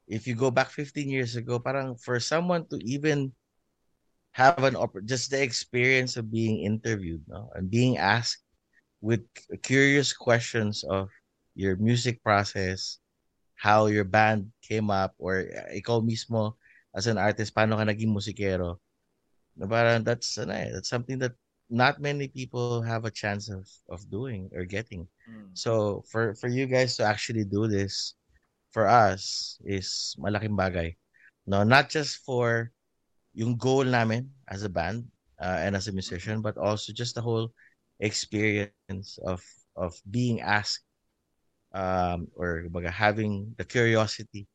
if 0.10 0.28
you 0.28 0.36
go 0.36 0.52
back 0.52 0.70
15 0.72 1.10
years 1.12 1.36
ago, 1.38 1.60
parang 1.60 1.96
for 2.00 2.20
someone 2.20 2.66
to 2.72 2.78
even 2.84 3.34
have 4.34 4.64
an 4.64 4.74
oppor- 4.76 5.06
just 5.06 5.30
the 5.32 5.42
experience 5.42 6.18
of 6.18 6.32
being 6.32 6.64
interviewed 6.66 7.22
no? 7.28 7.52
and 7.56 7.70
being 7.70 7.98
asked 7.98 8.44
with 9.02 9.22
curious 9.64 10.14
questions 10.14 10.84
of 10.90 11.10
your 11.56 11.76
music 11.78 12.24
process, 12.24 13.00
how 13.56 13.88
your 13.88 14.04
band 14.04 14.52
came 14.62 14.90
up, 14.90 15.14
or 15.18 15.46
uh, 15.48 15.74
ikaw 15.74 16.02
mismo 16.04 16.56
as 16.96 17.08
an 17.08 17.18
artist, 17.18 17.54
paano 17.56 17.78
ka 17.78 17.86
naging 17.86 18.14
musikero. 18.14 18.78
Na 19.58 19.66
parang 19.66 20.04
that's, 20.04 20.38
ano 20.38 20.54
eh, 20.54 20.70
that's 20.74 20.90
something 20.90 21.18
that 21.20 21.34
not 21.70 21.98
many 22.02 22.28
people 22.28 22.82
have 22.82 23.06
a 23.06 23.12
chance 23.12 23.50
of, 23.50 23.66
of 23.90 24.06
doing 24.10 24.50
or 24.54 24.66
getting. 24.66 25.08
So 25.54 26.04
for 26.10 26.34
for 26.36 26.50
you 26.50 26.66
guys 26.66 26.98
to 26.98 27.04
actually 27.06 27.46
do 27.46 27.66
this 27.66 28.14
for 28.70 28.86
us 28.86 29.58
is 29.66 30.14
malaking 30.22 30.58
bagay. 30.58 30.98
No, 31.46 31.64
not 31.64 31.90
just 31.90 32.22
for 32.26 32.70
yung 33.34 33.58
goal 33.58 33.86
namin 33.86 34.30
as 34.50 34.62
a 34.64 34.70
band 34.70 35.06
uh, 35.42 35.62
and 35.66 35.76
as 35.76 35.88
a 35.88 35.96
musician, 35.96 36.42
but 36.42 36.58
also 36.58 36.94
just 36.94 37.16
the 37.16 37.22
whole 37.22 37.54
experience 38.02 39.18
of 39.26 39.42
of 39.78 39.98
being 40.10 40.42
asked 40.42 40.86
um, 41.74 42.28
or 42.36 42.70
having 42.90 43.54
the 43.58 43.66
curiosity 43.66 44.48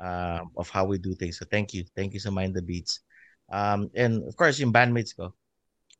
um, 0.00 0.50
of 0.56 0.68
how 0.68 0.84
we 0.84 0.98
do 0.98 1.14
things. 1.14 1.38
So 1.38 1.46
thank 1.48 1.72
you, 1.72 1.84
thank 1.94 2.12
you 2.12 2.20
sa 2.20 2.30
Mind 2.30 2.54
the 2.54 2.62
Beats, 2.62 3.00
um, 3.52 3.90
and 3.94 4.24
of 4.24 4.36
course 4.36 4.58
yung 4.58 4.72
bandmates 4.72 5.14
ko, 5.16 5.32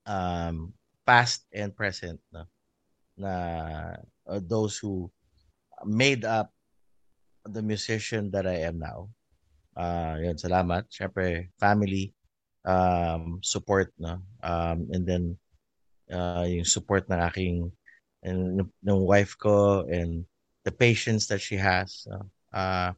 um, 0.06 0.72
past 1.06 1.46
and 1.52 1.76
present, 1.76 2.20
na 3.16 3.96
uh, 4.26 4.40
those 4.42 4.76
who 4.76 5.08
made 5.84 6.24
up 6.24 6.52
the 7.46 7.62
musician 7.62 8.30
that 8.30 8.46
I 8.46 8.66
am 8.66 8.78
now. 8.78 9.08
Uh, 9.76 10.16
yun, 10.20 10.36
salamat. 10.40 10.88
Siyempre, 10.88 11.52
family, 11.60 12.12
um, 12.64 13.38
support? 13.44 13.92
Um, 14.00 14.88
and 14.90 15.04
then, 15.04 15.24
uh, 16.10 16.48
yung 16.48 16.64
support 16.64 17.06
ng 17.12 17.20
aking, 17.20 17.70
and 18.24 18.64
ng 18.64 19.02
wife 19.04 19.36
ko, 19.38 19.84
and 19.86 20.24
the 20.66 20.74
patience 20.74 21.30
that 21.30 21.38
she 21.38 21.54
has, 21.54 22.10
no? 22.10 22.26
uh, 22.50 22.90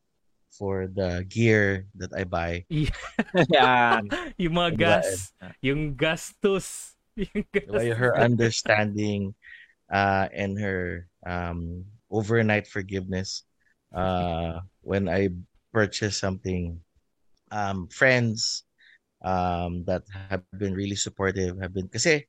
for 0.48 0.88
the 0.88 1.22
gear 1.28 1.84
that 2.00 2.08
I 2.16 2.24
buy. 2.24 2.64
Yan. 3.52 4.08
yung 4.40 4.56
mga 4.56 4.70
Diba? 4.72 4.80
gas, 4.80 5.36
yung 5.60 5.92
gastos. 5.92 6.96
Yung 7.18 7.44
Diba, 7.50 7.82
gastos. 7.82 7.98
her 7.98 8.12
understanding 8.16 9.34
uh, 9.90 10.30
and 10.30 10.54
her 10.54 11.10
um, 11.26 11.82
overnight 12.14 12.70
forgiveness 12.70 13.42
uh, 13.90 14.62
when 14.86 15.10
I 15.10 15.34
purchase 15.74 16.16
something. 16.16 16.80
Um, 17.50 17.88
friends 17.88 18.68
um, 19.24 19.82
that 19.90 20.04
have 20.30 20.44
been 20.54 20.76
really 20.76 20.94
supportive 20.94 21.56
have 21.64 21.72
been 21.72 21.88
kasi 21.88 22.28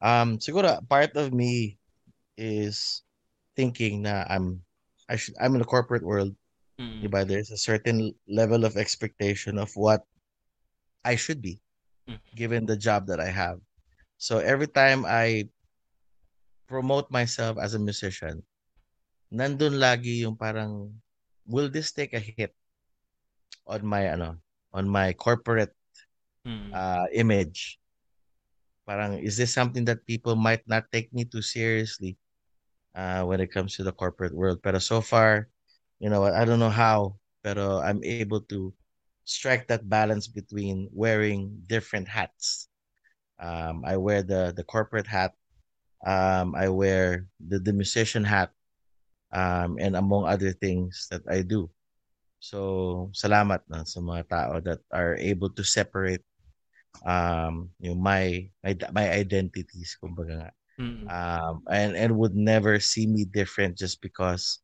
um, 0.00 0.38
siguro 0.38 0.78
part 0.86 1.12
of 1.18 1.34
me 1.34 1.76
is 2.38 3.02
thinking 3.58 4.06
na 4.06 4.24
I'm 4.30 4.62
I 5.12 5.20
should 5.20 5.36
I'm 5.36 5.52
in 5.52 5.60
the 5.60 5.68
corporate 5.68 6.00
world. 6.00 6.32
Mm. 6.80 7.04
Diba? 7.04 7.28
There's 7.28 7.52
a 7.52 7.60
certain 7.60 8.16
level 8.24 8.64
of 8.64 8.80
expectation 8.80 9.60
of 9.60 9.68
what 9.76 10.08
I 11.04 11.20
should 11.20 11.44
be 11.44 11.60
Mm. 12.02 12.18
given 12.34 12.62
the 12.66 12.74
job 12.74 13.06
that 13.12 13.20
I 13.22 13.30
have. 13.30 13.62
So 14.18 14.42
every 14.42 14.66
time 14.66 15.06
I 15.06 15.46
promote 16.66 17.12
myself 17.14 17.62
as 17.62 17.78
a 17.78 17.82
musician, 17.82 18.42
nandun 19.30 19.78
lagi 19.78 20.26
yung 20.26 20.34
parang, 20.34 20.90
will 21.46 21.70
this 21.70 21.94
take 21.94 22.10
a 22.10 22.18
hit 22.18 22.50
on 23.68 23.86
my 23.86 24.10
ano, 24.10 24.40
on 24.72 24.88
my 24.88 25.12
corporate 25.12 25.76
Mm. 26.42 26.74
uh, 26.74 27.06
image? 27.14 27.78
Parang, 28.82 29.14
is 29.22 29.38
this 29.38 29.54
something 29.54 29.86
that 29.86 30.02
people 30.10 30.34
might 30.34 30.66
not 30.66 30.90
take 30.90 31.06
me 31.14 31.22
too 31.22 31.44
seriously 31.44 32.18
uh, 32.94 33.22
when 33.24 33.40
it 33.40 33.52
comes 33.52 33.76
to 33.76 33.82
the 33.84 33.92
corporate 33.92 34.34
world? 34.34 34.62
Pero 34.62 34.78
so 34.78 35.00
far, 35.00 35.48
you 36.00 36.10
know, 36.10 36.24
I 36.24 36.44
don't 36.44 36.60
know 36.60 36.72
how, 36.72 37.16
pero 37.44 37.80
I'm 37.80 38.02
able 38.04 38.40
to 38.52 38.72
strike 39.24 39.68
that 39.68 39.88
balance 39.88 40.26
between 40.26 40.88
wearing 40.92 41.62
different 41.66 42.08
hats. 42.08 42.68
Um, 43.40 43.82
I 43.84 43.96
wear 43.96 44.22
the 44.22 44.52
the 44.54 44.64
corporate 44.64 45.06
hat. 45.06 45.34
Um, 46.06 46.54
I 46.54 46.68
wear 46.68 47.26
the, 47.38 47.58
the 47.58 47.72
musician 47.72 48.24
hat. 48.24 48.50
Um, 49.32 49.78
and 49.80 49.96
among 49.96 50.28
other 50.28 50.52
things 50.52 51.08
that 51.10 51.22
I 51.24 51.40
do. 51.40 51.70
So, 52.42 53.08
salamat 53.16 53.64
na 53.70 53.86
sa 53.88 54.02
mga 54.02 54.28
tao 54.28 54.60
that 54.60 54.82
are 54.92 55.16
able 55.16 55.48
to 55.56 55.64
separate 55.64 56.20
um 57.06 57.70
my 57.80 58.46
my, 58.62 58.72
my 58.92 59.06
identities 59.10 59.96
kumbaga 59.96 60.46
nga. 60.46 60.50
Mm. 60.78 61.10
um 61.10 61.62
and 61.70 61.96
and 61.96 62.16
would 62.18 62.34
never 62.34 62.78
see 62.80 63.06
me 63.06 63.24
different 63.24 63.76
just 63.78 64.00
because 64.02 64.60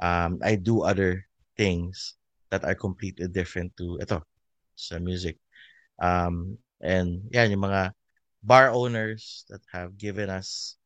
um 0.00 0.38
I 0.42 0.56
do 0.56 0.82
other 0.82 1.26
things 1.56 2.16
that 2.50 2.64
are 2.64 2.74
completely 2.74 3.28
different 3.28 3.76
to 3.78 3.98
ito 4.02 4.22
sa 4.76 4.98
music 4.98 5.38
um 6.02 6.58
and 6.82 7.26
yeah, 7.32 7.44
yung 7.48 7.64
mga 7.64 7.92
bar 8.42 8.70
owners 8.70 9.44
that 9.50 9.62
have 9.72 9.96
given 9.98 10.28
us 10.30 10.76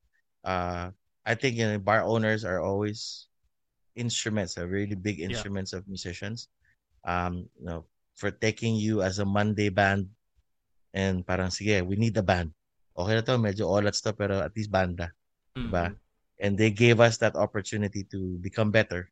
uh 0.44 0.90
I 1.26 1.34
think 1.34 1.56
you 1.56 1.66
know, 1.68 1.78
bar 1.80 2.02
owners 2.04 2.44
are 2.44 2.60
always 2.62 3.28
instruments 3.96 4.56
are 4.58 4.66
really 4.68 4.96
big 4.96 5.20
Yeah. 5.28 5.44
instruments 5.44 5.72
of 5.72 5.86
musicians 5.88 6.48
um 7.06 7.48
you 7.58 7.66
know 7.66 7.84
for 8.16 8.30
taking 8.30 8.76
you 8.76 9.02
as 9.02 9.18
a 9.18 9.26
Monday 9.28 9.68
band 9.70 10.08
and 10.94 11.24
parang 11.26 11.50
sige 11.52 11.78
we 11.86 11.96
need 11.96 12.16
a 12.18 12.24
band 12.24 12.52
okay 12.98 13.14
na 13.14 13.22
to 13.22 13.38
medyo 13.38 13.70
olats 13.70 14.02
to 14.02 14.10
pero 14.10 14.42
at 14.42 14.52
least 14.58 14.68
banda 14.74 15.14
Mm. 15.58 15.74
Diba? 15.74 15.86
and 16.38 16.54
they 16.54 16.70
gave 16.70 17.02
us 17.02 17.18
that 17.18 17.34
opportunity 17.34 18.06
to 18.06 18.38
become 18.38 18.70
better 18.70 19.10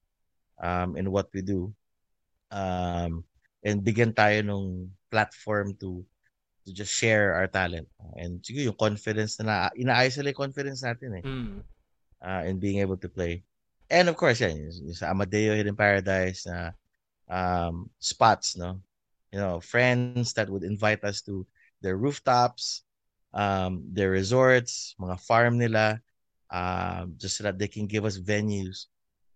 um, 0.62 0.94
in 0.94 1.10
what 1.10 1.26
we 1.34 1.42
do 1.42 1.74
um, 2.54 3.26
and 3.66 3.82
bigyan 3.82 4.14
tayo 4.14 4.46
nung 4.46 4.94
platform 5.10 5.74
to 5.82 6.06
to 6.62 6.70
just 6.70 6.94
share 6.94 7.34
our 7.34 7.50
talent 7.50 7.86
and 8.14 8.38
siguro 8.46 8.70
yung 8.70 8.78
confidence 8.78 9.38
na, 9.42 9.46
na 9.46 9.56
inaayos 9.74 10.14
nila 10.18 10.30
yung 10.30 10.44
confidence 10.46 10.86
natin 10.86 11.18
eh 11.18 11.24
Mm. 11.26 11.58
uh, 12.22 12.42
in 12.46 12.62
being 12.62 12.78
able 12.78 12.98
to 12.98 13.10
play 13.10 13.42
and 13.90 14.06
of 14.06 14.14
course 14.14 14.38
yan 14.38 14.54
yung, 14.54 14.70
yung 14.86 14.98
sa 14.98 15.10
Amadeo 15.10 15.50
Hidden 15.50 15.74
Paradise 15.74 16.46
na 16.46 16.70
um, 17.26 17.90
spots 17.98 18.54
no 18.54 18.78
you 19.34 19.42
know 19.42 19.58
friends 19.58 20.30
that 20.38 20.46
would 20.46 20.62
invite 20.62 21.02
us 21.02 21.18
to 21.26 21.42
their 21.82 21.98
rooftops 21.98 22.85
um, 23.36 23.84
their 23.92 24.08
resorts 24.08 24.96
mga 24.96 25.20
farm 25.20 25.60
nila 25.60 26.00
um, 26.48 27.12
just 27.20 27.36
so 27.36 27.44
that 27.44 27.60
they 27.60 27.68
can 27.68 27.84
give 27.84 28.08
us 28.08 28.16
venues 28.16 28.88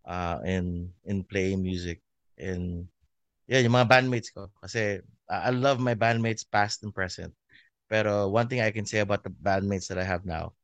uh, 0.09 0.41
in 0.49 0.89
in 1.05 1.23
playing 1.23 1.61
music. 1.61 2.01
And 2.41 2.89
yeah 3.45 3.61
yung 3.61 3.77
mga 3.77 3.93
bandmates 3.93 4.33
ko. 4.33 4.49
Kasi 4.65 5.05
I 5.29 5.53
love 5.53 5.79
my 5.79 5.95
bandmates 5.95 6.43
past 6.43 6.83
and 6.83 6.97
present. 6.97 7.37
Pero 7.87 8.33
one 8.33 8.49
thing 8.49 8.65
I 8.65 8.73
can 8.73 8.89
say 8.89 9.05
about 9.05 9.23
the 9.23 9.31
bandmates 9.31 9.87
that 9.93 10.01
I 10.01 10.09
have 10.09 10.25
now 10.25 10.57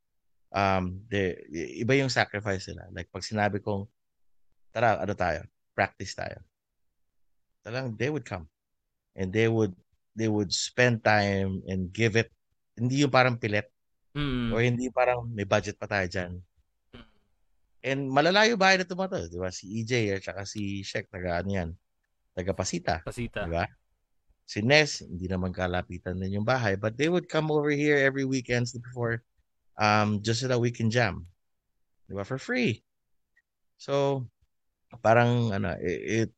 um 0.56 1.04
iba 1.12 1.92
yung 1.98 2.08
sacrifice 2.08 2.64
nila. 2.72 2.88
Like 2.94 3.12
pag 3.12 3.26
sinabi 3.26 3.60
kong 3.60 3.84
tara 4.72 4.96
ano 4.96 5.12
tayo? 5.12 5.44
Practice 5.76 6.16
tayo. 6.16 6.40
Talagang 7.60 7.98
they 8.00 8.08
would 8.08 8.24
come. 8.24 8.48
And 9.12 9.28
they 9.28 9.50
would 9.50 9.76
they 10.16 10.32
would 10.32 10.54
spend 10.54 11.04
time 11.04 11.60
and 11.68 11.92
give 11.92 12.16
it 12.16 12.32
hindi 12.76 13.02
yung 13.02 13.12
parang 13.12 13.40
pilit 13.40 13.66
Mm. 14.16 14.48
or 14.48 14.64
hindi 14.64 14.88
parang 14.88 15.28
may 15.28 15.44
budget 15.44 15.76
pa 15.76 15.84
tayo 15.84 16.08
dyan. 16.08 16.40
And 17.84 18.08
malalayo 18.08 18.56
bahay 18.56 18.80
na 18.80 18.88
tumato, 18.88 19.20
di 19.28 19.36
ba? 19.36 19.52
Si 19.52 19.68
EJ 19.84 20.16
at 20.16 20.24
saka 20.24 20.42
si 20.48 20.80
Shek, 20.80 21.12
taga 21.12 21.44
ano 21.44 21.52
yan? 21.52 21.70
Taga 22.32 22.56
Pasita, 22.56 23.04
Pasita. 23.04 23.44
di 23.44 23.52
ba? 23.52 23.68
Si 24.48 24.64
Ness, 24.64 25.04
hindi 25.04 25.28
naman 25.28 25.52
kalapitan 25.52 26.16
din 26.16 26.40
yung 26.40 26.48
bahay. 26.48 26.80
But 26.80 26.96
they 26.96 27.12
would 27.12 27.28
come 27.28 27.52
over 27.52 27.68
here 27.68 28.00
every 28.00 28.24
weekends 28.24 28.72
before 28.72 29.20
um, 29.76 30.24
just 30.24 30.40
so 30.40 30.48
that 30.48 30.58
we 30.64 30.72
can 30.72 30.88
jam. 30.88 31.28
Di 32.08 32.16
ba? 32.16 32.24
For 32.24 32.40
free. 32.40 32.80
So, 33.76 34.24
parang 35.04 35.52
ano, 35.52 35.76
it, 35.76 36.00
it 36.24 36.30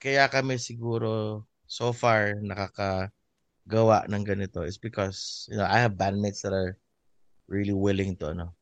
kaya 0.00 0.24
kami 0.32 0.56
siguro 0.56 1.44
so 1.68 1.92
far 1.92 2.32
nakakagawa 3.66 4.08
ng 4.10 4.24
ganito 4.26 4.66
is 4.66 4.78
because 4.78 5.46
you 5.50 5.56
know 5.56 5.66
I 5.66 5.78
have 5.78 5.94
bandmates 5.94 6.42
that 6.42 6.52
are 6.52 6.78
really 7.46 7.74
willing 7.74 8.16
to 8.18 8.30
ano 8.34 8.54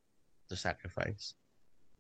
to 0.48 0.56
sacrifice. 0.56 1.35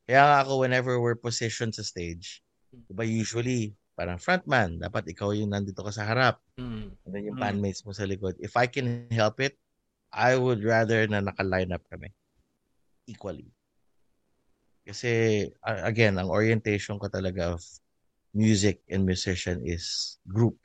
Kaya 0.08 0.26
nga 0.26 0.38
ako 0.42 0.60
whenever 0.66 1.00
we're 1.00 1.18
positioned 1.18 1.74
sa 1.74 1.86
stage, 1.86 2.42
diba 2.90 3.06
usually 3.06 3.74
parang 3.94 4.18
frontman, 4.18 4.80
dapat 4.80 5.06
ikaw 5.12 5.30
yung 5.30 5.52
nandito 5.52 5.84
ka 5.84 5.92
sa 5.92 6.08
harap. 6.08 6.40
Mm. 6.58 6.88
And 7.04 7.10
then 7.12 7.24
yung 7.30 7.38
Mm. 7.38 7.44
bandmates 7.44 7.84
mo 7.86 7.92
sa 7.92 8.08
likod. 8.08 8.34
If 8.40 8.56
I 8.56 8.66
can 8.66 9.06
help 9.12 9.38
it, 9.38 9.60
I 10.10 10.34
would 10.34 10.64
rather 10.64 11.06
na 11.06 11.20
naka-line 11.22 11.70
up 11.70 11.84
kami. 11.86 12.10
Equally. 13.06 13.52
Kasi, 14.82 15.46
again, 15.62 16.18
ang 16.18 16.32
orientation 16.32 16.98
ko 16.98 17.06
talaga 17.06 17.54
of 17.54 17.62
music 18.34 18.82
and 18.90 19.06
musician 19.06 19.62
is 19.62 20.16
group. 20.26 20.58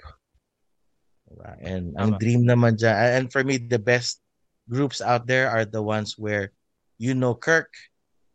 Diba? 1.36 1.52
And 1.60 1.92
ang 2.00 2.16
Tama. 2.16 2.22
dream 2.24 2.42
naman 2.48 2.80
dyan, 2.80 2.96
and 2.96 3.26
for 3.28 3.44
me, 3.44 3.60
the 3.60 3.76
best 3.80 4.24
groups 4.72 5.04
out 5.04 5.28
there 5.28 5.52
are 5.52 5.68
the 5.68 5.84
ones 5.84 6.16
where 6.16 6.56
you 6.96 7.12
know 7.12 7.36
Kirk, 7.36 7.76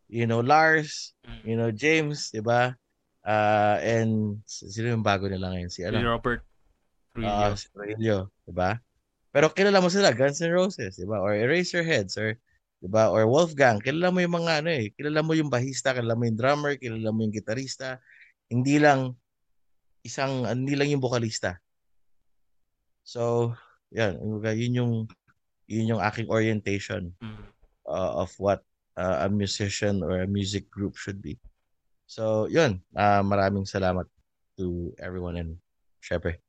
you 0.05 0.29
know 0.29 0.45
Lars, 0.45 1.17
Mm. 1.25 1.41
you 1.41 1.55
know 1.57 1.71
James, 1.73 2.29
di 2.29 2.45
ba? 2.45 2.77
Uh, 3.25 3.77
and 3.81 4.41
sino 4.45 4.93
yung 4.93 5.05
bago 5.05 5.25
nila 5.25 5.49
ngayon? 5.49 5.69
Si 5.73 5.81
Si 5.81 5.89
ano? 5.89 5.97
Robert 5.97 6.45
Trujillo. 7.13 7.49
Ah, 7.49 7.53
si 7.57 7.65
Trujillo, 7.73 8.19
'di 8.45 8.53
ba? 8.53 8.77
Pero 9.33 9.49
kilala 9.49 9.81
mo 9.81 9.89
sila, 9.89 10.13
Guns 10.13 10.37
N' 10.45 10.53
Roses, 10.53 10.97
'di 10.97 11.09
ba? 11.09 11.17
Or 11.21 11.33
Eraserheads 11.33 12.17
or 12.21 12.37
'di 12.81 12.89
ba? 12.89 13.09
Or 13.09 13.25
Wolfgang, 13.25 13.81
kilala 13.81 14.13
mo 14.13 14.21
yung 14.21 14.37
mga 14.41 14.61
ano 14.61 14.69
eh, 14.69 14.93
kilala 14.93 15.25
mo 15.25 15.33
yung 15.33 15.49
bahista, 15.49 15.93
kilala 15.93 16.13
mo 16.13 16.25
yung 16.29 16.37
drummer, 16.37 16.77
kilala 16.77 17.09
mo 17.09 17.25
yung 17.25 17.33
gitarista. 17.33 17.97
Hindi 18.49 18.77
lang 18.77 19.13
isang 20.05 20.45
hindi 20.49 20.73
lang 20.77 20.89
yung 20.89 21.01
vocalista. 21.01 21.57
So, 23.03 23.53
yan, 23.91 24.19
yun 24.55 24.73
yung 24.77 24.93
yun 25.67 25.91
yung 25.97 26.01
aking 26.03 26.29
orientation 26.29 27.13
Mm. 27.21 27.45
uh, 27.87 28.25
of 28.25 28.31
what 28.37 28.61
uh, 28.97 29.25
a 29.25 29.29
musician 29.29 30.03
or 30.03 30.21
a 30.21 30.27
music 30.29 30.69
group 30.69 30.97
should 30.97 31.21
be. 31.21 31.37
So, 32.05 32.45
yun. 32.47 32.81
Uh, 32.91 33.23
maraming 33.23 33.63
salamat 33.63 34.05
to 34.59 34.91
everyone 34.99 35.37
and 35.37 35.57
syempre 36.03 36.43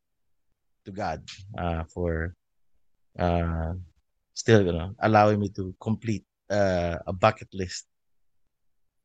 to 0.84 0.90
God 0.90 1.22
uh, 1.56 1.84
for 1.86 2.34
uh, 3.18 3.72
still 4.34 4.64
you 4.66 4.72
know, 4.72 4.90
allowing 4.98 5.38
me 5.38 5.48
to 5.54 5.74
complete 5.78 6.24
uh, 6.50 6.98
a 7.06 7.12
bucket 7.12 7.48
list. 7.54 7.86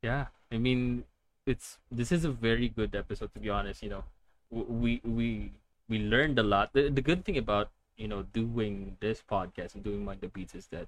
Yeah, 0.02 0.30
I 0.50 0.58
mean, 0.58 1.04
it's 1.46 1.78
this 1.90 2.12
is 2.12 2.24
a 2.24 2.30
very 2.30 2.68
good 2.68 2.94
episode 2.94 3.32
to 3.34 3.40
be 3.40 3.50
honest. 3.50 3.82
You 3.82 3.98
know, 3.98 4.04
we 4.50 5.00
we 5.04 5.52
we 5.88 5.98
learned 5.98 6.38
a 6.38 6.42
lot. 6.42 6.72
The, 6.72 6.88
the 6.88 7.02
good 7.02 7.24
thing 7.24 7.36
about 7.36 7.70
you 7.96 8.06
know 8.06 8.22
doing 8.22 8.96
this 9.00 9.22
podcast 9.24 9.74
and 9.74 9.82
doing 9.82 10.04
Mind 10.04 10.20
the 10.20 10.28
Beats 10.28 10.54
is 10.54 10.68
that 10.68 10.86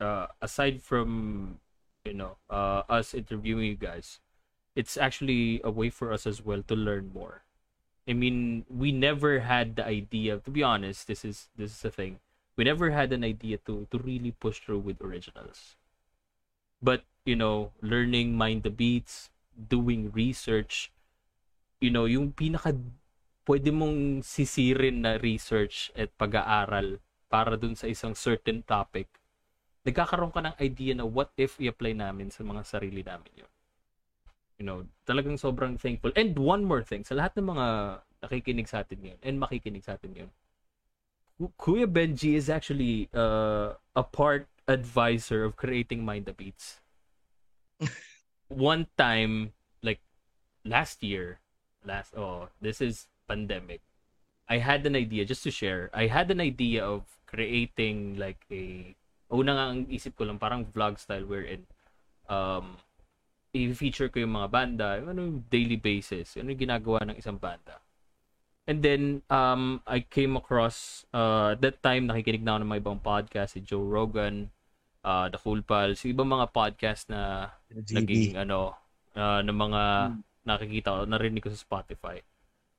uh, 0.00 0.26
aside 0.40 0.82
from 0.82 1.58
you 2.04 2.14
know 2.14 2.36
uh, 2.50 2.82
us 2.88 3.14
interviewing 3.14 3.66
you 3.66 3.76
guys, 3.76 4.20
it's 4.76 4.96
actually 4.96 5.60
a 5.64 5.70
way 5.70 5.90
for 5.90 6.12
us 6.12 6.26
as 6.26 6.44
well 6.44 6.62
to 6.68 6.76
learn 6.76 7.10
more. 7.12 7.42
I 8.06 8.12
mean, 8.12 8.66
we 8.68 8.92
never 8.92 9.40
had 9.40 9.76
the 9.76 9.84
idea. 9.86 10.38
To 10.38 10.50
be 10.50 10.62
honest, 10.62 11.08
this 11.08 11.24
is 11.24 11.48
this 11.56 11.72
is 11.72 11.80
the 11.80 11.90
thing. 11.90 12.20
We 12.56 12.64
never 12.64 12.90
had 12.90 13.12
an 13.12 13.24
idea 13.24 13.58
to 13.66 13.88
to 13.90 13.98
really 13.98 14.32
push 14.32 14.60
through 14.60 14.84
with 14.84 15.00
originals. 15.00 15.76
But 16.82 17.02
you 17.24 17.34
know, 17.34 17.72
learning 17.80 18.36
mind 18.36 18.62
the 18.62 18.70
beats, 18.70 19.30
doing 19.56 20.12
research, 20.12 20.92
you 21.80 21.90
know, 21.90 22.04
yung 22.04 22.32
pinaka 22.32 22.76
pwede 23.44 23.70
mong 23.70 24.24
sisirin 24.24 25.04
na 25.04 25.20
research 25.20 25.92
at 25.92 26.08
pag-aaral 26.16 27.00
para 27.28 27.60
dun 27.60 27.76
sa 27.76 27.88
isang 27.88 28.16
certain 28.16 28.64
topic, 28.64 29.08
nagkakaroon 29.84 30.32
ka 30.32 30.40
ng 30.40 30.56
idea 30.60 30.92
na 30.96 31.04
what 31.04 31.30
if 31.36 31.60
i-apply 31.60 31.92
namin 31.92 32.32
sa 32.32 32.40
mga 32.40 32.64
sarili 32.64 33.04
namin 33.04 33.44
yun. 33.44 33.52
You 34.56 34.64
know, 34.64 34.78
talagang 35.04 35.36
sobrang 35.36 35.76
thankful. 35.76 36.14
And 36.16 36.32
one 36.38 36.64
more 36.64 36.80
thing, 36.80 37.04
sa 37.04 37.18
lahat 37.18 37.36
ng 37.36 37.52
mga 37.52 37.66
nakikinig 38.24 38.70
sa 38.70 38.80
atin 38.80 39.04
ngayon 39.04 39.20
and 39.20 39.36
makikinig 39.36 39.84
sa 39.84 40.00
atin 40.00 40.16
ngayon, 40.16 40.32
Ku- 41.34 41.52
Kuya 41.58 41.90
Benji 41.90 42.38
is 42.38 42.48
actually 42.48 43.10
uh, 43.12 43.74
a 43.98 44.04
part 44.06 44.46
advisor 44.70 45.44
of 45.44 45.58
creating 45.58 46.06
Mind 46.06 46.24
the 46.24 46.32
Beats. 46.32 46.80
One 48.48 48.86
time, 48.96 49.52
like 49.82 50.00
last 50.64 51.02
year, 51.02 51.42
last 51.84 52.14
oh, 52.14 52.48
this 52.62 52.80
is 52.80 53.10
pandemic. 53.26 53.80
I 54.48 54.60
had 54.60 54.84
an 54.84 54.94
idea 54.94 55.24
just 55.24 55.42
to 55.44 55.50
share. 55.50 55.88
I 55.96 56.06
had 56.06 56.30
an 56.30 56.40
idea 56.40 56.84
of 56.84 57.08
creating 57.24 58.20
like 58.20 58.44
a 58.52 58.92
una 59.32 59.56
nga 59.56 59.66
ang 59.72 59.80
isip 59.88 60.14
ko 60.14 60.28
lang 60.28 60.38
parang 60.38 60.68
vlog 60.68 61.00
style 61.00 61.26
wherein 61.26 61.66
um 62.28 62.78
i-feature 63.54 64.10
ko 64.10 64.18
yung 64.18 64.34
mga 64.34 64.50
banda, 64.50 64.86
ano 64.98 65.30
yung 65.30 65.46
daily 65.46 65.78
basis, 65.78 66.34
ano 66.34 66.50
yung 66.50 66.58
ginagawa 66.58 67.06
ng 67.06 67.16
isang 67.16 67.38
banda. 67.38 67.78
And 68.66 68.82
then, 68.82 69.22
um, 69.30 69.84
I 69.86 70.02
came 70.02 70.34
across, 70.34 71.06
uh, 71.14 71.54
at 71.54 71.60
that 71.62 71.78
time, 71.84 72.10
nakikinig 72.10 72.42
na 72.42 72.56
ako 72.56 72.58
ng 72.64 72.70
mga 72.74 72.80
ibang 72.82 73.00
podcast, 73.04 73.54
si 73.54 73.60
Joe 73.62 73.84
Rogan, 73.84 74.50
uh, 75.06 75.30
The 75.30 75.38
Cool 75.38 75.62
Pals, 75.62 76.02
yung 76.02 76.16
ibang 76.18 76.32
mga 76.34 76.50
podcast 76.50 77.12
na 77.12 77.52
naging, 77.70 78.40
ano, 78.40 78.74
uh, 79.14 79.40
ng 79.44 79.54
mga 79.54 79.82
nakikita 80.48 80.88
ko, 80.90 81.00
narinig 81.06 81.44
ko 81.44 81.52
sa 81.52 81.60
Spotify. 81.60 82.18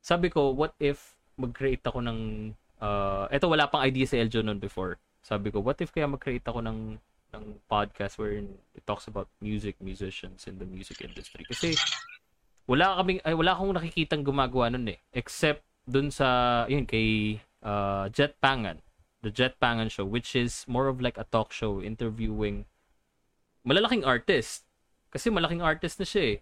Sabi 0.06 0.30
ko, 0.30 0.54
what 0.54 0.78
if 0.78 1.18
mag-create 1.34 1.82
ako 1.82 2.06
ng, 2.06 2.54
uh, 2.78 3.26
eto 3.34 3.50
wala 3.50 3.66
pang 3.66 3.82
idea 3.82 4.06
si 4.06 4.22
Eljo 4.22 4.46
noon 4.46 4.62
before. 4.62 5.02
Sabi 5.26 5.50
ko, 5.50 5.66
what 5.66 5.82
if 5.82 5.90
kaya 5.90 6.06
mag-create 6.06 6.46
ako 6.46 6.62
ng 6.62 7.02
ng 7.34 7.44
podcast 7.66 8.22
wherein 8.22 8.62
it 8.78 8.86
talks 8.86 9.10
about 9.10 9.26
music, 9.42 9.82
musicians 9.82 10.46
in 10.46 10.62
the 10.62 10.70
music 10.70 11.02
industry. 11.02 11.42
Kasi 11.50 11.74
wala 12.66 12.98
kaming 13.02 13.22
ay 13.22 13.34
wala 13.34 13.54
akong 13.54 13.74
nakikitang 13.78 14.26
gumagawa 14.26 14.74
nun 14.74 14.90
eh 14.90 14.98
except 15.14 15.62
dun 15.86 16.10
sa 16.10 16.66
yun 16.66 16.86
kay 16.86 17.38
uh, 17.62 18.10
Jet 18.10 18.34
Pangan 18.42 18.82
the 19.22 19.30
Jet 19.30 19.62
Pangan 19.62 19.90
show 19.90 20.06
which 20.06 20.34
is 20.34 20.66
more 20.66 20.90
of 20.90 20.98
like 20.98 21.18
a 21.22 21.30
talk 21.30 21.54
show 21.54 21.78
interviewing 21.78 22.66
malalaking 23.62 24.02
artist 24.02 24.66
kasi 25.14 25.30
malaking 25.30 25.62
artist 25.62 26.02
na 26.02 26.10
siya 26.10 26.24
eh 26.26 26.38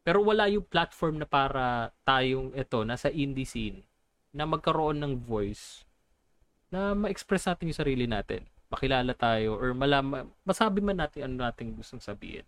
pero 0.00 0.24
wala 0.24 0.48
yung 0.48 0.64
platform 0.64 1.20
na 1.20 1.28
para 1.28 1.92
tayong 2.04 2.56
ito 2.56 2.82
nasa 2.84 3.12
indie 3.12 3.48
scene 3.48 3.84
na 4.32 4.48
magkaroon 4.48 4.98
ng 5.00 5.14
voice 5.20 5.84
na 6.70 6.94
ma-express 6.94 7.50
natin 7.50 7.74
yung 7.74 7.80
sarili 7.80 8.06
natin 8.06 8.46
makilala 8.70 9.12
tayo 9.18 9.58
or 9.58 9.74
malama, 9.74 10.30
masabi 10.46 10.78
man 10.78 11.02
natin 11.02 11.26
ano 11.26 11.42
natin 11.42 11.74
gustong 11.74 12.00
sabihin. 12.00 12.46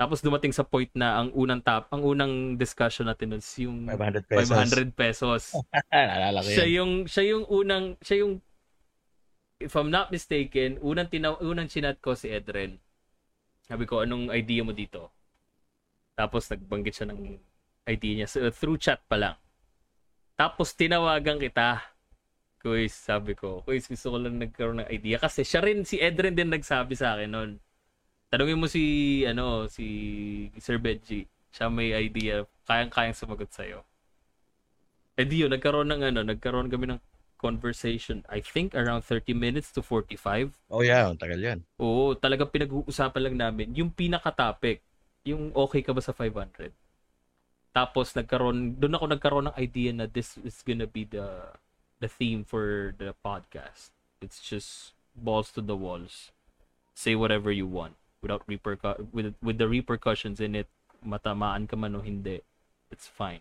Tapos 0.00 0.24
dumating 0.24 0.56
sa 0.56 0.64
point 0.64 0.88
na 0.96 1.20
ang 1.20 1.28
unang 1.36 1.60
top, 1.60 1.92
ang 1.92 2.00
unang 2.00 2.56
discussion 2.56 3.04
natin 3.04 3.36
is 3.36 3.44
yung 3.60 3.84
500 3.84 4.24
pesos. 4.24 4.48
500 4.48 4.96
pesos. 4.96 5.42
Naalala 5.92 6.40
ko 6.40 6.48
siya 6.48 6.66
yung 6.72 7.04
siya 7.04 7.24
yung 7.36 7.44
unang 7.52 8.00
siya 8.00 8.24
yung 8.24 8.40
if 9.60 9.76
I'm 9.76 9.92
not 9.92 10.08
mistaken, 10.08 10.80
unang 10.80 11.12
tinaw, 11.12 11.36
unang 11.44 11.68
chinat 11.68 12.00
ko 12.00 12.16
si 12.16 12.32
Edren. 12.32 12.80
Sabi 13.68 13.84
ko, 13.84 14.00
anong 14.00 14.32
idea 14.32 14.64
mo 14.64 14.72
dito? 14.72 15.12
Tapos 16.14 16.46
nagbanggit 16.50 16.94
siya 17.00 17.08
ng 17.10 17.20
idea 17.88 18.14
niya 18.22 18.28
so, 18.28 18.44
through 18.52 18.78
chat 18.78 19.00
pa 19.08 19.16
lang. 19.16 19.36
Tapos 20.40 20.72
tinawagan 20.72 21.36
kita. 21.36 21.84
Kuis, 22.60 22.92
sabi 22.92 23.32
ko, 23.32 23.64
Kuis, 23.64 23.88
gusto 23.88 24.12
ko 24.12 24.16
lang 24.20 24.36
nagkaroon 24.36 24.84
ng 24.84 24.90
idea. 24.92 25.16
Kasi 25.16 25.48
siya 25.48 25.64
rin, 25.64 25.84
si 25.88 25.96
Edren 25.96 26.36
din 26.36 26.52
nagsabi 26.52 26.92
sa 26.92 27.16
akin 27.16 27.28
noon. 27.32 27.50
Tanungin 28.28 28.60
mo 28.60 28.68
si, 28.68 29.24
ano, 29.24 29.64
si 29.68 29.84
Sir 30.60 30.76
Benji. 30.76 31.24
Siya 31.52 31.72
may 31.72 31.96
idea. 31.96 32.44
Kayang-kayang 32.68 33.16
sumagot 33.16 33.48
sa'yo. 33.48 33.80
Eh 35.16 35.24
di 35.24 35.40
yun, 35.40 35.52
nagkaroon 35.52 35.88
ng 35.88 36.02
ano, 36.12 36.20
nagkaroon 36.24 36.68
kami 36.68 36.92
ng 36.92 37.00
conversation. 37.40 38.20
I 38.28 38.44
think 38.44 38.76
around 38.76 39.08
30 39.08 39.32
minutes 39.32 39.72
to 39.72 39.80
45. 39.80 40.52
Oh 40.68 40.84
yeah, 40.84 41.08
ang 41.08 41.16
tagal 41.16 41.40
yan. 41.40 41.64
Oo, 41.80 42.12
talagang 42.12 42.52
pinag-uusapan 42.52 43.20
lang 43.24 43.36
namin. 43.40 43.72
Yung 43.72 43.88
pinaka-topic, 43.88 44.84
yung 45.24 45.52
okay 45.52 45.82
ka 45.84 45.92
ba 45.92 46.00
sa 46.00 46.12
500? 46.12 46.72
Tapos 47.70 48.12
nagkaroon, 48.16 48.80
doon 48.80 48.96
ako 48.98 49.04
nagkaroon 49.06 49.46
ng 49.50 49.58
idea 49.60 49.90
na 49.94 50.06
this 50.10 50.36
is 50.42 50.64
gonna 50.66 50.90
be 50.90 51.06
the 51.06 51.54
the 52.02 52.10
theme 52.10 52.42
for 52.42 52.96
the 52.98 53.14
podcast. 53.22 53.94
It's 54.18 54.42
just 54.42 54.96
balls 55.14 55.54
to 55.54 55.62
the 55.62 55.78
walls. 55.78 56.34
Say 56.96 57.14
whatever 57.14 57.52
you 57.52 57.68
want 57.68 57.94
without 58.20 58.44
repercu- 58.50 59.06
with 59.14 59.38
with 59.38 59.56
the 59.60 59.70
repercussions 59.70 60.42
in 60.42 60.58
it. 60.58 60.68
Matamaan 61.00 61.70
ka 61.70 61.78
man 61.78 61.96
o 61.96 62.04
hindi. 62.04 62.44
It's 62.90 63.06
fine. 63.08 63.40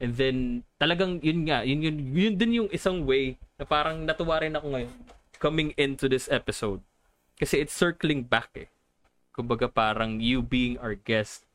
And 0.00 0.16
then, 0.16 0.64
talagang, 0.80 1.20
yun 1.20 1.44
nga, 1.44 1.60
yun, 1.60 1.84
yun, 1.84 1.96
yun 2.16 2.34
din 2.40 2.56
yung 2.64 2.70
isang 2.72 3.04
way 3.04 3.36
na 3.60 3.68
parang 3.68 4.08
natuwa 4.08 4.40
rin 4.40 4.56
ako 4.56 4.72
ngayon 4.72 4.92
coming 5.36 5.76
into 5.76 6.08
this 6.08 6.24
episode. 6.32 6.80
Kasi 7.36 7.60
it's 7.60 7.76
circling 7.76 8.24
back 8.24 8.48
eh. 8.56 8.68
Kumbaga 9.30 9.70
parang 9.70 10.18
you 10.18 10.42
being 10.42 10.76
our 10.82 10.94
guest, 10.94 11.46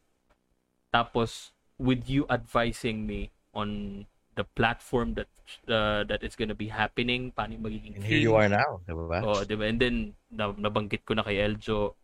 tapos 0.90 1.52
with 1.76 2.08
you 2.08 2.24
advising 2.32 3.04
me 3.04 3.32
on 3.52 4.04
the 4.36 4.44
platform 4.56 5.16
that 5.16 5.28
uh, 5.68 6.04
that 6.08 6.24
is 6.24 6.36
gonna 6.36 6.56
be 6.56 6.72
happening, 6.72 7.32
paano 7.36 7.60
magiging 7.60 8.00
And 8.00 8.04
here 8.04 8.24
you 8.24 8.36
are 8.36 8.52
now, 8.52 8.84
di 8.84 8.96
ba? 8.96 9.20
Oh, 9.24 9.44
di 9.44 9.56
ba? 9.56 9.68
And 9.68 9.80
then 9.80 9.96
na, 10.32 10.52
nabanggit 10.56 11.04
ko 11.08 11.16
na 11.16 11.24
kay 11.24 11.40
Eljo, 11.40 11.96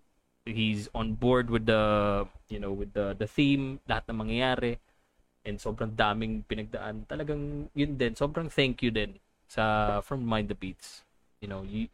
he's 0.48 0.88
on 0.95 1.15
board 1.15 1.49
with 1.52 1.68
the 1.68 2.26
you 2.52 2.60
know, 2.60 2.72
with 2.72 2.91
the 2.95 3.15
the 3.15 3.27
theme, 3.27 3.80
lahat 3.88 4.07
ng 4.11 4.18
mangyayari. 4.19 4.73
And 5.41 5.57
sobrang 5.57 5.98
daming 5.98 6.45
pinagdaan. 6.45 7.10
Talagang 7.10 7.73
yun 7.73 7.98
din, 7.98 8.14
sobrang 8.14 8.52
thank 8.52 8.85
you 8.85 8.93
din 8.93 9.18
sa 9.49 9.99
from 10.06 10.23
Mind 10.23 10.48
the 10.48 10.56
Beats. 10.56 11.02
You 11.41 11.49
know, 11.49 11.65
you, 11.65 11.89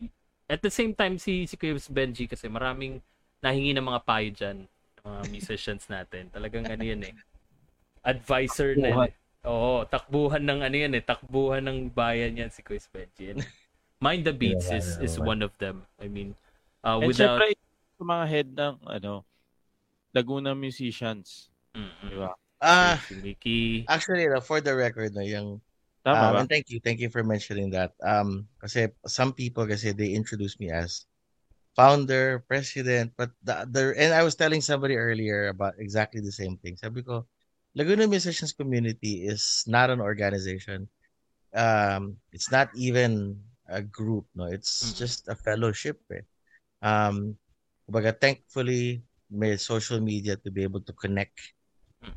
at 0.52 0.60
the 0.60 0.70
same 0.72 0.92
time 0.92 1.16
si 1.16 1.48
si 1.48 1.56
Kuya 1.56 1.80
Benji 1.88 2.28
kasi 2.28 2.52
maraming 2.52 3.00
nahingi 3.44 3.74
ng 3.78 3.88
mga 3.88 4.02
payo 4.04 4.30
diyan 4.34 4.58
mga 5.08 5.22
musicians 5.32 5.84
natin. 5.88 6.28
Talagang 6.30 6.68
ano 6.68 6.84
yan 6.84 7.02
eh. 7.08 7.16
Advisor 8.04 8.76
na 8.76 8.88
yan 8.92 9.04
eh. 9.12 9.16
Oo, 9.48 9.88
takbuhan 9.88 10.44
ng 10.44 10.60
ano 10.60 10.76
yan 10.76 10.94
eh, 11.00 11.04
takbuhan 11.04 11.64
ng 11.64 11.88
bayan 11.96 12.36
yan 12.36 12.52
si 12.52 12.60
Kuya 12.60 12.84
Benji. 12.92 13.32
And 13.32 13.48
Mind 14.04 14.28
the 14.28 14.36
Beats 14.36 14.70
Yeah, 14.70 14.78
is 14.78 15.00
is 15.02 15.16
one 15.18 15.42
of 15.42 15.56
them. 15.58 15.88
I 15.98 16.06
mean, 16.06 16.38
uh, 16.86 17.02
And 17.02 17.10
without 17.10 17.40
syempre, 17.42 17.58
sa 17.98 18.04
mga 18.04 18.26
head 18.30 18.50
ng, 18.54 18.76
ano, 18.86 19.26
Laguna 20.14 20.54
musicians. 20.54 21.50
Mm-mm. 21.74 22.10
Di 22.12 22.18
ba? 22.20 22.32
Ah, 22.62 22.98
si 23.02 23.18
Mickey. 23.22 23.86
actually, 23.90 24.26
no, 24.30 24.42
for 24.42 24.62
the 24.62 24.74
record, 24.74 25.14
no, 25.14 25.26
yung 25.26 25.62
Tama 26.08 26.32
um, 26.32 26.36
and 26.40 26.50
thank 26.50 26.72
you, 26.72 26.80
thank 26.80 27.04
you 27.04 27.12
for 27.12 27.20
mentioning 27.20 27.68
that. 27.76 27.92
Um, 28.00 28.48
kasi 28.64 28.88
some 29.04 29.36
people 29.36 29.68
kasi 29.68 29.92
they 29.92 30.16
introduce 30.16 30.56
me 30.56 30.72
as 30.72 31.04
founder, 31.78 32.42
president, 32.50 33.14
but 33.18 33.32
the, 33.44 33.68
the 33.70 33.94
and 33.98 34.14
I 34.14 34.24
was 34.24 34.36
telling 34.36 34.62
somebody 34.62 34.98
earlier 34.98 35.50
about 35.50 35.76
exactly 35.80 36.22
the 36.22 36.34
same 36.34 36.58
thing. 36.58 36.78
Sabi 36.78 37.04
ko, 37.04 37.28
Laguna 37.76 38.08
Musicians 38.08 38.54
Community 38.54 39.28
is 39.28 39.64
not 39.68 39.92
an 39.92 40.02
organization. 40.02 40.90
Um, 41.56 42.18
it's 42.34 42.52
not 42.52 42.70
even 42.76 43.42
a 43.70 43.82
group, 43.82 44.26
no. 44.36 44.46
It's 44.46 44.94
Mm. 44.94 44.98
just 44.98 45.28
a 45.30 45.36
fellowship. 45.36 46.02
Eh. 46.12 46.26
Um, 46.82 47.38
kumbaga, 47.88 48.14
thankfully, 48.20 49.04
may 49.32 49.58
social 49.58 50.02
media 50.02 50.38
to 50.38 50.52
be 50.52 50.64
able 50.64 50.82
to 50.82 50.94
connect 50.94 51.54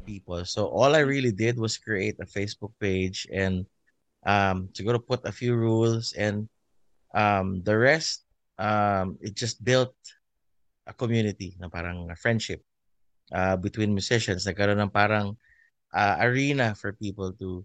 people. 0.07 0.45
So 0.45 0.67
all 0.69 0.95
I 0.97 1.01
really 1.05 1.33
did 1.33 1.59
was 1.59 1.79
create 1.79 2.17
a 2.21 2.27
Facebook 2.27 2.73
page 2.81 3.27
and 3.33 3.67
um 4.27 4.69
to 4.75 4.83
go 4.85 4.93
to 4.93 5.01
put 5.01 5.25
a 5.27 5.33
few 5.33 5.55
rules 5.57 6.13
and 6.13 6.49
um 7.15 7.63
the 7.65 7.77
rest 7.79 8.25
um 8.61 9.17
it 9.25 9.33
just 9.33 9.65
built 9.65 9.97
a 10.85 10.93
community 10.93 11.57
na 11.57 11.73
parang 11.73 12.07
a 12.13 12.17
friendship 12.17 12.61
uh 13.33 13.57
between 13.57 13.97
musicians 13.97 14.45
nagkaroon 14.45 14.79
ng 14.85 14.93
parang 14.93 15.33
uh, 15.97 16.17
arena 16.21 16.77
for 16.77 16.93
people 16.93 17.33
to 17.33 17.65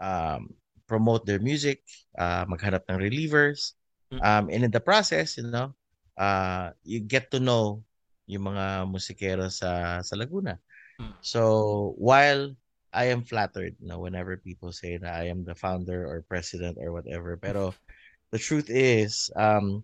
um 0.00 0.48
promote 0.88 1.28
their 1.28 1.40
music 1.40 1.84
uh 2.18 2.48
maghanap 2.48 2.82
ng 2.88 2.98
relievers 2.98 3.76
Mm. 4.12 4.20
um 4.20 4.44
and 4.52 4.68
in 4.68 4.68
the 4.68 4.84
process 4.84 5.40
you 5.40 5.48
know 5.48 5.72
uh 6.20 6.68
you 6.84 7.00
get 7.00 7.32
to 7.32 7.40
know 7.40 7.80
yung 8.28 8.44
mga 8.52 8.84
musikero 8.84 9.48
sa 9.48 10.04
sa 10.04 10.14
Laguna 10.20 10.60
Mm. 11.00 11.16
so 11.24 11.96
while 11.96 12.52
I 12.92 13.08
am 13.08 13.24
flattered 13.24 13.74
you 13.80 13.88
know, 13.88 13.98
whenever 14.04 14.36
people 14.36 14.70
say 14.70 15.00
that 15.00 15.16
I 15.16 15.32
am 15.32 15.44
the 15.48 15.56
founder 15.56 16.04
or 16.04 16.20
president 16.28 16.76
or 16.76 16.92
whatever. 16.92 17.40
Pero 17.40 17.72
the 18.32 18.38
truth 18.38 18.68
is, 18.68 19.32
um, 19.32 19.80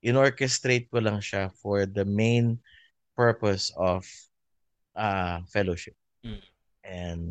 inorchestrate 0.00 0.88
ko 0.88 1.00
lang 1.00 1.20
siya 1.20 1.52
for 1.60 1.84
the 1.84 2.04
main 2.04 2.56
purpose 3.16 3.72
of 3.76 4.04
uh, 4.96 5.40
fellowship. 5.52 5.96
Mm. 6.24 6.42
And, 6.84 7.22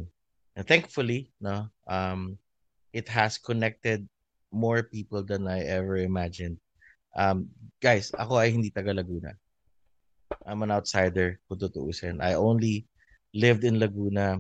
and 0.56 0.66
thankfully, 0.68 1.32
no, 1.41 1.70
um, 1.88 2.38
it 2.94 3.10
has 3.10 3.38
connected 3.38 4.08
more 4.52 4.84
people 4.84 5.24
than 5.24 5.48
I 5.48 5.66
ever 5.66 5.98
imagined. 5.98 6.58
Um, 7.18 7.50
guys, 7.82 8.14
ako 8.14 8.38
ay 8.38 8.54
hindi 8.54 8.70
taga 8.70 8.94
Laguna. 8.94 9.34
I'm 10.46 10.62
an 10.62 10.70
outsider, 10.70 11.41
kung 11.50 11.58
tutuusin. 11.58 12.22
I 12.22 12.38
only 12.38 12.86
lived 13.34 13.66
in 13.66 13.82
Laguna 13.82 14.38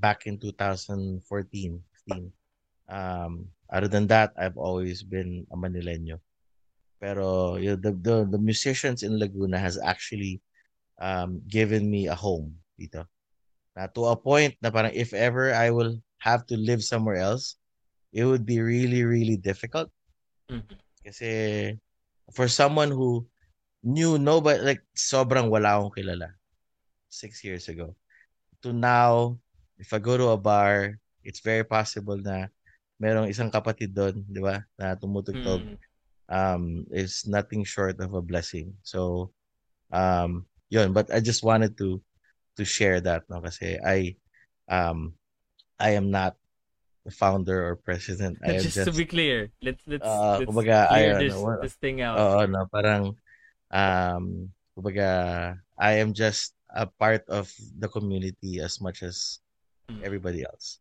back 0.00 0.26
in 0.26 0.40
2014, 0.40 1.20
15. 1.20 2.32
Um, 2.88 3.48
other 3.68 3.88
than 3.88 4.06
that, 4.08 4.32
I've 4.36 4.56
always 4.56 5.02
been 5.02 5.46
a 5.52 5.56
Manileño. 5.56 6.20
Pero 7.04 7.60
you 7.60 7.76
know, 7.76 7.80
the, 7.84 7.92
the 7.92 8.16
the 8.32 8.40
musicians 8.40 9.04
in 9.04 9.20
Laguna 9.20 9.60
has 9.60 9.76
actually 9.76 10.40
um, 10.96 11.44
given 11.44 11.84
me 11.84 12.08
a 12.08 12.16
home 12.16 12.56
dito. 12.80 13.04
Na 13.76 13.92
to 13.92 14.08
a 14.08 14.16
point 14.16 14.56
na 14.64 14.72
parang 14.72 14.96
if 14.96 15.12
ever 15.12 15.52
I 15.52 15.68
will 15.68 16.00
have 16.24 16.48
to 16.48 16.56
live 16.56 16.80
somewhere 16.80 17.20
else, 17.20 17.60
it 18.08 18.24
would 18.24 18.48
be 18.48 18.64
really 18.64 19.04
really 19.04 19.36
difficult. 19.36 19.92
Mhm. 20.48 20.80
Kasi 21.04 21.30
for 22.32 22.48
someone 22.48 22.88
who 22.88 23.28
knew 23.84 24.16
nobody 24.16 24.64
like 24.64 24.80
sobrang 24.96 25.52
wala 25.52 25.76
akong 25.76 25.92
kilala 25.92 26.32
six 27.12 27.44
years 27.44 27.68
ago 27.68 27.92
to 28.64 28.72
now 28.72 29.36
if 29.76 29.92
I 29.92 30.00
go 30.00 30.16
to 30.16 30.32
a 30.32 30.40
bar 30.40 30.96
it's 31.20 31.44
very 31.44 31.68
possible 31.68 32.16
na 32.16 32.48
merong 32.96 33.28
isang 33.28 33.52
kapatid 33.52 33.92
doon 33.92 34.24
di 34.24 34.40
ba 34.40 34.64
na 34.80 34.96
tumutugtog 34.96 35.68
Mm. 35.68 35.76
Um 36.34 36.82
is 36.90 37.22
nothing 37.30 37.62
short 37.62 38.02
of 38.02 38.10
a 38.18 38.22
blessing 38.22 38.74
so 38.82 39.30
um 39.94 40.42
yun 40.74 40.90
but 40.90 41.06
I 41.14 41.22
just 41.22 41.46
wanted 41.46 41.78
to 41.78 42.02
to 42.58 42.64
share 42.66 42.98
that 43.06 43.30
no 43.30 43.38
kasi 43.38 43.78
I 43.78 44.18
um 44.66 45.14
I 45.78 45.94
am 45.94 46.10
not 46.10 46.34
the 47.06 47.14
founder 47.14 47.62
or 47.68 47.76
president 47.76 48.40
I 48.44 48.58
just, 48.58 48.74
just 48.74 48.90
to 48.90 48.96
be 48.96 49.04
clear, 49.04 49.52
let's 49.60 49.84
let's, 49.86 50.02
Ah, 50.08 50.40
let's 50.40 50.48
kumbaga, 50.48 50.88
clear 50.88 51.12
ayun, 51.14 51.20
this, 51.28 51.36
this 51.62 51.76
thing 51.78 52.00
out. 52.00 52.16
Oo, 52.16 52.48
no, 52.48 52.64
parang 52.72 53.12
um 53.68 54.48
kumbaga 54.72 55.08
I 55.76 56.00
am 56.00 56.16
just 56.16 56.56
a 56.72 56.86
part 56.88 57.22
of 57.28 57.52
the 57.78 57.86
community 57.86 58.58
as 58.58 58.80
much 58.80 59.04
as 59.04 59.38
Mm. 59.84 60.00
everybody 60.00 60.40
else. 60.48 60.80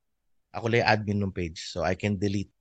Ako 0.55 0.71
lang 0.71 0.87
admin 0.87 1.19
ng 1.27 1.35
page 1.35 1.67
so 1.75 1.83
I 1.83 1.91
can 1.91 2.15
delete 2.15 2.52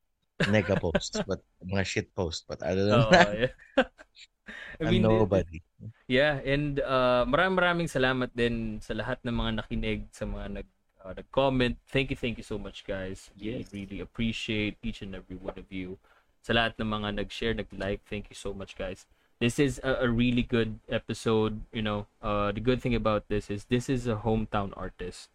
nega 0.51 0.74
posts 0.78 1.20
but 1.27 1.40
mga 1.62 1.85
shit 1.85 2.09
posts 2.14 2.43
but 2.48 2.59
other 2.62 2.86
than 2.89 2.98
Oo, 2.98 3.10
that 3.10 3.28
yeah. 3.36 3.52
I 4.82 4.90
mean, 4.90 5.02
nobody. 5.06 5.62
Yeah, 6.10 6.43
and 6.43 6.82
uh, 6.82 7.23
maraming 7.28 7.59
maraming 7.59 7.89
salamat 7.90 8.35
din 8.35 8.82
sa 8.82 8.97
lahat 8.98 9.23
ng 9.23 9.31
mga 9.31 9.51
nakinig, 9.62 10.01
sa 10.10 10.27
mga 10.27 10.62
nag 10.62 10.69
uh, 11.05 11.14
nag-comment. 11.14 11.78
Thank 11.86 12.10
you, 12.10 12.19
thank 12.19 12.39
you 12.39 12.47
so 12.47 12.59
much 12.59 12.82
guys. 12.82 13.31
We 13.39 13.62
Yes. 13.62 13.70
really 13.70 14.02
appreciate 14.02 14.78
each 14.82 15.02
and 15.02 15.14
every 15.14 15.39
one 15.39 15.55
of 15.59 15.70
you. 15.70 15.98
Sa 16.43 16.55
lahat 16.55 16.74
ng 16.82 16.89
mga 16.90 17.09
nag-share, 17.23 17.55
nag-like, 17.55 18.02
thank 18.10 18.27
you 18.31 18.39
so 18.39 18.51
much 18.51 18.74
guys. 18.74 19.06
This 19.39 19.59
is 19.59 19.78
a, 19.82 20.06
a 20.06 20.09
really 20.10 20.43
good 20.43 20.78
episode, 20.90 21.62
you 21.74 21.82
know. 21.82 22.06
Uh, 22.23 22.51
the 22.55 22.62
good 22.62 22.82
thing 22.82 22.94
about 22.94 23.27
this 23.27 23.51
is 23.51 23.66
this 23.70 23.90
is 23.90 24.06
a 24.06 24.23
hometown 24.23 24.70
artist. 24.78 25.31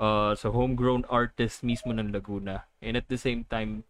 Uh, 0.00 0.34
so 0.34 0.50
homegrown 0.50 1.04
artist 1.06 1.62
mismo 1.62 1.94
ng 1.94 2.10
Laguna. 2.10 2.66
And 2.82 2.98
at 2.98 3.06
the 3.06 3.18
same 3.18 3.46
time, 3.46 3.86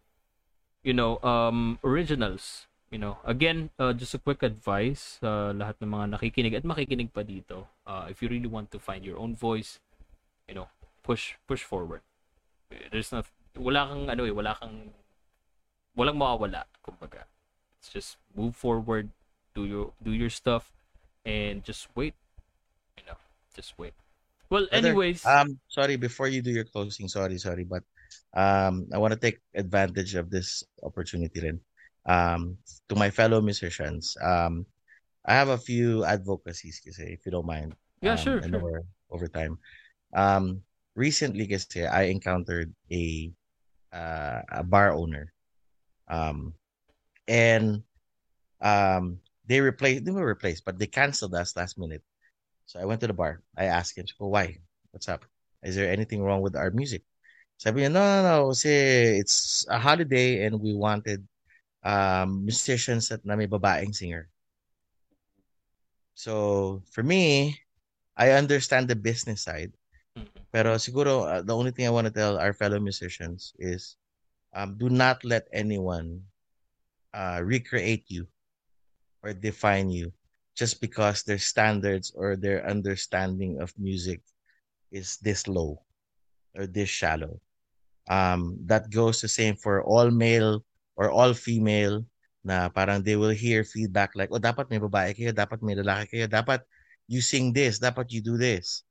you 0.83 0.93
know, 0.93 1.19
um, 1.23 1.79
originals. 1.83 2.67
You 2.91 2.99
know, 2.99 3.23
again, 3.23 3.69
uh, 3.79 3.93
just 3.93 4.13
a 4.13 4.19
quick 4.19 4.43
advice 4.43 5.23
sa 5.23 5.55
lahat 5.55 5.79
ng 5.79 5.95
mga 5.95 6.05
nakikinig 6.11 6.53
at 6.59 6.67
makikinig 6.67 7.15
pa 7.15 7.23
dito. 7.23 7.71
Uh, 7.87 8.11
if 8.11 8.19
you 8.19 8.27
really 8.27 8.51
want 8.51 8.67
to 8.75 8.83
find 8.83 9.07
your 9.07 9.15
own 9.15 9.31
voice, 9.31 9.79
you 10.43 10.51
know, 10.51 10.67
push 10.99 11.39
push 11.47 11.63
forward. 11.63 12.03
There's 12.67 13.15
not 13.15 13.31
wala 13.55 13.87
kang 13.87 14.11
ano 14.11 14.27
eh, 14.27 14.35
wala 14.35 14.59
kang 14.59 14.91
walang 15.95 16.19
mawawala, 16.19 16.67
kumbaga. 16.83 17.23
It's 17.79 17.95
just 17.95 18.19
move 18.35 18.59
forward, 18.59 19.07
do 19.55 19.63
your 19.63 19.95
do 20.03 20.11
your 20.11 20.29
stuff 20.29 20.75
and 21.23 21.63
just 21.63 21.87
wait. 21.95 22.15
You 22.99 23.07
know, 23.07 23.19
just 23.55 23.79
wait. 23.79 23.95
Well, 24.51 24.67
Brother, 24.67 24.91
anyways, 24.91 25.23
Um, 25.23 25.63
sorry, 25.71 25.95
before 25.95 26.27
you 26.27 26.43
do 26.43 26.51
your 26.51 26.67
closing, 26.67 27.07
sorry, 27.07 27.39
sorry, 27.39 27.63
but 27.63 27.87
um, 28.33 28.87
I 28.93 28.97
want 28.97 29.13
to 29.13 29.19
take 29.19 29.39
advantage 29.55 30.15
of 30.15 30.29
this 30.29 30.63
opportunity 30.83 31.39
rin. 31.39 31.59
Um, 32.05 32.57
to 32.89 32.95
my 32.95 33.09
fellow 33.09 33.41
musicians, 33.41 34.17
um, 34.21 34.65
I 35.25 35.33
have 35.33 35.49
a 35.49 35.57
few 35.57 36.03
advocacies 36.03 36.81
kasi, 36.81 37.13
if 37.13 37.25
you 37.25 37.31
don't 37.31 37.45
mind. 37.45 37.75
Yeah, 38.01 38.13
um, 38.13 38.17
sure, 38.17 38.37
and 38.41 38.51
sure. 38.51 38.61
Over, 38.61 38.81
over 39.11 39.27
time. 39.27 39.59
Um, 40.13 40.61
recently 40.95 41.45
kasi, 41.45 41.85
I 41.85 42.09
encountered 42.09 42.73
a 42.91 43.31
uh, 43.93 44.41
a 44.49 44.63
bar 44.63 44.93
owner. 44.93 45.33
Um, 46.07 46.53
and 47.27 47.83
um, 48.61 49.19
they 49.45 49.61
replaced, 49.61 50.05
they 50.05 50.11
were 50.11 50.25
replaced, 50.25 50.65
but 50.65 50.79
they 50.79 50.87
canceled 50.87 51.35
us 51.35 51.55
last 51.55 51.77
minute. 51.77 52.03
So 52.65 52.79
I 52.79 52.85
went 52.85 53.01
to 53.01 53.07
the 53.07 53.13
bar. 53.13 53.41
I 53.57 53.65
asked 53.65 53.97
him, 53.97 54.05
why? 54.17 54.57
What's 54.91 55.09
up? 55.09 55.25
Is 55.63 55.75
there 55.75 55.91
anything 55.91 56.23
wrong 56.23 56.41
with 56.41 56.55
our 56.55 56.71
music? 56.71 57.03
Sabi 57.61 57.85
niya, 57.85 57.93
no, 57.93 58.01
no, 58.01 58.19
no, 58.25 58.37
kasi 58.49 58.73
it's 59.21 59.69
a 59.69 59.77
holiday 59.77 60.49
and 60.49 60.57
we 60.57 60.73
wanted 60.73 61.21
um, 61.85 62.41
musicians 62.41 63.13
at 63.13 63.21
na 63.21 63.37
may 63.37 63.45
babaeng 63.45 63.93
singer. 63.93 64.25
So, 66.17 66.81
for 66.89 67.05
me, 67.05 67.53
I 68.17 68.33
understand 68.33 68.89
the 68.89 68.97
business 68.97 69.45
side. 69.45 69.77
Mhm. 70.17 70.41
Pero 70.49 70.81
siguro, 70.81 71.29
uh, 71.29 71.45
the 71.45 71.53
only 71.53 71.69
thing 71.69 71.85
I 71.85 71.93
want 71.93 72.09
to 72.09 72.15
tell 72.17 72.41
our 72.41 72.49
fellow 72.49 72.81
musicians 72.81 73.53
is 73.61 73.93
um, 74.57 74.73
do 74.81 74.89
not 74.89 75.21
let 75.21 75.45
anyone 75.53 76.17
uh, 77.13 77.45
recreate 77.45 78.09
you 78.09 78.25
or 79.21 79.37
define 79.37 79.93
you 79.93 80.09
just 80.57 80.81
because 80.81 81.21
their 81.21 81.37
standards 81.37 82.09
or 82.17 82.33
their 82.33 82.65
understanding 82.65 83.61
of 83.61 83.69
music 83.77 84.25
is 84.89 85.21
this 85.21 85.45
low 85.45 85.77
or 86.57 86.65
this 86.65 86.89
shallow. 86.89 87.37
Um, 88.09 88.57
that 88.65 88.89
goes 88.89 89.21
the 89.21 89.29
same 89.29 89.55
for 89.55 89.83
all 89.83 90.09
male 90.09 90.65
or 90.97 91.11
all 91.13 91.33
female 91.33 92.03
na 92.41 92.69
parang 92.73 93.05
they 93.05 93.15
will 93.15 93.33
hear 93.33 93.61
feedback 93.61 94.17
like, 94.17 94.33
oh, 94.33 94.41
dapat 94.41 94.69
may 94.73 94.81
babae 94.81 95.13
kayo, 95.13 95.29
dapat 95.29 95.61
may 95.61 95.77
lalaki 95.77 96.17
kayo, 96.17 96.25
dapat 96.25 96.65
you 97.05 97.21
sing 97.21 97.53
this, 97.53 97.77
dapat 97.77 98.09
you 98.09 98.21
do 98.21 98.37
this. 98.37 98.81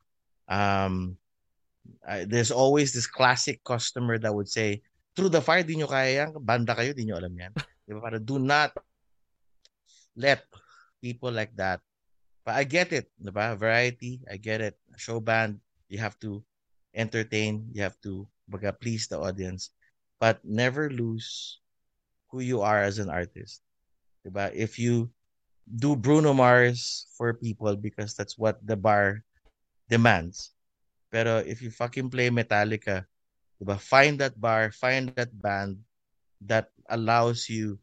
Um, 0.47 1.19
there's 2.27 2.55
always 2.55 2.95
this 2.95 3.11
classic 3.11 3.63
customer 3.67 4.19
that 4.19 4.31
would 4.31 4.49
say, 4.49 4.83
through 5.19 5.35
the 5.35 5.43
fire, 5.43 5.67
di 5.67 5.75
nyo 5.75 5.91
kaya 5.91 6.27
yan, 6.27 6.31
banda 6.39 6.79
kayo, 6.79 6.95
di 6.95 7.11
nyo 7.11 7.19
alam 7.19 7.35
yan. 7.35 7.53
Di 7.87 7.91
ba? 7.91 8.01
Parang 8.07 8.23
do 8.23 8.39
not 8.39 8.71
let 10.15 10.47
people 11.03 11.35
like 11.35 11.51
that. 11.59 11.83
But 12.47 12.55
I 12.55 12.65
get 12.65 12.95
it, 12.95 13.11
di? 13.19 13.59
Variety, 13.59 14.23
I 14.31 14.39
get 14.39 14.63
it. 14.63 14.79
Show 14.95 15.19
band, 15.19 15.59
you 15.91 15.99
have 15.99 16.15
to 16.23 16.43
entertain, 16.95 17.67
you 17.75 17.83
have 17.83 17.99
to 18.07 18.31
baga, 18.51 18.75
please 18.75 19.07
the 19.07 19.19
audience. 19.23 19.71
But 20.19 20.43
never 20.45 20.91
lose 20.91 21.61
who 22.29 22.43
you 22.43 22.61
are 22.61 22.83
as 22.83 22.99
an 22.99 23.09
artist. 23.09 23.63
Diba? 24.27 24.53
If 24.53 24.79
you 24.79 25.11
do 25.65 25.95
Bruno 25.95 26.35
Mars 26.35 27.07
for 27.17 27.35
people 27.35 27.77
because 27.77 28.15
that's 28.15 28.37
what 28.37 28.59
the 28.67 28.77
bar 28.77 29.23
demands. 29.89 30.51
Pero 31.11 31.43
if 31.43 31.63
you 31.63 31.71
fucking 31.71 32.11
play 32.11 32.31
Metallica, 32.31 33.07
diba? 33.63 33.79
find 33.79 34.19
that 34.19 34.39
bar, 34.39 34.71
find 34.71 35.11
that 35.15 35.31
band 35.35 35.79
that 36.43 36.71
allows 36.89 37.49
you 37.49 37.79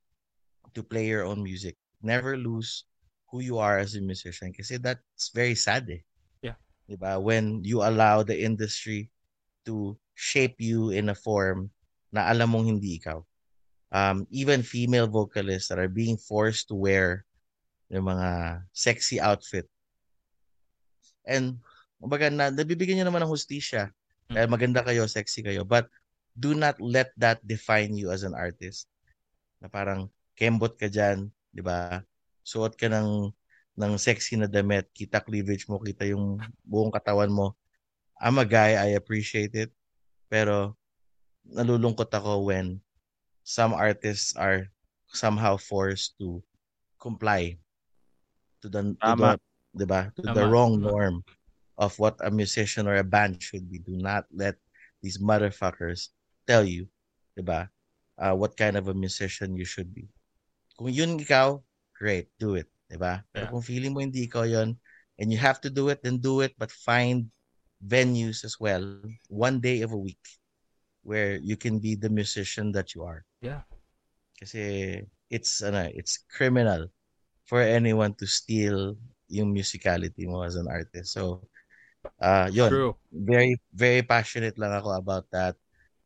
to 0.73 0.83
play 0.83 1.07
your 1.07 1.23
own 1.25 1.43
music. 1.43 1.75
Never 2.01 2.37
lose 2.37 2.85
who 3.31 3.41
you 3.41 3.57
are 3.57 3.77
as 3.79 3.95
a 3.95 4.01
musician 4.01 4.53
kasi 4.53 4.77
that's 4.77 5.31
very 5.35 5.55
sad 5.55 5.87
eh. 5.91 6.03
Yeah. 6.41 6.55
Diba? 6.87 7.19
When 7.19 7.63
you 7.63 7.83
allow 7.83 8.23
the 8.23 8.35
industry 8.35 9.11
to 9.67 9.99
shape 10.17 10.57
you 10.57 10.89
in 10.89 11.13
a 11.13 11.15
form 11.15 11.69
na 12.09 12.25
alam 12.25 12.49
mong 12.49 12.65
hindi 12.65 12.97
ikaw. 12.97 13.21
Um, 13.93 14.25
even 14.33 14.65
female 14.65 15.05
vocalists 15.05 15.69
that 15.69 15.77
are 15.77 15.87
being 15.87 16.17
forced 16.17 16.73
to 16.73 16.75
wear 16.75 17.21
yung 17.93 18.09
mga 18.09 18.59
sexy 18.73 19.21
outfit. 19.21 19.69
And, 21.23 21.61
kumbaga, 22.01 22.33
na, 22.33 22.49
nabibigyan 22.49 22.99
nyo 22.99 23.13
naman 23.13 23.21
ng 23.23 23.31
hustisya. 23.31 23.93
Dahil 24.27 24.49
maganda 24.49 24.81
kayo, 24.81 25.05
sexy 25.05 25.45
kayo. 25.45 25.61
But, 25.63 25.87
do 26.33 26.57
not 26.57 26.81
let 26.81 27.13
that 27.15 27.39
define 27.45 27.93
you 27.93 28.09
as 28.09 28.25
an 28.25 28.33
artist. 28.33 28.89
Na 29.61 29.69
parang, 29.69 30.09
kembot 30.33 30.75
ka 30.75 30.89
dyan, 30.89 31.29
di 31.53 31.61
ba? 31.61 32.01
Suot 32.41 32.73
ka 32.75 32.89
ng, 32.89 33.31
ng 33.77 33.93
sexy 34.01 34.35
na 34.35 34.49
damit, 34.49 34.89
kita 34.91 35.21
cleavage 35.21 35.69
mo, 35.69 35.77
kita 35.77 36.09
yung 36.09 36.41
buong 36.65 36.91
katawan 36.91 37.29
mo. 37.29 37.53
I'm 38.17 38.41
a 38.41 38.47
guy, 38.49 38.73
I 38.73 38.97
appreciate 38.97 39.53
it. 39.53 39.71
Pero, 40.27 40.75
nalulungkot 41.47 42.11
ako 42.11 42.51
when 42.51 42.81
some 43.47 43.71
artists 43.71 44.35
are 44.35 44.67
somehow 45.07 45.55
forced 45.55 46.19
to 46.19 46.43
comply 46.99 47.55
to 48.61 48.67
the, 48.67 48.81
to 48.83 49.15
Tama. 49.15 49.39
the, 49.73 49.85
diba? 49.85 50.01
to 50.15 50.33
the 50.33 50.45
wrong 50.47 50.81
norm 50.81 51.23
of 51.77 51.97
what 51.99 52.17
a 52.25 52.31
musician 52.31 52.87
or 52.87 52.95
a 52.97 53.07
band 53.07 53.41
should 53.41 53.69
be. 53.71 53.79
Do 53.79 53.95
not 53.95 54.25
let 54.33 54.55
these 55.01 55.17
motherfuckers 55.21 56.09
tell 56.47 56.65
you, 56.65 56.89
diba, 57.37 57.69
uh, 58.17 58.33
what 58.33 58.57
kind 58.57 58.75
of 58.75 58.89
a 58.89 58.97
musician 58.97 59.55
you 59.55 59.65
should 59.65 59.93
be. 59.93 60.09
Kung 60.77 60.89
yun 60.89 61.19
ikaw, 61.19 61.61
great, 61.95 62.29
do 62.39 62.55
it, 62.55 62.67
diba? 62.89 63.23
Pero 63.31 63.47
kung 63.47 63.63
feeling 63.63 63.93
mo 63.93 64.01
hindi 64.01 64.27
ikaw 64.27 64.43
yun, 64.43 64.75
and 65.17 65.31
you 65.31 65.37
have 65.37 65.61
to 65.61 65.69
do 65.69 65.89
it, 65.89 66.01
then 66.01 66.17
do 66.17 66.41
it, 66.41 66.53
but 66.57 66.73
find 66.73 67.29
venues 67.83 68.43
as 68.43 68.59
well, 68.59 68.83
one 69.29 69.59
day 69.59 69.81
of 69.81 69.91
a 69.91 69.97
week, 69.97 70.21
where 71.03 71.37
you 71.37 71.55
can 71.55 71.79
be 71.79 71.95
the 71.95 72.09
musician 72.09 72.71
that 72.71 72.95
you 72.95 73.03
are. 73.03 73.23
Yeah. 73.41 73.61
Kasi 74.39 75.01
it's 75.29 75.61
ano, 75.61 75.89
it's 75.93 76.25
criminal 76.29 76.87
for 77.45 77.61
anyone 77.61 78.13
to 78.19 78.27
steal 78.27 78.95
yung 79.27 79.53
musicality 79.53 80.27
mo 80.27 80.43
as 80.43 80.55
an 80.55 80.67
artist. 80.67 81.13
So, 81.13 81.47
uh, 82.21 82.49
yun, 82.51 82.69
True. 82.69 82.93
very 83.11 83.57
very 83.73 84.01
passionate 84.03 84.59
lang 84.59 84.71
ako 84.71 84.97
about 84.97 85.25
that. 85.31 85.55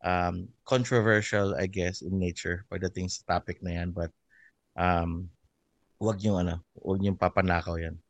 Um, 0.02 0.50
controversial, 0.66 1.54
I 1.54 1.70
guess, 1.70 2.02
in 2.02 2.18
nature 2.18 2.66
pagdating 2.74 3.14
sa 3.14 3.38
topic 3.38 3.62
na 3.62 3.78
yan, 3.78 3.94
but 3.94 4.10
um, 4.74 5.30
wag 6.02 6.18
yung 6.26 6.42
ano, 6.42 6.66
wag 6.82 7.06
yung 7.06 7.18
papanakaw 7.18 7.78
yan. 7.78 8.02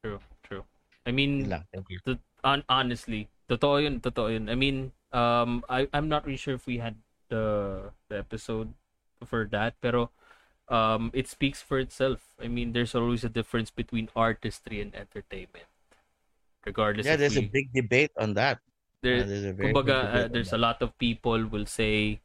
True. 0.00 0.20
True. 0.40 0.64
I 1.04 1.12
mean, 1.12 1.52
lang. 1.52 1.68
Thank 1.74 1.92
you. 1.92 2.00
On 2.46 2.62
honestly, 2.70 3.26
totoo 3.50 3.82
yun, 3.82 3.98
totoo 3.98 4.30
yun. 4.30 4.46
I 4.46 4.54
mean, 4.54 4.94
um, 5.10 5.66
I 5.66 5.90
I'm 5.90 6.06
not 6.06 6.22
really 6.22 6.38
sure 6.38 6.54
if 6.54 6.66
we 6.70 6.78
had 6.78 6.94
the 7.28 7.90
the 8.06 8.22
episode 8.22 8.70
for 9.26 9.50
that, 9.50 9.74
pero 9.82 10.14
um, 10.70 11.10
it 11.10 11.26
speaks 11.26 11.58
for 11.62 11.82
itself. 11.82 12.22
I 12.38 12.46
mean, 12.46 12.70
there's 12.70 12.94
always 12.94 13.26
a 13.26 13.32
difference 13.32 13.74
between 13.74 14.08
artistry 14.14 14.78
and 14.78 14.94
entertainment, 14.94 15.66
regardless. 16.64 17.06
Yeah, 17.06 17.16
there's 17.18 17.36
a 17.36 17.42
big 17.42 17.72
debate 17.74 18.12
on 18.16 18.34
that. 18.38 18.62
there, 19.02 19.26
Yeah, 19.26 19.26
there's 19.26 19.44
a 19.44 19.52
kumbaga, 19.66 19.96
uh, 20.14 20.28
there's 20.30 20.52
a 20.52 20.58
lot 20.60 20.80
of 20.82 20.96
people 20.98 21.46
will 21.46 21.66
say 21.66 22.20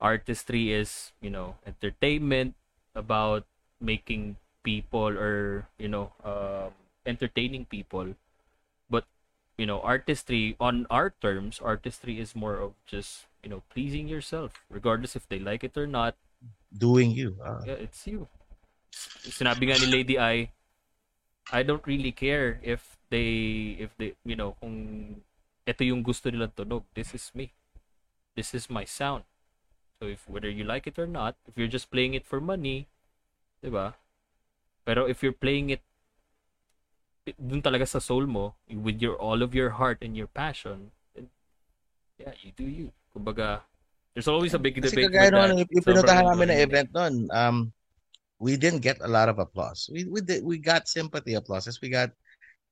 artistry 0.00 0.72
is 0.72 1.12
you 1.20 1.30
know 1.30 1.56
entertainment 1.66 2.54
about 2.94 3.46
making 3.80 4.36
people 4.62 5.08
or 5.16 5.66
you 5.78 5.88
know 5.88 6.12
um, 6.24 6.72
entertaining 7.06 7.64
people 7.64 8.14
you 9.58 9.66
know 9.66 9.80
artistry 9.80 10.56
on 10.58 10.86
our 10.90 11.14
terms 11.22 11.60
artistry 11.62 12.18
is 12.18 12.34
more 12.34 12.58
of 12.58 12.74
just 12.86 13.26
you 13.42 13.50
know 13.50 13.62
pleasing 13.70 14.08
yourself 14.08 14.64
regardless 14.70 15.14
if 15.14 15.28
they 15.28 15.38
like 15.38 15.62
it 15.62 15.76
or 15.76 15.86
not 15.86 16.16
doing 16.74 17.10
you. 17.10 17.38
Ah. 17.38 17.62
yeah 17.62 17.78
it's 17.78 18.06
you 18.06 18.26
sinabi 19.26 19.70
nga 19.70 19.78
ni 19.78 19.88
Lady 19.90 20.16
I 20.18 20.50
I 21.52 21.62
don't 21.62 21.84
really 21.86 22.12
care 22.12 22.58
if 22.62 22.96
they 23.10 23.76
if 23.78 23.94
they 24.00 24.18
you 24.26 24.34
know 24.34 24.58
kung 24.58 25.20
ito 25.64 25.82
yung 25.84 26.02
gusto 26.02 26.28
nilang 26.28 26.52
tunog 26.52 26.84
this 26.98 27.14
is 27.14 27.30
me 27.32 27.54
this 28.34 28.52
is 28.52 28.66
my 28.68 28.84
sound 28.84 29.22
so 29.98 30.10
if 30.10 30.26
whether 30.26 30.50
you 30.50 30.66
like 30.66 30.86
it 30.90 30.98
or 30.98 31.06
not 31.08 31.38
if 31.46 31.54
you're 31.54 31.70
just 31.70 31.88
playing 31.94 32.12
it 32.18 32.26
for 32.26 32.42
money 32.42 32.90
'di 33.62 33.70
ba 33.70 33.94
pero 34.84 35.08
if 35.08 35.24
you're 35.24 35.36
playing 35.36 35.72
it 35.72 35.80
dun 37.32 37.64
talaga 37.64 37.88
sa 37.88 37.96
soul 37.96 38.28
mo 38.28 38.52
with 38.68 39.00
your 39.00 39.16
all 39.16 39.40
of 39.40 39.56
your 39.56 39.72
heart 39.72 39.96
and 40.04 40.12
your 40.12 40.28
passion 40.28 40.92
then, 41.16 41.24
yeah 42.20 42.36
you 42.44 42.52
do 42.52 42.68
you 42.68 42.92
kumbaga 43.16 43.64
there's 44.12 44.28
always 44.28 44.52
a 44.52 44.60
big 44.60 44.76
Kasi 44.76 44.92
debate 44.92 45.08
kagaya 45.10 45.26
with 45.26 45.32
that. 45.32 45.48
nung 45.48 45.60
yung 45.64 45.86
pinuntahan 45.88 46.24
namin 46.30 46.46
na 46.52 46.56
event 46.62 46.90
nun, 46.94 47.14
um, 47.34 47.56
we 48.38 48.54
didn't 48.54 48.78
get 48.78 48.94
a 49.02 49.10
lot 49.10 49.26
of 49.26 49.42
applause. 49.42 49.90
We 49.90 50.06
we 50.06 50.22
did, 50.22 50.46
we 50.46 50.62
got 50.62 50.86
sympathy 50.86 51.34
applauses. 51.34 51.82
We 51.82 51.90
got 51.90 52.14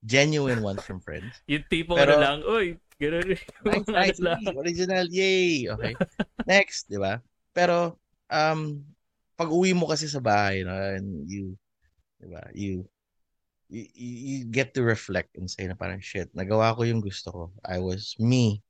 genuine 0.06 0.62
ones 0.62 0.86
from 0.86 1.02
friends. 1.02 1.34
Yung 1.50 1.66
tipong 1.66 1.98
Pero- 1.98 2.14
ano 2.14 2.22
lang, 2.22 2.38
uy, 2.46 2.78
gano'n 2.94 3.26
rin. 3.26 3.42
Nice, 3.66 3.90
nice, 3.90 4.18
lang. 4.22 4.38
original, 4.54 5.06
yay. 5.10 5.66
Okay. 5.66 5.98
Next, 6.46 6.86
di 6.86 6.98
ba? 7.02 7.18
Pero, 7.50 7.98
um, 8.30 8.78
pag 9.34 9.50
uwi 9.50 9.74
mo 9.74 9.90
kasi 9.90 10.06
sa 10.06 10.22
bahay, 10.22 10.62
no, 10.62 10.74
and 10.78 11.26
you, 11.26 11.58
di 12.22 12.26
ba, 12.30 12.42
you, 12.54 12.86
you, 13.72 13.88
you 13.96 14.44
get 14.44 14.76
to 14.76 14.84
reflect 14.84 15.36
and 15.40 15.48
say 15.48 15.64
na 15.64 15.72
parang, 15.72 16.04
shit, 16.04 16.28
nagawa 16.36 16.76
ko 16.76 16.84
yung 16.84 17.00
gusto 17.00 17.32
ko. 17.32 17.44
I 17.64 17.80
was 17.80 18.12
me 18.20 18.60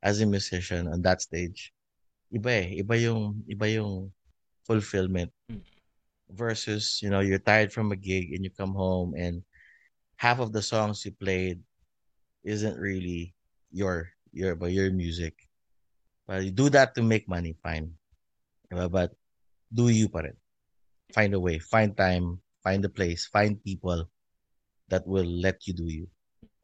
as 0.00 0.24
a 0.24 0.26
musician 0.26 0.88
on 0.88 1.04
that 1.04 1.20
stage. 1.20 1.76
Iba 2.32 2.64
eh. 2.64 2.80
Iba 2.80 2.96
yung, 2.96 3.44
iba 3.44 3.68
yung 3.68 4.08
fulfillment 4.64 5.28
Mm. 5.48 5.64
versus, 6.28 7.00
you 7.00 7.08
know, 7.08 7.20
you're 7.24 7.40
tired 7.40 7.72
from 7.72 7.88
a 7.92 7.96
gig 7.96 8.36
and 8.36 8.44
you 8.44 8.52
come 8.52 8.76
home 8.76 9.16
and 9.16 9.40
half 10.20 10.40
of 10.40 10.52
the 10.52 10.60
songs 10.60 11.00
you 11.08 11.12
played 11.16 11.56
isn't 12.44 12.76
really 12.76 13.32
your 13.72 14.12
your 14.32 14.52
but 14.52 14.68
your 14.68 14.92
music. 14.92 15.32
But 16.28 16.44
you 16.44 16.52
do 16.52 16.68
that 16.76 16.92
to 16.96 17.02
make 17.02 17.24
money, 17.32 17.56
fine. 17.64 17.96
But 18.68 19.16
do 19.72 19.88
you 19.88 20.12
pa 20.12 20.28
rin. 20.28 20.36
Find 21.16 21.32
a 21.32 21.40
way, 21.40 21.56
find 21.56 21.96
time, 21.96 22.44
find 22.60 22.84
a 22.84 22.92
place, 22.92 23.24
find 23.24 23.56
people 23.64 24.04
that 24.88 25.06
will 25.06 25.26
let 25.26 25.66
you 25.66 25.74
do 25.74 25.86
you. 25.86 26.06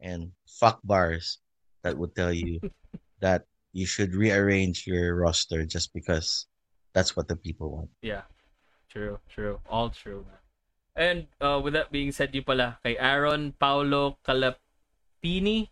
And 0.01 0.33
fuck 0.47 0.81
bars 0.85 1.39
that 1.83 1.97
would 1.97 2.15
tell 2.15 2.33
you 2.33 2.61
that 3.21 3.47
you 3.73 3.87
should 3.87 4.15
rearrange 4.15 4.87
your 4.87 5.17
roster 5.17 5.65
just 5.65 5.93
because 5.93 6.47
that's 6.93 7.17
what 7.17 7.29
the 7.29 7.37
people 7.37 7.71
want. 7.71 7.91
Yeah. 8.03 8.23
True, 8.95 9.19
true. 9.27 9.59
All 9.67 9.91
true. 9.91 10.25
And 10.95 11.27
uh, 11.41 11.59
with 11.59 11.75
that 11.75 11.91
being 11.91 12.15
said, 12.15 12.31
yung 12.31 12.47
pala, 12.47 12.79
kay 12.87 12.95
Aaron 12.95 13.51
Paulo 13.59 14.23
Calapini, 14.23 15.67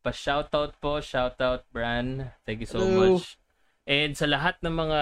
pa-shoutout 0.00 0.80
po, 0.80 1.04
shoutout, 1.04 1.68
Bran. 1.68 2.32
Thank 2.48 2.64
you 2.64 2.70
so 2.70 2.80
Hello. 2.80 3.20
much. 3.20 3.36
And 3.84 4.16
sa 4.16 4.24
lahat 4.24 4.64
ng 4.64 4.72
mga 4.72 5.00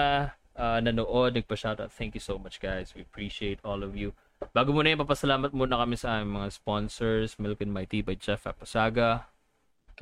uh, 0.59 0.79
nanood, 0.83 1.39
nagpa-shoutout, 1.39 1.95
thank 1.95 2.19
you 2.19 2.19
so 2.19 2.35
much, 2.35 2.59
guys. 2.59 2.91
We 2.91 3.07
appreciate 3.07 3.63
all 3.63 3.87
of 3.87 3.95
you. 3.95 4.11
Bago 4.49 4.73
muna 4.73 4.89
yung 4.89 5.05
papasalamat 5.05 5.53
muna 5.53 5.77
kami 5.77 5.93
sa 5.93 6.17
aming 6.17 6.41
mga 6.41 6.49
sponsors, 6.49 7.37
Milk 7.37 7.61
and 7.61 7.69
My 7.69 7.85
Tea 7.85 8.01
by 8.01 8.17
Chef 8.17 8.49
Apasaga, 8.49 9.29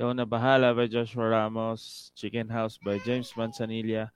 Ikaw 0.00 0.16
na 0.16 0.24
bahala 0.24 0.72
by 0.72 0.88
Joshua 0.88 1.28
Ramos, 1.28 2.08
Chicken 2.16 2.48
House 2.48 2.80
by 2.80 2.96
James 3.04 3.36
Manzanilla, 3.36 4.08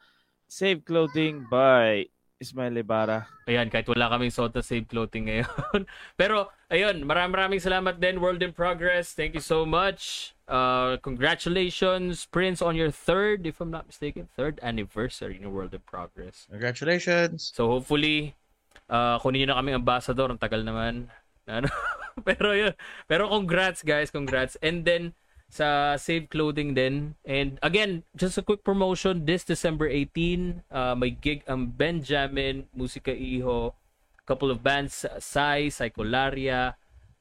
Save 0.48 0.80
Clothing 0.80 1.44
by 1.52 2.09
Ismael 2.40 2.80
Ibarra. 2.80 3.28
Ayan, 3.44 3.68
kahit 3.68 3.84
wala 3.92 4.09
kaming 4.09 4.32
Sota 4.32 4.64
Save 4.64 4.88
Clothing 4.88 5.28
ngayon. 5.28 5.84
Pero, 6.20 6.48
ayun, 6.72 7.05
maraming 7.05 7.36
maraming 7.36 7.60
salamat 7.60 8.01
din, 8.01 8.16
World 8.16 8.40
in 8.40 8.56
Progress. 8.56 9.12
Thank 9.12 9.36
you 9.36 9.44
so 9.44 9.68
much. 9.68 10.32
Uh, 10.48 10.96
congratulations, 11.05 12.24
Prince, 12.32 12.64
on 12.64 12.80
your 12.80 12.88
third, 12.88 13.44
if 13.44 13.60
I'm 13.60 13.68
not 13.68 13.84
mistaken, 13.84 14.24
third 14.32 14.60
anniversary 14.64 15.36
in 15.36 15.52
World 15.52 15.76
in 15.76 15.84
Progress. 15.84 16.48
Congratulations. 16.48 17.52
So, 17.52 17.68
hopefully, 17.68 18.40
uh, 18.88 19.16
kunin 19.20 19.44
nyo 19.44 19.55
na 19.55 19.59
kaming 19.60 19.78
ambassador. 19.78 20.28
Ang 20.30 20.40
tagal 20.40 20.62
naman. 20.62 21.10
Ano? 21.46 21.68
Pero, 22.28 22.55
yun. 22.55 22.72
Pero, 23.10 23.28
congrats, 23.28 23.82
guys. 23.82 24.10
Congrats. 24.10 24.55
And 24.62 24.86
then, 24.86 25.12
sa 25.55 25.94
Save 25.94 26.26
Clothing 26.34 26.74
din. 26.74 27.14
And 27.22 27.62
again, 27.62 28.02
just 28.18 28.34
a 28.34 28.42
quick 28.42 28.66
promotion. 28.66 29.22
This 29.22 29.46
December 29.46 29.86
18, 29.86 30.66
uh, 30.66 30.98
may 30.98 31.14
gig 31.14 31.46
ang 31.46 31.70
Benjamin, 31.70 32.66
Musika 32.74 33.14
Iho, 33.14 33.78
couple 34.26 34.51
of 34.51 34.66
bands, 34.66 35.06
Sai, 35.22 35.70
Psycholaria, 35.70 36.74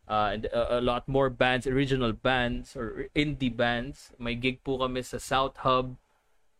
uh, 0.07 0.29
and 0.33 0.45
a, 0.49 0.79
a 0.79 0.81
lot 0.81 1.07
more 1.07 1.29
bands, 1.29 1.67
original 1.67 2.13
bands 2.13 2.75
or 2.75 3.05
indie 3.13 3.53
bands. 3.53 4.11
May 4.17 4.33
gig 4.33 4.63
po 4.63 4.81
kami 4.81 5.05
sa 5.05 5.21
South 5.21 5.61
Hub, 5.61 5.93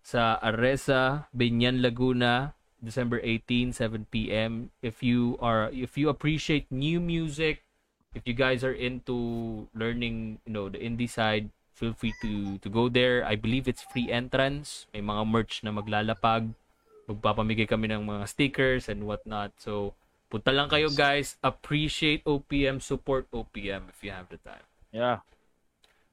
sa 0.04 0.38
Aresa, 0.44 1.32
Binyan, 1.34 1.82
Laguna, 1.82 2.54
December 2.84 3.24
18, 3.24 3.72
7 3.72 4.06
p.m. 4.12 4.70
If 4.84 5.02
you 5.02 5.40
are 5.40 5.72
if 5.72 5.98
you 5.98 6.12
appreciate 6.12 6.68
new 6.68 7.00
music, 7.00 7.64
if 8.14 8.28
you 8.28 8.36
guys 8.36 8.64
are 8.64 8.76
into 8.76 9.68
learning, 9.72 10.44
you 10.46 10.52
know, 10.52 10.68
the 10.68 10.78
indie 10.78 11.10
side, 11.10 11.50
feel 11.72 11.96
free 11.96 12.14
to 12.22 12.60
to 12.60 12.68
go 12.68 12.92
there. 12.92 13.24
I 13.24 13.40
believe 13.40 13.72
it's 13.72 13.88
free 13.88 14.12
entrance. 14.12 14.86
May 14.92 15.02
mga 15.02 15.24
merch 15.24 15.64
na 15.64 15.72
maglalapag. 15.72 16.52
Magpapamigay 17.08 17.68
kami 17.68 17.88
ng 17.92 18.04
mga 18.04 18.28
stickers 18.28 18.88
and 18.88 19.08
whatnot. 19.08 19.56
So, 19.60 19.96
punta 20.28 20.52
lang 20.52 20.68
kayo 20.68 20.92
guys. 20.92 21.40
Appreciate 21.40 22.24
OPM. 22.28 22.84
Support 22.84 23.32
OPM 23.32 23.92
if 23.92 24.04
you 24.04 24.12
have 24.12 24.28
the 24.28 24.40
time. 24.44 24.64
Yeah. 24.92 25.24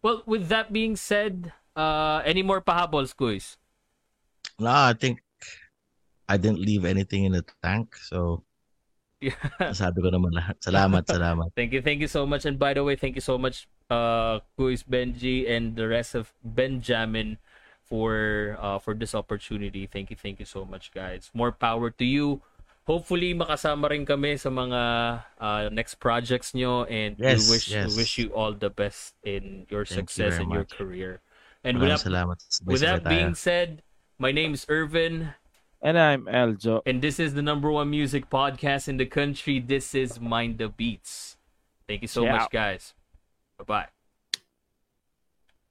Well, 0.02 0.24
with 0.24 0.48
that 0.48 0.72
being 0.72 0.96
said, 0.96 1.52
uh, 1.76 2.22
any 2.24 2.42
more 2.42 2.60
pahabol, 2.64 3.04
guys? 3.12 3.60
No, 4.58 4.72
I 4.72 4.94
think 4.96 5.20
I 6.30 6.38
didn't 6.38 6.62
leave 6.62 6.86
anything 6.86 7.26
in 7.26 7.34
the 7.34 7.42
tank. 7.58 7.98
So, 7.98 8.46
Yeah. 9.20 9.36
sabi 9.76 10.00
ko 10.00 10.08
naman 10.08 10.32
lahat. 10.32 10.56
Salamat, 10.64 11.04
salamat. 11.04 11.52
Thank 11.52 11.76
you, 11.76 11.84
thank 11.84 12.00
you 12.00 12.08
so 12.08 12.24
much. 12.24 12.48
And 12.48 12.56
by 12.56 12.72
the 12.72 12.80
way, 12.80 12.96
thank 12.96 13.20
you 13.20 13.24
so 13.24 13.36
much, 13.36 13.68
uh, 13.92 14.40
Kuis 14.56 14.80
Benji 14.80 15.44
and 15.44 15.76
the 15.76 15.84
rest 15.84 16.16
of 16.16 16.32
Benjamin 16.40 17.36
for 17.84 18.56
uh, 18.56 18.80
for 18.80 18.96
this 18.96 19.12
opportunity. 19.12 19.84
Thank 19.84 20.08
you, 20.08 20.16
thank 20.16 20.40
you 20.40 20.48
so 20.48 20.64
much, 20.64 20.88
guys. 20.96 21.28
More 21.36 21.52
power 21.52 21.92
to 22.00 22.06
you. 22.06 22.40
Hopefully, 22.88 23.36
makasama 23.36 23.92
rin 23.92 24.08
kami 24.08 24.40
sa 24.40 24.48
mga 24.48 24.80
uh, 25.36 25.68
next 25.68 26.00
projects 26.00 26.56
nyo 26.56 26.88
and 26.88 27.20
Yes, 27.20 27.44
we 27.44 27.60
wish 27.60 27.66
yes. 27.68 27.92
we 27.92 28.00
wish 28.00 28.16
you 28.16 28.32
all 28.32 28.56
the 28.56 28.72
best 28.72 29.20
in 29.20 29.68
your 29.68 29.84
Thank 29.84 30.08
you 30.08 30.16
success 30.16 30.40
in 30.40 30.48
your 30.48 30.64
much. 30.64 30.80
career. 30.80 31.20
And 31.60 31.76
with 31.76 31.92
Maraming 31.92 32.08
that, 32.08 32.08
salamat. 32.08 32.38
with 32.64 32.80
that 32.80 33.04
being 33.04 33.36
said, 33.36 33.84
my 34.16 34.32
name 34.32 34.56
is 34.56 34.64
Irvin. 34.72 35.36
And 35.82 35.98
I'm 35.98 36.26
Eljo. 36.26 36.82
And 36.84 37.00
this 37.00 37.18
is 37.18 37.34
the 37.34 37.42
number 37.42 37.70
one 37.70 37.88
music 37.90 38.28
podcast 38.28 38.88
in 38.88 38.98
the 38.98 39.06
country. 39.06 39.60
This 39.60 39.94
is 39.94 40.20
Mind 40.20 40.58
the 40.58 40.68
Beats. 40.68 41.38
Thank 41.88 42.02
you 42.02 42.08
so 42.08 42.24
Yeah. 42.24 42.36
much, 42.36 42.50
guys. 42.50 42.94
Bye 43.58 43.64
bye. 43.64 43.88